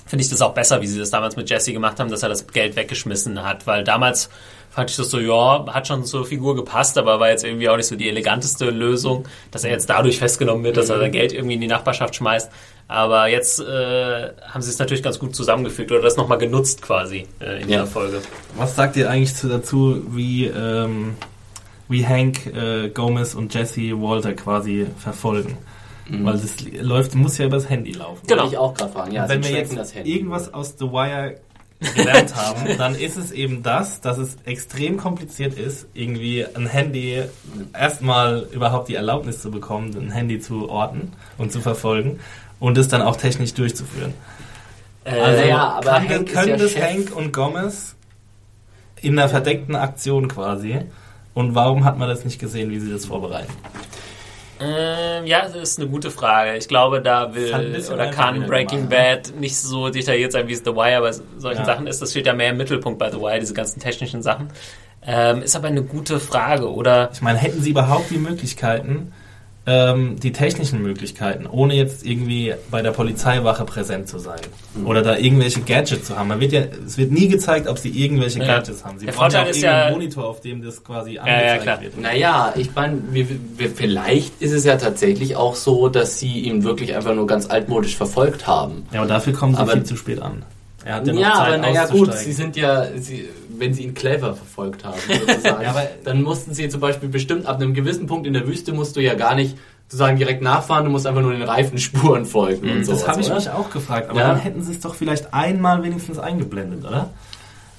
finde 0.06 0.22
ich 0.22 0.30
das 0.30 0.42
auch 0.42 0.52
besser, 0.52 0.82
wie 0.82 0.86
sie 0.86 0.98
das 0.98 1.08
damals 1.10 1.36
mit 1.36 1.48
Jesse 1.48 1.72
gemacht 1.72 1.98
haben, 1.98 2.10
dass 2.10 2.22
er 2.22 2.28
das 2.28 2.46
Geld 2.46 2.76
weggeschmissen 2.76 3.42
hat, 3.42 3.66
weil 3.66 3.84
damals 3.84 4.28
fand 4.74 4.90
ich 4.90 4.96
das 4.96 5.08
so, 5.10 5.20
ja, 5.20 5.64
hat 5.72 5.86
schon 5.86 6.04
zur 6.04 6.26
Figur 6.26 6.56
gepasst, 6.56 6.98
aber 6.98 7.20
war 7.20 7.30
jetzt 7.30 7.44
irgendwie 7.44 7.68
auch 7.68 7.76
nicht 7.76 7.86
so 7.86 7.94
die 7.96 8.08
eleganteste 8.08 8.70
Lösung, 8.70 9.24
dass 9.52 9.62
er 9.64 9.70
jetzt 9.70 9.88
dadurch 9.88 10.18
festgenommen 10.18 10.64
wird, 10.64 10.76
dass 10.76 10.90
er 10.90 10.98
sein 10.98 11.12
Geld 11.12 11.32
irgendwie 11.32 11.54
in 11.54 11.60
die 11.60 11.66
Nachbarschaft 11.68 12.16
schmeißt. 12.16 12.50
Aber 12.88 13.28
jetzt 13.28 13.60
äh, 13.60 14.30
haben 14.48 14.60
sie 14.62 14.70
es 14.70 14.78
natürlich 14.78 15.02
ganz 15.02 15.18
gut 15.18 15.34
zusammengefügt 15.34 15.90
oder 15.92 16.02
das 16.02 16.16
nochmal 16.16 16.38
genutzt 16.38 16.82
quasi 16.82 17.26
äh, 17.40 17.62
in 17.62 17.68
Ja. 17.68 17.78
der 17.78 17.86
Folge. 17.86 18.20
Was 18.56 18.74
sagt 18.76 18.96
ihr 18.96 19.08
eigentlich 19.08 19.34
zu, 19.36 19.48
dazu, 19.48 20.02
wie, 20.10 20.46
ähm, 20.46 21.14
wie 21.88 22.04
Hank 22.06 22.44
äh, 22.46 22.88
Gomez 22.90 23.34
und 23.34 23.54
Jesse 23.54 23.92
Walter 24.02 24.32
quasi 24.34 24.86
verfolgen? 24.98 25.56
Weil 26.10 26.34
das 26.34 26.56
läuft, 26.82 27.14
muss 27.14 27.38
ja 27.38 27.46
übers 27.46 27.70
Handy 27.70 27.92
laufen. 27.92 28.26
Genau. 28.26 28.42
Wollte 28.42 28.54
ich 28.54 28.58
auch 28.58 28.74
gerade 28.74 28.92
fragen. 28.92 29.12
Ja, 29.12 29.26
wenn 29.26 29.42
wir 29.42 29.50
jetzt 29.52 29.74
das 29.74 29.94
Handy. 29.94 30.14
irgendwas 30.16 30.52
aus 30.52 30.74
The 30.78 30.84
Wire 30.90 31.36
gelernt 31.92 32.34
haben, 32.34 32.78
dann 32.78 32.94
ist 32.94 33.16
es 33.16 33.30
eben 33.32 33.62
das, 33.62 34.00
dass 34.00 34.18
es 34.18 34.36
extrem 34.44 34.96
kompliziert 34.96 35.54
ist, 35.54 35.86
irgendwie 35.94 36.44
ein 36.54 36.66
Handy 36.66 37.22
erstmal 37.72 38.46
überhaupt 38.52 38.88
die 38.88 38.94
Erlaubnis 38.94 39.40
zu 39.42 39.50
bekommen, 39.50 39.94
ein 39.96 40.10
Handy 40.10 40.40
zu 40.40 40.68
orten 40.70 41.12
und 41.36 41.52
zu 41.52 41.60
verfolgen 41.60 42.20
und 42.60 42.78
es 42.78 42.88
dann 42.88 43.02
auch 43.02 43.16
technisch 43.16 43.54
durchzuführen. 43.54 44.14
Äh, 45.04 45.18
Also 45.18 45.44
ja, 45.44 45.68
aber 45.68 45.90
kann, 45.90 46.08
Hank 46.08 46.32
können 46.32 46.48
ja 46.48 46.56
das 46.56 46.72
Chef. 46.72 46.82
Hank 46.82 47.16
und 47.16 47.32
Gomez 47.32 47.94
in 49.00 49.18
einer 49.18 49.28
verdeckten 49.28 49.76
Aktion 49.76 50.28
quasi? 50.28 50.80
Und 51.34 51.54
warum 51.54 51.84
hat 51.84 51.98
man 51.98 52.08
das 52.08 52.24
nicht 52.24 52.38
gesehen, 52.38 52.70
wie 52.70 52.78
sie 52.78 52.90
das 52.90 53.06
vorbereiten? 53.06 53.52
Ähm, 54.60 55.26
ja, 55.26 55.42
das 55.42 55.54
ist 55.56 55.80
eine 55.80 55.88
gute 55.88 56.10
Frage. 56.10 56.56
Ich 56.56 56.68
glaube, 56.68 57.00
da 57.02 57.34
will 57.34 57.52
oder 57.92 58.06
kann 58.10 58.46
Breaking 58.46 58.88
Bad 58.88 59.34
nicht 59.38 59.56
so 59.56 59.88
detailliert 59.90 60.32
sein, 60.32 60.46
wie 60.48 60.52
es 60.52 60.60
The 60.64 60.74
Wire 60.74 61.00
bei 61.00 61.12
solchen 61.38 61.60
Ja. 61.60 61.64
Sachen 61.64 61.86
ist. 61.86 62.00
Das 62.00 62.10
steht 62.12 62.26
ja 62.26 62.34
mehr 62.34 62.50
im 62.50 62.56
Mittelpunkt 62.56 62.98
bei 62.98 63.10
The 63.10 63.18
Wire, 63.20 63.40
diese 63.40 63.54
ganzen 63.54 63.80
technischen 63.80 64.22
Sachen. 64.22 64.50
Ähm, 65.06 65.42
ist 65.42 65.54
aber 65.56 65.68
eine 65.68 65.82
gute 65.82 66.20
Frage, 66.20 66.72
oder? 66.72 67.10
Ich 67.12 67.20
meine, 67.20 67.38
hätten 67.38 67.60
sie 67.60 67.70
überhaupt 67.70 68.10
die 68.10 68.16
Möglichkeiten, 68.16 69.12
ähm, 69.66 70.16
die 70.20 70.32
technischen 70.32 70.82
Möglichkeiten, 70.82 71.46
ohne 71.46 71.74
jetzt 71.74 72.04
irgendwie 72.04 72.52
bei 72.70 72.82
der 72.82 72.90
Polizeiwache 72.90 73.64
präsent 73.64 74.08
zu 74.08 74.18
sein 74.18 74.40
oder 74.84 75.00
da 75.00 75.16
irgendwelche 75.16 75.60
Gadgets 75.62 76.06
zu 76.08 76.18
haben. 76.18 76.28
Man 76.28 76.40
wird 76.40 76.52
ja, 76.52 76.62
es 76.86 76.98
wird 76.98 77.12
nie 77.12 77.28
gezeigt, 77.28 77.66
ob 77.66 77.78
sie 77.78 77.88
irgendwelche 77.88 78.40
Ja. 78.40 78.46
Gadgets 78.46 78.84
haben. 78.84 78.98
Sie 78.98 79.06
Der 79.06 79.12
brauchen 79.12 79.30
Vorteil 79.30 79.44
auch 79.46 79.50
ist 79.50 79.56
irgendeinen 79.56 79.86
ja- 79.86 79.90
Monitor, 79.92 80.24
auf 80.26 80.40
dem 80.42 80.62
das 80.62 80.84
quasi 80.84 81.12
ja, 81.14 81.22
angezeigt 81.22 81.62
klar. 81.62 81.80
wird. 81.80 81.98
Naja, 82.00 82.52
ich 82.56 82.74
meine, 82.74 82.98
vielleicht 83.74 84.40
ist 84.42 84.52
es 84.52 84.64
ja 84.64 84.76
tatsächlich 84.76 85.36
auch 85.36 85.54
so, 85.54 85.88
dass 85.88 86.18
sie 86.18 86.40
ihn 86.40 86.62
wirklich 86.64 86.94
einfach 86.94 87.14
nur 87.14 87.26
ganz 87.26 87.48
altmodisch 87.48 87.96
verfolgt 87.96 88.46
haben. 88.46 88.84
Ja, 88.92 89.00
aber 89.00 89.08
dafür 89.08 89.32
kommen 89.32 89.54
sie 89.54 89.60
Aber- 89.62 89.72
viel 89.72 89.84
zu 89.84 89.96
spät 89.96 90.20
an. 90.20 90.42
Er 90.84 90.96
hat 90.96 91.06
ja, 91.06 91.12
Ja, 91.14 91.28
noch 91.28 91.36
Zeit 91.38 91.46
aber 91.48 91.56
naja 91.58 91.86
gut, 91.86 92.12
sie 92.14 92.32
sind 92.32 92.56
ja, 92.56 92.86
sie, 92.98 93.28
wenn 93.56 93.72
sie 93.72 93.84
ihn 93.84 93.94
clever 93.94 94.34
verfolgt 94.34 94.84
haben, 94.84 94.98
sozusagen, 95.26 95.62
Ja, 95.62 95.70
aber- 95.70 95.88
dann 96.04 96.22
mussten 96.22 96.52
sie 96.54 96.68
zum 96.68 96.80
Beispiel 96.80 97.08
bestimmt 97.08 97.46
ab 97.46 97.56
einem 97.56 97.72
gewissen 97.74 98.06
Punkt 98.06 98.26
in 98.26 98.34
der 98.34 98.46
Wüste 98.46 98.72
musst 98.72 98.94
du 98.96 99.00
ja 99.00 99.14
gar 99.14 99.34
nicht 99.34 99.56
sozusagen 99.88 100.16
direkt 100.18 100.42
nachfahren, 100.42 100.84
du 100.84 100.90
musst 100.90 101.06
einfach 101.06 101.20
nur 101.22 101.32
den 101.32 101.42
Reifenspuren 101.42 102.26
folgen 102.26 102.70
und 102.70 102.84
so. 102.84 102.92
Das 102.92 103.06
habe 103.08 103.20
ich 103.20 103.32
mich 103.32 103.48
auch 103.50 103.70
gefragt, 103.70 104.10
aber 104.10 104.20
Ja. 104.20 104.28
dann 104.28 104.38
hätten 104.38 104.62
sie 104.62 104.72
es 104.72 104.80
doch 104.80 104.94
vielleicht 104.94 105.32
einmal 105.32 105.82
wenigstens 105.82 106.18
eingeblendet, 106.18 106.84
oder? 106.84 107.10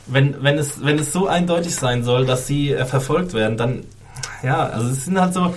Wenn, 0.08 0.36
wenn, 0.44 0.58
es, 0.60 0.84
wenn 0.86 1.00
es 1.00 1.12
so 1.12 1.28
eindeutig 1.28 1.74
sein 1.76 2.04
soll, 2.04 2.26
dass 2.28 2.46
sie 2.46 2.72
äh, 2.72 2.86
verfolgt 2.86 3.34
werden, 3.34 3.58
dann, 3.58 3.84
ja, 4.44 4.58
also 4.68 4.90
es 4.90 5.06
sind 5.06 5.20
halt 5.20 5.34
so, 5.34 5.54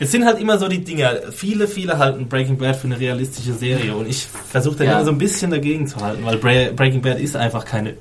es 0.00 0.10
sind 0.12 0.24
halt 0.24 0.40
immer 0.40 0.58
so 0.58 0.68
die 0.68 0.82
Dinger. 0.82 1.32
Viele, 1.32 1.68
viele 1.68 1.98
halten 1.98 2.28
Breaking 2.28 2.58
Bad 2.58 2.76
für 2.76 2.86
eine 2.86 2.98
realistische 2.98 3.52
Serie 3.54 3.94
und 3.94 4.08
ich 4.08 4.24
versuche 4.26 4.76
da 4.76 4.84
Ja. 4.84 4.92
immer 4.94 5.04
so 5.04 5.10
ein 5.12 5.18
bisschen 5.18 5.50
dagegen 5.50 5.86
zu 5.86 5.96
halten, 5.96 6.24
weil 6.24 6.36
Bra 6.38 6.70
Breaking 6.74 7.02
Bad 7.02 7.18
ist 7.20 7.36
einfach 7.36 7.64
keine 7.64 7.94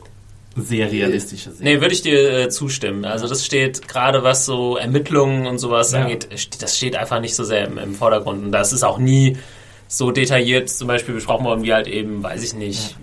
sehr 0.56 0.92
realistische 0.92 1.52
Serie. 1.52 1.76
Nee, 1.78 1.82
würde 1.82 1.94
ich 1.94 2.02
dir 2.04 2.32
äh, 2.42 2.50
zustimmen. 2.50 3.06
Also 3.06 3.28
das 3.28 3.44
steht 3.46 3.88
gerade 3.88 4.24
was 4.24 4.46
so 4.46 4.78
Ermittlungen 4.78 5.48
und 5.48 5.58
sowas 5.58 5.92
Ja. 5.92 6.02
angeht, 6.04 6.28
das 6.60 6.78
steht 6.78 6.96
einfach 6.96 7.20
nicht 7.20 7.36
so 7.36 7.44
sehr 7.44 7.68
im, 7.68 7.78
im 7.78 7.96
Vordergrund. 7.96 8.44
Und 8.44 8.52
das 8.52 8.72
ist 8.74 8.84
auch 8.84 8.98
nie 9.00 9.38
so 9.88 10.12
detailliert 10.12 10.70
zum 10.70 10.88
Beispiel 10.88 11.16
besprochen 11.16 11.46
worden, 11.46 11.64
wie 11.64 11.74
halt 11.74 11.88
eben, 11.88 12.22
weiß 12.24 12.44
ich 12.44 12.54
nicht, 12.54 12.92
ja, 12.92 12.98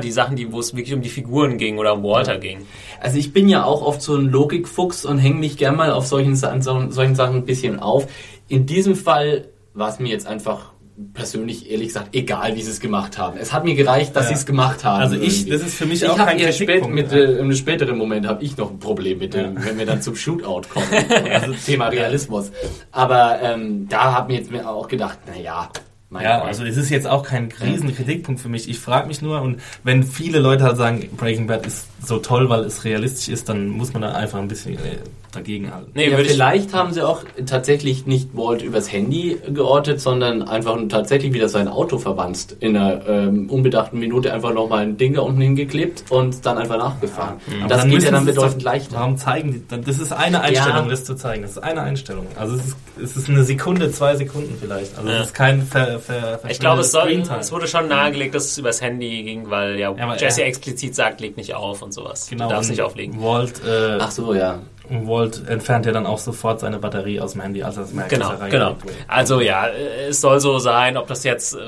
die 0.00 0.10
Sachen, 0.12 0.36
die, 0.36 0.52
wo 0.52 0.60
es 0.60 0.74
wirklich 0.74 0.94
um 0.94 1.02
die 1.02 1.08
Figuren 1.08 1.56
ging 1.58 1.78
oder 1.78 1.94
um 1.94 2.02
Walter 2.02 2.38
ging. 2.38 2.58
Also 3.00 3.18
ich 3.18 3.32
bin 3.32 3.48
ja 3.48 3.64
auch 3.64 3.82
oft 3.82 4.02
so 4.02 4.16
ein 4.16 4.26
Logikfuchs 4.26 5.04
und 5.04 5.18
hänge 5.18 5.36
mich 5.36 5.56
gern 5.56 5.76
mal 5.76 5.90
auf 5.92 6.06
solchen, 6.06 6.36
so, 6.36 6.48
solchen 6.90 7.14
Sachen 7.14 7.36
ein 7.36 7.44
bisschen 7.44 7.78
auf. 7.80 8.06
In 8.48 8.66
diesem 8.66 8.96
Fall 8.96 9.48
war 9.74 9.88
es 9.88 9.98
mir 9.98 10.08
jetzt 10.08 10.26
einfach 10.26 10.72
persönlich 11.14 11.70
ehrlich 11.70 11.88
gesagt 11.88 12.08
egal, 12.12 12.56
wie 12.56 12.62
sie 12.62 12.72
es 12.72 12.80
gemacht 12.80 13.18
haben. 13.18 13.38
Es 13.38 13.52
hat 13.52 13.64
mir 13.64 13.76
gereicht, 13.76 14.16
dass 14.16 14.24
Ja. 14.24 14.28
sie 14.30 14.34
es 14.34 14.46
gemacht 14.46 14.84
haben. 14.84 15.00
Also 15.00 15.14
ich- 15.14 15.42
irgendwie. 15.42 15.50
das 15.52 15.62
ist 15.62 15.74
für 15.76 15.86
mich 15.86 16.02
ich 16.02 16.08
auch 16.08 16.16
kein 16.16 16.38
eher 16.40 16.50
spät, 16.52 16.88
mit 16.88 17.12
ja. 17.12 17.18
äh, 17.18 17.38
einem 17.38 17.52
späteren 17.54 17.96
Moment 17.96 18.26
habe 18.26 18.42
ich 18.42 18.56
noch 18.56 18.70
ein 18.72 18.80
Problem 18.80 19.18
mit 19.18 19.32
dem, 19.32 19.64
wenn 19.64 19.78
wir 19.78 19.86
dann 19.86 20.02
zum 20.02 20.16
Shootout 20.16 20.62
kommen. 20.68 20.86
also 21.32 21.52
Thema 21.64 21.86
Realismus. 21.88 22.50
Aber 22.90 23.38
ähm, 23.40 23.86
da 23.88 24.12
habe 24.12 24.32
mir 24.32 24.38
jetzt 24.40 24.50
mir 24.50 24.68
auch 24.68 24.88
gedacht, 24.88 25.18
na 25.28 25.40
ja, 25.40 25.70
mein 26.10 26.24
Ja, 26.24 26.38
Gott. 26.38 26.48
also 26.48 26.64
es 26.64 26.76
ist 26.76 26.90
jetzt 26.90 27.06
auch 27.06 27.22
kein 27.22 27.48
riesen 27.60 27.94
Kritikpunkt 27.94 28.40
für 28.40 28.48
mich. 28.48 28.68
Ich 28.68 28.78
frage 28.78 29.08
mich 29.08 29.20
nur, 29.22 29.40
und 29.42 29.60
wenn 29.84 30.02
viele 30.02 30.38
Leute 30.38 30.64
halt 30.64 30.76
sagen, 30.76 31.08
Breaking 31.16 31.46
Bad 31.46 31.66
ist 31.66 31.86
so 32.04 32.18
toll, 32.18 32.48
weil 32.48 32.60
es 32.64 32.84
realistisch 32.84 33.28
ist, 33.28 33.48
dann 33.48 33.68
muss 33.68 33.92
man 33.92 34.02
da 34.02 34.12
einfach 34.12 34.38
ein 34.38 34.48
bisschen 34.48 34.74
äh, 34.74 34.98
dagegen 35.38 35.72
halten. 35.74 35.90
Nee, 35.94 36.10
ja, 36.10 36.16
vielleicht 36.18 36.74
haben 36.74 36.92
sie 36.92 37.02
auch 37.06 37.22
tatsächlich 37.46 38.06
nicht 38.06 38.30
Walt 38.36 38.62
übers 38.62 38.92
Handy 38.92 39.38
geortet, 39.48 40.00
sondern 40.00 40.42
einfach 40.42 40.76
nur 40.76 40.88
tatsächlich 40.88 41.32
wieder 41.32 41.48
sein 41.48 41.68
Auto 41.68 41.98
verwandt. 41.98 42.56
In 42.60 42.76
einer 42.76 43.06
ähm, 43.08 43.48
unbedachten 43.50 43.98
Minute 43.98 44.32
einfach 44.32 44.52
nochmal 44.52 44.84
ein 44.84 44.96
Ding 44.96 45.14
da 45.14 45.22
unten 45.22 45.40
hingeklebt 45.40 46.04
und 46.10 46.44
dann 46.44 46.58
einfach 46.58 46.76
nachgefahren. 46.78 47.36
Aber 47.60 47.68
das 47.68 47.80
dann 47.82 47.90
geht 47.90 48.02
ja 48.02 48.10
dann 48.10 48.24
bedeutend 48.26 48.60
doch- 48.62 48.64
leichter. 48.64 48.96
Warum 48.96 49.16
zeigen 49.16 49.52
die? 49.52 49.62
dann- 49.66 49.84
Das 49.84 49.98
ist 49.98 50.12
eine 50.12 50.40
Einstellung, 50.40 50.84
Ja. 50.84 50.88
das 50.90 51.04
zu 51.04 51.14
zeigen. 51.14 51.42
Das 51.42 51.52
ist 51.52 51.58
eine 51.58 51.80
Einstellung. 51.82 52.26
Also 52.38 52.56
es 52.56 52.64
ist, 52.66 52.76
es 53.02 53.16
ist 53.16 53.28
eine 53.28 53.44
Sekunde, 53.44 53.90
zwei 53.92 54.16
Sekunden 54.16 54.56
vielleicht. 54.60 54.96
Also 54.98 55.08
Ja. 55.08 55.20
es 55.20 55.26
ist 55.28 55.34
kein 55.34 55.62
ver, 55.62 55.98
ver, 56.00 56.40
ich 56.48 56.58
glaube, 56.60 56.80
es, 56.82 56.90
soll, 56.92 57.08
es 57.40 57.52
wurde 57.52 57.66
schon 57.68 57.88
nahegelegt, 57.88 58.34
dass 58.34 58.46
es 58.46 58.58
übers 58.58 58.80
Handy 58.82 59.22
ging, 59.22 59.50
weil 59.50 59.78
ja, 59.78 59.94
Ja, 59.96 60.14
Jesse 60.16 60.42
explizit 60.44 60.94
sagt, 60.94 61.20
leg 61.20 61.36
nicht 61.36 61.54
auf 61.54 61.82
und 61.82 61.92
sowas. 61.94 62.26
genau, 62.28 62.48
du 62.48 62.54
darfst 62.54 62.70
nicht 62.70 62.82
auflegen. 62.82 63.22
Walt, 63.22 63.60
äh, 63.64 63.98
Ach 64.00 64.10
so, 64.10 64.34
ja. 64.34 64.58
Und 64.90 65.06
Walt 65.06 65.42
entfernt 65.48 65.86
ja 65.86 65.92
dann 65.92 66.06
auch 66.06 66.18
sofort 66.18 66.60
seine 66.60 66.78
Batterie 66.78 67.20
aus 67.20 67.32
dem 67.32 67.42
Handy, 67.42 67.62
als 67.62 67.76
er 67.76 67.84
es 67.84 67.92
merkt, 67.92 68.10
Genau, 68.10 68.30
dass 68.32 68.40
er 68.40 68.48
genau. 68.48 68.76
Also 69.06 69.40
ja, 69.40 69.66
äh, 69.66 70.08
es 70.08 70.20
soll 70.20 70.40
so 70.40 70.58
sein, 70.58 70.96
ob 70.96 71.06
das 71.08 71.24
jetzt, 71.24 71.54
äh, 71.54 71.58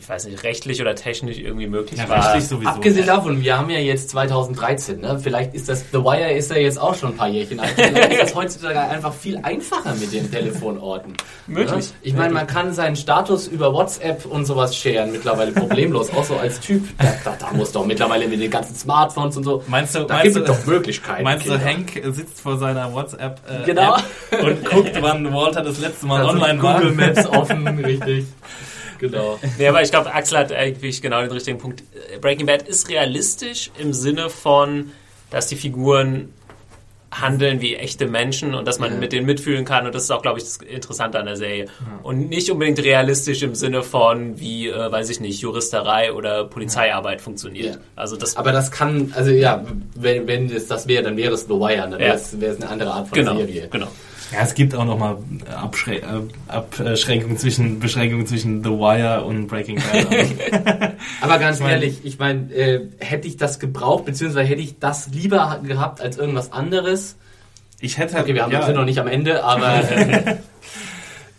ich 0.00 0.08
weiß 0.08 0.26
nicht, 0.26 0.42
rechtlich 0.44 0.80
oder 0.80 0.94
technisch 0.94 1.38
irgendwie 1.38 1.66
möglich 1.66 2.00
Ja, 2.00 2.08
war. 2.08 2.24
rechtlich 2.24 2.46
sowieso. 2.48 2.70
Abgesehen 2.70 3.06
davon, 3.06 3.42
wir 3.42 3.58
haben 3.58 3.68
ja 3.70 3.78
jetzt 3.78 4.10
2013, 4.10 5.00
ne? 5.00 5.18
Vielleicht 5.22 5.54
ist 5.54 5.68
das, 5.68 5.84
The 5.92 5.98
Wire 5.98 6.32
ist 6.32 6.50
ja 6.50 6.56
jetzt 6.56 6.80
auch 6.80 6.94
schon 6.94 7.10
ein 7.10 7.16
paar 7.16 7.28
Jährchen 7.28 7.60
alt. 7.60 7.72
Vielleicht 7.76 8.12
ist 8.12 8.22
das 8.22 8.34
heutzutage 8.34 8.80
einfach 8.80 9.12
viel 9.12 9.36
einfacher 9.42 9.94
mit 9.94 10.12
den 10.12 10.30
Telefonorten. 10.30 11.14
Möglich. 11.46 11.86
Ne? 11.90 11.94
Ich 12.02 12.14
meine, 12.14 12.32
man 12.32 12.46
kann 12.46 12.72
seinen 12.72 12.96
Status 12.96 13.46
über 13.46 13.72
WhatsApp 13.72 14.24
und 14.26 14.44
sowas 14.46 14.76
sharen 14.76 15.12
mittlerweile 15.12 15.52
problemlos, 15.52 16.10
auch 16.14 16.24
so 16.24 16.36
als 16.36 16.60
Typ. 16.60 16.84
Da, 16.98 17.12
da, 17.24 17.36
da 17.38 17.52
muss 17.52 17.72
doch 17.72 17.84
mittlerweile 17.84 18.26
mit 18.28 18.40
den 18.40 18.50
ganzen 18.50 18.74
Smartphones 18.74 19.36
und 19.36 19.44
so. 19.44 19.62
Meinst 19.66 19.94
du, 19.94 20.04
da 20.04 20.14
meinst 20.14 20.34
gibt 20.34 20.48
du, 20.48 20.52
es 20.52 20.58
doch 20.58 20.66
Möglichkeiten. 20.66 21.24
Meinst 21.24 21.46
du, 21.46 21.50
Kinder. 21.52 21.64
Hank 21.64 22.02
sitzt 22.14 22.40
vor 22.40 22.58
seiner 22.74 22.92
WhatsApp 22.92 23.40
äh, 23.48 23.64
Genau. 23.66 23.96
App 24.30 24.42
und 24.42 24.64
guckt, 24.64 24.92
wann 25.00 25.32
Walter 25.32 25.62
das 25.62 25.78
letzte 25.80 26.06
Mal 26.06 26.20
Also 26.20 26.30
online 26.30 26.62
war? 26.62 26.80
Google 26.80 26.92
Maps 26.94 27.26
offen, 27.28 27.66
richtig. 27.84 28.26
Genau. 28.98 29.38
Nee, 29.58 29.66
aber 29.68 29.80
ich 29.82 29.90
glaube, 29.90 30.12
Axel 30.12 30.38
hat 30.38 30.52
eigentlich 30.52 31.00
genau 31.00 31.20
den 31.22 31.30
richtigen 31.30 31.58
Punkt. 31.58 31.82
Breaking 32.20 32.46
Bad 32.46 32.62
ist 32.68 32.88
realistisch 32.90 33.70
im 33.78 33.92
Sinne 33.94 34.28
von, 34.28 34.90
dass 35.30 35.46
die 35.46 35.56
Figuren 35.56 36.32
handeln 37.12 37.60
wie 37.60 37.74
echte 37.74 38.06
Menschen 38.06 38.54
und 38.54 38.68
dass 38.68 38.78
man 38.78 38.92
Ja. 38.92 38.98
mit 38.98 39.12
denen 39.12 39.26
mitfühlen 39.26 39.64
kann 39.64 39.84
und 39.86 39.94
das 39.94 40.04
ist 40.04 40.10
auch, 40.12 40.22
glaube 40.22 40.38
ich, 40.38 40.44
das 40.44 40.58
Interessante 40.58 41.18
an 41.18 41.26
der 41.26 41.36
Serie. 41.36 41.66
Und 42.04 42.28
nicht 42.28 42.50
unbedingt 42.50 42.82
realistisch 42.84 43.42
im 43.42 43.54
Sinne 43.56 43.82
von, 43.82 44.38
wie, 44.38 44.68
äh, 44.68 44.92
weiß 44.92 45.10
ich 45.10 45.18
nicht, 45.18 45.40
Juristerei 45.40 46.12
oder 46.12 46.44
Polizeiarbeit 46.44 47.20
funktioniert. 47.20 47.74
Ja. 47.76 47.80
Also 47.96 48.16
das 48.16 48.36
Aber 48.36 48.52
das 48.52 48.70
kann, 48.70 49.12
also 49.16 49.30
ja, 49.32 49.64
wenn, 49.96 50.26
wenn 50.28 50.46
es 50.50 50.68
das 50.68 50.86
wäre, 50.86 51.02
dann 51.02 51.16
wäre 51.16 51.34
es 51.34 51.42
The 51.42 51.50
Wire, 51.54 51.80
dann 51.82 51.92
Ja. 51.92 51.98
wäre 51.98 52.14
es, 52.16 52.40
wäre 52.40 52.52
es 52.54 52.60
eine 52.60 52.70
andere 52.70 52.92
Art 52.92 53.08
von 53.08 53.18
genau, 53.18 53.36
Serie. 53.36 53.68
genau. 53.70 53.88
Ja, 54.32 54.42
es 54.42 54.54
gibt 54.54 54.74
auch 54.74 54.84
nochmal 54.84 55.16
Abschrä 55.54 55.96
äh, 55.96 56.02
Abschränkungen 56.48 57.36
zwischen, 57.36 57.80
Beschränkungen 57.80 58.26
zwischen 58.26 58.62
The 58.62 58.70
Wire 58.70 59.24
und 59.24 59.48
Breaking 59.48 59.76
Bad. 59.76 60.92
Aber 61.20 61.38
ganz 61.38 61.56
Ich 61.56 61.62
mein- 61.62 61.72
ehrlich, 61.72 62.00
ich 62.04 62.18
meine, 62.18 62.52
äh, 62.54 62.86
hätte 62.98 63.26
ich 63.26 63.36
das 63.36 63.58
gebraucht, 63.58 64.04
beziehungsweise 64.04 64.46
hätte 64.48 64.60
ich 64.62 64.78
das 64.78 65.08
lieber 65.08 65.60
gehabt 65.66 66.00
als 66.00 66.16
irgendwas 66.16 66.52
anderes? 66.52 67.16
ich 67.82 67.96
hätte 67.96 68.18
Okay, 68.18 68.34
wir 68.34 68.42
haben 68.42 68.52
ja, 68.52 68.62
sind 68.66 68.74
noch 68.76 68.84
nicht 68.84 68.98
am 69.00 69.08
Ende, 69.08 69.42
aber 69.42 69.90
äh, 69.90 70.36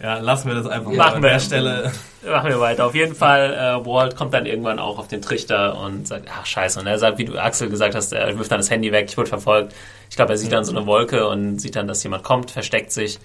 ja, 0.02 0.18
lassen 0.20 0.48
wir 0.48 0.56
das 0.56 0.66
einfach 0.68 0.92
Machen 0.92 0.98
mal 0.98 1.14
an 1.16 1.24
wir. 1.24 1.30
der 1.32 1.40
Stelle. 1.40 1.92
Machen 2.26 2.50
wir 2.50 2.60
weiter. 2.60 2.86
Auf 2.86 2.96
jeden 2.96 3.16
Fall, 3.16 3.54
äh, 3.54 3.86
Walt 3.86 4.16
kommt 4.16 4.34
dann 4.34 4.46
irgendwann 4.46 4.80
auch 4.80 4.98
auf 5.00 5.08
den 5.08 5.22
Trichter 5.22 5.78
und 5.80 6.08
sagt, 6.08 6.28
ach 6.32 6.46
scheiße. 6.46 6.80
Und 6.80 6.88
er 6.88 6.98
sagt, 7.00 7.18
wie 7.18 7.26
du 7.26 7.38
Axel 7.38 7.70
gesagt 7.70 7.96
hast, 7.96 8.12
er 8.14 8.38
wirft 8.38 8.52
dann 8.52 8.60
das 8.60 8.70
Handy 8.70 8.92
weg, 8.92 9.08
ich 9.10 9.18
wurde 9.18 9.30
verfolgt. 9.30 9.74
Ich 10.10 10.16
glaube, 10.16 10.32
er 10.34 10.38
sieht 10.38 10.52
dann 10.52 10.64
so 10.66 10.76
eine 10.76 10.86
Wolke 10.86 11.28
und 11.28 11.60
sieht 11.60 11.76
dann, 11.76 11.88
dass 11.88 12.04
jemand 12.04 12.24
kommt, 12.24 12.52
versteckt 12.52 12.92
sich. 12.92 13.20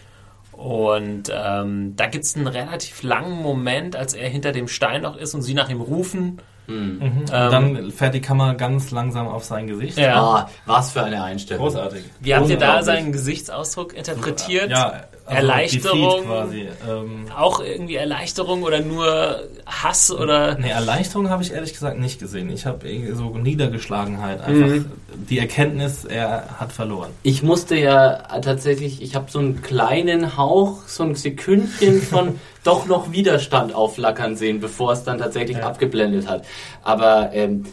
Und 0.53 1.31
ähm, 1.35 1.95
da 1.97 2.07
gibt 2.07 2.25
es 2.25 2.35
einen 2.37 2.47
relativ 2.47 3.03
langen 3.03 3.43
Moment, 3.43 3.95
als 3.97 4.15
er 4.15 4.29
hinter 4.29 4.53
dem 4.53 4.69
Stein 4.69 5.03
noch 5.03 5.17
ist 5.17 5.35
und 5.35 5.43
sie 5.43 5.53
nach 5.55 5.69
ihm 5.69 5.81
rufen. 5.83 6.41
Und 6.69 7.01
Ähm, 7.01 7.25
dann 7.31 7.91
fährt 7.93 8.15
die 8.15 8.21
Kamera 8.21 8.55
ganz 8.55 8.91
langsam 8.91 9.29
auf 9.29 9.45
sein 9.45 9.67
Gesicht. 9.69 9.99
Ja. 9.99 10.21
ah, 10.21 10.51
was 10.65 10.93
für 10.93 11.03
eine 11.05 11.23
Einstellung. 11.23 11.63
Großartig. 11.65 12.05
Wie 12.21 12.35
habt 12.35 12.49
ihr 12.49 12.57
da 12.59 12.83
seinen 12.83 13.13
Gesichtsausdruck 13.13 13.93
interpretiert? 13.95 14.71
Ja, 14.71 15.05
Erleichterung. 15.27 16.01
defeat 16.01 16.25
quasi. 16.27 16.69
Ähm, 16.89 17.27
Auch 17.37 17.61
irgendwie 17.61 17.97
Erleichterung 17.97 18.63
oder 18.63 18.81
nur 18.81 19.41
Hass 19.67 20.11
oder... 20.11 20.57
Nee, 20.59 20.71
Erleichterung 20.71 21.31
habe 21.31 21.43
ich 21.43 21.53
ehrlich 21.53 21.73
gesagt 21.73 21.99
nicht 21.99 22.21
gesehen. 22.21 22.51
Ich 22.51 22.67
habe 22.67 22.89
irgendwie 22.89 23.13
so 23.13 23.37
Niedergeschlagenheit. 23.37 24.41
Einfach 24.41 24.85
die 25.15 25.39
Erkenntnis, 25.39 26.05
er 26.05 26.61
hat 26.61 26.73
verloren. 26.73 27.11
Ich 27.23 27.43
musste 27.43 27.77
ja 27.77 28.19
tatsächlich, 28.41 29.03
ich 29.03 29.15
habe 29.17 29.31
so 29.31 29.39
einen 29.39 29.63
kleinen 29.63 30.37
Hauch, 30.37 30.87
so 30.87 31.03
ein 31.03 31.15
Sekündchen 31.15 32.03
von 32.11 32.39
doch 32.63 32.87
noch 32.87 33.13
Widerstand 33.13 33.75
aufflackern 33.75 34.37
sehen, 34.37 34.61
bevor 34.61 34.93
es 34.93 35.05
dann 35.05 35.19
tatsächlich 35.19 35.63
abgeblendet 35.63 36.29
hat. 36.29 36.45
Aber 36.83 37.31
ähm, 37.33 37.65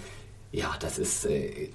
ja, 0.53 0.69
das 0.79 0.99
ist, 0.99 1.25
äh, 1.25 1.69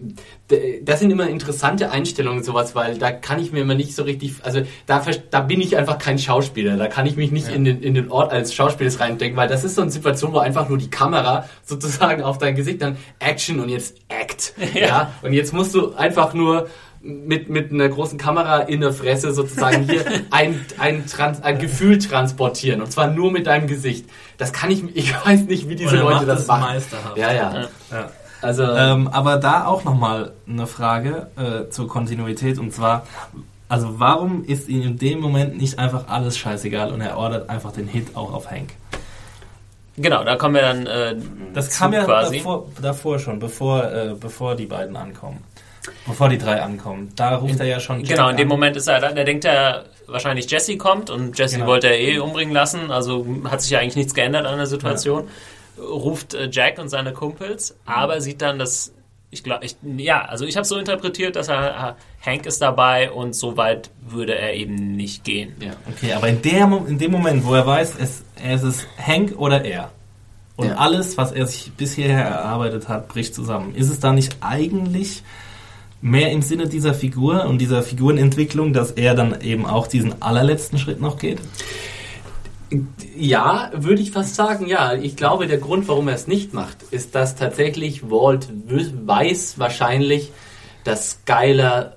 das 0.83 1.01
sind 1.01 1.11
immer 1.11 1.29
interessante 1.29 1.91
Einstellungen 1.91 2.45
sowas, 2.45 2.77
weil 2.77 2.97
da 2.97 3.11
kann 3.11 3.41
ich 3.41 3.51
mir 3.51 3.63
immer 3.63 3.75
nicht 3.75 3.93
so 3.93 4.05
richtig, 4.05 4.35
also 4.45 4.61
da, 4.87 5.05
da 5.31 5.41
bin 5.41 5.61
ich 5.61 5.77
einfach 5.77 5.99
kein 5.99 6.17
Schauspieler, 6.17 6.77
da 6.77 6.87
kann 6.87 7.05
ich 7.05 7.17
mich 7.17 7.33
nicht 7.33 7.49
in, 7.49 7.65
den, 7.65 7.83
in 7.83 7.95
den 7.95 8.09
Ort 8.13 8.31
als 8.31 8.55
Schauspieler 8.55 8.89
reindenken, 9.01 9.37
weil 9.37 9.49
das 9.49 9.65
ist 9.65 9.75
so 9.75 9.83
eine 9.83 9.91
Situation, 9.91 10.33
wo 10.33 10.39
einfach 10.39 10.69
nur 10.69 10.79
die 10.79 10.91
Kamera 10.91 11.49
sozusagen 11.65 12.23
auf 12.23 12.39
dein 12.39 12.55
Gesicht 12.55 12.81
dann 12.81 12.97
Action 13.19 13.59
und 13.59 13.69
jetzt 13.69 13.97
Act, 14.07 14.55
ja, 14.75 15.13
und 15.23 15.33
jetzt 15.33 15.53
musst 15.53 15.75
du 15.75 15.95
einfach 15.95 16.33
nur 16.33 16.69
mit, 17.01 17.49
mit 17.49 17.73
einer 17.73 17.89
großen 17.89 18.17
Kamera 18.17 18.61
in 18.61 18.81
der 18.81 18.93
Fresse 18.93 19.33
sozusagen 19.35 19.89
hier 19.89 20.05
ein, 20.31 20.65
ein, 20.79 21.05
Trans, 21.07 21.43
ein 21.43 21.59
Gefühl 21.59 21.99
transportieren 21.99 22.81
und 22.81 22.93
zwar 22.93 23.09
nur 23.09 23.33
mit 23.33 23.49
deinem 23.49 23.67
Gesicht. 23.67 24.07
Das 24.37 24.53
kann 24.53 24.71
ich, 24.71 24.85
ich 24.95 25.13
weiß 25.27 25.47
nicht, 25.47 25.69
wie 25.69 25.75
diese 25.75 25.91
Und 25.91 25.97
er 25.97 26.03
Leute 26.05 26.27
das 26.27 26.43
es 26.43 26.47
machen. 26.47 26.75
meisterhaft. 26.75 27.17
Ja, 27.17 27.33
ja. 27.33 27.69
Ja. 27.91 28.11
Also, 28.43 28.63
Ähm, 28.65 29.09
aber 29.09 29.37
da 29.37 29.67
auch 29.67 29.85
nochmal 29.85 30.33
eine 30.49 30.67
Frage 30.67 31.27
äh, 31.37 31.71
zur 31.71 31.89
Kontinuität 31.89 32.59
und 32.59 32.73
zwar, 32.73 33.05
also 33.69 33.99
warum 33.99 34.45
ist 34.45 34.69
ihm 34.69 34.83
in 34.83 34.99
dem 34.99 35.21
Moment 35.21 35.59
nicht 35.59 35.79
einfach 35.79 36.09
alles 36.09 36.39
scheißegal 36.39 36.93
und 36.93 37.01
er 37.01 37.17
ordert 37.19 37.51
einfach 37.51 37.73
den 37.73 37.89
Hit 37.89 38.17
auch 38.17 38.33
auf 38.33 38.51
Hank? 38.51 38.71
Genau, 39.97 40.23
da 40.23 40.37
kommen 40.37 40.55
wir 40.55 40.63
dann 40.63 40.87
äh, 40.87 41.17
Das 41.53 41.71
zu 41.71 41.81
kam 41.81 41.93
ja 41.93 42.05
quasi. 42.05 42.37
davor, 42.39 42.67
davor 42.81 43.19
schon, 43.19 43.41
bevor, 43.41 43.85
äh, 43.93 44.15
bevor 44.19 44.55
die 44.55 44.67
beiden 44.67 44.97
ankommen. 44.97 45.43
Bevor 46.07 46.29
die 46.29 46.39
drei 46.39 46.63
ankommen. 46.63 47.11
Da 47.17 47.35
ruft 47.37 47.59
er 47.59 47.67
ja 47.67 47.81
schon 47.81 48.01
Jack 48.01 48.11
Genau, 48.17 48.29
in 48.29 48.37
dem 48.37 48.47
an. 48.47 48.49
Moment 48.51 48.77
ist 48.77 48.87
er, 48.87 49.01
da 49.01 49.11
der 49.11 49.25
denkt 49.25 49.45
er 49.45 49.87
wahrscheinlich 50.07 50.49
Jesse 50.51 50.77
kommt 50.77 51.11
und 51.11 51.37
Jesse 51.37 51.57
Genau. 51.57 51.67
wollte 51.69 51.89
er 51.89 51.99
eh 51.99 52.19
umbringen 52.19 52.55
lassen, 52.55 52.91
also 52.93 53.27
hat 53.51 53.61
sich 53.63 53.71
ja 53.73 53.81
eigentlich 53.81 53.97
nichts 53.97 54.15
geändert 54.15 54.47
an 54.47 54.57
der 54.59 54.67
Situation. 54.67 55.29
Ruft 55.81 56.35
äh, 56.35 56.49
Jack 56.51 56.79
und 56.79 56.89
seine 56.89 57.13
Kumpels, 57.13 57.77
aber 57.87 58.21
sieht 58.21 58.43
dann, 58.43 58.59
dass 58.59 58.93
ich 59.31 59.45
glaube, 59.45 59.67
ich, 59.67 59.77
ja, 59.99 60.23
also 60.23 60.47
ich 60.47 60.57
habe 60.57 60.65
so 60.67 60.79
interpretiert, 60.79 61.37
dass 61.37 61.49
er 61.49 61.97
äh, 62.23 62.25
Hank 62.25 62.47
ist 62.47 62.63
dabei 62.63 63.11
und 63.11 63.35
so 63.35 63.57
weit 63.59 63.91
würde 64.01 64.35
er 64.35 64.55
eben 64.55 64.97
nicht 64.97 65.23
gehen. 65.25 65.55
ja. 65.61 65.73
Okay, 65.87 66.15
aber 66.15 66.29
in, 66.29 66.41
der, 66.41 66.65
in 66.89 66.99
dem 66.99 67.11
Moment, 67.13 67.45
wo 67.45 67.55
er 67.55 67.67
weiß, 67.67 67.97
es, 68.01 68.23
es 68.43 68.63
ist 68.63 68.87
Hank 68.97 69.35
oder 69.39 69.65
er 69.65 69.91
und 70.57 70.69
Ja. 70.69 70.77
alles, 70.77 71.17
was 71.19 71.33
er 71.33 71.47
sich 71.47 71.73
bisher 71.77 72.09
erarbeitet 72.19 72.89
hat, 72.89 73.09
bricht 73.09 73.35
zusammen, 73.35 73.75
ist 73.75 73.91
es 73.91 74.01
da 74.01 74.13
nicht 74.13 74.37
eigentlich 74.41 75.23
mehr 76.01 76.33
im 76.33 76.43
Sinne 76.43 76.67
dieser 76.67 76.95
Figur 76.95 77.45
und 77.45 77.59
dieser 77.59 77.83
Figurenentwicklung, 77.83 78.73
dass 78.73 78.93
er 78.93 79.15
dann 79.15 79.41
eben 79.43 79.67
auch 79.67 79.87
diesen 79.89 80.23
allerletzten 80.23 80.79
Schritt 80.79 81.01
noch 81.01 81.19
geht? 81.19 81.39
Ja, 83.17 83.71
würde 83.75 84.03
ich 84.03 84.11
fast 84.11 84.35
sagen, 84.35 84.67
ja. 84.67 84.95
Ich 84.95 85.17
glaube, 85.17 85.47
der 85.47 85.59
Grund, 85.59 85.89
warum 85.89 86.09
er 86.09 86.15
es 86.15 86.27
nicht 86.27 86.53
macht, 86.53 86.83
ist, 86.91 87.15
dass 87.15 87.35
tatsächlich 87.35 88.11
Walt 88.11 88.49
weiß 89.07 89.59
wahrscheinlich, 89.59 90.33
dass 90.85 91.23
Skyler 91.23 91.97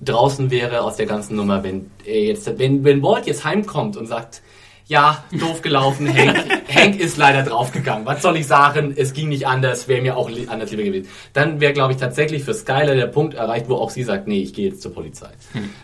draußen 0.00 0.50
wäre 0.50 0.82
aus 0.82 0.96
der 0.96 1.06
ganzen 1.06 1.36
Nummer, 1.36 1.62
wenn 1.62 1.90
er 2.04 2.22
jetzt, 2.22 2.58
wenn, 2.58 2.84
wenn 2.84 3.02
Walt 3.02 3.26
jetzt 3.26 3.44
heimkommt 3.44 3.96
und 3.96 4.06
sagt, 4.06 4.42
ja, 4.86 5.24
doof 5.32 5.62
gelaufen, 5.62 6.12
Hank, 6.12 6.36
Hank 6.68 7.00
ist 7.00 7.16
leider 7.16 7.42
draufgegangen. 7.42 8.06
Was 8.06 8.22
soll 8.22 8.36
ich 8.36 8.46
sagen? 8.46 8.92
Es 8.96 9.12
ging 9.12 9.28
nicht 9.28 9.46
anders, 9.46 9.88
wäre 9.88 10.02
mir 10.02 10.16
auch 10.16 10.30
anders 10.48 10.70
lieber 10.70 10.82
gewesen. 10.82 11.08
Dann 11.32 11.60
wäre, 11.60 11.72
glaube 11.72 11.92
ich, 11.92 11.98
tatsächlich 11.98 12.44
für 12.44 12.54
Skyler 12.54 12.94
der 12.94 13.06
Punkt 13.06 13.34
erreicht, 13.34 13.68
wo 13.68 13.76
auch 13.76 13.90
sie 13.90 14.02
sagt, 14.02 14.28
nee, 14.28 14.42
ich 14.42 14.52
gehe 14.54 14.68
jetzt 14.68 14.82
zur 14.82 14.92
Polizei. 14.92 15.30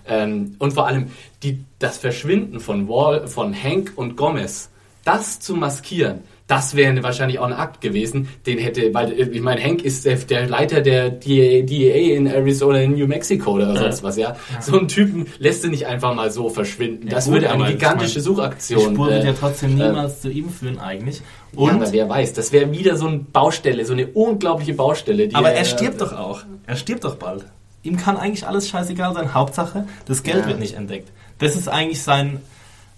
Ähm, 0.07 0.57
und 0.59 0.73
vor 0.73 0.87
allem 0.87 1.11
die, 1.43 1.65
das 1.79 1.99
Verschwinden 1.99 2.61
von, 2.61 2.89
Wall, 2.89 3.29
von 3.29 3.55
Hank 3.55 3.93
und 3.97 4.17
Gomez, 4.17 4.71
das 5.05 5.41
zu 5.41 5.55
maskieren, 5.55 6.21
das 6.49 6.75
wäre 6.75 7.01
wahrscheinlich 7.03 7.39
auch 7.39 7.47
ein 7.47 7.53
Akt 7.53 7.81
gewesen, 7.83 8.29
den 8.47 8.59
hätte, 8.59 8.93
weil 8.95 9.13
äh, 9.13 9.29
ich 9.31 9.41
meine, 9.43 9.63
Hank 9.63 9.85
ist 9.85 10.05
der, 10.07 10.17
der 10.17 10.49
Leiter 10.49 10.81
der 10.81 11.11
DEA, 11.11 11.63
DEA 11.63 12.17
in 12.17 12.27
Arizona, 12.27 12.79
in 12.81 12.93
New 12.95 13.07
Mexico 13.07 13.53
oder 13.53 13.77
sonst 13.77 14.03
was, 14.03 14.17
ja. 14.17 14.35
So 14.61 14.79
einen 14.79 14.89
Typen 14.89 15.27
lässt 15.39 15.63
du 15.63 15.69
nicht 15.69 15.87
einfach 15.87 16.15
mal 16.15 16.31
so 16.31 16.49
verschwinden. 16.49 17.09
das 17.09 17.27
gut, 17.27 17.35
würde 17.35 17.51
eine 17.51 17.63
aber 17.65 17.71
ich 17.71 17.79
gigantische 17.79 18.19
mein, 18.19 18.25
Suchaktion. 18.25 18.79
Die 18.89 18.95
Spur 18.95 19.09
wird 19.11 19.25
äh, 19.25 19.27
ja 19.29 19.35
trotzdem 19.39 19.75
niemals 19.75 20.23
zu 20.23 20.31
ihm 20.31 20.49
führen 20.49 20.79
eigentlich. 20.79 21.21
ja, 21.53 21.59
Und, 21.61 21.71
aber 21.83 21.93
wer 21.93 22.09
weiß, 22.09 22.33
das 22.33 22.51
wäre 22.51 22.73
wieder 22.73 22.97
so 22.97 23.07
eine 23.07 23.19
Baustelle, 23.19 23.85
so 23.85 23.93
eine 23.93 24.07
unglaubliche 24.09 24.73
Baustelle. 24.73 25.29
Die 25.29 25.35
aber 25.35 25.53
äh, 25.53 25.59
er 25.59 25.65
stirbt 25.67 26.01
doch 26.01 26.15
auch. 26.15 26.41
Er 26.67 26.77
stirbt 26.77 27.05
doch 27.05 27.17
bald. 27.17 27.45
Ihm 27.83 27.99
kann 27.99 28.17
eigentlich 28.17 28.47
alles 28.47 28.69
scheißegal 28.71 29.13
sein. 29.13 29.35
Hauptsache, 29.35 29.85
das 30.07 30.23
Geld 30.23 30.39
Ja. 30.39 30.47
wird 30.47 30.61
nicht 30.61 30.75
entdeckt. 30.75 31.11
Das 31.39 31.55
ist 31.57 31.69
eigentlich 31.69 32.03
sein, 32.03 32.41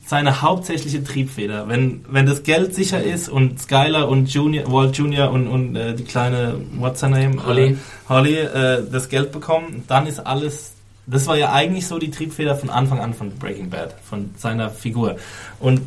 seine 0.05 0.43
hauptsächliche 0.43 1.05
Triebfeder. 1.05 1.69
Wenn, 1.69 2.05
wenn 2.09 2.27
das 2.27 2.43
Geld 2.43 2.75
sicher 2.75 3.03
ist 3.03 3.29
und 3.29 3.61
Skylar 3.61 4.09
und 4.09 4.33
Junior, 4.33 4.71
Walt 4.73 4.97
Junior 4.97 5.31
und, 5.31 5.47
und 5.47 5.77
äh, 5.77 5.95
die 5.95 6.05
kleine, 6.05 6.55
what's 6.79 7.01
her 7.03 7.09
name? 7.11 7.45
Holly. 7.45 7.73
Äh, 7.73 7.77
Holly 8.09 8.37
äh, 8.39 8.83
das 8.91 9.09
Geld 9.09 9.31
bekommen, 9.33 9.85
dann 9.87 10.07
ist 10.07 10.19
alles. 10.21 10.73
Das 11.07 11.27
war 11.27 11.37
ja 11.37 11.53
eigentlich 11.53 11.87
so 11.87 11.99
die 11.99 12.11
Triebfeder 12.11 12.57
von 12.57 12.71
Anfang 12.71 13.01
an 13.01 13.15
von 13.15 13.31
Breaking 13.39 13.71
Bad, 13.71 13.95
von 14.09 14.31
seiner 14.37 14.71
Figur. 14.71 15.17
Und 15.59 15.81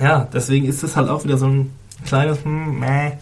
ja, 0.00 0.28
deswegen 0.32 0.66
ist 0.66 0.82
es 0.82 0.96
halt 0.96 1.08
auch 1.08 1.24
wieder 1.24 1.36
so 1.38 1.46
ein 1.46 1.72
kleines 2.06 2.44
hm, 2.44 2.80
meh. 2.80 3.12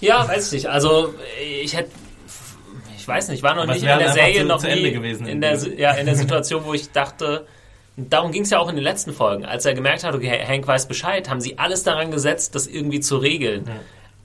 Ja, 0.00 0.26
weiß 0.28 0.46
ich 0.48 0.52
nicht. 0.52 0.66
Also 0.66 1.14
ich 1.62 1.76
hätte, 1.76 1.90
ich 2.96 3.06
weiß 3.06 3.28
nicht, 3.28 3.38
ich 3.38 3.42
war 3.42 3.54
noch 3.54 3.62
Aber 3.64 3.72
nicht 3.72 3.82
in 3.82 3.98
der 3.98 4.12
Serie 4.12 4.40
zu- 4.42 4.46
noch 4.46 4.58
zu 4.58 4.66
nie 4.66 4.72
Ende 4.74 4.92
gewesen 4.92 5.26
in 5.26 5.40
der, 5.40 5.56
ja, 5.76 5.92
in 5.92 6.06
der 6.06 6.14
Situation, 6.16 6.62
wo 6.64 6.74
ich 6.74 6.90
dachte, 6.90 7.46
darum 7.98 8.32
ging 8.32 8.42
es 8.42 8.50
ja 8.50 8.58
auch 8.58 8.68
in 8.68 8.76
den 8.76 8.84
letzten 8.84 9.12
Folgen, 9.12 9.44
als 9.44 9.66
er 9.66 9.74
gemerkt 9.74 10.04
hat, 10.04 10.14
okay, 10.14 10.44
Hank 10.46 10.66
weiß 10.66 10.86
Bescheid, 10.86 11.28
haben 11.28 11.40
sie 11.40 11.58
alles 11.58 11.82
daran 11.82 12.10
gesetzt, 12.10 12.54
das 12.54 12.66
irgendwie 12.66 13.00
zu 13.00 13.16
regeln. 13.16 13.68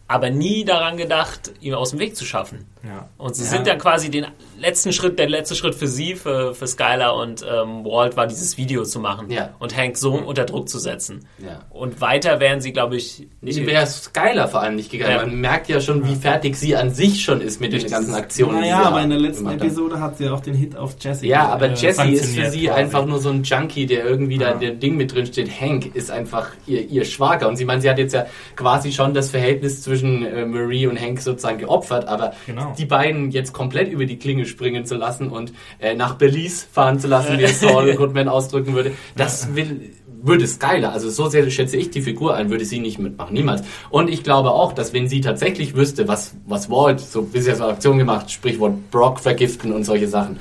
Aber 0.07 0.29
nie 0.29 0.63
daran 0.63 0.97
gedacht, 0.97 1.51
ihm 1.59 1.73
aus 1.73 1.91
dem 1.91 1.99
Weg 1.99 2.15
zu 2.15 2.25
schaffen. 2.25 2.67
Ja. 2.85 3.07
Und 3.17 3.35
sie 3.35 3.43
Ja. 3.43 3.49
sind 3.49 3.65
dann 3.67 3.77
quasi 3.77 4.11
den 4.11 4.25
letzten 4.59 4.91
Schritt, 4.91 5.17
der 5.17 5.29
letzte 5.29 5.55
Schritt 5.55 5.73
für 5.73 5.87
sie, 5.87 6.15
für, 6.15 6.53
für 6.53 6.67
Skylar 6.67 7.15
und 7.15 7.41
ähm, 7.43 7.85
Walt 7.85 8.17
war 8.17 8.27
dieses 8.27 8.57
Video 8.57 8.83
zu 8.83 8.99
machen 8.99 9.29
Ja. 9.31 9.51
und 9.59 9.75
Hank 9.77 9.97
so 9.97 10.11
unter 10.13 10.43
Druck 10.45 10.67
zu 10.67 10.79
setzen. 10.79 11.25
Ja. 11.39 11.61
Und 11.69 12.01
weiter 12.01 12.39
wären 12.41 12.59
sie, 12.59 12.73
glaube 12.73 12.97
ich, 12.97 13.27
nicht. 13.41 13.57
Ich 13.57 13.65
wäre 13.65 13.87
Skyler 13.87 14.47
vor 14.49 14.61
allem 14.61 14.75
nicht 14.75 14.91
gegangen. 14.91 15.11
Ja. 15.15 15.25
Man 15.25 15.35
merkt 15.39 15.69
ja 15.69 15.79
schon, 15.79 16.05
wie 16.07 16.15
fertig 16.15 16.57
sie 16.57 16.75
an 16.75 16.91
sich 16.91 17.23
schon 17.23 17.39
ist 17.39 17.61
mit 17.61 17.71
den 17.71 17.87
ganzen 17.89 18.13
Aktionen. 18.15 18.59
Naja, 18.61 18.81
sie 18.81 18.87
aber 18.87 19.01
in 19.01 19.09
der 19.11 19.19
letzten. 19.19 19.49
Episode 19.49 20.01
hat 20.01 20.17
sie 20.17 20.27
auch 20.29 20.41
den 20.41 20.53
Hit 20.55 20.75
auf 20.75 20.95
Jesse. 20.99 21.25
Ja, 21.25 21.47
aber 21.47 21.69
äh, 21.69 21.73
Jesse 21.75 22.03
ist 22.09 22.35
für 22.35 22.49
sie 22.49 22.65
quasi. 22.65 22.69
einfach 22.69 23.05
nur 23.05 23.19
so 23.19 23.29
ein 23.29 23.43
Junkie, 23.43 23.85
der 23.85 24.05
irgendwie 24.05 24.37
da 24.37 24.47
Ja. 24.47 24.51
in 24.55 24.59
dem 24.59 24.79
Ding 24.81 24.97
mit 24.97 25.13
drin 25.13 25.25
steht. 25.25 25.49
Hank 25.61 25.95
ist 25.95 26.11
einfach 26.11 26.49
ihr, 26.67 26.81
ihr 26.89 27.05
Schwager. 27.05 27.47
Und 27.47 27.55
sie 27.55 27.63
meint, 27.65 27.81
sie 27.81 27.89
hat 27.89 27.97
jetzt 27.97 28.13
ja 28.13 28.25
quasi 28.57 28.91
schon 28.91 29.13
das 29.13 29.29
Verhältnis 29.29 29.81
zwischen 29.81 30.25
äh, 30.25 30.45
Marie 30.45 30.87
und 30.87 30.99
Hank 30.99 31.21
sozusagen 31.21 31.59
geopfert, 31.59 32.07
aber 32.09 32.33
Genau. 32.45 32.72
Die 32.77 32.85
beiden 32.85 33.31
jetzt 33.31 33.53
komplett 33.53 33.91
über 33.91 34.05
die 34.05 34.17
Klinge 34.17 34.45
springen 34.45 34.85
zu 34.85 34.95
lassen 34.95 35.29
und 35.29 35.53
äh, 35.79 35.95
nach 35.95 36.15
Belize 36.15 36.65
fahren 36.71 36.99
zu 36.99 37.07
lassen, 37.07 37.37
wie 37.37 37.43
es 37.43 37.59
Saul 37.59 37.93
Goodman 37.95 38.27
ausdrücken 38.27 38.73
würde, 38.73 38.91
das 39.15 39.55
will 39.55 39.91
würde 40.25 40.47
Skyler, 40.47 40.93
also 40.93 41.09
so 41.09 41.27
sehr 41.27 41.49
schätze 41.49 41.75
ich 41.75 41.91
die 41.91 42.01
Figur 42.01 42.35
ein, 42.35 42.49
würde 42.49 42.63
sie 42.65 42.79
nicht 42.79 42.97
mitmachen, 42.97 43.33
niemals. 43.33 43.63
Und 43.89 44.09
ich 44.09 44.23
glaube 44.23 44.51
auch, 44.51 44.71
dass 44.71 44.93
wenn 44.93 45.07
sie 45.07 45.21
tatsächlich 45.21 45.75
wüsste, 45.75 46.07
was, 46.07 46.35
was 46.47 46.69
Walt 46.69 47.01
so 47.01 47.23
bisher 47.23 47.55
so 47.57 47.65
Aktion 47.65 47.97
gemacht, 47.97 48.31
Sprichwort 48.31 48.89
Brock 48.89 49.19
vergiften 49.19 49.73
und 49.73 49.83
solche 49.83 50.07
Sachen, 50.07 50.37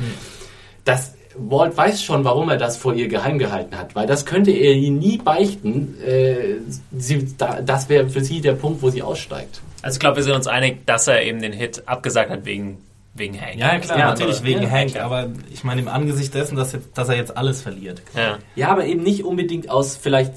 dass 0.84 1.14
Walt 1.36 1.76
weiß 1.76 2.02
schon, 2.02 2.24
warum 2.24 2.50
er 2.50 2.58
das 2.58 2.76
vor 2.76 2.94
ihr 2.94 3.08
geheim 3.08 3.38
gehalten 3.38 3.76
hat, 3.76 3.94
weil 3.94 4.06
das 4.06 4.26
könnte 4.26 4.50
er 4.50 4.74
ihr 4.74 4.90
nie 4.90 5.18
beichten. 5.18 5.96
Äh, 6.00 6.56
sie, 6.96 7.34
da, 7.36 7.60
das 7.60 7.88
wäre 7.88 8.08
für 8.08 8.22
sie 8.22 8.40
der 8.40 8.52
Punkt, 8.52 8.82
wo 8.82 8.90
sie 8.90 9.02
aussteigt. 9.02 9.62
Also 9.82 9.96
ich 9.96 10.00
glaube, 10.00 10.16
wir 10.16 10.22
sind 10.22 10.34
uns 10.34 10.46
einig, 10.46 10.86
dass 10.86 11.06
er 11.08 11.22
eben 11.22 11.40
den 11.42 11.52
Hit 11.52 11.82
abgesagt 11.86 12.30
hat 12.30 12.44
wegen, 12.44 12.78
wegen 13.14 13.38
Hank. 13.40 13.56
Ja, 13.56 13.78
klar, 13.78 13.98
Ja, 13.98 14.08
natürlich 14.10 14.38
aber- 14.38 14.46
wegen 14.46 14.62
ja, 14.62 14.70
Hank, 14.70 14.92
klar. 14.92 15.04
aber 15.04 15.28
ich 15.52 15.64
meine 15.64 15.80
im 15.82 15.88
Angesicht 15.88 16.32
dessen, 16.34 16.56
dass, 16.56 16.72
jetzt, 16.72 16.96
dass 16.96 17.08
er 17.08 17.16
jetzt 17.16 17.36
alles 17.36 17.60
verliert. 17.62 18.00
Ja. 18.16 18.38
Ja, 18.54 18.68
aber 18.68 18.86
eben 18.86 19.02
nicht 19.02 19.24
unbedingt 19.24 19.68
aus 19.68 19.96
vielleicht 19.96 20.34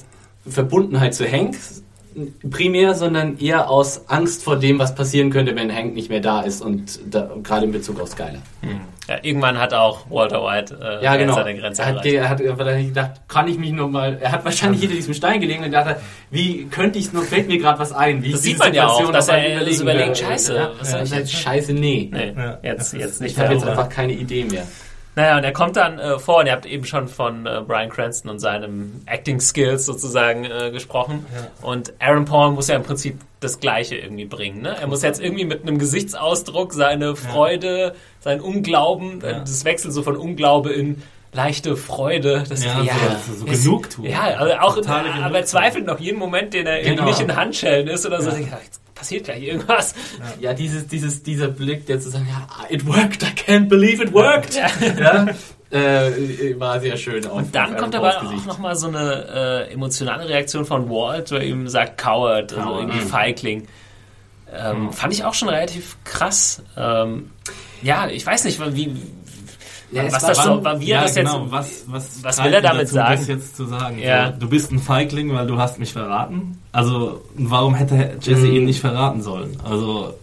Verbundenheit 0.47 1.13
zu 1.13 1.25
Hank 1.31 1.55
primär, 2.49 2.95
sondern 2.95 3.37
eher 3.37 3.69
aus 3.69 4.07
Angst 4.09 4.43
vor 4.43 4.57
dem, 4.57 4.79
was 4.79 4.95
passieren 4.95 5.29
könnte, 5.29 5.55
wenn 5.55 5.73
Hank 5.73 5.93
nicht 5.95 6.09
mehr 6.09 6.21
da 6.21 6.41
ist 6.41 6.61
und 6.61 6.99
da, 7.09 7.29
gerade 7.43 7.65
in 7.65 7.71
Bezug 7.71 7.99
auf 7.99 8.09
Skyler. 8.09 8.39
ja, 9.07 9.17
irgendwann 9.21 9.59
hat 9.59 9.73
auch 9.73 10.09
Walter 10.09 10.43
White 10.43 10.79
äh, 10.81 11.03
Ja, 11.03 11.15
genau. 11.17 11.35
seine 11.35 11.55
Grenze 11.57 11.81
Er 11.81 11.87
hat, 11.89 11.95
erreicht. 12.05 12.15
er 12.15 12.29
hat 12.29 12.57
wahrscheinlich 12.59 12.87
gedacht, 12.87 13.11
kann 13.27 13.47
ich 13.47 13.57
mich 13.57 13.71
noch 13.71 13.89
mal. 13.89 14.17
Er 14.21 14.31
hat 14.31 14.45
wahrscheinlich 14.45 14.81
hinter 14.81 14.95
diesem 14.95 15.13
Stein 15.13 15.41
gelegen 15.41 15.59
und 15.59 15.65
gedacht, 15.71 15.97
wie 16.31 16.65
könnte 16.65 16.97
ich 16.99 17.05
es 17.05 17.13
nur, 17.13 17.23
fällt 17.23 17.47
mir 17.47 17.57
gerade 17.59 17.79
was 17.79 17.91
ein. 17.91 18.23
Wie 18.23 18.31
Das 18.31 18.43
sieht 18.43 18.57
man 18.59 18.73
ja 18.73 18.87
auch, 18.87 19.11
dass 19.11 19.27
noch 19.27 19.33
er 19.35 19.55
überlegen 19.57 19.81
überlegt, 19.81 20.17
scheiße, 20.17 20.55
Ja, 20.55 20.71
was 20.79 20.91
ja, 20.91 21.03
ich 21.03 21.09
das 21.09 21.19
jetzt 21.19 21.33
scheiße, 21.33 21.73
nee. 21.73 22.09
Nee, 22.11 22.33
Ja. 22.35 22.59
jetzt, 22.63 22.93
jetzt 22.93 23.21
nicht 23.21 23.33
Ich 23.33 23.39
habe 23.39 23.53
jetzt 23.53 23.65
einfach 23.67 23.89
keine 23.89 24.13
Idee 24.13 24.45
mehr. 24.45 24.63
Naja, 25.15 25.37
und 25.37 25.43
er 25.45 25.53
kommt 25.53 25.77
dann 25.77 25.97
äh, 25.97 26.19
vor, 26.19 26.39
und 26.39 26.45
ihr 26.47 26.51
habt 26.51 26.65
eben 26.65 26.83
schon 26.85 27.07
von 27.07 27.45
äh, 27.45 27.61
Brian 27.65 27.89
Cranston 27.89 28.29
und 28.29 28.39
seinem 28.39 29.01
Acting 29.05 29.39
Skills 29.39 29.85
sozusagen 29.85 30.43
äh, 30.45 30.71
gesprochen. 30.71 31.25
Und 31.61 31.93
Aaron 31.99 32.25
Paul 32.25 32.51
muss 32.51 32.67
ja 32.67 32.75
im 32.75 32.83
Prinzip 32.83 33.19
das 33.39 33.59
Gleiche 33.59 33.95
irgendwie 33.95 34.25
bringen. 34.25 34.61
Ne? 34.61 34.75
Er 34.79 34.87
muss 34.87 35.01
jetzt 35.03 35.21
irgendwie 35.21 35.45
mit 35.45 35.61
einem 35.63 35.77
Gesichtsausdruck 35.77 36.73
seine 36.73 37.15
Freude, 37.15 37.95
sein 38.19 38.41
Unglauben, 38.41 39.21
äh, 39.23 39.31
Ja. 39.31 39.39
das 39.39 39.63
Wechsel 39.63 39.91
so 39.91 40.03
von 40.03 40.17
Unglaube 40.17 40.71
in 40.71 41.01
leichte 41.31 41.75
Freude. 41.77 42.43
Das 42.47 42.63
Ja, 42.63 42.81
ja, 42.81 42.93
so, 43.27 43.33
so 43.33 43.45
Genugtuung. 43.45 44.07
Ja, 44.07 44.21
also 44.37 44.53
auch, 44.55 44.77
aber 44.87 45.37
er 45.37 45.45
zweifelt 45.45 45.85
noch 45.85 45.99
jeden 45.99 46.17
Moment, 46.19 46.53
den 46.53 46.65
er 46.65 46.77
irgendwie 46.79 46.95
Genau. 46.95 47.07
nicht 47.07 47.19
in 47.19 47.35
Handschellen 47.35 47.87
ist 47.87 48.05
oder 48.05 48.21
so. 48.21 48.31
Denkt, 48.31 48.53
"Ah, 48.53 48.59
Jetzt 48.63 48.81
passiert 48.95 49.25
gleich 49.25 49.43
irgendwas. 49.43 49.93
Ja, 50.39 50.53
dieses, 50.53 50.87
dieses, 50.87 51.21
dieser 51.21 51.49
Blick, 51.49 51.85
der 51.85 51.99
zu 51.99 52.09
sagen, 52.09 52.27
ja, 52.29 52.47
it 52.69 52.85
worked, 52.87 53.21
I 53.21 53.27
can't 53.27 53.67
believe 53.67 54.01
it 54.01 54.11
worked. 54.13 54.55
Ja. 54.55 55.27
Äh, 55.71 56.57
war 56.59 56.79
sehr 56.79 56.95
schön. 56.95 57.25
Auf, 57.25 57.37
Und 57.37 57.53
dann 57.55 57.75
kommt 57.75 57.95
aber 57.95 58.09
Pauls 58.11 58.23
auch 58.23 58.29
Gesicht. 58.29 58.47
nochmal 58.47 58.75
so 58.75 58.87
eine 58.87 59.67
äh, 59.67 59.73
emotionale 59.73 60.29
Reaktion 60.29 60.63
von 60.63 60.89
Walt, 60.89 61.31
wo 61.31 61.35
er 61.35 61.43
ihm 61.43 61.67
sagt 61.67 61.97
Coward, 62.01 62.53
also 62.53 62.63
Coward. 62.63 62.79
irgendwie 62.81 62.99
Mhm. 63.03 63.09
Feigling. 63.09 63.67
Ähm, 64.53 64.93
Fand 64.93 65.11
ich 65.11 65.25
auch 65.25 65.33
schon 65.33 65.49
relativ 65.49 65.97
krass. 66.05 66.61
Ähm, 66.77 67.31
ja, 67.81 68.07
ich 68.07 68.25
weiß 68.25 68.45
nicht, 68.45 68.59
wie, 68.75 68.95
Ja, 69.95 70.05
was 70.11 70.21
war 70.21 70.29
das 70.29 70.37
schon- 70.43 70.63
so, 70.63 70.79
wie 70.81 70.85
er 70.91 70.97
ja, 70.97 71.01
das 71.03 71.15
genau. 71.15 71.41
jetzt. 71.43 71.51
was, 71.51 71.83
was, 71.87 72.23
was 72.23 72.35
treibt 72.35 72.47
will 72.47 72.53
er 72.55 72.61
damit 72.61 72.81
dazu, 72.83 72.93
sagen? 72.95 73.17
Das 73.19 73.27
jetzt 73.27 73.55
zu 73.55 73.65
sagen. 73.65 73.99
Ja. 73.99 74.31
So, 74.33 74.39
du 74.39 74.49
bist 74.49 74.71
ein 74.71 74.79
Feigling, 74.79 75.33
weil 75.33 75.47
du 75.47 75.57
hast 75.57 75.79
mich 75.79 75.93
verraten. 75.93 76.57
Also 76.71 77.21
warum 77.35 77.73
hätte 77.75 78.17
Jesse 78.21 78.45
Mhm. 78.47 78.55
ihn 78.55 78.65
nicht 78.65 78.81
verraten 78.81 79.21
sollen? 79.21 79.57
Also 79.63 80.13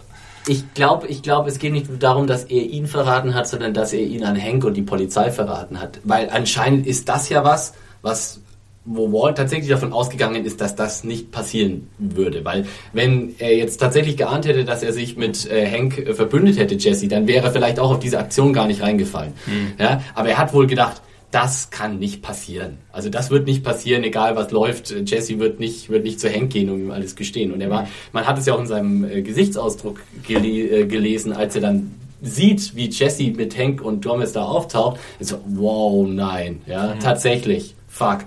Ich 0.49 0.75
glaube, 0.75 1.07
ich 1.07 1.23
glaub, 1.23 1.47
es 1.47 1.59
geht 1.61 1.73
nicht 1.73 1.87
darum, 2.01 2.27
dass 2.27 2.43
er 2.45 2.63
ihn 2.63 2.89
verraten 2.89 3.33
hat, 3.35 3.47
sondern 3.49 3.73
dass 3.75 3.93
er 3.93 4.01
ihn 4.01 4.25
an 4.25 4.37
Hank 4.41 4.65
und 4.65 4.75
die 4.75 4.83
Polizei 4.83 5.31
verraten 5.31 5.81
hat. 5.81 6.01
Weil 6.03 6.29
anscheinend 6.31 6.85
ist 6.87 7.09
das 7.09 7.29
ja 7.29 7.45
was, 7.45 7.75
was 8.03 8.41
wo 8.85 9.13
Walt 9.13 9.37
tatsächlich 9.37 9.69
davon 9.69 9.93
ausgegangen 9.93 10.45
ist, 10.45 10.61
dass 10.61 10.75
das 10.75 11.05
nicht 11.05 11.31
passieren 11.31 11.89
würde. 11.99 12.45
Weil 12.45 12.67
wenn 12.93 13.35
er 13.39 13.57
jetzt 13.57 13.79
tatsächlich 13.79 14.17
geahnt 14.17 14.47
hätte, 14.47 14.65
dass 14.65 14.83
er 14.83 14.93
sich 14.93 15.17
mit 15.17 15.49
äh, 15.51 15.71
Hank 15.71 15.99
äh, 15.99 16.15
verbündet 16.15 16.59
hätte, 16.59 16.75
Jesse, 16.75 17.07
dann 17.09 17.27
wäre 17.29 17.47
er 17.47 17.53
vielleicht 17.53 17.79
auch 17.79 17.93
auf 17.93 18.01
diese 18.01 18.19
Aktion 18.19 18.53
gar 18.53 18.67
nicht 18.67 18.83
reingefallen. 18.83 19.35
Ja? 19.79 20.03
Aber 20.15 20.29
er 20.29 20.39
hat 20.39 20.53
wohl 20.53 20.67
gedacht, 20.67 21.01
das 21.31 21.71
kann 21.71 21.99
nicht 21.99 22.23
passieren. 22.23 22.79
Also 22.93 23.09
das 23.09 23.31
wird 23.31 23.47
nicht 23.47 23.65
passieren, 23.65 24.05
egal 24.05 24.37
was 24.37 24.51
läuft. 24.51 24.95
Jesse 25.09 25.39
wird 25.39 25.61
nicht, 25.61 25.89
wird 25.89 26.05
nicht 26.05 26.21
zu 26.21 26.29
Hank 26.31 26.53
gehen 26.53 26.69
und 26.69 26.81
ihm 26.81 26.91
alles 26.91 27.17
gestehen. 27.17 27.53
Und 27.53 27.61
er 27.63 27.71
war, 27.71 27.89
man 28.13 28.27
hat 28.27 28.39
es 28.39 28.47
ja 28.47 28.55
auch 28.55 28.61
in 28.61 28.67
seinem 28.67 29.05
äh, 29.05 29.23
Gesichtsausdruck 29.23 30.01
gele 30.27 30.81
äh, 30.81 30.87
gelesen, 30.87 31.33
als 31.33 31.55
er 31.55 31.63
dann 31.63 31.95
sieht, 32.21 32.77
wie 32.77 32.89
Jesse 32.89 33.31
mit 33.31 33.59
Hank 33.59 33.81
und 33.81 34.05
Gomez 34.05 34.33
da 34.33 34.45
auftaucht, 34.45 35.01
ist 35.19 35.31
so, 35.31 35.41
wow, 35.47 36.07
nein, 36.07 36.61
ja, 36.67 36.95
tatsächlich, 37.01 37.75
fuck. 37.89 38.19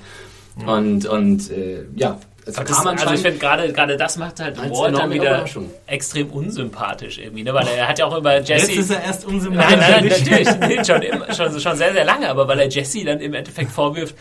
Und, 0.66 1.06
und, 1.06 1.52
äh, 1.52 1.86
ja, 1.96 2.18
es 2.46 2.58
Aber 2.58 2.66
kam 2.66 2.96
das, 2.96 3.02
also 3.02 3.14
ich 3.16 3.22
finde 3.22 3.40
gerade 3.40 3.74
gerade 3.74 3.98
das 3.98 4.18
macht 4.18 4.40
halt 4.40 4.60
Als 4.60 4.72
Walt 4.72 4.96
dann 4.96 5.12
enorme 5.12 5.14
wieder 5.16 5.46
extrem 5.88 6.30
unsympathisch 6.30 7.18
irgendwie, 7.18 7.44
ne? 7.44 7.54
Weil 7.54 7.68
er 7.68 7.88
hat 7.88 7.98
ja 7.98 8.06
auch 8.06 8.16
über 8.16 8.40
Jesse. 8.40 8.72
jetzt 8.72 8.78
ist 8.78 8.92
er 8.92 9.04
erst 9.04 9.26
unsympathisch. 9.26 9.78
Nein, 9.78 9.80
nein, 9.80 10.08
nein, 10.08 10.20
natürlich, 10.20 10.60
nee, 10.60 10.84
schon, 10.86 11.02
immer, 11.02 11.34
schon, 11.34 11.60
schon 11.60 11.76
sehr, 11.76 11.92
sehr 11.92 12.06
lange, 12.06 12.30
aber 12.30 12.48
weil 12.48 12.60
er 12.60 12.70
Jesse 12.70 13.04
dann 13.04 13.20
im 13.20 13.34
Endeffekt 13.34 13.72
vorwirft, 13.72 14.16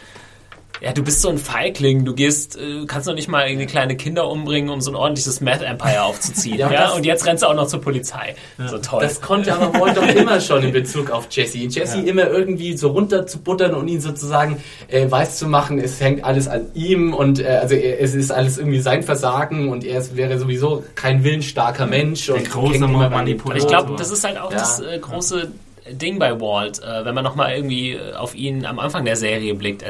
ja, 0.81 0.93
du 0.93 1.03
bist 1.03 1.21
so 1.23 1.29
ein 1.29 1.39
Feigling, 1.39 2.05
du 2.05 2.15
gehst, 2.15 2.57
äh, 2.59 2.85
kannst 2.87 3.07
noch 3.07 3.15
nicht 3.15 3.29
mal 3.29 3.47
irgendwie 3.49 3.67
kleine 3.67 3.97
Kinder 3.97 4.29
umbringen, 4.29 4.71
um 4.71 4.81
so 4.81 4.91
ein 4.91 4.97
ordentliches 4.97 5.41
Meth-Empire 5.41 6.03
aufzuziehen. 6.03 6.59
Ja, 6.65 6.73
ja, 6.73 6.91
und 6.93 7.05
jetzt 7.07 7.25
rennst 7.27 7.43
du 7.43 7.47
auch 7.49 7.55
noch 7.55 7.67
zur 7.67 7.81
Polizei. 7.81 8.35
So 8.67 8.79
toll. 8.79 9.03
Das 9.03 9.21
konnte 9.21 9.55
aber 9.55 9.79
Walt 9.81 9.97
doch 9.97 10.07
immer 10.15 10.41
schon 10.41 10.63
in 10.63 10.73
Bezug 10.73 11.11
auf 11.11 11.27
Jesse. 11.31 11.59
Jesse 11.59 12.01
immer 12.01 12.29
irgendwie 12.29 12.77
so 12.77 12.89
runterzubuttern 12.91 13.75
und 13.75 13.89
ihn 13.89 14.01
sozusagen 14.01 14.63
äh, 14.89 15.11
weiß 15.11 15.37
zu 15.39 15.47
machen, 15.49 15.79
es 15.79 16.01
hängt 16.01 16.25
alles 16.25 16.49
an 16.49 16.67
ihm 16.75 17.15
und 17.15 17.41
äh, 17.41 17.47
also 17.47 17.75
er, 17.75 18.01
es 18.01 18.15
ist 18.15 18.31
alles 18.31 18.59
irgendwie 18.59 18.81
sein 18.81 19.03
Versagen 19.03 19.69
und 19.69 19.85
er 19.85 19.99
ist, 20.01 20.17
wäre 20.17 20.39
sowieso 20.39 20.85
kein 20.95 21.25
willensstarker 21.25 21.87
Mensch. 21.87 22.29
und 22.29 22.51
große 22.51 22.79
Manipulator. 22.87 23.51
Und 23.53 23.57
ich 23.57 23.67
glaube, 23.67 23.95
das 23.97 24.11
ist 24.11 24.25
halt 24.25 24.39
auch 24.39 24.51
Ja. 24.51 24.59
das 24.59 24.81
äh, 24.81 24.99
große 24.99 25.51
Ding 25.91 26.19
bei 26.19 26.41
Walt, 26.41 26.81
äh, 26.83 27.05
wenn 27.05 27.15
man 27.15 27.25
nochmal 27.25 27.55
irgendwie 27.55 27.93
äh, 27.93 28.15
auf 28.15 28.35
ihn 28.35 28.65
am 28.65 28.79
Anfang 28.79 29.05
der 29.05 29.17
Serie 29.17 29.55
blickt. 29.55 29.85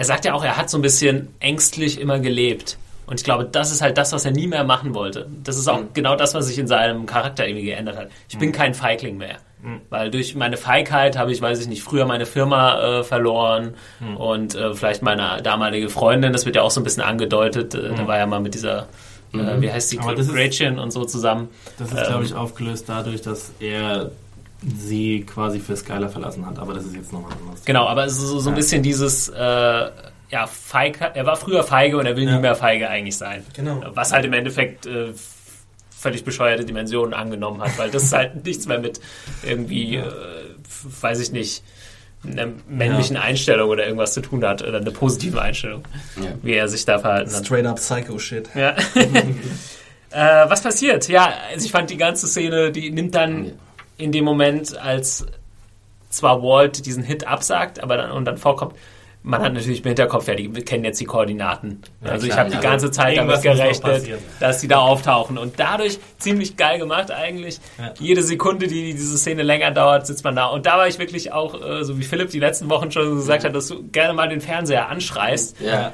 Er, 0.00 0.04
sagt 0.06 0.24
ja 0.24 0.34
auch, 0.34 0.44
er 0.44 0.56
hat 0.56 0.70
so 0.70 0.78
ein 0.78 0.82
bisschen 0.82 1.28
ängstlich 1.40 2.00
immer 2.00 2.18
gelebt. 2.18 2.76
Und 3.06 3.20
ich 3.20 3.24
glaube, 3.24 3.44
das 3.44 3.72
ist 3.72 3.82
halt 3.82 3.98
das, 3.98 4.12
was 4.12 4.24
er 4.24 4.30
nie 4.30 4.46
mehr 4.46 4.62
machen 4.64 4.94
wollte. 4.94 5.26
Das 5.44 5.58
ist 5.58 5.66
auch 5.68 5.80
genau 5.94 6.14
das, 6.16 6.32
was 6.34 6.46
sich 6.46 6.58
in 6.58 6.68
seinem 6.68 7.06
Charakter 7.06 7.46
irgendwie 7.46 7.64
geändert 7.66 7.96
hat. 7.96 8.08
Ich 8.28 8.38
bin 8.38 8.52
kein 8.52 8.72
Feigling 8.74 9.16
mehr. 9.18 9.36
Weil 9.90 10.10
durch 10.10 10.34
meine 10.36 10.56
Feigheit 10.56 11.18
habe 11.18 11.32
ich, 11.32 11.42
weiß 11.42 11.60
ich 11.60 11.66
nicht, 11.68 11.82
früher 11.82 12.06
meine 12.06 12.24
Firma 12.24 13.00
äh, 13.00 13.04
verloren 13.04 13.74
und 14.16 14.54
äh, 14.54 14.72
vielleicht 14.72 15.02
meine 15.02 15.42
damalige 15.42 15.90
Freundin, 15.90 16.32
das 16.32 16.46
wird 16.46 16.56
ja 16.56 16.62
auch 16.62 16.70
so 16.70 16.80
ein 16.80 16.84
bisschen 16.84 17.02
angedeutet. 17.02 17.74
Äh, 17.74 17.90
Da 17.94 18.06
war 18.06 18.16
ja 18.16 18.24
mal 18.26 18.40
mit 18.40 18.54
dieser, 18.54 18.86
äh, 19.34 19.60
wie 19.60 19.70
heißt 19.70 19.92
die, 19.92 19.98
Aber 19.98 20.14
das 20.14 20.28
ist- 20.28 20.32
Gretchen 20.34 20.78
und 20.78 20.92
so 20.92 21.04
zusammen. 21.04 21.48
Das 21.78 21.92
ist, 21.92 21.98
Ähm, 21.98 22.04
glaube 22.06 22.24
ich, 22.24 22.34
aufgelöst 22.34 22.84
dadurch, 22.88 23.20
dass 23.20 23.52
er 23.60 24.10
sie 24.62 25.22
quasi 25.26 25.58
für 25.60 25.76
Skylar 25.76 26.08
verlassen 26.10 26.44
hat. 26.46 26.58
Aber 26.58 26.74
das 26.74 26.84
ist 26.84 26.94
jetzt 26.94 27.12
nochmal 27.12 27.32
anders. 27.40 27.64
Genau, 27.64 27.86
aber 27.86 28.04
es 28.04 28.12
ist 28.14 28.20
so, 28.28 28.40
so 28.40 28.50
ein 28.50 28.56
bisschen 28.56 28.82
dieses, 28.82 29.28
äh, 29.28 29.90
ja, 30.30 30.46
feige, 30.46 31.10
er 31.14 31.26
war 31.26 31.36
früher 31.36 31.62
feige 31.64 31.96
und 31.98 32.06
er 32.06 32.16
will 32.16 32.24
Ja. 32.24 32.34
nie 32.36 32.40
mehr 32.40 32.54
feige 32.54 32.88
eigentlich 32.88 33.16
sein. 33.16 33.44
Genau. 33.54 33.82
Was 33.94 34.12
halt 34.12 34.24
im 34.26 34.32
Endeffekt 34.32 34.86
äh, 34.86 35.12
völlig 35.90 36.24
bescheuerte 36.24 36.64
Dimensionen 36.64 37.14
angenommen 37.14 37.60
hat, 37.62 37.76
weil 37.78 37.90
das 37.90 38.12
halt 38.14 38.44
nichts 38.44 38.66
mehr 38.66 38.78
mit 38.78 39.00
irgendwie, 39.42 39.96
äh, 39.96 40.02
f- 40.02 40.86
weiß 41.02 41.20
ich 41.20 41.32
nicht, 41.32 41.62
einer 42.22 42.48
männlichen 42.68 43.16
Einstellung 43.16 43.70
oder 43.70 43.84
irgendwas 43.86 44.12
zu 44.12 44.20
tun 44.20 44.44
hat 44.44 44.60
oder 44.62 44.76
eine 44.78 44.90
positive 44.90 45.40
Einstellung, 45.40 45.84
Ja. 46.22 46.32
wie 46.42 46.52
er 46.52 46.68
sich 46.68 46.84
da 46.84 46.98
verhalten 46.98 47.34
hat. 47.34 47.46
Straight 47.46 47.64
up 47.64 47.76
Psycho-Shit. 47.76 48.50
Ja. 48.54 48.76
äh, 50.10 50.48
was 50.50 50.62
passiert? 50.62 51.08
Ja, 51.08 51.32
also 51.50 51.64
ich 51.64 51.72
fand 51.72 51.90
die 51.90 51.96
ganze 51.96 52.26
Szene, 52.26 52.72
die 52.72 52.90
nimmt 52.90 53.14
dann 53.14 53.52
in 54.00 54.12
dem 54.12 54.24
Moment, 54.24 54.76
als 54.78 55.26
zwar 56.10 56.42
Walt 56.42 56.86
diesen 56.86 57.02
Hit 57.02 57.26
absagt, 57.26 57.82
aber 57.82 57.96
dann 57.96 58.10
und 58.10 58.24
dann 58.24 58.36
vorkommt, 58.36 58.74
man 59.22 59.42
hat 59.42 59.52
natürlich 59.52 59.80
im 59.80 59.88
Hinterkopf, 59.88 60.28
ja, 60.28 60.34
die 60.34 60.48
kennen 60.48 60.84
jetzt 60.84 60.98
die 60.98 61.04
Koordinaten. 61.04 61.82
Ja, 62.02 62.12
also 62.12 62.26
ich 62.26 62.32
klar, 62.32 62.46
habe 62.46 62.50
die 62.50 62.56
ja. 62.56 62.62
ganze 62.62 62.90
Zeit 62.90 63.18
damit 63.18 63.42
gerechnet, 63.42 64.18
dass 64.40 64.60
die 64.60 64.68
da 64.68 64.78
auftauchen. 64.78 65.36
Und 65.36 65.60
dadurch 65.60 65.98
ziemlich 66.18 66.56
geil 66.56 66.78
gemacht 66.78 67.10
eigentlich. 67.10 67.60
Ja. 67.78 67.92
Jede 67.98 68.22
Sekunde, 68.22 68.66
die 68.66 68.94
diese 68.94 69.18
Szene 69.18 69.42
länger 69.42 69.72
dauert, 69.72 70.06
sitzt 70.06 70.24
man 70.24 70.36
da. 70.36 70.46
Und 70.46 70.64
da 70.64 70.78
war 70.78 70.88
ich 70.88 70.98
wirklich 70.98 71.32
auch, 71.32 71.54
äh, 71.54 71.84
so 71.84 71.98
wie 71.98 72.02
Philipp 72.02 72.30
die 72.30 72.38
letzten 72.38 72.70
Wochen 72.70 72.90
schon 72.90 73.16
gesagt 73.16 73.44
hat, 73.44 73.54
dass 73.54 73.68
du 73.68 73.82
gerne 73.88 74.14
mal 74.14 74.28
den 74.28 74.40
Fernseher 74.40 74.88
anschreist. 74.88 75.60
Ja. 75.60 75.92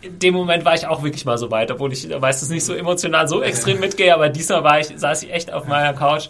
In 0.00 0.20
dem 0.20 0.34
Moment 0.34 0.64
war 0.64 0.76
ich 0.76 0.86
auch 0.86 1.02
wirklich 1.02 1.24
mal 1.24 1.38
so 1.38 1.50
weit, 1.50 1.72
obwohl 1.72 1.92
ich 1.92 2.08
meistens 2.20 2.50
nicht 2.50 2.64
so 2.64 2.72
emotional 2.72 3.26
so 3.26 3.42
extrem 3.42 3.80
mitgehe, 3.80 4.14
aber 4.14 4.28
diesmal 4.28 4.62
war 4.62 4.78
ich, 4.78 4.92
saß 4.94 5.24
ich 5.24 5.32
echt 5.32 5.52
auf 5.52 5.66
meiner 5.66 5.92
Couch 5.92 6.28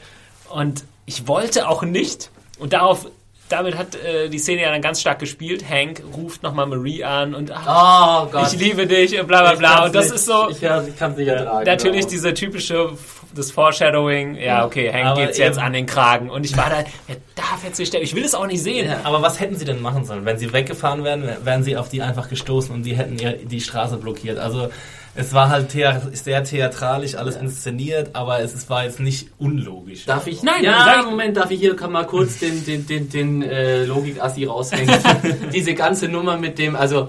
und 0.52 0.84
ich 1.06 1.26
wollte 1.28 1.68
auch 1.68 1.82
nicht. 1.82 2.30
Und 2.58 2.72
darauf, 2.72 3.06
damit 3.48 3.76
hat 3.76 3.94
äh, 3.96 4.28
die 4.28 4.38
Szene 4.38 4.62
ja 4.62 4.70
dann 4.70 4.80
ganz 4.82 5.00
stark 5.00 5.18
gespielt. 5.18 5.68
Hank 5.68 6.02
ruft 6.16 6.42
nochmal 6.42 6.66
Marie 6.66 7.02
an 7.04 7.34
und 7.34 7.50
ach, 7.52 8.28
Oh 8.32 8.38
ich 8.46 8.52
liebe 8.58 8.86
dich 8.86 9.18
und 9.20 9.26
bla 9.26 9.42
bla 9.42 9.54
bla. 9.54 9.84
Und 9.86 9.94
das 9.94 10.06
nicht- 10.06 10.14
ist 10.16 10.26
so, 10.26 10.48
Ich, 10.50 10.56
ich 10.62 10.96
kann 10.98 11.12
es 11.12 11.16
nicht 11.18 11.28
ertragen. 11.28 11.64
natürlich 11.66 12.00
genau. 12.02 12.10
diese 12.10 12.34
typische, 12.34 12.90
das 13.34 13.50
Foreshadowing, 13.50 14.36
ja 14.36 14.64
okay, 14.64 14.92
Hank 14.92 15.04
Aber 15.06 15.24
geht's 15.24 15.38
jetzt 15.38 15.56
eben- 15.56 15.66
an 15.66 15.72
den 15.72 15.86
Kragen. 15.86 16.30
Und 16.30 16.44
ich 16.44 16.56
war 16.56 16.70
da, 16.70 16.84
wer 17.06 17.16
darf 17.34 17.64
jetzt 17.64 17.78
nicht 17.78 17.88
sterben? 17.88 18.04
Ich 18.04 18.14
will 18.14 18.24
es 18.24 18.34
auch 18.34 18.46
nicht 18.46 18.62
sehen. 18.62 18.88
Ja. 18.88 19.00
Aber 19.04 19.22
was 19.22 19.40
hätten 19.40 19.56
sie 19.56 19.64
denn 19.64 19.80
machen 19.80 20.04
sollen? 20.04 20.24
Wenn 20.24 20.38
sie 20.38 20.52
weggefahren 20.52 21.04
wären, 21.04 21.24
wären 21.44 21.62
sie 21.62 21.76
auf 21.76 21.88
die 21.88 22.02
einfach 22.02 22.28
gestoßen 22.28 22.74
und 22.74 22.82
die 22.84 22.96
hätten 22.96 23.18
ihr 23.18 23.32
die 23.32 23.60
Straße 23.60 23.96
blockiert. 23.96 24.38
Also 24.38 24.68
es 25.14 25.34
war 25.34 25.50
halt 25.50 25.68
thea 25.68 26.00
sehr 26.12 26.42
theatralisch, 26.42 27.16
alles 27.16 27.36
inszeniert, 27.36 28.10
aber 28.14 28.40
es, 28.40 28.54
es 28.54 28.70
war 28.70 28.84
jetzt 28.84 28.98
nicht 28.98 29.28
unlogisch. 29.38 30.06
Darf 30.06 30.26
ich? 30.26 30.42
Nein, 30.42 30.62
ja, 30.64 30.84
sag 30.84 31.00
ich- 31.00 31.10
Moment, 31.10 31.36
darf 31.36 31.50
ich 31.50 31.60
hier 31.60 31.76
kann 31.76 31.92
mal 31.92 32.06
kurz 32.06 32.38
den, 32.38 32.64
den, 32.64 32.86
den, 32.86 33.10
den 33.10 33.42
äh, 33.42 33.84
Logik-Assi 33.84 34.44
raushängen. 34.46 34.94
Diese 35.52 35.74
ganze 35.74 36.08
Nummer 36.08 36.38
mit 36.38 36.58
dem, 36.58 36.76
also, 36.76 37.08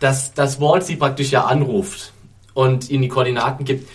dass, 0.00 0.34
dass 0.34 0.60
Walt 0.60 0.84
sie 0.84 0.96
praktisch 0.96 1.30
ja 1.30 1.44
anruft 1.44 2.12
und 2.54 2.90
ihnen 2.90 3.02
die 3.02 3.08
Koordinaten 3.08 3.64
gibt. 3.64 3.88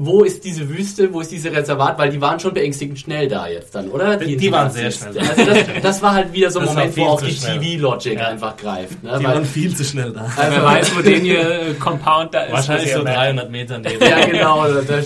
Wo 0.00 0.22
ist 0.22 0.44
diese 0.44 0.68
Wüste, 0.68 1.12
wo 1.12 1.20
ist 1.20 1.32
diese 1.32 1.50
Reservat? 1.52 1.98
Weil 1.98 2.10
die 2.10 2.20
waren 2.20 2.38
schon 2.38 2.54
beängstigend 2.54 2.98
schnell 3.00 3.26
da 3.28 3.48
jetzt 3.48 3.74
dann, 3.74 3.88
oder? 3.90 4.16
Die- 4.16 4.36
die 4.36 4.52
waren 4.52 4.70
sehr 4.70 4.90
schnell 4.92 5.12
da. 5.14 5.20
Also 5.22 5.44
das, 5.44 5.58
das 5.82 6.02
war 6.02 6.14
halt 6.14 6.32
wieder 6.32 6.50
so 6.52 6.60
ein 6.60 6.66
Das 6.66 6.74
Moment, 6.76 6.96
wo 6.96 7.04
auch 7.06 7.20
die. 7.20 7.34
TV-Logic 7.34 8.14
Ja. 8.18 8.28
einfach 8.28 8.56
greift. 8.56 9.02
Ne? 9.02 9.16
die 9.18 9.24
Weil, 9.24 9.34
waren 9.34 9.44
viel 9.44 9.74
zu 9.76 9.82
schnell 9.84 10.12
da. 10.12 10.30
Wer 10.36 10.44
also, 10.44 10.62
weiß, 10.64 10.96
wo 10.96 11.02
den 11.02 11.22
hier 11.22 11.40
äh, 11.40 11.74
Compound 11.74 12.32
da 12.32 12.42
ist. 12.42 12.52
Wahrscheinlich 12.52 12.92
so 12.92 13.02
merkt. 13.02 13.18
300 13.18 13.50
Meter 13.50 13.78
neben. 13.78 14.04
ja, 14.04 14.24
genau, 14.24 14.64
da 14.82 14.98
äh, 14.98 15.02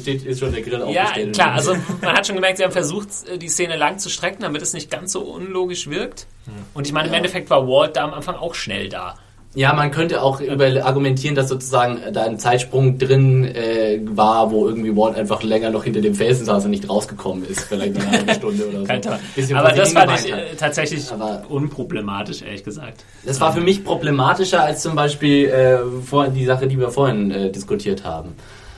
steht, 0.00 0.24
ist 0.24 0.38
schon 0.38 0.52
der 0.52 0.62
Grill 0.62 0.78
Ja, 0.92 1.02
aufgestellt. 1.04 1.34
klar, 1.34 1.52
also 1.54 1.74
man 2.00 2.12
hat 2.14 2.26
schon 2.26 2.36
gemerkt, 2.36 2.58
sie 2.58 2.64
haben 2.64 2.72
versucht, 2.72 3.08
äh, 3.32 3.36
die 3.36 3.48
Szene 3.48 3.76
lang 3.76 3.98
zu 3.98 4.08
strecken, 4.10 4.42
damit 4.42 4.62
es 4.62 4.72
nicht 4.72 4.90
ganz 4.90 5.12
so 5.12 5.22
unlogisch 5.22 5.90
wirkt. 5.90 6.26
Und 6.74 6.86
ich 6.86 6.92
meine, 6.92 7.08
im 7.08 7.14
Endeffekt 7.14 7.50
war 7.50 7.66
Walt 7.68 7.96
da 7.96 8.04
am 8.04 8.14
Anfang 8.14 8.34
auch 8.36 8.54
schnell 8.54 8.88
da. 8.88 9.16
Ja, 9.54 9.72
man 9.72 9.90
könnte 9.90 10.22
auch 10.22 10.40
über 10.40 10.66
argumentieren, 10.86 11.34
dass 11.34 11.48
sozusagen 11.48 11.98
da 12.12 12.22
ein 12.22 12.38
Zeitsprung 12.38 12.98
drin 12.98 13.44
äh, 13.44 13.98
war, 14.04 14.52
wo 14.52 14.68
irgendwie 14.68 14.96
Walt 14.96 15.16
einfach 15.16 15.42
länger 15.42 15.70
noch 15.70 15.82
hinter 15.82 16.00
dem 16.00 16.14
Felsen 16.14 16.44
saß 16.46 16.66
und 16.66 16.70
nicht 16.70 16.88
rausgekommen 16.88 17.44
ist, 17.44 17.62
vielleicht 17.62 17.96
eine 17.96 18.10
halbe 18.12 18.34
Stunde 18.34 18.68
oder 18.68 18.78
so. 19.00 19.10
Bisschen 19.34 19.56
Aber 19.56 19.72
das 19.72 19.92
fand 19.92 20.12
ich 20.24 20.32
hat. 20.32 20.38
äh, 20.38 20.54
tatsächlich 20.56 21.10
Aber- 21.10 21.42
unproblematisch, 21.48 22.42
ehrlich 22.42 22.62
gesagt. 22.62 23.04
Das 23.26 23.40
war 23.40 23.52
für 23.52 23.60
mich 23.60 23.82
problematischer 23.84 24.62
als 24.62 24.82
zum 24.82 24.94
Beispiel 24.94 25.46
äh, 25.48 25.78
vor, 26.06 26.28
die 26.28 26.44
Sache, 26.44 26.68
die 26.68 26.78
wir 26.78 26.90
vorhin 26.90 27.32
äh, 27.32 27.50
diskutiert 27.50 28.04
haben. 28.04 28.34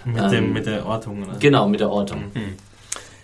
Mit, 0.07 0.17
Ähm, 0.23 0.31
dem, 0.31 0.53
mit 0.55 0.65
der 0.67 0.87
Ortung. 0.87 1.23
Oder? 1.23 1.37
Genau, 1.39 1.69
mit 1.69 1.81
der 1.81 1.91
Ortung. 1.91 2.25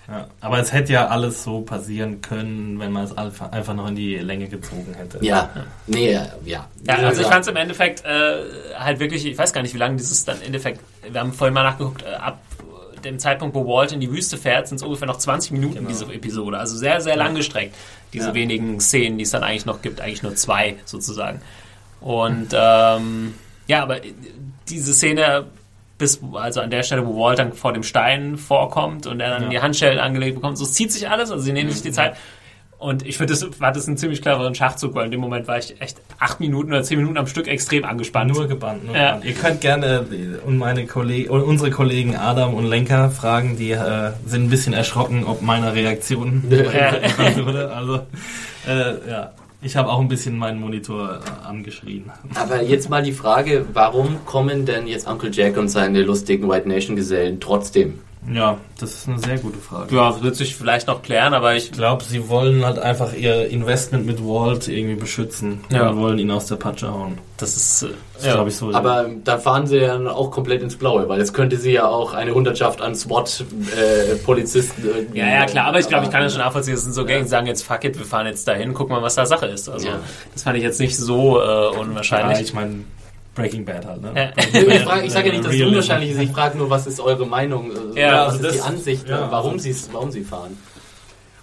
Ja. 0.09 0.27
Aber 0.41 0.59
es 0.59 0.73
hätte 0.73 0.93
ja 0.95 1.09
alles 1.09 1.45
so 1.45 1.61
passieren 1.61 2.23
können, 2.23 2.79
wenn 2.81 2.93
man 2.93 3.05
es 3.05 3.17
einfach 3.17 3.75
noch 3.75 3.89
in 3.89 3.95
die 3.95 4.17
Länge 4.17 4.49
gezogen 4.49 4.95
hätte. 4.97 5.19
Ja, 5.23 5.51
nee, 5.87 6.13
ja. 6.13 6.27
ja. 6.45 6.67
Also 7.05 7.21
ich 7.21 7.27
fand 7.27 7.43
es 7.43 7.49
im 7.49 7.57
Endeffekt 7.57 8.05
äh, 8.07 8.43
halt 8.79 9.01
wirklich, 9.01 9.27
ich 9.27 9.37
weiß 9.37 9.53
gar 9.53 9.61
nicht, 9.61 9.75
wie 9.75 9.79
lange 9.79 9.97
dieses 9.97 10.25
dann 10.25 10.39
im 10.41 10.47
Endeffekt, 10.47 10.81
wir 11.11 11.21
haben 11.21 11.33
vorhin 11.35 11.53
mal 11.53 11.63
nachgeguckt, 11.65 12.03
äh, 12.05 12.15
ab 12.15 12.41
dem 13.05 13.19
Zeitpunkt, 13.19 13.55
wo 13.55 13.67
Walt 13.67 13.93
in 13.93 14.01
die 14.01 14.11
Wüste 14.11 14.39
fährt, 14.39 14.67
sind 14.67 14.77
es 14.77 14.83
ungefähr 14.83 15.07
noch 15.07 15.19
20 15.19 15.53
Minuten 15.53 15.75
Genau. 15.75 15.89
diese 15.89 16.05
Episode. 16.07 16.59
Also 16.59 16.77
sehr, 16.77 17.01
sehr 17.03 17.17
lang 17.17 17.35
gestreckt. 17.35 17.75
Diese 18.15 18.29
Ja. 18.29 18.35
wenigen 18.35 18.81
Szenen, 18.81 19.19
die 19.19 19.25
es 19.25 19.31
dann 19.31 19.45
eigentlich 19.45 19.67
noch 19.67 19.83
gibt, 19.83 20.01
eigentlich 20.01 20.23
nur 20.23 20.35
zwei 20.35 20.77
sozusagen. 20.87 21.41
Und 22.01 22.49
ähm, 22.55 23.35
ja, 23.67 23.83
aber 23.83 23.99
diese 24.69 24.95
Szene 24.95 25.45
bis, 25.99 26.21
also 26.33 26.61
an 26.61 26.71
der 26.71 26.83
Stelle, 26.85 27.05
wo 27.07 27.21
Walt 27.21 27.39
dann 27.39 27.53
vor 27.53 27.73
dem 27.73 27.83
Stein 27.83 28.37
vorkommt 28.39 29.07
und 29.07 29.21
er 29.21 29.31
dann 29.31 29.43
Ja. 29.45 29.49
die 29.49 29.61
Handschellen 29.61 29.99
angelegt 29.99 30.37
bekommt, 30.37 30.57
so 30.57 30.65
zieht 30.65 30.93
sich 30.93 31.09
alles, 31.11 31.31
also 31.31 31.43
sie 31.43 31.53
nehmen 31.53 31.71
sich 31.71 31.83
die 31.83 31.93
Zeit. 31.93 32.17
Und 32.81 33.05
ich 33.05 33.17
finde, 33.17 33.33
das 33.35 33.61
war 33.61 33.73
das 33.73 33.89
ein 33.89 33.97
ziemlich 33.97 34.23
cleveren 34.23 34.55
Schachzug, 34.55 34.95
weil 34.95 35.07
in 35.07 35.11
dem 35.11 35.21
Moment 35.21 35.49
war 35.49 35.59
ich 35.59 35.81
echt 35.81 36.01
acht 36.21 36.39
Minuten 36.39 36.71
oder 36.71 36.85
zehn 36.85 36.99
Minuten 36.99 37.19
am 37.19 37.27
Stück 37.27 37.49
extrem 37.49 37.83
angespannt. 37.85 38.33
Nur 38.33 38.47
gebannt, 38.47 38.87
nur 38.87 38.95
Ja. 38.95 39.07
gebannt. 39.17 39.25
Ihr 39.25 39.35
könnt 39.35 39.61
gerne 39.61 40.07
äh, 40.13 40.47
und 40.47 40.59
meine 40.59 40.87
Kollegen, 40.87 41.29
unsere 41.31 41.71
Kollegen 41.73 42.15
Adam 42.15 42.55
und 42.55 42.67
Lenker 42.67 43.11
fragen, 43.11 43.57
die 43.57 43.73
äh, 43.73 44.13
sind 44.27 44.45
ein 44.45 44.49
bisschen 44.51 44.75
erschrocken, 44.75 45.25
ob 45.25 45.43
meiner 45.43 45.75
Reaktion 45.75 46.45
Ja. 46.51 46.93
Also 47.75 48.01
äh, 48.69 49.11
ja, 49.11 49.33
ich 49.61 49.77
habe 49.77 49.91
auch 49.91 50.01
ein 50.01 50.09
bisschen 50.09 50.39
meinen 50.39 50.61
Monitor 50.61 51.21
äh, 51.21 51.47
angeschrien. 51.47 52.11
Aber 52.35 52.63
jetzt 52.63 52.91
mal 52.91 53.03
die 53.03 53.13
Frage, 53.13 53.67
warum 53.73 54.25
kommen 54.25 54.67
denn 54.67 54.87
jetzt 54.87 55.09
Uncle 55.09 55.31
Jack 55.33 55.57
und 55.57 55.69
seine 55.69 56.03
lustigen 56.03 56.49
White 56.49 56.69
Nation 56.69 56.97
Gesellen 56.97 57.41
trotzdem? 57.41 58.01
Ja, 58.33 58.59
das 58.79 58.95
ist 58.95 59.09
eine 59.09 59.19
sehr 59.19 59.39
gute 59.39 59.59
Frage. 59.59 59.95
Ja, 59.95 60.23
wird 60.23 60.37
sich 60.37 60.55
vielleicht 60.57 60.87
noch 60.87 61.03
klären, 61.03 61.35
aber 61.35 61.55
ich 61.55 61.67
Ich 61.67 61.73
glaube, 61.73 62.05
sie 62.05 62.29
wollen 62.29 62.65
halt 62.65 62.79
einfach 62.79 63.13
ihr 63.15 63.49
Investment 63.49 64.07
mit 64.07 64.21
Walt 64.23 64.69
irgendwie 64.69 64.97
beschützen 64.97 65.61
Ja. 65.71 65.89
und 65.91 65.99
wollen 66.01 66.19
ihn 66.19 66.31
aus 66.31 66.47
der 66.47 66.57
Patsche 66.57 66.91
hauen. 66.93 67.19
das 67.39 67.57
ist, 67.57 67.83
äh, 67.85 67.89
Das 68.15 68.25
ja. 68.27 68.33
glaube 68.35 68.49
ich 68.51 68.57
so. 68.57 68.73
Aber 68.75 69.07
da 69.25 69.39
fahren 69.39 69.67
sie 69.69 69.77
ja 69.79 69.97
auch 70.11 70.31
komplett 70.33 70.61
ins 70.63 70.77
Blaue, 70.77 71.09
weil 71.09 71.21
es 71.21 71.33
könnte 71.33 71.57
sie 71.57 71.73
ja 71.73 71.87
auch 71.87 72.13
eine 72.15 72.35
Hundertschaft 72.35 72.81
an 72.81 72.95
SWAT-Polizisten 72.97 74.85
irgendwie. 74.85 75.19
Ja, 75.19 75.27
ja, 75.29 75.47
klar, 75.47 75.67
aber 75.67 75.79
ich 75.79 75.89
glaube, 75.89 76.05
ich 76.07 76.11
kann 76.11 76.23
das 76.23 76.33
schon 76.35 76.43
nachvollziehen. 76.43 76.75
Das 76.75 76.85
sind 76.85 76.93
so 76.95 77.05
Gangs, 77.05 77.25
die 77.25 77.29
sagen 77.31 77.47
jetzt, 77.47 77.63
fuck 77.63 77.85
it, 77.85 77.99
wir 77.99 78.05
fahren 78.07 78.27
jetzt 78.27 78.47
dahin, 78.49 78.75
gucken 78.75 78.95
mal, 78.97 79.03
was 79.03 79.15
da 79.15 79.27
Sache 79.27 79.47
ist. 79.47 79.69
Also, 79.69 79.89
Ja. 79.89 80.01
das 80.35 80.43
fand 80.43 80.57
ich 80.57 80.63
jetzt 80.63 80.81
nicht 80.81 80.97
so 80.97 81.41
äh, 81.41 81.45
ja, 81.45 81.69
unwahrscheinlich. 81.81 82.41
ich 82.41 82.55
meine, 82.55 82.85
Breaking 83.39 83.65
Bad 83.65 83.87
halt, 83.87 84.03
ne? 84.03 84.13
Ja. 84.15 84.31
Ich, 84.75 84.83
frage, 84.83 85.07
ich 85.07 85.13
sage 85.13 85.27
ja 85.29 85.33
nicht, 85.33 85.45
dass 85.47 85.55
es 85.55 85.63
unwahrscheinlich 85.63 86.11
ist, 86.11 86.19
ich 86.21 86.31
frage 86.31 86.59
nur, 86.59 86.69
was 86.71 86.87
ist 86.87 87.01
eure 87.01 87.27
Meinung, 87.27 87.71
äh, 87.97 88.01
Ja, 88.03 88.27
was 88.27 88.35
also 88.35 88.49
ist 88.49 88.55
die 88.57 88.61
Ansicht, 88.61 89.09
ja, 89.09 89.31
warum, 89.31 89.53
also- 89.55 89.63
sie 89.73 89.75
warum 89.93 90.11
sie 90.11 90.23
fahren. 90.25 90.57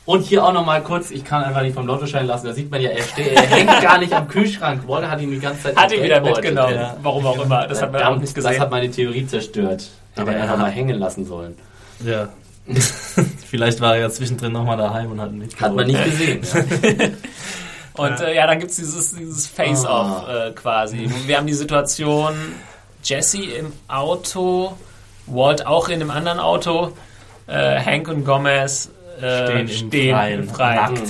Und 0.06 0.22
hier 0.22 0.46
auch 0.46 0.54
nochmal 0.54 0.84
kurz, 0.84 1.10
ich 1.10 1.24
kann 1.24 1.44
einfach 1.44 1.64
nicht 1.64 1.74
vom 1.74 1.88
Lottoschein 1.88 2.28
lassen, 2.28 2.46
da 2.46 2.54
sieht 2.54 2.70
man 2.70 2.80
ja, 2.80 2.92
er, 2.92 3.02
steht, 3.02 3.28
er 3.36 3.42
hängt 3.42 3.70
gar 3.82 3.98
nicht 3.98 4.14
am 4.14 4.28
Kühlschrank. 4.28 4.88
Waller 4.88 5.10
hat 5.10 5.20
ihn 5.20 5.32
die 5.32 5.40
ganze 5.40 5.64
Zeit 5.64 5.76
Hat 5.76 5.92
ihn 5.92 6.04
wieder 6.04 6.22
mitgenommen. 6.22 6.76
Ja. 6.76 6.96
warum 7.02 7.26
auch 7.26 7.44
immer. 7.44 7.66
Das 7.66 7.82
hat 7.82 7.92
man 7.92 8.04
auch 8.04 8.22
das 8.22 8.60
hat 8.60 8.70
meine 8.70 8.92
Theorie 8.92 9.26
zerstört. 9.26 9.90
Aber 10.16 10.32
Ja. 10.32 10.38
er 10.38 10.44
einfach 10.44 10.58
mal 10.60 10.70
hängen 10.70 11.00
lassen 11.00 11.26
sollen. 11.26 11.56
Ja. 12.06 12.30
Vielleicht 13.50 13.82
war 13.82 13.96
er 13.96 14.02
ja 14.02 14.10
zwischendrin 14.10 14.52
nochmal 14.52 14.78
daheim 14.78 15.12
und 15.12 15.22
hat 15.22 15.32
ihn 15.32 15.40
mitgeholt. 15.40 15.70
Hat 15.70 15.76
man 15.76 15.88
nicht 15.88 16.04
gesehen. 16.04 16.42
Ja. 16.44 17.08
Und 17.98 18.20
äh, 18.22 18.36
ja, 18.36 18.48
dann 18.48 18.60
gibt's 18.60 18.76
dieses, 18.76 19.16
dieses 19.16 19.48
Face-Off 19.48 20.26
Ah. 20.28 20.48
äh, 20.48 20.52
quasi. 20.52 21.10
Wir 21.26 21.38
haben 21.38 21.48
die 21.48 21.54
Situation, 21.54 22.34
Jesse 23.04 23.44
im 23.44 23.72
Auto, 23.88 24.74
Walt 25.28 25.66
auch 25.66 25.88
in 25.90 25.96
einem 26.02 26.12
anderen 26.12 26.40
Auto, 26.40 26.92
äh, 27.48 27.80
Hank 27.80 28.08
und 28.08 28.26
Gomez 28.26 28.90
äh, 29.22 29.46
Stehen 29.46 29.68
stehen, 29.70 30.10
im 30.10 30.16
Freien, 30.16 30.50
Freien. 30.50 30.94
nackt. 30.94 31.08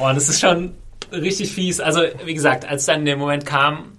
Oh, 0.00 0.10
das 0.14 0.28
ist 0.28 0.40
schon 0.40 0.74
richtig 1.12 1.52
fies. 1.52 1.80
Also, 1.80 2.00
wie 2.24 2.34
gesagt, 2.34 2.64
als 2.68 2.86
dann 2.86 3.04
der 3.04 3.16
Moment 3.16 3.44
kam, 3.46 3.92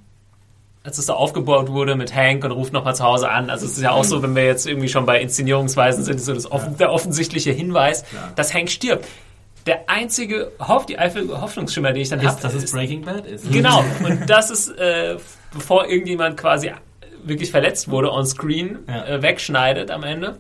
als 0.84 0.98
es 0.98 1.06
da 1.08 1.14
aufgebaut 1.14 1.70
wurde 1.72 1.96
mit 1.96 2.14
Hank 2.14 2.44
und 2.44 2.52
ruft 2.52 2.72
nochmal 2.74 2.96
zu 2.96 3.04
Hause 3.04 3.30
an. 3.30 3.50
Also 3.50 3.66
es 3.66 3.74
ist 3.78 3.82
ja 3.82 3.92
auch 3.92 4.04
so, 4.04 4.22
wenn 4.22 4.36
wir 4.36 4.46
jetzt 4.46 4.68
irgendwie 4.68 4.88
schon 4.88 5.06
bei 5.08 5.20
Inszenierungsweisen 5.20 6.04
sind, 6.04 6.22
so 6.22 6.32
das 6.34 6.52
offen, 6.52 6.78
der 6.78 6.92
offensichtliche 6.92 7.52
Hinweis, 7.52 8.06
dass 8.36 8.54
Hank 8.54 8.70
stirbt. 8.70 9.08
Der 9.66 9.90
einzige 9.90 10.52
Hoff, 10.60 10.86
die 10.86 10.98
Hoffnungsschimmer, 10.98 11.92
den 11.92 12.02
ich 12.04 12.10
dann 12.10 12.24
habe, 12.26 12.40
dass 12.42 12.54
es 12.54 12.72
Breaking 12.72 13.04
Bad 13.04 13.26
ist. 13.26 13.52
Genau, 13.52 13.84
und 14.04 14.30
das 14.30 14.52
ist, 14.52 14.70
äh, 14.78 15.18
bevor 15.54 15.88
irgendjemand 15.88 16.38
quasi 16.38 16.72
wirklich 17.24 17.50
verletzt 17.50 17.90
wurde 17.90 18.12
on 18.12 18.26
screen, 18.26 18.80
Ja. 18.88 19.06
äh, 19.08 19.22
wegschneidet 19.22 19.90
am 19.90 20.04
Ende. 20.04 20.38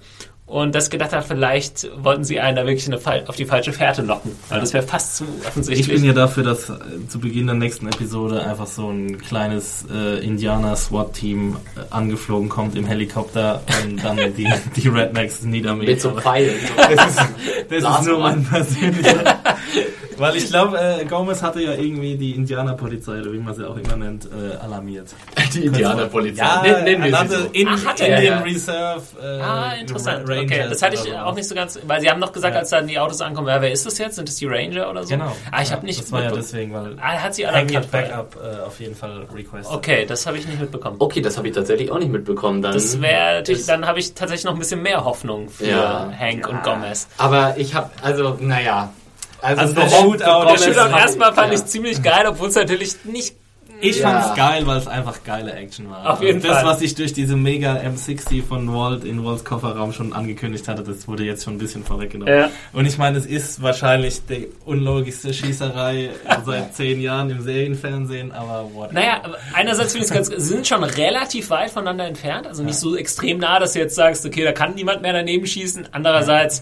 Und 0.47 0.76
das 0.76 0.91
gedacht 0.91 1.11
hat, 1.11 1.26
vielleicht 1.26 1.89
wollten 2.03 2.23
sie 2.23 2.39
einen 2.39 2.55
da 2.55 2.67
wirklich 2.67 2.88
auf 3.27 3.35
die 3.35 3.45
falsche 3.45 3.73
Fährte 3.73 4.03
locken. 4.03 4.31
Weil 4.49 4.59
das 4.59 4.73
wäre 4.73 4.85
fast 4.85 5.17
zu 5.17 5.23
Ich 5.41 5.47
offensichtlich. 5.47 5.88
bin 5.88 6.05
ja 6.05 6.13
dafür, 6.13 6.43
dass 6.43 6.69
äh, 6.69 6.73
zu 7.07 7.19
Beginn 7.19 7.47
der 7.47 7.55
nächsten 7.55 7.88
Episode 7.88 8.45
einfach 8.45 8.67
so 8.67 8.88
ein 8.89 9.17
kleines 9.17 9.85
äh, 9.91 10.23
Indianer-SWAT-Team 10.23 11.57
äh, 11.76 11.80
angeflogen 11.89 12.47
kommt 12.47 12.76
im 12.76 12.85
Helikopter 12.85 13.63
und 13.84 14.03
dann 14.03 14.17
die, 14.38 14.47
die 14.76 14.88
Rednecks 14.88 15.41
niedermäht. 15.41 15.88
Mit 15.88 16.01
so 16.01 16.11
Pfeilen. 16.11 16.55
das 16.77 17.09
ist, 17.09 17.19
das 17.69 17.99
ist 17.99 18.07
nur 18.07 18.19
mein 18.19 18.43
persönlicher. 18.43 19.34
Weil 20.17 20.38
ich 20.38 20.47
glaube, 20.47 20.80
äh, 20.80 21.03
Gomez 21.05 21.41
hatte 21.41 21.61
ja 21.61 21.73
irgendwie 21.73 22.15
die 22.15 22.31
Indianerpolizei, 22.31 23.19
oder 23.19 23.34
wie 23.34 23.38
man 23.39 23.53
sie 23.53 23.67
auch 23.67 23.76
immer 23.76 23.97
nennt, 23.97 24.26
äh, 24.26 24.55
alarmiert. 24.63 25.09
Die 25.53 25.65
Indianerpolizei. 25.65 26.41
Ja, 26.43 26.61
Nennen- 26.61 26.84
nennen 26.85 27.03
wir 27.03 27.11
er 27.13 27.27
so. 27.27 27.35
in, 27.51 27.67
Ach, 27.67 27.85
hat 27.85 27.99
er, 27.99 28.15
Indian 28.17 28.38
ja. 28.39 28.43
Reserve. 28.45 29.01
Äh, 29.22 29.26
Ah, 29.41 29.73
interessant. 29.73 30.27
Rangers 30.30 30.43
Okay, 30.45 30.65
das 30.69 30.81
hatte 30.81 30.95
ich 30.95 31.01
so. 31.01 31.11
auch 31.17 31.35
nicht 31.35 31.47
so 31.49 31.53
ganz, 31.55 31.77
weil 31.85 31.99
sie 31.99 32.09
haben 32.09 32.19
noch 32.22 32.31
gesagt, 32.31 32.53
Ja. 32.53 32.61
als 32.61 32.69
dann 32.69 32.88
die 32.88 32.97
Autos 32.97 33.19
ankommen, 33.22 33.47
ja, 33.49 33.61
wer 33.61 33.72
ist 33.72 33.85
das 33.85 33.97
jetzt? 33.97 34.15
Sind 34.15 34.30
das 34.30 34.35
die 34.38 34.45
Ranger 34.45 34.89
oder 34.89 35.03
so? 35.03 35.09
Genau. 35.09 35.35
Ah, 35.51 35.61
ich 35.61 35.69
Ja, 35.69 35.76
habe 35.76 35.85
nicht 35.85 35.99
Das 36.01 36.11
war 36.13 36.23
ja 36.23 36.31
deswegen, 36.31 36.73
weil 36.73 36.95
Ah, 37.01 37.17
hat 37.22 37.35
sie 37.35 37.45
Hank 37.45 37.55
alarmiert 37.55 37.84
hat. 37.84 37.91
Backup 37.91 38.38
äh, 38.41 38.63
auf 38.65 38.80
jeden 38.80 38.95
Fall 38.95 39.26
requested. 39.35 39.76
Okay, 39.76 40.05
das 40.05 40.26
habe 40.26 40.38
ich 40.38 40.47
nicht 40.47 40.59
mitbekommen. 40.61 40.95
Okay, 40.99 41.19
das 41.22 41.38
habe 41.38 41.49
ich 41.49 41.53
tatsächlich 41.53 41.91
auch 41.91 41.99
nicht 41.99 42.11
mitbekommen. 42.11 42.61
Dann 42.61 42.72
Das 42.73 43.01
wäre 43.01 43.43
dann 43.43 43.85
habe 43.85 43.99
ich 43.99 44.13
tatsächlich 44.13 44.45
noch 44.45 44.53
ein 44.53 44.59
bisschen 44.59 44.81
mehr 44.81 45.03
Hoffnung 45.03 45.49
für 45.49 45.65
Ja. 45.67 46.09
Hank 46.17 46.47
und 46.47 46.63
Gomez. 46.63 47.07
Aber 47.17 47.55
ich 47.57 47.76
habe, 47.76 47.89
also, 48.01 48.38
naja. 48.39 48.93
Also, 49.41 49.61
Also 49.61 49.73
der 49.75 49.89
Shootout- 49.89 50.17
Der 50.51 50.57
Shootout 50.57 50.97
erstmal 50.97 51.33
fand 51.33 51.53
ja. 51.53 51.59
ich 51.59 51.65
ziemlich 51.65 52.01
geil, 52.01 52.25
obwohl 52.27 52.49
es 52.49 52.55
natürlich 52.55 52.95
nicht. 53.05 53.35
Ich 53.81 53.99
Ja. 53.99 54.09
fand's 54.09 54.33
geil, 54.37 54.65
weil 54.65 54.77
es 54.77 54.87
einfach 54.87 55.21
geile 55.25 55.51
Action 55.51 55.89
war. 55.91 56.13
Auf 56.13 56.21
jeden 56.21 56.37
also 56.37 56.47
das, 56.47 56.57
Fall. 56.61 56.65
was 56.65 56.81
ich 56.81 56.95
durch 56.95 57.11
diese 57.11 57.35
mega 57.35 57.75
M60 57.75 58.41
von 58.41 58.73
Walt 58.73 59.03
in 59.03 59.25
Walts 59.25 59.43
Kofferraum 59.43 59.91
schon 59.91 60.13
angekündigt 60.13 60.69
hatte, 60.69 60.81
das 60.81 61.09
wurde 61.09 61.25
jetzt 61.25 61.43
schon 61.43 61.55
ein 61.55 61.57
bisschen 61.57 61.83
vorweggenommen. 61.83 62.33
Ja. 62.33 62.49
Und 62.71 62.85
ich 62.85 62.97
meine, 62.97 63.17
es 63.17 63.25
ist 63.25 63.61
wahrscheinlich 63.61 64.25
die 64.27 64.47
unlogischste 64.63 65.33
Schießerei 65.33 66.11
seit 66.45 66.73
zehn 66.73 67.01
Jahren 67.01 67.29
im 67.29 67.41
Serienfernsehen, 67.41 68.31
aber 68.31 68.69
what? 68.73 68.93
Naja, 68.93 69.21
einerseits 69.53 69.91
finde 69.91 70.05
ich 70.05 70.11
es 70.11 70.15
ganz, 70.15 70.27
sie 70.29 70.39
sind 70.39 70.65
schon 70.65 70.83
relativ 70.85 71.49
weit 71.49 71.69
voneinander 71.69 72.05
entfernt, 72.05 72.47
also 72.47 72.63
nicht 72.63 72.79
so 72.79 72.95
extrem 72.95 73.39
nah, 73.39 73.59
dass 73.59 73.73
du 73.73 73.79
jetzt 73.79 73.95
sagst, 73.95 74.25
okay, 74.25 74.45
da 74.45 74.53
kann 74.53 74.75
niemand 74.75 75.01
mehr 75.01 75.11
daneben 75.11 75.45
schießen. 75.45 75.89
Andererseits 75.91 76.59
Andererseits- 76.59 76.61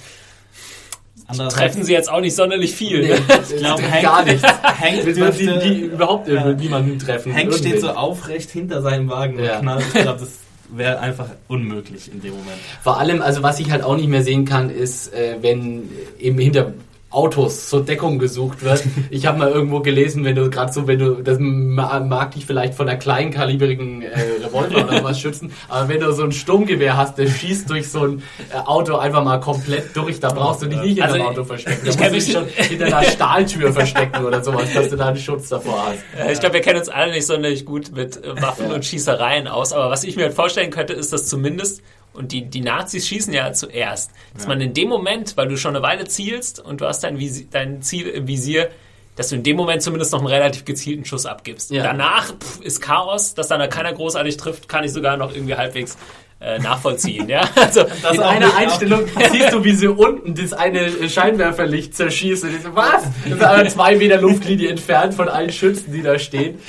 treffen 1.33 1.83
sie 1.83 1.93
jetzt 1.93 2.09
auch 2.11 2.21
nicht 2.21 2.35
sonderlich 2.35 2.73
viel. 2.73 3.01
Nee, 3.01 3.07
ne? 3.09 3.15
ich 3.49 3.57
glaub, 3.57 3.77
glaube, 3.77 3.91
Hank- 3.91 4.01
gar 4.03 4.23
nichts. 4.25 4.43
Hank 4.63 5.05
Will 5.05 5.17
man 5.17 5.31
die, 5.37 5.59
die 5.59 5.79
überhaupt 5.81 6.27
Ja. 6.27 6.51
niemanden 6.53 6.99
treffen. 6.99 7.33
Hank 7.35 7.53
steht 7.53 7.81
so 7.81 7.89
aufrecht 7.89 8.49
hinter 8.51 8.81
seinem 8.81 9.09
Wagen 9.09 9.37
Ja. 9.43 9.55
und 9.55 9.61
knallt. 9.61 9.83
Ich 9.93 10.01
glaube, 10.01 10.19
das 10.19 10.29
wäre 10.75 10.99
einfach 10.99 11.27
unmöglich 11.47 12.11
in 12.11 12.21
dem 12.21 12.31
Moment. 12.31 12.57
Vor 12.81 12.97
allem, 12.99 13.21
also 13.21 13.43
was 13.43 13.59
ich 13.59 13.69
halt 13.71 13.83
auch 13.83 13.95
nicht 13.95 14.07
mehr 14.07 14.23
sehen 14.23 14.45
kann, 14.45 14.69
ist, 14.69 15.13
äh, 15.13 15.35
wenn 15.41 15.89
eben 16.19 16.39
hinter 16.39 16.73
Autos 17.13 17.69
zur 17.69 17.85
Deckung 17.85 18.19
gesucht 18.19 18.63
wird. 18.63 18.83
Ich 19.09 19.25
habe 19.27 19.37
mal 19.37 19.51
irgendwo 19.51 19.79
gelesen, 19.81 20.23
wenn 20.25 20.35
du 20.35 20.49
gerade 20.49 20.73
so, 20.73 20.87
wenn 20.87 20.99
du, 20.99 21.21
das 21.21 21.37
ma- 21.39 21.99
mag 21.99 22.31
dich 22.31 22.45
vielleicht 22.45 22.73
von 22.73 22.89
einer 22.89 22.97
kleinkalibrigen 22.97 24.01
äh, 24.01 24.19
Revolver 24.43 24.83
oder 24.87 25.03
was 25.03 25.19
schützen, 25.19 25.51
aber 25.69 25.89
wenn 25.89 25.99
du 25.99 26.11
so 26.13 26.23
ein 26.23 26.31
Sturmgewehr 26.31 26.97
hast, 26.97 27.17
der 27.17 27.27
schießt 27.27 27.69
durch 27.69 27.89
so 27.89 28.05
ein 28.05 28.23
äh, 28.51 28.57
Auto 28.65 28.95
einfach 28.97 29.23
mal 29.23 29.39
komplett 29.39 29.95
durch, 29.95 30.19
da 30.19 30.29
brauchst 30.29 30.61
du 30.63 30.67
dich 30.67 30.79
nicht 30.81 30.97
in 30.97 31.03
Also, 31.03 31.15
einem 31.15 31.25
Auto 31.25 31.43
verstecken. 31.43 31.79
Da 31.85 31.89
ich 31.91 31.99
musst 31.99 32.11
dich 32.13 32.27
mich- 32.27 32.33
schon 32.33 32.45
hinter 32.69 32.85
einer 32.87 33.03
Stahltür 33.03 33.71
verstecken 33.73 34.25
oder 34.25 34.43
sowas, 34.43 34.73
dass 34.73 34.89
du 34.89 34.95
da 34.95 35.07
einen 35.07 35.17
Schutz 35.17 35.49
davor 35.49 35.85
hast. 35.87 35.99
Äh, 36.27 36.33
Ich 36.33 36.39
glaube, 36.39 36.55
wir 36.55 36.61
kennen 36.61 36.79
uns 36.79 36.89
alle 36.89 37.11
nicht 37.11 37.25
sonderlich 37.27 37.65
gut 37.65 37.91
mit 37.95 38.17
äh, 38.23 38.41
Waffen 38.41 38.69
Ja. 38.69 38.75
und 38.75 38.85
Schießereien 38.85 39.47
aus, 39.47 39.73
aber 39.73 39.89
was 39.89 40.03
ich 40.03 40.15
mir 40.15 40.23
halt 40.23 40.33
vorstellen 40.33 40.71
könnte, 40.71 40.93
ist, 40.93 41.13
dass 41.13 41.27
zumindest, 41.27 41.81
und 42.13 42.31
die, 42.31 42.45
die 42.45 42.61
Nazis 42.61 43.07
schießen 43.07 43.33
ja 43.33 43.51
zuerst, 43.53 44.11
dass 44.35 44.47
man 44.47 44.61
in 44.61 44.73
dem 44.73 44.89
Moment, 44.89 45.35
weil 45.35 45.47
du 45.47 45.57
schon 45.57 45.75
eine 45.75 45.83
Weile 45.83 46.07
zielst 46.07 46.59
und 46.59 46.81
du 46.81 46.85
hast 46.85 47.03
dein, 47.03 47.19
Visi 47.19 47.47
dein 47.49 47.81
Ziel 47.81 48.07
im 48.07 48.27
Visier, 48.27 48.69
dass 49.15 49.29
du 49.29 49.35
in 49.35 49.43
dem 49.43 49.57
Moment 49.57 49.81
zumindest 49.81 50.11
noch 50.11 50.19
einen 50.19 50.27
relativ 50.27 50.65
gezielten 50.65 51.05
Schuss 51.05 51.25
abgibst. 51.25 51.71
Ja. 51.71 51.83
Danach 51.83 52.33
pff, 52.33 52.61
ist 52.61 52.81
Chaos, 52.81 53.33
dass 53.33 53.47
dann 53.47 53.59
da 53.59 53.67
keiner 53.67 53.93
großartig 53.93 54.37
trifft, 54.37 54.69
kann 54.69 54.83
ich 54.83 54.91
sogar 54.91 55.17
noch 55.17 55.33
irgendwie 55.33 55.55
halbwegs 55.55 55.97
äh, 56.39 56.59
nachvollziehen. 56.59 57.29
ja? 57.29 57.41
also, 57.55 57.85
Das 58.01 58.15
in 58.15 58.21
einer 58.21 58.55
Einstellung 58.55 59.05
siehst 59.31 59.53
du, 59.53 59.63
wie 59.63 59.73
sie 59.73 59.87
unten 59.87 60.35
das 60.35 60.53
eine 60.53 61.09
Scheinwerferlicht 61.09 61.95
zerschießt. 61.95 62.43
Und 62.43 62.55
ich 62.55 62.61
so, 62.61 62.75
was? 62.75 63.03
Das 63.23 63.33
ist 63.33 63.43
aber 63.43 63.67
zwei 63.69 63.95
Meter 63.95 64.19
Luftlinie 64.19 64.69
entfernt 64.69 65.13
von 65.13 65.29
allen 65.29 65.51
Schützen, 65.51 65.93
die 65.93 66.01
da 66.01 66.19
stehen. 66.19 66.59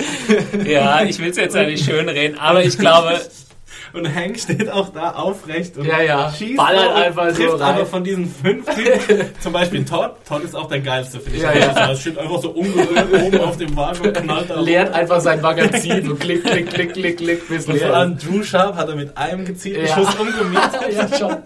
ja, 0.65 1.03
ich 1.03 1.19
will 1.19 1.29
es 1.29 1.37
jetzt 1.37 1.55
ja 1.55 1.63
nicht 1.63 1.83
schön 1.83 2.07
reden, 2.09 2.37
aber 2.37 2.63
ich 2.63 2.77
glaube, 2.77 3.19
Und 3.95 4.13
Hank 4.13 4.37
steht 4.39 4.69
auch 4.69 4.89
da 4.89 5.11
aufrecht 5.11 5.77
und 5.77 5.85
Ja, 5.85 6.01
ja. 6.01 6.31
schießt 6.31 6.57
Ballert 6.57 6.89
und 6.89 6.95
einfach 7.01 7.29
so 7.29 7.35
trifft 7.35 7.53
rein. 7.61 7.75
einfach 7.75 7.87
von 7.87 8.03
diesen 8.03 8.27
fünf 8.27 8.65
Typen. 8.75 9.25
Zum 9.39 9.53
Beispiel 9.53 9.85
Todd. 9.85 10.11
Todd 10.27 10.43
ist 10.43 10.55
auch 10.55 10.67
der 10.67 10.81
geilste, 10.81 11.19
finde 11.19 11.37
ich. 11.37 11.43
Ja, 11.43 11.53
ja. 11.53 11.65
Er 11.89 11.95
steht 11.95 12.17
einfach 12.17 12.41
so 12.41 12.49
ungerührt 12.51 13.13
oben 13.25 13.39
auf 13.39 13.57
dem 13.57 13.75
Wagen 13.75 14.01
und 14.07 14.13
knallt 14.13 14.49
da 14.49 14.59
Leert 14.59 14.93
einfach 14.93 15.21
sein 15.21 15.41
Magazin. 15.41 16.05
So 16.05 16.15
klick, 16.15 16.43
klick, 16.43 16.69
klick, 16.69 16.93
klick, 16.93 17.17
klick, 17.17 17.47
bis 17.47 17.65
Und 17.67 17.77
vor 17.77 17.87
leer 17.87 17.95
allem 17.95 18.17
Drew 18.17 18.43
Sharp 18.43 18.75
hat 18.75 18.89
er 18.89 18.95
mit 18.95 19.17
einem 19.17 19.45
gezielten 19.45 19.85
Ja. 19.85 19.95
Schuss 19.95 20.13
umgemiet. 20.15 20.59
ist. 20.89 20.95
Ja, 21.11 21.17
schon. 21.17 21.37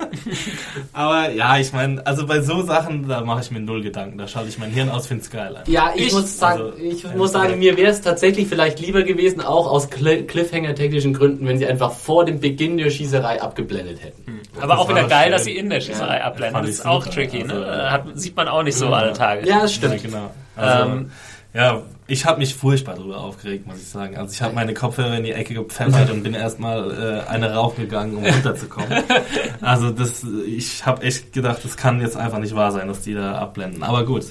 Aber 0.94 1.30
ja, 1.32 1.58
ich 1.58 1.72
meine, 1.74 2.06
also 2.06 2.26
bei 2.26 2.42
so 2.42 2.62
Sachen, 2.62 3.08
da 3.08 3.22
mache 3.22 3.42
ich 3.42 3.52
mir 3.52 3.60
null 3.60 3.82
Gedanken. 3.82 4.18
Da 4.18 4.28
schalte 4.28 4.50
ich 4.50 4.58
mein 4.58 4.72
Hirn 4.72 4.90
aus, 4.90 5.08
finde 5.08 5.24
es 5.24 5.30
geil. 5.30 5.56
einfach. 5.56 5.68
Ja, 5.72 5.92
ich, 5.96 6.08
Ich- 6.08 6.14
muss 6.14 6.38
sagen, 6.38 6.62
also, 6.62 6.74
ich 6.78 7.16
muss 7.16 7.32
sagen, 7.32 7.60
mir 7.60 7.78
wäre 7.78 7.92
es 7.92 8.02
tatsächlich 8.02 8.48
vielleicht 8.48 8.80
lieber 8.80 9.04
gewesen, 9.04 9.42
auch 9.42 9.68
aus 9.70 9.90
Cl 9.90 10.24
Cliffhanger-technischen 10.26 11.14
Gründen, 11.14 11.48
wenn 11.48 11.58
sie 11.58 11.66
einfach 11.68 11.92
vor 11.92 12.26
dem 12.26 12.39
Beginn 12.40 12.78
der 12.78 12.90
Schießerei 12.90 13.42
abgeblendet 13.42 14.02
hätten. 14.04 14.42
aber 14.60 14.80
auch 14.80 14.88
war 14.90 14.96
wieder 14.98 15.08
geil, 15.08 15.24
schön. 15.24 15.32
dass 15.34 15.44
sie 15.44 15.58
in 15.58 15.70
der 15.70 15.82
Schießerei 15.82 16.18
Ja, 16.18 16.24
abblenden. 16.26 16.62
Das 16.62 16.70
ist 16.72 16.86
auch 16.86 17.04
super. 17.04 17.16
tricky, 17.16 17.44
Also, 17.44 17.56
ne? 17.56 17.92
Hat, 17.92 18.04
sieht 18.16 18.36
man 18.36 18.48
auch 18.48 18.64
nicht 18.64 18.76
so 18.78 18.88
alle 18.94 19.14
Tage. 19.14 19.48
Ja, 19.48 19.62
das 19.62 19.74
stimmt. 19.74 19.96
Ja, 19.96 20.02
genau. 20.10 20.32
Also, 20.56 20.90
Ähm, 20.92 21.12
ja, 21.54 21.82
ich 22.06 22.26
habe 22.26 22.40
mich 22.40 22.54
furchtbar 22.56 22.96
darüber 22.96 23.18
aufgeregt, 23.22 23.66
muss 23.66 23.78
ich 23.78 23.88
sagen. 23.88 24.18
Also 24.18 24.34
ich 24.34 24.42
habe 24.42 24.54
meine 24.54 24.74
Kopfhörer 24.74 25.18
in 25.18 25.24
die 25.24 25.32
Ecke 25.32 25.54
gepfeffert 25.56 26.10
und 26.12 26.22
bin 26.24 26.34
erstmal 26.36 27.24
äh, 27.26 27.30
eine 27.30 27.54
rauchen 27.54 27.82
gegangen, 27.84 28.16
um 28.18 28.26
runterzukommen. 28.26 29.04
Also 29.62 29.90
das, 29.92 30.24
ich 30.46 30.86
habe 30.86 31.02
echt 31.04 31.34
gedacht, 31.34 31.60
das 31.64 31.76
kann 31.76 32.02
jetzt 32.02 32.18
einfach 32.18 32.40
nicht 32.40 32.56
wahr 32.56 32.72
sein, 32.72 32.88
dass 32.88 33.02
die 33.02 33.14
da 33.14 33.36
abblenden. 33.40 33.84
Aber 33.84 34.06
gut. 34.06 34.26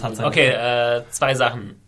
Das 0.00 0.20
Okay, 0.20 0.48
äh, 0.48 1.02
zwei 1.10 1.34
Sachen. 1.34 1.80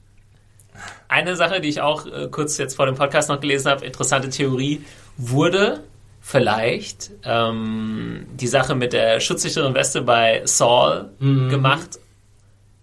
Eine 1.08 1.36
Sache, 1.36 1.60
die 1.60 1.68
ich 1.68 1.80
auch 1.80 2.06
äh, 2.06 2.28
kurz 2.30 2.58
jetzt 2.58 2.74
vor 2.74 2.86
dem 2.86 2.96
Podcast 2.96 3.28
noch 3.28 3.40
gelesen 3.40 3.70
habe, 3.70 3.84
interessante 3.84 4.28
Theorie, 4.28 4.84
wurde 5.16 5.84
vielleicht 6.20 7.10
ähm, 7.24 8.26
die 8.34 8.48
Sache 8.48 8.74
mit 8.74 8.92
der 8.92 9.20
schutzsicheren 9.20 9.74
Weste 9.74 10.02
bei 10.02 10.42
Saul 10.44 11.10
gemacht, 11.20 11.98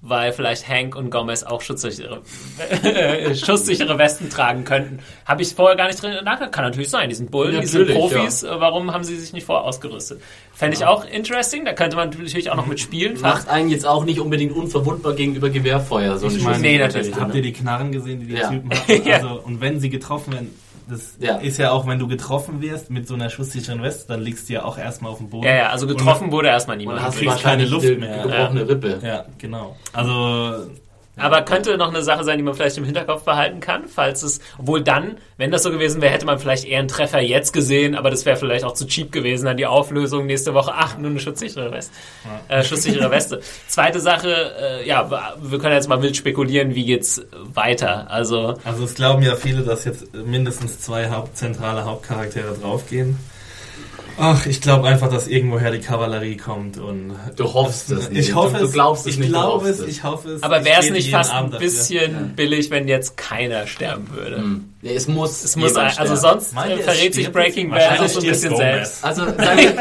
weil 0.06 0.34
vielleicht 0.34 0.68
Hank 0.68 0.96
und 0.96 1.10
Gomez 1.12 1.44
auch 1.44 1.62
schutzsichere, 1.62 2.22
schusssichere 3.36 3.98
Westen 3.98 4.30
tragen 4.30 4.64
könnten. 4.66 5.00
Habe 5.26 5.42
ich 5.42 5.54
vorher 5.54 5.76
gar 5.78 5.88
nicht 5.88 6.02
drin 6.02 6.14
nachgedacht. 6.24 6.52
Kann 6.54 6.64
natürlich 6.66 6.90
sein, 6.90 7.10
die 7.10 7.16
sind 7.16 7.32
Bullen, 7.32 7.60
die 7.62 7.68
sind 7.68 7.90
Profis, 7.94 8.44
äh, 8.44 8.50
warum 8.60 8.92
haben 8.94 9.04
sie 9.04 9.18
sich 9.18 9.34
nicht 9.34 9.46
vorher 9.46 9.66
ausgerüstet? 9.66 10.22
Fände 10.54 10.76
ich 10.78 10.86
auch 10.86 11.06
interesting, 11.06 11.66
da 11.66 11.74
könnte 11.74 11.96
man 11.96 12.10
natürlich 12.10 12.50
auch 12.52 12.56
noch 12.56 12.66
mitspielen. 12.68 13.20
Macht 13.22 13.48
einen 13.50 13.70
jetzt 13.70 13.86
auch 13.86 14.04
nicht 14.06 14.20
unbedingt 14.20 14.54
unverwundbar 14.56 15.14
gegenüber 15.14 15.50
Gewehrfeuer. 15.50 16.18
So 16.18 16.28
Ich 16.28 16.34
eine 16.36 16.44
meine, 16.44 16.60
Nee, 16.60 16.78
natürlich. 16.80 17.16
habt 17.16 17.34
ihr 17.36 17.42
die 17.42 17.54
Knarren 17.54 17.92
gesehen, 17.92 18.20
die 18.22 18.28
die 18.28 18.36
Ja. 18.36 18.50
Typen 18.50 18.72
hatten? 18.78 19.08
Ja. 19.08 19.16
Also, 19.18 19.42
und 19.42 19.62
wenn 19.62 19.80
sie 19.80 19.90
getroffen 19.90 20.34
werden, 20.34 20.50
das 20.88 21.18
Ja. 21.20 21.38
ist 21.38 21.58
ja 21.58 21.72
auch, 21.72 21.88
wenn 21.88 22.00
du 22.00 22.08
getroffen 22.08 22.62
wirst 22.62 22.90
mit 22.90 23.08
so 23.08 23.14
einer 23.14 23.30
schusssicheren 23.30 23.82
Weste, 23.82 24.08
dann 24.08 24.22
liegst 24.22 24.50
du 24.50 24.54
ja 24.54 24.66
auch 24.66 24.78
erstmal 24.78 25.12
auf 25.12 25.18
dem 25.20 25.30
Boden. 25.30 25.46
Ja, 25.48 25.56
ja, 25.56 25.70
also 25.70 25.88
getroffen 25.88 26.32
wurde 26.32 26.48
erstmal 26.50 26.76
Und 26.76 26.80
niemand. 26.82 27.02
hast 27.02 27.18
kriegst 27.18 27.32
wahrscheinlich 27.34 27.70
keine 27.72 27.84
Luft 27.88 28.00
mehr. 28.00 28.24
gebrochene 28.24 28.68
Rippe. 28.70 29.00
Ja, 29.04 29.26
genau. 29.38 29.76
Also 29.92 30.68
Aber 31.16 31.44
könnte 31.44 31.78
noch 31.78 31.90
eine 31.90 32.02
Sache 32.02 32.24
sein, 32.24 32.38
die 32.38 32.44
man 32.44 32.56
vielleicht 32.56 32.78
im 32.78 32.86
Hinterkopf 32.86 33.24
behalten 33.24 33.60
kann, 33.60 33.88
falls 33.88 34.24
es, 34.24 34.40
obwohl 34.58 34.82
dann, 34.82 35.18
wenn 35.38 35.52
das 35.52 35.62
so 35.62 35.70
gewesen 35.70 36.02
wäre, 36.02 36.12
hätte 36.12 36.26
man 36.26 36.40
vielleicht 36.40 36.66
eher 36.66 36.80
einen 36.80 36.88
Treffer 36.88 37.20
jetzt 37.20 37.54
gesehen, 37.54 37.96
aber 37.96 38.10
das 38.10 38.26
wäre 38.26 38.36
vielleicht 38.36 38.66
auch 38.66 38.74
zu 38.74 38.88
cheap 38.88 39.12
gewesen, 39.12 39.46
dann 39.46 39.58
die 39.58 39.68
Auflösung 39.68 40.26
nächste 40.26 40.54
Woche, 40.56 40.72
ach, 40.76 40.98
nur 40.98 41.12
eine 41.12 41.20
schutzsichere 41.20 41.72
Weste. 41.72 41.94
Äh, 42.48 42.64
schusssichere 42.64 43.12
Weste. 43.12 43.42
Zweite 43.68 44.00
Sache, 44.00 44.54
äh, 44.60 44.88
ja, 44.88 45.36
wir 45.40 45.60
können 45.60 45.76
jetzt 45.76 45.88
mal 45.88 46.02
wild 46.02 46.18
spekulieren, 46.18 46.74
wie 46.74 46.86
geht's 46.86 47.22
weiter. 47.32 48.10
Also, 48.10 48.56
Also 48.64 48.84
es 48.84 48.96
glauben 48.96 49.22
ja 49.22 49.36
viele, 49.36 49.62
dass 49.62 49.86
jetzt 49.86 50.14
mindestens 50.16 50.80
zwei 50.80 51.10
Haupt 51.12 51.38
zentrale 51.38 51.86
Hauptcharaktere 51.86 52.56
draufgehen. 52.60 53.20
Ach, 54.18 54.46
ich 54.46 54.62
glaube 54.62 54.88
einfach, 54.88 55.10
dass 55.10 55.28
irgendwoher 55.28 55.72
die 55.72 55.80
Kavallerie 55.80 56.38
kommt 56.38 56.78
und 56.78 57.14
Du 57.36 57.52
hoffst 57.54 57.92
es 57.92 58.10
nicht. 58.10 58.30
ich 58.30 58.36
hoffe 58.36 58.58
Du 58.60 58.66
es. 58.66 58.72
glaubst 58.74 59.08
es 59.08 59.14
ich 59.14 59.20
nicht, 59.20 59.30
du 59.30 59.34
glaube 59.34 59.68
es. 59.70 59.80
Ich 59.82 60.04
hoffe 60.04 60.30
es. 60.34 60.44
aber 60.44 60.64
wäre 60.64 60.82
es 60.82 60.90
nicht 60.92 61.10
fast 61.10 61.32
ein 61.32 61.38
Abend 61.38 61.54
dafür. 61.56 61.68
bisschen 61.68 62.34
billig, 62.36 62.70
wenn 62.70 62.88
jetzt 62.88 63.18
keiner 63.18 63.66
sterben 63.68 64.10
würde? 64.14 64.44
Nee, 64.82 64.96
es 64.96 65.08
muss. 65.08 65.44
Es 65.44 65.56
muss, 65.56 65.76
also 65.76 65.92
sterben. 65.94 66.16
sonst 66.18 66.54
Meint 66.54 66.74
äh, 66.80 66.84
verrät 66.84 67.14
sich? 67.14 67.32
Breaking 67.32 67.70
Bad 67.70 67.80
Wahrscheinlich 67.80 68.02
auch 68.12 68.14
so 68.16 68.20
ein 68.20 68.28
bisschen 68.28 68.56
selbst. 68.58 69.04
Also, 69.06 69.26
wir, 69.38 69.74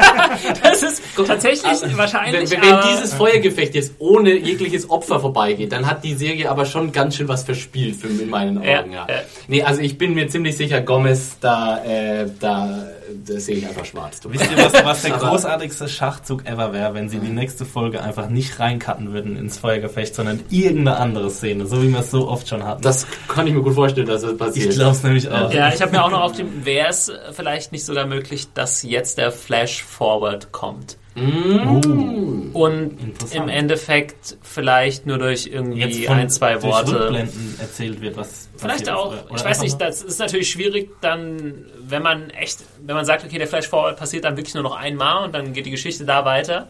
Das 0.62 0.82
ist 0.82 1.02
tatsächlich 1.26 1.96
wahrscheinlich, 1.96 2.50
wenn, 2.52 2.62
wenn 2.62 2.72
aber- 2.72 2.88
dieses 2.92 3.12
Feuergefecht 3.14 3.74
jetzt 3.74 3.94
ohne 3.98 4.32
jegliches 4.34 4.88
Opfer 4.88 5.18
vorbeigeht, 5.20 5.72
dann 5.72 5.86
hat 5.86 6.04
die 6.04 6.14
Serie 6.14 6.48
aber 6.50 6.64
schon 6.66 6.92
ganz 6.92 7.16
schön 7.16 7.26
was 7.28 7.42
verspielt 7.42 7.96
für, 7.96 8.06
in 8.06 8.30
meinen 8.30 8.58
Augen. 8.58 8.66
Ja, 8.66 8.84
Ja, 8.86 9.06
ja. 9.08 9.22
Nee, 9.48 9.62
also 9.62 9.80
ich 9.82 9.98
bin 9.98 10.14
mir 10.14 10.28
ziemlich 10.28 10.56
sicher, 10.56 10.80
Gomez, 10.80 11.36
da, 11.40 11.84
äh, 11.84 12.26
da, 12.38 12.86
da 13.24 13.38
sehe 13.38 13.56
ich 13.56 13.66
einfach 13.66 13.84
schwarz. 13.84 14.20
Wisst 14.24 14.50
ihr, 14.50 14.56
was, 14.56 14.84
was 14.84 15.02
der 15.02 15.12
großartigste 15.12 15.88
Schachzug 15.88 16.46
ever 16.46 16.72
wäre, 16.72 16.94
wenn 16.94 17.08
sie 17.08 17.18
die 17.18 17.30
nächste 17.30 17.64
Folge 17.64 18.02
einfach 18.02 18.28
nicht 18.28 18.58
reincutten 18.58 19.12
würden 19.12 19.36
ins 19.36 19.58
Feuergefecht, 19.58 20.14
sondern 20.14 20.40
irgendeine 20.50 20.96
andere 20.96 21.30
Szene, 21.30 21.66
so 21.66 21.82
wie 21.82 21.88
wir 21.88 22.00
es 22.00 22.10
so 22.10 22.28
oft 22.28 22.48
schon 22.48 22.64
hatten. 22.64 22.82
Das 22.82 23.06
kann 23.28 23.46
ich 23.46 23.54
mir 23.54 23.62
gut 23.62 23.74
vorstellen, 23.74 24.06
dass 24.06 24.22
das 24.22 24.36
passiert. 24.36 24.70
ich 24.70 24.76
glaube 24.76 24.92
es 24.92 25.02
nämlich 25.02 25.28
auch. 25.28 25.52
Ja, 25.52 25.72
ich 25.72 25.80
habe 25.80 25.92
mir 25.92 26.04
auch 26.04 26.10
noch 26.10 26.22
auf 26.22 26.32
dem, 26.32 26.64
wäre 26.64 26.88
es 26.88 27.10
vielleicht 27.32 27.72
nicht 27.72 27.84
sogar 27.84 28.06
möglich, 28.06 28.48
dass 28.54 28.82
jetzt 28.82 29.18
der 29.18 29.32
Flash 29.32 29.82
Forward 29.82 30.52
kommt. 30.52 30.96
Mm. 31.14 32.50
Und 32.54 33.00
Interessant. 33.00 33.34
im 33.34 33.48
Endeffekt 33.48 34.36
vielleicht 34.42 35.06
nur 35.06 35.18
durch 35.18 35.46
irgendwie 35.46 35.80
Jetzt 35.80 36.04
von, 36.06 36.16
ein, 36.18 36.28
zwei 36.30 36.52
durch 36.54 36.64
Worte. 36.64 37.00
Rückblenden 37.00 37.56
erzählt 37.60 38.00
wird, 38.00 38.16
was 38.16 38.48
Vielleicht 38.56 38.88
auch. 38.90 39.08
Oder- 39.08 39.36
ich 39.36 39.44
weiß 39.44 39.60
nicht, 39.62 39.80
das 39.80 40.02
ist 40.02 40.18
natürlich 40.20 40.50
schwierig 40.50 40.90
dann, 41.00 41.64
wenn 41.86 42.02
man 42.02 42.30
echt, 42.30 42.58
wenn 42.84 42.94
man 42.94 43.04
sagt, 43.04 43.24
okay, 43.24 43.38
der 43.38 43.46
Flash 43.46 43.68
Forward 43.68 43.96
passiert 43.96 44.24
dann 44.24 44.36
wirklich 44.36 44.54
nur 44.54 44.62
noch 44.62 44.76
einmal 44.76 45.24
und 45.24 45.34
dann 45.34 45.52
geht 45.52 45.66
die 45.66 45.70
Geschichte 45.70 46.04
da 46.04 46.24
weiter, 46.24 46.68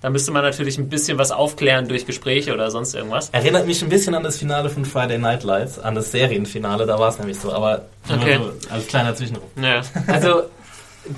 dann 0.00 0.12
müsste 0.12 0.30
man 0.30 0.42
natürlich 0.42 0.78
ein 0.78 0.88
bisschen 0.88 1.18
was 1.18 1.30
aufklären 1.30 1.88
durch 1.88 2.06
Gespräche 2.06 2.54
oder 2.54 2.70
sonst 2.70 2.94
irgendwas. 2.94 3.30
Erinnert 3.30 3.66
mich 3.66 3.82
ein 3.82 3.88
bisschen 3.88 4.14
an 4.14 4.22
das 4.22 4.36
Finale 4.38 4.70
von 4.70 4.84
Friday 4.84 5.18
Night 5.18 5.42
Lights, 5.42 5.78
an 5.78 5.94
das 5.94 6.10
Serienfinale, 6.12 6.86
da 6.86 6.98
war 6.98 7.08
es 7.08 7.18
nämlich 7.18 7.38
so, 7.38 7.52
aber 7.52 7.86
nur 8.08 8.18
Okay. 8.18 8.38
so 8.40 8.70
als 8.72 8.86
kleiner 8.86 9.14
Zwischenruf. 9.14 9.44
Naja. 9.56 9.82
Also 10.06 10.44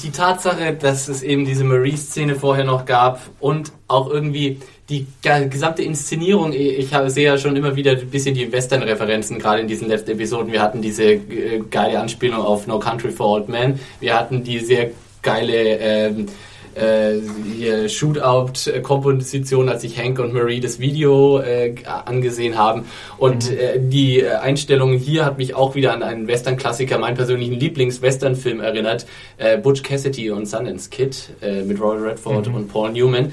die 0.03 0.11
Tatsache, 0.11 0.75
dass 0.75 1.09
es 1.09 1.23
eben 1.23 1.45
diese 1.45 1.65
Marie-Szene 1.65 2.35
vorher 2.35 2.65
noch 2.65 2.85
gab 2.85 3.21
und 3.41 3.73
auch 3.89 4.11
irgendwie 4.11 4.61
die 4.89 5.07
gesamte 5.23 5.83
Inszenierung, 5.83 6.53
ich 6.53 6.91
sehe 7.07 7.25
ja 7.25 7.39
schon 7.39 7.55
immer 7.55 7.77
wieder 7.77 7.93
ein 7.93 8.11
bisschen 8.11 8.35
die 8.35 8.51
Western-Referenzen, 8.51 9.39
gerade 9.39 9.61
in 9.61 9.69
diesen 9.69 9.89
letzten 9.89 10.11
Episoden. 10.11 10.53
Wir 10.53 10.61
hatten 10.61 10.83
diese 10.83 11.05
äh, 11.05 11.62
geile 11.71 12.01
Anspielung 12.01 12.41
auf 12.41 12.67
No 12.67 12.81
Country 12.81 13.12
for 13.12 13.29
Old 13.29 13.49
Men. 13.49 13.79
Wir 14.01 14.19
hatten 14.19 14.43
die 14.43 14.59
sehr 14.59 14.91
geile 15.23 15.79
ähm, 15.79 16.27
äh, 16.75 17.15
hier 17.57 17.89
Shootout-Komposition, 17.89 19.69
als 19.69 19.83
sich 19.83 19.99
Hank 19.99 20.19
und 20.19 20.33
Marie 20.33 20.61
das 20.61 20.79
Video 20.79 21.39
äh, 21.39 21.75
angesehen 22.07 22.57
haben. 22.57 22.85
Und 23.19 23.51
äh, 23.51 23.79
die 23.81 24.21
äh, 24.21 24.35
Einstellung 24.37 24.93
hier 24.95 25.25
hat 25.25 25.39
mich 25.39 25.55
auch 25.55 25.75
wieder 25.75 25.93
an 25.93 26.03
einen 26.03 26.27
Western-Klassiker, 26.27 26.99
meinen 26.99 27.17
persönlichen 27.17 27.55
Lieblings-Western-Film 27.55 28.61
erinnert, 28.61 29.07
äh, 29.39 29.59
Butch 29.59 29.83
Cassidy 29.83 30.31
und 30.31 30.47
Sundance 30.47 30.91
Kid 30.91 31.31
äh, 31.41 31.63
mit 31.63 31.81
Roy 31.81 31.99
Redford 31.99 32.49
und 32.49 32.69
Paul 32.69 32.93
Newman. 32.93 33.33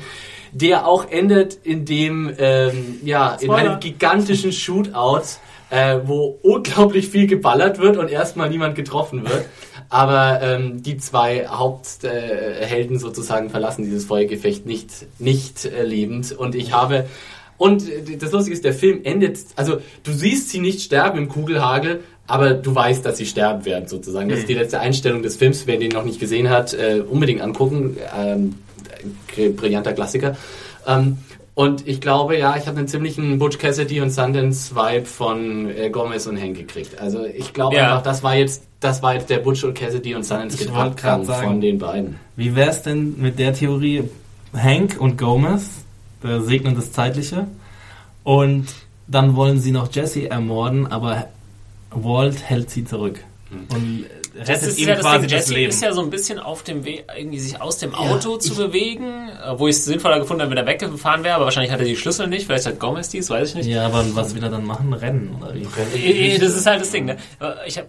Der 0.52 0.88
auch 0.88 1.10
endet 1.12 1.60
in 1.64 1.86
dem, 1.86 2.34
ähm, 2.38 3.00
ja, 3.04 3.38
in 3.40 3.52
einem 3.52 3.80
gigantischen 3.80 4.52
Shootout, 4.52 5.40
äh, 5.70 6.00
wo 6.06 6.40
unglaublich 6.42 7.10
viel 7.10 7.28
geballert 7.28 7.80
wird 7.80 7.98
und 7.98 8.10
erstmal 8.10 8.50
niemand 8.50 8.76
getroffen 8.76 9.24
wird. 9.28 9.46
Aber 9.90 10.42
ähm, 10.42 10.84
die 10.84 10.98
zwei 10.98 11.48
Haupthelden 11.48 12.96
äh, 12.98 13.00
sozusagen 13.00 13.50
verlassen 13.50 13.86
dieses 13.86 14.06
Feuergefecht 14.06 14.66
nicht, 14.66 15.06
nicht 15.20 15.66
äh, 15.66 15.84
lebend. 15.84 16.34
Und 16.34 16.56
ich 16.56 16.74
habe. 16.74 17.06
Und 17.58 17.90
äh, 17.90 18.18
das 18.18 18.32
Lustige 18.32 18.54
ist, 18.54 18.66
der 18.66 18.74
Film 18.74 19.02
endet. 19.04 19.40
Also, 19.56 19.78
du 20.04 20.12
siehst 20.12 20.50
sie 20.50 20.60
nicht 20.60 20.82
sterben 20.82 21.18
im 21.18 21.30
Kugelhagel, 21.30 22.02
aber 22.28 22.54
du 22.54 22.76
weißt, 22.76 23.06
dass 23.06 23.18
sie 23.18 23.26
sterben 23.26 23.64
werden, 23.64 23.88
sozusagen. 23.88 24.28
Das 24.28 24.40
ist 24.40 24.50
die 24.50 24.56
letzte 24.56 24.82
Einstellung 24.82 25.24
des 25.24 25.38
Films. 25.38 25.66
Wer 25.68 25.78
den 25.78 25.92
noch 25.92 26.04
nicht 26.04 26.20
gesehen 26.20 26.50
hat, 26.50 26.74
äh, 26.74 27.02
unbedingt 27.08 27.42
angucken. 27.42 27.96
Ähm, 28.18 28.56
äh, 29.38 29.50
brillanter 29.50 29.94
Klassiker. 29.94 30.36
Ähm, 30.86 31.18
und 31.58 31.88
ich 31.88 32.02
glaube, 32.02 32.38
ja, 32.38 32.56
ich 32.56 32.68
habe 32.68 32.78
einen 32.78 32.88
ziemlichen 32.88 33.40
Butch 33.40 33.58
Cassidy 33.58 34.00
und 34.02 34.12
Sundance 34.12 34.76
Vibe 34.76 35.06
von 35.08 35.68
äh, 35.72 35.90
Gomez 35.90 36.28
und 36.28 36.40
Hank 36.40 36.56
gekriegt. 36.56 37.00
Also 37.02 37.26
ich 37.26 37.52
glaube 37.52 37.76
Ja. 37.76 37.86
einfach, 37.86 38.04
das 38.04 38.22
war 38.22 38.36
jetzt, 38.36 38.64
das 38.80 39.02
war 39.02 39.16
jetzt 39.16 39.30
der 39.32 39.40
Butch 39.40 39.64
und 39.64 39.74
Cassidy 39.74 40.14
und 40.14 40.22
Sundance 40.24 40.64
sagen- 40.64 41.26
von 41.48 41.60
den 41.60 41.80
beiden. 41.80 42.18
Wie 42.36 42.56
wäre 42.56 42.70
es 42.70 42.84
denn 42.84 43.16
mit 43.20 43.40
der 43.40 43.54
Theorie, 43.54 44.04
Hank 44.54 44.98
und 45.00 45.18
Gomez 45.18 45.64
äh, 46.24 46.40
segnen 46.42 46.76
das 46.76 46.92
Zeitliche 46.92 47.48
und 48.24 48.68
dann 49.08 49.36
wollen 49.36 49.60
sie 49.60 49.72
noch 49.72 49.92
Jesse 49.92 50.30
ermorden, 50.30 50.86
aber 50.86 51.28
Walt 51.90 52.44
hält 52.44 52.70
sie 52.70 52.86
zurück 52.86 53.20
und 53.50 54.04
äh, 54.04 54.10
Das 54.17 54.17
rettet 54.40 54.64
ist 54.70 54.78
ihm 54.80 54.88
ja 54.90 54.96
das 54.96 55.04
quasi 55.04 55.20
Ding. 55.20 55.30
das 55.30 55.32
Jesse 55.48 55.54
Leben. 55.54 55.70
ist 55.70 55.82
ja 55.82 55.94
so 55.94 56.02
ein 56.02 56.10
bisschen 56.10 56.40
auf 56.40 56.64
dem 56.64 56.84
Weg, 56.86 57.06
irgendwie 57.18 57.40
sich 57.40 57.62
aus 57.62 57.78
dem 57.78 57.94
Auto 57.96 58.38
zu 58.38 58.52
ich- 58.54 58.58
bewegen, 58.58 59.30
äh, 59.30 59.58
wo 59.60 59.68
ich 59.68 59.76
es 59.76 59.86
sinnvoller 59.86 60.20
gefunden 60.20 60.42
habe, 60.42 60.52
wenn 60.52 60.58
er 60.58 60.66
weggefahren 60.68 61.24
wäre, 61.24 61.36
aber 61.36 61.46
wahrscheinlich 61.46 61.72
hat 61.72 61.80
er 61.80 61.86
die 61.86 61.96
Schlüssel 61.98 62.28
nicht, 62.28 62.46
vielleicht 62.46 62.66
hat 62.66 62.80
Gomez 62.80 63.10
dies, 63.10 63.30
weiß 63.30 63.50
ich 63.50 63.56
nicht. 63.56 63.68
ja, 63.68 63.86
aber 63.86 64.04
was 64.16 64.36
will 64.36 64.44
er 64.44 64.50
dann 64.50 64.66
machen? 64.66 64.94
Rennen 64.94 65.36
oder 65.42 65.54
wie? 65.54 65.66
Eh, 65.96 66.38
Das 66.38 66.56
ist 66.56 66.66
halt 66.66 66.82
das 66.82 66.92
Ding, 66.92 67.06
ne? 67.06 67.18
Ich 67.66 67.78
hab, 67.78 67.86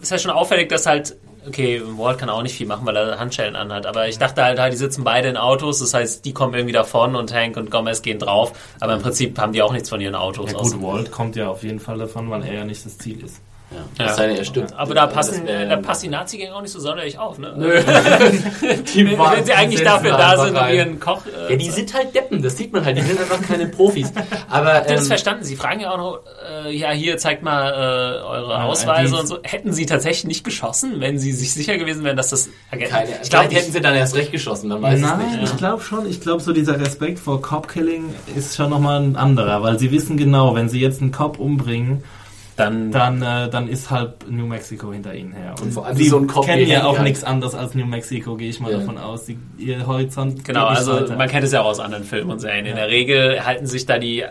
ist 0.00 0.10
ja 0.10 0.18
schon 0.18 0.30
auffällig, 0.32 0.68
dass 0.68 0.84
halt, 0.86 1.16
okay, 1.46 1.80
Walt 1.96 2.18
kann 2.18 2.28
auch 2.30 2.42
nicht 2.42 2.54
viel 2.56 2.66
machen, 2.66 2.84
weil 2.86 2.96
er 2.96 3.18
Handschellen 3.18 3.56
anhat, 3.56 3.86
aber 3.86 4.08
ich 4.08 4.18
dachte 4.18 4.42
halt, 4.42 4.60
die 4.72 4.76
sitzen 4.76 5.04
beide 5.04 5.28
in 5.28 5.36
Autos, 5.36 5.78
das 5.78 5.94
heißt, 5.94 6.24
die 6.24 6.32
kommen 6.34 6.54
irgendwie 6.54 6.72
davon 6.72 7.16
und 7.16 7.32
Hank 7.32 7.56
und 7.56 7.70
Gomez 7.70 8.02
gehen 8.02 8.18
drauf, 8.18 8.52
aber 8.80 8.94
im 8.94 9.00
Prinzip 9.02 9.38
haben 9.38 9.52
die 9.52 9.62
auch 9.62 9.72
nichts 9.72 9.88
von 9.88 10.00
ihren 10.00 10.14
Autos. 10.14 10.52
Ja 10.52 10.58
gut, 10.58 10.82
Walt 10.82 11.10
kommt 11.10 11.36
ja 11.36 11.48
auf 11.48 11.62
jeden 11.62 11.80
Fall 11.80 11.98
davon, 11.98 12.28
weil 12.30 12.44
er 12.44 12.52
ja 12.54 12.64
nicht 12.64 12.84
das 12.84 12.98
Ziel 12.98 13.22
ist. 13.24 13.40
Ja, 13.74 13.80
Ja. 13.98 14.06
das 14.06 14.16
sei 14.16 14.26
denn, 14.28 14.36
er 14.36 14.44
stirbt. 14.44 14.72
aber 14.74 14.94
da 14.94 15.06
passen, 15.06 15.46
wär- 15.46 15.66
da 15.68 15.76
passt 15.76 16.02
die 16.02 16.08
Nazi-Gang 16.08 16.52
auch 16.52 16.62
nicht 16.62 16.70
so 16.72 16.80
sonderlich 16.80 17.18
auf, 17.18 17.38
ne? 17.38 17.52
Nö. 17.56 17.80
die 18.94 19.06
Wenn, 19.06 19.18
waren- 19.18 19.36
wenn 19.38 19.44
sie 19.44 19.52
eigentlich 19.52 19.82
dafür 19.82 20.12
da 20.12 20.36
sind, 20.44 20.56
um 20.56 20.68
ihren 20.68 21.00
Koch. 21.00 21.22
Äh, 21.26 21.52
Ja, 21.52 21.56
die 21.56 21.70
sind 21.70 21.92
halt 21.94 22.14
Deppen, 22.14 22.42
das 22.42 22.56
sieht 22.56 22.72
man 22.72 22.84
halt. 22.84 22.96
Die 22.96 23.02
sind 23.02 23.20
einfach 23.20 23.40
keine 23.42 23.66
Profis. 23.66 24.12
Aber 24.50 24.74
Habt 24.74 24.88
ihr 24.90 24.96
das 24.96 25.04
ähm, 25.04 25.08
verstanden? 25.08 25.44
Sie 25.44 25.56
fragen 25.56 25.80
ja 25.80 25.92
auch 25.92 25.96
noch, 25.98 26.20
äh, 26.64 26.74
ja, 26.76 26.90
hier 26.92 27.16
zeigt 27.18 27.42
mal 27.42 27.70
äh, 27.70 28.24
eure 28.24 28.52
Ja, 28.52 28.64
Ausweise 28.64 29.16
und 29.16 29.26
so. 29.26 29.38
Hätten 29.42 29.72
sie 29.72 29.86
tatsächlich 29.86 30.24
nicht 30.24 30.44
geschossen, 30.44 31.00
wenn 31.00 31.18
sie 31.18 31.32
sich 31.32 31.52
sicher 31.52 31.76
gewesen 31.78 32.04
wären, 32.04 32.16
dass 32.16 32.30
das 32.30 32.48
Agenten 32.70 32.92
keine, 32.94 33.10
Ich 33.22 33.30
glaube, 33.30 33.54
hätten 33.54 33.72
sie 33.72 33.80
dann 33.80 33.94
erst 33.94 34.14
recht 34.16 34.32
geschossen, 34.32 34.68
man 34.68 34.82
weiß 34.82 35.00
Nein, 35.00 35.20
es 35.32 35.36
nicht. 35.40 35.52
ich 35.52 35.56
glaube 35.58 35.82
schon. 35.82 36.08
Ich 36.08 36.20
glaube, 36.20 36.42
so 36.42 36.52
dieser 36.52 36.78
Respekt 36.80 37.18
vor 37.18 37.40
Cop-Killing 37.42 38.14
ist 38.36 38.56
schon 38.56 38.70
nochmal 38.70 39.00
ein 39.02 39.16
anderer, 39.16 39.62
weil 39.62 39.78
sie 39.78 39.90
wissen 39.90 40.16
genau, 40.16 40.54
wenn 40.54 40.68
sie 40.68 40.80
jetzt 40.80 41.00
einen 41.02 41.12
Cop 41.12 41.38
umbringen, 41.38 42.02
dann, 42.56 42.90
dann, 42.92 43.20
äh, 43.22 43.48
dann 43.50 43.68
ist 43.68 43.90
halt 43.90 44.30
New 44.30 44.46
Mexico 44.46 44.92
hinter 44.92 45.14
ihnen 45.14 45.32
her. 45.32 45.54
Und 45.60 45.72
vor 45.72 45.86
allem 45.86 45.96
sie 45.96 46.08
so 46.08 46.18
ein 46.18 46.26
kennen 46.28 46.68
ja 46.68 46.84
auch 46.84 46.94
halt. 46.98 47.08
nichts 47.08 47.24
anderes 47.24 47.54
als 47.54 47.74
New 47.74 47.86
Mexico, 47.86 48.36
gehe 48.36 48.48
ich 48.50 48.60
mal 48.60 48.70
Ja. 48.72 48.78
davon 48.78 48.98
aus. 48.98 49.26
Sie, 49.26 49.38
ihr 49.58 49.86
Horizont 49.86 50.44
genau, 50.44 50.66
also 50.66 50.92
weiter. 50.94 51.16
man 51.16 51.28
kennt 51.28 51.44
es 51.44 51.52
ja 51.52 51.62
auch 51.62 51.66
aus 51.66 51.80
anderen 51.80 52.04
Filmen 52.04 52.30
und 52.30 52.40
Serien. 52.40 52.66
In 52.66 52.76
der 52.76 52.88
Regel 52.88 53.44
halten 53.44 53.66
sich 53.66 53.86
da 53.86 53.98
die 53.98 54.24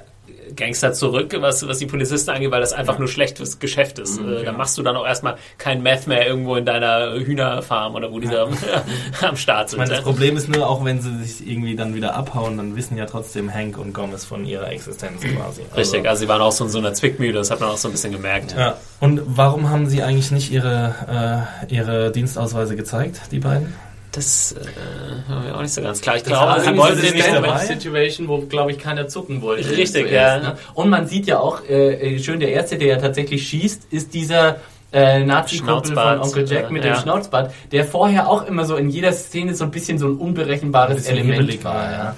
Gangster 0.55 0.93
zurück, 0.93 1.35
was, 1.39 1.67
was 1.67 1.77
die 1.79 1.85
Polizisten 1.85 2.29
angeht, 2.31 2.51
weil 2.51 2.61
das 2.61 2.73
einfach 2.73 2.97
nur 2.99 3.07
schlechtes 3.07 3.59
Geschäft 3.59 3.99
ist. 3.99 4.21
Mhm, 4.21 4.33
äh, 4.33 4.43
Dann 4.43 4.57
machst 4.57 4.77
du 4.77 4.83
dann 4.83 4.95
auch 4.95 5.05
erstmal 5.05 5.35
kein 5.57 5.81
Meth 5.83 6.07
mehr 6.07 6.25
irgendwo 6.27 6.55
in 6.55 6.65
deiner 6.65 7.13
Hühnerfarm 7.13 7.95
oder 7.95 8.11
wo 8.11 8.19
die 8.19 8.27
da 8.27 8.47
am 9.21 9.35
Start 9.37 9.65
Ich 9.65 9.71
sind. 9.71 9.79
meine, 9.79 9.91
das. 9.91 10.01
Problem 10.03 10.37
ist 10.37 10.49
nur, 10.49 10.67
auch 10.69 10.83
wenn 10.85 11.01
sie 11.01 11.23
sich 11.23 11.47
irgendwie 11.47 11.75
dann 11.75 11.95
wieder 11.95 12.15
abhauen, 12.15 12.57
dann 12.57 12.75
wissen 12.75 12.97
ja 12.97 13.05
trotzdem 13.05 13.53
Hank 13.53 13.77
und 13.77 13.93
Gomez 13.93 14.25
von 14.25 14.45
ihrer 14.45 14.69
Existenz 14.71 15.21
quasi. 15.21 15.61
Richtig, 15.75 16.07
also 16.07 16.19
sie 16.21 16.27
waren 16.27 16.41
auch 16.41 16.51
so 16.51 16.65
in 16.65 16.69
so 16.69 16.79
einer 16.79 16.93
Zwickmühle, 16.93 17.33
das 17.33 17.51
hat 17.51 17.59
man 17.59 17.69
auch 17.69 17.77
so 17.77 17.87
ein 17.87 17.91
bisschen 17.91 18.11
gemerkt. 18.11 18.55
Ja. 18.57 18.77
Und 18.99 19.21
warum 19.25 19.69
haben 19.69 19.87
sie 19.87 20.03
eigentlich 20.03 20.31
nicht 20.31 20.51
ihre, 20.51 21.47
äh, 21.69 21.73
ihre 21.73 22.11
Dienstausweise 22.11 22.75
gezeigt, 22.75 23.21
die 23.31 23.39
beiden? 23.39 23.73
Das 24.13 24.51
äh, 24.51 25.29
war 25.31 25.39
mir 25.41 25.55
auch 25.55 25.61
nicht 25.61 25.73
so 25.73 25.81
ganz 25.81 25.99
klar. 25.99 26.17
Ich 26.17 26.23
glaube, 26.23 26.45
war 26.45 26.59
sie 26.59 26.67
irgendwie 26.67 26.81
wollten 26.81 26.95
so 26.97 27.01
den 27.01 27.13
eine 27.13 27.31
nicht 27.31 27.47
dabei? 27.47 27.65
Situation, 27.65 28.27
wo, 28.27 28.37
glaube 28.41 28.71
ich, 28.71 28.77
keiner 28.77 29.07
zucken 29.07 29.41
wollte. 29.41 29.75
Richtig, 29.75 30.11
ja. 30.11 30.39
Ne? 30.39 30.57
Und 30.75 30.89
man 30.89 31.07
sieht 31.07 31.25
ja 31.25 31.39
auch, 31.39 31.67
äh, 31.67 32.19
schön, 32.19 32.39
der 32.39 32.51
Erste, 32.51 32.77
der 32.77 32.87
ja 32.87 32.97
tatsächlich 32.97 33.47
schießt, 33.47 33.87
ist 33.89 34.13
dieser 34.13 34.57
äh, 34.93 35.25
Nazi-Kumpel 35.25 35.95
von 35.95 36.19
Onkel 36.19 36.47
Jack 36.47 36.69
äh, 36.69 36.73
mit 36.73 36.85
ja. 36.85 36.93
dem 36.93 37.01
Schnauzbart, 37.01 37.53
der 37.71 37.85
vorher 37.85 38.29
auch 38.29 38.45
immer 38.45 38.65
so 38.65 38.75
in 38.75 38.89
jeder 38.89 39.11
Szene 39.13 39.55
so 39.55 39.63
ein 39.63 39.71
bisschen 39.71 39.97
so 39.97 40.05
ein 40.05 40.17
unberechenbares 40.17 40.97
bisschen 40.97 41.17
Element 41.17 41.63
war. 41.63 41.91
Ja. 41.91 41.91
ja. 41.91 42.15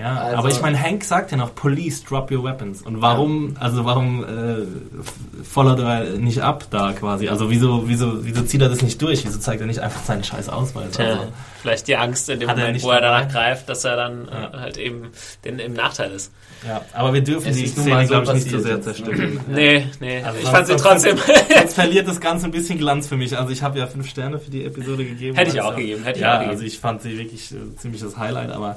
Ja, 0.00 0.16
Also- 0.16 0.36
aber 0.38 0.48
ich 0.48 0.60
meine, 0.62 0.80
Hank 0.82 1.04
sagt 1.04 1.32
ja 1.32 1.36
noch, 1.36 1.54
Police, 1.54 2.02
drop 2.02 2.30
your 2.30 2.42
weapons. 2.44 2.80
Und 2.82 3.02
warum, 3.02 3.56
also 3.60 3.84
warum 3.84 4.24
äh, 4.24 5.44
followt 5.44 5.80
er 5.80 6.04
nicht 6.16 6.40
ab 6.40 6.64
da 6.70 6.92
quasi? 6.92 7.28
Also 7.28 7.50
wieso, 7.50 7.88
wieso, 7.88 8.24
wieso 8.24 8.42
zieht 8.42 8.62
er 8.62 8.70
das 8.70 8.80
nicht 8.80 9.00
durch? 9.02 9.24
Wieso 9.26 9.38
zeigt 9.38 9.60
er 9.60 9.66
nicht 9.66 9.80
einfach 9.80 10.02
seinen 10.02 10.24
scheiß 10.24 10.48
Ausweis? 10.48 10.92
Tja, 10.92 11.04
Also, 11.06 11.22
vielleicht 11.60 11.88
die 11.88 11.96
Angst 11.96 12.28
in 12.30 12.40
dem 12.40 12.48
er 12.48 12.54
Moment, 12.56 12.74
nicht 12.74 12.84
wo 12.84 12.90
er 12.90 13.00
danach 13.02 13.28
greift, 13.30 13.68
dass 13.68 13.84
er 13.84 13.96
dann 13.96 14.28
Ja. 14.30 14.48
äh, 14.54 14.58
halt 14.60 14.78
eben 14.78 15.08
den, 15.44 15.58
im 15.58 15.74
Nachteil 15.74 16.10
ist. 16.12 16.32
ja, 16.66 16.80
aber 16.94 17.12
wir 17.12 17.22
dürfen 17.22 17.48
Es 17.50 17.56
die 17.56 17.66
Szene, 17.66 18.06
glaube 18.06 18.24
ich, 18.28 18.32
nicht 18.32 18.50
so 18.50 18.60
sehr 18.60 18.76
jetzt, 18.76 18.86
ne? 18.86 18.94
zerstören. 18.94 19.40
Nee, 19.48 19.86
nee. 20.00 20.22
Also 20.22 20.38
ich 20.38 20.48
fand 20.48 20.66
sie 20.68 20.76
trotzdem. 20.76 21.18
Sonst 21.58 21.74
verliert 21.74 22.08
das 22.08 22.18
Ganze 22.20 22.46
ein 22.46 22.50
bisschen 22.52 22.78
Glanz 22.78 23.08
für 23.08 23.16
mich. 23.18 23.36
Also 23.36 23.50
ich 23.52 23.62
habe 23.62 23.78
ja 23.78 23.86
fünf 23.86 24.08
Sterne 24.08 24.38
für 24.38 24.50
die 24.50 24.64
Episode 24.64 25.04
gegeben. 25.04 25.36
Hätte 25.36 25.50
ich 25.50 25.60
Also- 25.60 25.72
auch 25.74 25.76
gegeben, 25.76 26.02
hätte 26.04 26.18
ich 26.18 26.22
ja, 26.22 26.30
auch 26.34 26.38
gegeben. 26.38 26.50
also 26.52 26.64
ich 26.64 26.78
fand 26.78 27.02
sie 27.02 27.18
wirklich 27.18 27.52
äh, 27.52 27.76
ziemlich 27.76 28.00
das 28.00 28.16
Highlight, 28.16 28.50
aber 28.52 28.76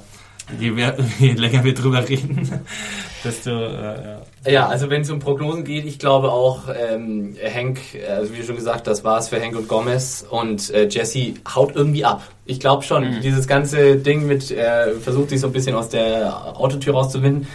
je, 0.59 0.72
mehr, 0.72 0.95
je 1.19 1.34
länger 1.34 1.63
wir 1.63 1.73
drüber 1.73 2.07
reden, 2.07 2.49
desto 3.23 3.49
äh, 3.49 3.73
ja. 4.03 4.22
Ja, 4.47 4.67
also 4.67 4.89
wenn 4.91 5.01
es 5.01 5.09
um 5.09 5.17
Prognosen 5.19 5.63
geht, 5.63 5.85
ich 5.85 5.97
glaube 5.97 6.31
auch, 6.31 6.69
ähm, 6.69 7.35
Hank, 7.53 7.80
also 8.07 8.31
wie 8.34 8.43
schon 8.43 8.55
gesagt, 8.55 8.85
das 8.85 9.03
war's 9.03 9.30
für 9.30 9.41
Hank 9.41 9.55
und 9.57 9.67
Gomez 9.67 10.23
und 10.30 10.69
äh, 10.72 10.88
Jesse 10.88 11.34
haut 11.55 11.76
irgendwie 11.76 12.05
ab. 12.05 12.22
Ich 12.45 12.59
glaube 12.59 12.84
schon, 12.84 13.03
Mhm. 13.09 13.22
dieses 13.22 13.47
ganze 13.47 13.95
Ding 13.95 14.27
mit, 14.27 14.51
er 14.51 14.93
versucht 15.01 15.30
sich 15.30 15.39
so 15.39 15.47
ein 15.47 15.53
bisschen 15.53 15.76
aus 15.76 15.89
der 15.89 16.59
Autotür 16.59 16.93
rauszuwinden 16.93 17.47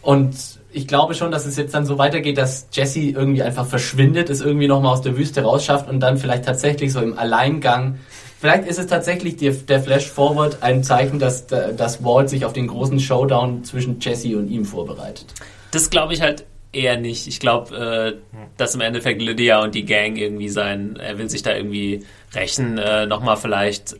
und 0.00 0.34
ich 0.72 0.88
glaube 0.88 1.14
schon, 1.14 1.30
dass 1.30 1.46
es 1.46 1.56
jetzt 1.56 1.72
dann 1.74 1.86
so 1.86 1.98
weitergeht, 1.98 2.36
dass 2.36 2.66
Jesse 2.72 3.00
irgendwie 3.00 3.42
einfach 3.42 3.64
verschwindet, 3.66 4.28
es 4.28 4.40
irgendwie 4.40 4.66
nochmal 4.66 4.92
aus 4.94 5.02
der 5.02 5.16
Wüste 5.16 5.42
rausschafft 5.42 5.88
und 5.88 6.00
dann 6.00 6.16
vielleicht 6.18 6.46
tatsächlich 6.46 6.90
so 6.92 7.00
im 7.00 7.16
Alleingang 7.16 7.98
Vielleicht 8.44 8.68
ist 8.68 8.78
es 8.78 8.88
tatsächlich 8.88 9.38
der, 9.38 9.52
der 9.52 9.80
Flash 9.80 10.06
Forward 10.06 10.58
ein 10.60 10.84
Zeichen, 10.84 11.18
dass, 11.18 11.46
dass 11.46 12.04
Walt 12.04 12.28
sich 12.28 12.44
auf 12.44 12.52
den 12.52 12.66
großen 12.66 13.00
Showdown 13.00 13.64
zwischen 13.64 14.00
Jesse 14.00 14.36
und 14.36 14.50
ihm 14.50 14.66
vorbereitet. 14.66 15.24
Das 15.70 15.88
glaube 15.88 16.12
ich 16.12 16.20
halt 16.20 16.44
eher 16.70 16.98
nicht. 16.98 17.26
Ich 17.26 17.40
glaube, 17.40 17.74
äh, 17.74 18.36
dass 18.58 18.74
im 18.74 18.82
Endeffekt 18.82 19.22
Lydia 19.22 19.62
und 19.62 19.74
die 19.74 19.86
Gang 19.86 20.18
irgendwie 20.18 20.50
sein, 20.50 20.96
er 20.96 21.16
will 21.16 21.30
sich 21.30 21.42
da 21.42 21.56
irgendwie 21.56 22.04
rächen, 22.34 22.76
äh, 22.76 23.06
nochmal 23.06 23.38
vielleicht 23.38 23.96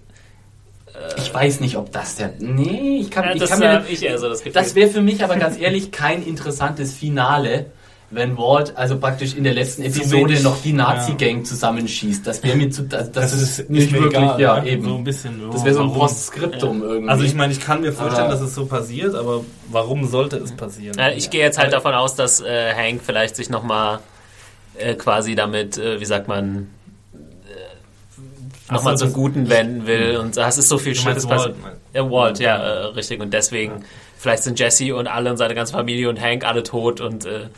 ich 1.16 1.32
weiß 1.32 1.60
nicht, 1.60 1.76
ob 1.76 1.90
das 1.90 2.16
der. 2.16 2.34
Nee, 2.38 2.98
ich 3.00 3.10
kann, 3.10 3.24
Ja, 3.24 3.32
ich 3.32 3.40
das 3.40 3.50
kann 3.50 3.58
mir 3.58 3.84
ich 3.88 4.04
eher 4.04 4.18
so 4.18 4.28
das 4.28 4.40
Gefühl. 4.40 4.52
Das 4.52 4.74
wäre 4.74 4.90
für 4.90 5.00
mich 5.00 5.24
aber 5.24 5.36
ganz 5.36 5.58
ehrlich 5.58 5.90
kein 5.90 6.22
interessantes 6.22 6.92
Finale, 6.92 7.66
wenn 8.10 8.36
Walt 8.38 8.76
also 8.76 8.98
praktisch 8.98 9.34
in 9.34 9.44
der 9.44 9.54
letzten 9.54 9.82
Episode 9.82 10.40
noch 10.42 10.62
die 10.62 10.72
Nazi-Gang 10.72 11.44
zusammenschießt. 11.44 12.26
Das 12.26 12.42
wäre 12.44 12.56
mir 12.56 12.70
zu. 12.70 12.82
Das, 12.82 13.10
das, 13.10 13.32
ist, 13.32 13.70
nicht 13.70 13.90
mir 13.92 14.02
wirklich. 14.02 14.22
egal, 14.22 14.40
ja, 14.40 14.60
ne? 14.60 14.68
eben. 14.70 14.84
So 14.84 14.94
ein 14.96 15.04
bisschen. 15.04 15.50
das 15.50 15.64
wäre 15.64 15.74
so 15.74 15.82
ein? 15.82 15.92
Postskriptum 15.92 16.82
irgendwie. 16.82 17.08
Also 17.08 17.24
ich 17.24 17.34
meine, 17.34 17.52
ich 17.52 17.60
kann 17.60 17.80
mir 17.80 17.92
vorstellen, 17.92 18.26
Aber- 18.26 18.34
dass 18.34 18.42
es 18.42 18.54
so 18.54 18.66
passiert, 18.66 19.14
aber 19.14 19.44
warum 19.70 20.06
sollte 20.06 20.36
es 20.36 20.52
passieren? 20.52 20.96
Ja, 20.98 21.10
ich 21.10 21.30
gehe 21.30 21.40
jetzt 21.40 21.58
halt 21.58 21.72
davon 21.72 21.94
aus, 21.94 22.14
dass 22.14 22.40
äh, 22.40 22.72
Hank 22.74 23.00
vielleicht 23.04 23.36
sich 23.36 23.50
nochmal 23.50 23.98
äh, 24.76 24.94
quasi 24.94 25.34
damit, 25.34 25.78
äh, 25.78 26.00
wie 26.00 26.04
sagt 26.04 26.28
man, 26.28 26.68
äh, 27.14 28.72
nochmal 28.72 28.96
zum 28.96 29.08
das- 29.08 29.14
Guten 29.14 29.48
wenden 29.48 29.86
will. 29.86 30.18
Und 30.18 30.36
es 30.36 30.58
ist 30.58 30.68
so 30.68 30.78
viel 30.78 30.94
Schlimmes 30.94 31.26
passiert. 31.26 31.56
Walt, 31.62 31.74
Ja, 31.94 32.10
Walt, 32.10 32.38
ja, 32.38 32.56
äh, 32.56 32.84
richtig. 32.86 33.20
Und 33.20 33.32
deswegen, 33.32 33.84
vielleicht 34.18 34.42
sind 34.42 34.58
Jesse 34.58 34.94
und 34.94 35.06
alle 35.06 35.30
und 35.30 35.36
seine 35.36 35.54
ganze 35.54 35.72
Familie 35.72 36.08
und 36.08 36.20
Hank 36.20 36.44
alle 36.44 36.62
tot 36.62 37.00
und 37.00 37.24
äh, 37.26 37.48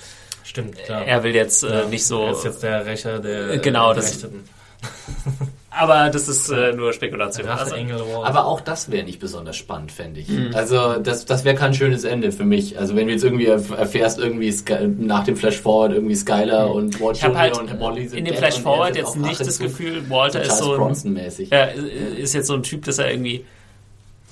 Stimmt, 0.47 0.77
klar. 0.85 1.05
er 1.05 1.23
will 1.25 1.35
jetzt 1.35 1.65
äh, 1.65 1.81
Ja, 1.83 1.85
nicht 1.87 2.07
so. 2.07 2.23
Er 2.25 2.31
ist 2.33 2.45
jetzt 2.45 2.63
der 2.63 2.87
Rächer 2.87 3.19
der 3.19 3.59
Genau, 3.59 3.93
äh, 3.93 3.97
das- 3.97 4.07
Gerechteten. 4.21 4.45
aber 5.71 6.11
das 6.11 6.29
ist 6.29 6.49
äh, 6.51 6.73
nur 6.73 6.93
Spekulation. 6.93 7.49
Also. 7.49 7.75
Aber 8.23 8.47
auch 8.47 8.61
das 8.61 8.91
wäre 8.91 9.05
nicht 9.05 9.19
besonders 9.19 9.57
spannend, 9.57 9.91
fände 9.91 10.21
ich. 10.21 10.29
Mhm. 10.29 10.51
Also 10.55 10.95
das, 11.01 11.25
das 11.25 11.45
wäre 11.45 11.57
kein 11.57 11.75
schönes 11.75 12.05
Ende 12.05 12.31
für 12.31 12.45
mich. 12.45 12.79
Also 12.79 12.95
wenn 12.95 13.07
du 13.09 13.13
jetzt 13.13 13.25
irgendwie 13.25 13.49
erf- 13.51 13.75
erfährst, 13.75 14.19
irgendwie 14.19 14.53
Sky, 14.53 14.87
nach 14.99 15.25
dem 15.25 15.37
Flash 15.37 15.61
Forward 15.61 15.93
irgendwie 15.93 16.15
Skyler 16.15 16.71
und 16.73 17.01
Walt 17.01 17.11
Mhm. 17.11 17.17
ich 17.17 17.25
habe 17.25 17.39
halt 17.39 17.59
und 17.59 17.79
Molly 17.79 18.07
sind 18.09 18.19
in 18.19 18.25
dem 18.27 18.37
Flash 18.37 18.57
und 18.59 18.63
Forward 18.63 18.97
jetzt 18.97 19.17
nicht 19.17 19.41
das 19.41 19.59
Gefühl, 19.59 20.09
Walter 20.09 20.43
ist 20.43 20.59
so 20.59 20.75
ein. 20.75 20.95
Ja, 21.51 21.65
ist 21.65 22.35
jetzt 22.35 22.47
so 22.47 22.55
ein 22.55 22.63
Typ, 22.63 22.85
dass 22.85 22.99
er 22.99 23.11
irgendwie 23.11 23.45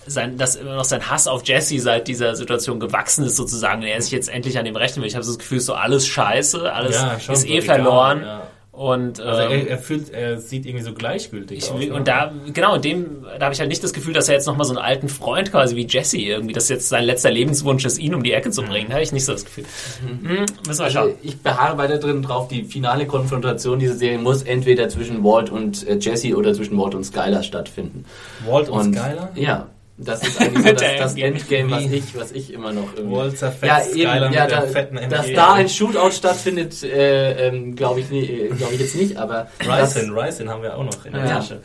sein, 0.06 0.36
dass 0.38 0.56
immer 0.56 0.74
noch 0.76 0.84
sein 0.84 1.08
Hass 1.10 1.26
auf 1.26 1.46
Jesse 1.46 1.78
seit 1.78 2.08
dieser 2.08 2.34
Situation 2.36 2.80
gewachsen 2.80 3.24
ist 3.24 3.36
sozusagen. 3.36 3.82
Und 3.82 3.88
er 3.88 4.00
sich 4.02 4.12
jetzt 4.12 4.28
endlich 4.28 4.58
an 4.58 4.64
dem 4.64 4.76
rechnen 4.76 5.02
will. 5.02 5.08
Ich 5.08 5.14
habe 5.14 5.24
so 5.24 5.32
das 5.32 5.38
Gefühl, 5.38 5.58
ist 5.58 5.66
so 5.66 5.74
alles 5.74 6.06
scheiße, 6.06 6.72
alles 6.72 6.96
Ja, 6.96 7.18
schon 7.20 7.34
ist 7.34 7.46
eh 7.48 7.58
egal, 7.58 7.62
verloren. 7.76 8.22
ja. 8.22 8.42
Und, 8.72 9.20
ähm, 9.20 9.26
Also 9.28 9.42
er, 9.42 9.68
er 9.68 9.78
fühlt, 9.78 10.10
er 10.10 10.36
sieht 10.38 10.66
irgendwie 10.66 10.84
so 10.84 10.94
gleichgültig 10.94 11.58
ich 11.58 11.70
aus. 11.70 11.84
und 11.96 12.08
da, 12.08 12.32
genau, 12.52 12.74
in 12.74 12.82
dem, 12.82 13.06
da 13.38 13.44
habe 13.44 13.54
ich 13.54 13.60
halt 13.60 13.68
nicht 13.68 13.84
das 13.84 13.92
Gefühl, 13.92 14.12
dass 14.14 14.28
er 14.28 14.34
jetzt 14.34 14.48
nochmal 14.48 14.66
so 14.66 14.72
einen 14.74 14.84
alten 14.84 15.08
Freund 15.08 15.52
quasi 15.52 15.76
wie 15.76 15.86
Jesse 15.86 16.18
irgendwie, 16.18 16.54
dass 16.54 16.68
jetzt 16.68 16.88
sein 16.88 17.04
letzter 17.04 17.30
Lebenswunsch 17.30 17.84
ist, 17.84 17.98
ihn 17.98 18.16
um 18.16 18.24
die 18.24 18.32
Ecke 18.32 18.50
zu 18.50 18.62
bringen. 18.62 18.88
Da 18.88 18.94
habe 18.94 19.04
ich 19.04 19.12
nicht 19.12 19.26
so 19.26 19.32
das 19.32 19.44
Gefühl. 19.44 19.62
Hm, 20.04 20.40
müssen 20.40 20.48
wir 20.66 20.84
Also 20.86 20.90
schauen. 20.90 21.14
ich 21.22 21.38
beharre 21.38 21.78
weiter 21.78 21.98
drin 21.98 22.20
drauf, 22.22 22.48
die 22.48 22.64
finale 22.64 23.06
Konfrontation 23.06 23.78
dieser 23.78 23.94
Serie 23.94 24.18
muss 24.18 24.42
entweder 24.42 24.88
zwischen 24.88 25.22
Walt 25.22 25.50
und 25.50 25.86
äh, 25.86 25.94
Jesse 26.00 26.34
oder 26.36 26.52
zwischen 26.52 26.76
Walt 26.76 26.96
und 26.96 27.04
Skyler 27.04 27.44
stattfinden. 27.44 28.04
Walt 28.44 28.68
und, 28.68 28.80
Und 28.88 28.94
Skyler? 28.96 29.30
Ja, 29.36 29.68
das 29.96 30.22
ist 30.26 30.40
eigentlich 30.40 30.66
so 30.66 30.72
das, 30.72 30.96
das 30.98 31.16
Endgame. 31.16 31.70
Was 31.70 31.84
ich, 31.84 32.18
was 32.18 32.32
ich 32.32 32.52
immer 32.52 32.72
noch 32.72 32.94
irgendwie... 32.96 33.16
Walt 33.16 33.38
zerfetzt 33.38 33.64
ja, 33.64 33.80
Skyler 33.80 34.16
eben, 34.16 34.24
mit 34.26 34.34
ja, 34.34 34.46
da, 34.46 34.62
fetten 34.62 34.96
MG. 34.96 35.08
dass 35.08 35.32
da 35.32 35.52
ein 35.54 35.68
Shootout 35.68 36.10
stattfindet, 36.10 36.82
äh, 36.82 37.48
ähm, 37.48 37.76
glaube 37.76 38.00
ich, 38.00 38.10
äh, 38.10 38.48
glaub 38.48 38.72
ich 38.72 38.80
jetzt 38.80 38.96
nicht, 38.96 39.16
aber 39.16 39.48
Ryzen, 39.60 40.10
Ryzen 40.10 40.48
haben 40.48 40.62
wir 40.62 40.76
auch 40.76 40.84
noch 40.84 41.04
in 41.04 41.12
der 41.12 41.24
Ja. 41.24 41.34
Tasche. 41.36 41.60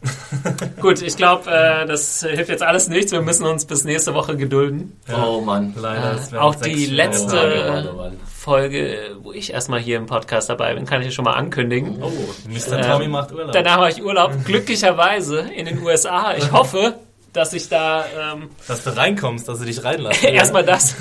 Gut, 0.80 1.02
ich 1.02 1.16
glaube, 1.16 1.50
äh, 1.50 1.84
das 1.84 2.22
hilft 2.22 2.48
jetzt 2.48 2.62
alles 2.62 2.88
nichts. 2.88 3.10
Wir 3.10 3.20
müssen 3.20 3.44
uns 3.44 3.64
bis 3.64 3.84
nächste 3.84 4.14
Woche 4.14 4.36
gedulden. 4.36 4.96
oh 5.12 5.40
Mann. 5.40 5.74
Leider. 5.76 6.14
es 6.14 6.30
werden 6.30 6.42
Auch 6.42 6.54
die 6.54 6.86
letzte 6.86 7.34
Tage. 7.34 8.12
Folge, 8.24 9.16
wo 9.20 9.32
ich 9.32 9.52
erstmal 9.52 9.80
hier 9.80 9.98
im 9.98 10.06
Podcast 10.06 10.48
dabei 10.48 10.74
bin, 10.74 10.86
kann 10.86 11.00
ich 11.00 11.06
ja 11.06 11.10
schon 11.10 11.24
mal 11.24 11.34
ankündigen. 11.34 12.00
Oh, 12.00 12.10
Mr. 12.48 12.78
Ähm, 12.78 12.82
Tommy 12.82 13.08
macht 13.08 13.32
Urlaub. 13.32 13.52
Danach 13.52 13.78
habe 13.78 13.90
ich 13.90 14.02
Urlaub, 14.02 14.32
glücklicherweise 14.44 15.40
in 15.40 15.66
den 15.66 15.82
USA. 15.82 16.34
Ich 16.34 16.50
hoffe, 16.52 16.94
dass 17.38 17.52
ich 17.52 17.68
da 17.68 18.04
ähm, 18.34 18.50
dass 18.66 18.82
du 18.82 18.96
reinkommst, 18.96 19.48
dass 19.48 19.60
sie 19.60 19.66
dich 19.66 19.84
reinlassen. 19.84 20.28
erstmal 20.28 20.64
das 20.64 20.96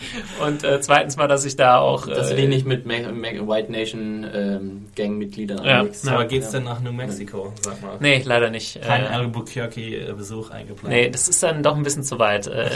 und 0.46 0.64
äh, 0.64 0.80
zweitens 0.80 1.16
mal, 1.16 1.26
dass 1.28 1.44
ich 1.44 1.56
da 1.56 1.78
auch 1.78 2.06
dass 2.06 2.28
du 2.28 2.34
äh, 2.34 2.36
dich 2.36 2.48
nicht 2.48 2.66
mit 2.66 2.86
Ma 2.86 2.94
Ma 3.12 3.28
White 3.28 3.70
Nation 3.72 4.26
ähm, 4.34 4.86
Gangmitgliedern 4.96 5.64
Ja. 5.64 5.80
anlegst. 5.80 6.08
Aber 6.08 6.24
geht's 6.24 6.50
denn 6.50 6.64
nach 6.64 6.80
New 6.80 6.92
Mexico, 6.92 7.52
sag 7.62 7.80
mal? 7.82 7.96
Nee, 8.00 8.22
leider 8.24 8.50
nicht. 8.50 8.80
Kein 8.82 9.04
Äh, 9.04 9.08
Albuquerque-Besuch 9.08 10.50
eingeplant. 10.50 10.94
nee, 10.94 11.10
das 11.10 11.28
ist 11.28 11.42
dann 11.42 11.62
doch 11.62 11.76
ein 11.76 11.82
bisschen 11.82 12.04
zu 12.04 12.18
weit. 12.18 12.46
Äh, 12.46 12.68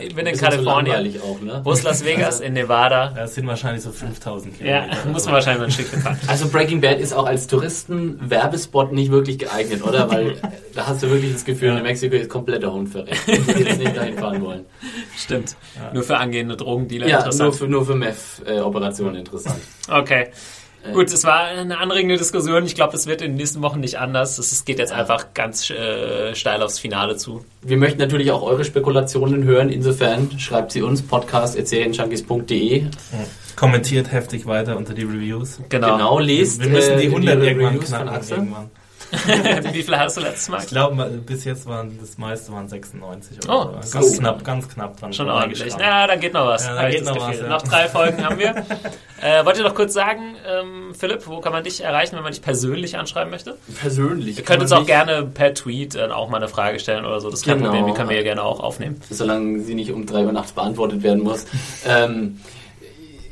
ich 0.00 0.14
bin 0.14 0.26
in 0.26 0.36
Kalifornien. 0.36 0.86
langweilig 0.94 1.20
auch, 1.22 1.40
ne? 1.40 1.60
Wo 1.64 1.72
ist 1.72 1.82
Las 1.84 2.04
Vegas? 2.04 2.40
In 2.48 2.52
Nevada. 2.54 3.12
Das 3.14 3.34
sind 3.34 3.46
wahrscheinlich 3.46 3.82
so 3.82 3.90
5000 3.90 4.60
Ja, 4.60 4.82
Kilometer. 4.82 5.08
muss 5.12 5.24
man 5.24 5.34
wahrscheinlich 5.34 5.58
mal 5.60 5.64
ein 5.66 5.70
Stückchen 5.72 6.00
fahren. 6.02 6.18
Also 6.26 6.48
Breaking 6.48 6.80
Bad 6.80 7.00
ist 7.00 7.12
auch 7.12 7.26
als 7.26 7.46
Touristen-Werbespot 7.48 8.92
nicht 8.92 9.10
wirklich 9.10 9.38
geeignet, 9.38 9.82
oder? 9.84 10.10
Weil 10.10 10.30
äh, 10.30 10.34
da 10.74 10.86
hast 10.86 11.02
du 11.02 11.10
wirklich 11.10 11.32
das 11.32 11.44
Gefühl, 11.44 11.68
Ja. 11.68 11.76
in 11.78 11.82
Mexiko 11.82 12.14
ist 12.16 12.28
kompletter 12.30 12.72
Hund 12.72 12.88
verreckt. 12.88 13.18
Ich 13.26 13.46
jetzt 13.58 13.78
nicht 13.78 13.96
dahin 13.96 14.16
fahren 14.18 14.42
wollen. 14.42 14.64
Stimmt. 15.16 15.56
Nur 15.92 16.02
für 16.02 16.16
angehende 16.18 16.56
Drogendealer 16.68 17.08
Ja, 17.08 17.18
interessant. 17.18 17.42
nur 17.42 17.52
für, 17.52 17.66
nur 17.68 17.86
für 17.86 17.94
Meth-Operationen 17.94 19.16
interessant. 19.16 19.56
Okay. 19.88 20.28
Gut, 20.92 21.12
es 21.12 21.24
war 21.24 21.44
eine 21.44 21.78
anregende 21.78 22.16
Diskussion. 22.16 22.64
Ich 22.64 22.74
glaube, 22.74 22.92
das 22.92 23.06
wird 23.06 23.20
in 23.20 23.32
den 23.32 23.36
nächsten 23.36 23.62
Wochen 23.62 23.80
nicht 23.80 23.98
anders. 23.98 24.38
Es 24.38 24.52
es 24.52 24.64
geht 24.64 24.78
jetzt 24.78 24.92
einfach 24.92 25.34
ganz 25.34 25.68
äh, 25.70 26.34
steil 26.34 26.62
aufs 26.62 26.78
Finale 26.78 27.16
zu. 27.16 27.44
Wir 27.62 27.76
möchten 27.76 27.98
natürlich 27.98 28.30
auch 28.30 28.42
eure 28.42 28.64
Spekulationen 28.64 29.44
hören. 29.44 29.70
Insofern 29.70 30.38
schreibt 30.38 30.72
sie 30.72 30.82
uns 30.82 31.02
podcast.serienjunkies.de. 31.02 32.84
Kommentiert 33.56 34.12
heftig 34.12 34.46
weiter 34.46 34.76
unter 34.76 34.94
die 34.94 35.02
Reviews. 35.02 35.58
Genau. 35.68 35.96
Genau, 35.96 36.18
lest 36.20 36.62
Wir 36.62 36.68
müssen 36.70 36.92
äh, 36.92 37.00
die 37.00 37.06
100 37.08 37.42
irgendwann 37.42 37.66
Reviews 37.74 37.90
von 37.90 38.02
knacken. 38.06 38.28
Irgendwann. 38.30 38.70
Wie 39.72 39.82
viel 39.82 39.96
hast 39.98 40.16
du 40.16 40.20
letztes 40.20 40.48
Mal? 40.48 40.60
Ich 40.62 40.66
glaube, 40.68 41.04
bis 41.24 41.44
jetzt 41.44 41.66
waren 41.66 41.98
das 42.00 42.18
meiste 42.18 42.52
waren 42.52 42.68
96 42.68 43.38
Oh, 43.48 43.52
oder 43.52 43.82
so. 43.82 43.98
Ganz 43.98 44.18
knapp, 44.18 44.44
ganz 44.44 44.68
knapp 44.68 44.98
dran. 45.00 45.12
Schon 45.12 45.30
ordentlich. 45.30 45.74
Ja, 45.78 46.06
da 46.06 46.16
geht 46.16 46.34
noch 46.34 46.46
was. 46.46 46.66
Ja, 46.66 46.74
da 46.74 46.90
geht 46.90 47.04
noch 47.04 47.18
was, 47.28 47.38
ja. 47.40 47.48
Noch 47.48 47.62
drei 47.62 47.88
Folgen 47.88 48.24
haben 48.24 48.38
wir. 48.38 48.54
Äh, 49.20 49.44
wollt 49.44 49.56
ihr 49.58 49.64
noch 49.64 49.74
kurz 49.74 49.94
sagen, 49.94 50.36
ähm, 50.48 50.94
Philipp, 50.96 51.26
wo 51.26 51.40
kann 51.40 51.52
man 51.52 51.64
dich 51.64 51.82
erreichen, 51.82 52.14
wenn 52.14 52.22
man 52.22 52.30
dich 52.30 52.40
persönlich 52.40 52.96
anschreiben 52.98 53.32
möchte? 53.32 53.58
Persönlich. 53.80 54.38
Ihr 54.38 54.44
könnt 54.44 54.62
uns 54.62 54.70
auch 54.70 54.86
gerne 54.86 55.24
per 55.24 55.54
Tweet 55.54 55.96
äh, 55.96 56.04
auch 56.04 56.28
mal 56.28 56.36
eine 56.36 56.46
Frage 56.46 56.78
stellen 56.78 57.04
oder 57.04 57.20
so. 57.20 57.28
Das 57.28 57.40
ist 57.40 57.44
kein 57.44 57.58
Genau. 57.58 57.70
Problem, 57.70 57.88
die 57.88 57.94
können 57.94 58.10
wir 58.10 58.16
ja 58.16 58.22
gerne 58.22 58.44
auch 58.44 58.60
aufnehmen. 58.60 59.00
solange 59.10 59.58
sie 59.64 59.74
nicht 59.74 59.90
um 59.90 60.06
3 60.06 60.24
Uhr 60.24 60.30
nachts 60.30 60.52
beantwortet 60.52 61.02
werden 61.02 61.24
muss. 61.24 61.46
ähm, 61.88 62.38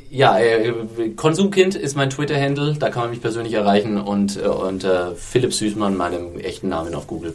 ja, 0.09 0.37
äh, 0.39 0.73
Konsumkind 1.15 1.75
ist 1.75 1.95
mein 1.95 2.09
Twitter-Handle, 2.09 2.75
da 2.79 2.89
kann 2.89 3.03
man 3.03 3.11
mich 3.11 3.21
persönlich 3.21 3.53
erreichen 3.53 3.99
und, 3.99 4.37
äh, 4.37 4.47
und 4.47 4.83
äh, 4.83 5.15
Philipp 5.15 5.53
Süßmann, 5.53 5.95
meinem 5.97 6.39
echten 6.39 6.69
Namen 6.69 6.93
auf 6.95 7.07
Google+. 7.07 7.33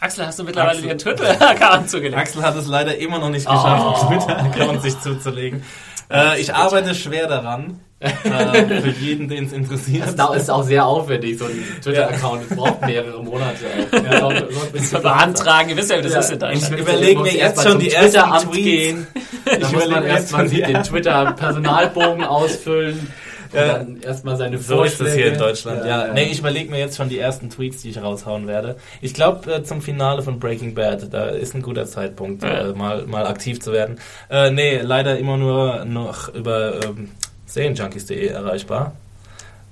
Axel, 0.00 0.26
hast 0.26 0.38
du 0.38 0.44
mittlerweile 0.44 0.70
Axel. 0.78 0.82
dir 0.84 0.90
einen 0.90 0.98
Twitter-Account 0.98 1.90
zugelegt? 1.90 2.16
Axel 2.16 2.42
hat 2.42 2.56
es 2.56 2.66
leider 2.66 2.96
immer 2.98 3.18
noch 3.18 3.28
nicht 3.30 3.46
geschafft, 3.46 4.02
Oh. 4.02 4.06
Twitter-Account 4.08 4.82
sich 4.82 4.98
zuzulegen. 5.00 5.62
Äh, 6.10 6.40
ich 6.40 6.54
arbeite 6.54 6.94
schwer 6.94 7.26
daran. 7.28 7.80
Äh, 8.00 8.80
für 8.80 8.88
jeden, 8.88 9.28
den 9.28 9.44
es 9.44 9.52
interessiert. 9.52 10.06
Das 10.06 10.16
da- 10.16 10.34
ist 10.34 10.50
auch 10.50 10.62
sehr 10.62 10.86
aufwendig, 10.86 11.38
so 11.38 11.44
ein 11.44 11.62
Twitter-Account, 11.82 12.42
das 12.50 12.56
braucht 12.56 12.80
mehrere 12.86 13.22
Monate. 13.22 13.64
Ja, 13.92 14.30
ja, 14.30 14.42
Das 14.72 14.90
beantragen, 15.02 15.68
ihr 15.70 15.76
wisst 15.76 15.90
ja, 15.90 15.98
wie 15.98 16.02
das 16.02 16.12
Ja. 16.14 16.18
ist 16.20 16.32
in 16.32 16.38
Deutschland. 16.38 16.74
Ich 16.74 16.80
überlege 16.80 17.20
mir 17.20 17.34
jetzt 17.34 17.62
schon 17.62 17.78
die 17.78 17.90
ersten 17.90 18.10
Twitter-Amt 18.12 18.42
Tweets. 18.52 18.56
gehen. 18.64 19.06
Da 19.44 19.52
muss 19.58 19.70
überlege 19.70 19.90
man 19.90 20.04
erstmal 20.04 20.48
den 20.48 20.82
Twitter-Personalbogen 20.82 22.24
ausfüllen. 22.24 23.08
Ja. 23.52 23.78
dann 23.78 24.00
erstmal 24.00 24.36
seine 24.36 24.58
So 24.58 24.84
ist 24.84 25.00
es 25.00 25.12
hier 25.12 25.26
in 25.26 25.34
Vorschläge. 25.34 25.36
Deutschland, 25.38 25.80
ja. 25.84 26.06
ja. 26.06 26.12
Nee, 26.14 26.28
ich 26.30 26.38
überlege 26.38 26.70
mir 26.70 26.78
jetzt 26.78 26.96
schon 26.96 27.08
die 27.08 27.18
ersten 27.18 27.50
Tweets, 27.50 27.82
die 27.82 27.90
ich 27.90 28.00
raushauen 28.00 28.46
werde. 28.46 28.76
Ich 29.00 29.12
glaube, 29.12 29.52
äh, 29.52 29.62
zum 29.64 29.82
Finale 29.82 30.22
von 30.22 30.38
Breaking 30.38 30.72
Bad, 30.74 31.12
da 31.12 31.24
ist 31.30 31.56
ein 31.56 31.62
guter 31.62 31.84
Zeitpunkt, 31.86 32.44
Ja. 32.44 32.68
äh, 32.68 32.72
mal, 32.74 33.06
mal 33.08 33.26
aktiv 33.26 33.60
zu 33.60 33.72
werden. 33.72 33.98
Äh, 34.30 34.52
nee, 34.52 34.78
leider 34.80 35.18
immer 35.18 35.36
nur 35.36 35.84
noch 35.84 36.32
über 36.32 36.74
ähm, 36.84 37.10
Serienjunkies.de 37.52 38.26
erreichbar. 38.28 38.92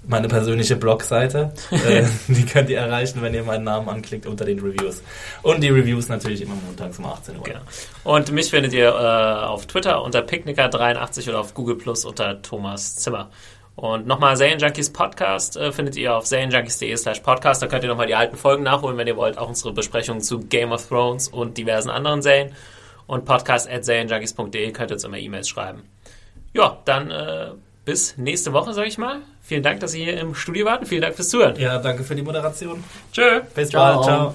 Meine 0.07 0.29
persönliche 0.29 0.77
Blogseite. 0.77 1.53
äh, 1.71 2.05
die 2.29 2.47
könnt 2.47 2.71
ihr 2.71 2.79
erreichen, 2.79 3.21
wenn 3.21 3.35
ihr 3.35 3.43
meinen 3.43 3.65
Namen 3.65 3.89
anklickt 3.89 4.27
unter 4.27 4.45
den 4.45 4.59
Reviews. 4.61 5.03
Und 5.43 5.63
die 5.63 5.69
Reviews 5.69 6.09
natürlich 6.09 6.41
immer 6.41 6.55
montags 6.55 6.99
um 6.99 7.07
18 7.07 7.37
Uhr. 7.37 7.45
Genau. 7.45 7.61
Und 8.05 8.33
mich 8.33 8.51
findet 8.51 8.73
ihr 8.73 8.89
äh, 8.89 9.45
auf 9.45 9.67
Twitter 9.67 10.03
unter 10.03 10.21
Picknicker83 10.21 11.29
oder 11.29 11.41
auf 11.41 11.55
Google 11.55 11.77
Plus 11.77 12.05
unter 12.05 12.41
Thomas 12.43 12.97
Zimmer. 12.97 13.31
Und 13.79 14.09
nochmal 14.09 14.37
Serienjunkies 14.37 14.91
Podcast 14.93 15.57
äh, 15.57 15.71
findet 15.71 15.95
ihr 15.95 16.17
auf 16.17 16.27
serienjunkies.de 16.27 16.97
slash 16.97 17.21
podcast. 17.21 17.63
Da 17.63 17.69
könnt 17.69 17.85
ihr 17.85 17.89
nochmal 17.89 18.09
die 18.09 18.17
alten 18.17 18.37
Folgen 18.37 18.65
nachholen, 18.65 18.97
wenn 18.97 19.07
ihr 19.07 19.17
wollt. 19.17 19.39
Auch 19.39 19.49
unsere 19.49 19.73
Besprechungen 19.73 20.21
zu 20.21 20.41
Game 20.41 20.73
of 20.73 20.89
Thrones 20.89 21.29
und 21.29 21.57
diversen 21.57 21.89
anderen 21.89 22.21
Serien. 22.21 22.55
Und 23.07 23.25
podcast 23.25 23.71
at 23.71 23.85
serienjunkies.de 23.85 24.73
könnt 24.73 24.91
ihr 24.91 24.95
uns 24.95 25.05
immer 25.05 25.19
E-Mails 25.19 25.49
schreiben. 25.49 25.85
Ja, 26.55 26.79
dann 26.87 27.11
äh, 27.13 27.51
bis 27.89 28.19
nächste 28.19 28.53
Woche, 28.53 28.75
sag 28.75 28.87
ich 28.87 28.99
mal. 28.99 29.23
Vielen 29.41 29.63
Dank, 29.63 29.81
dass 29.81 29.95
ihr 29.95 30.05
hier 30.05 30.21
im 30.21 30.35
Studio 30.35 30.67
wart 30.67 30.83
und 30.83 30.89
vielen 30.89 31.01
Dank 31.01 31.15
fürs 31.15 31.31
Zuhören. 31.31 31.59
Ja, 31.59 31.79
danke 31.79 32.05
für 32.05 32.15
die 32.15 32.21
Moderation. 32.21 32.85
Tschö. 33.13 33.41
Bis 33.55 33.71
Ciao. 33.71 33.95
bald. 33.95 34.05
Ciao. 34.05 34.35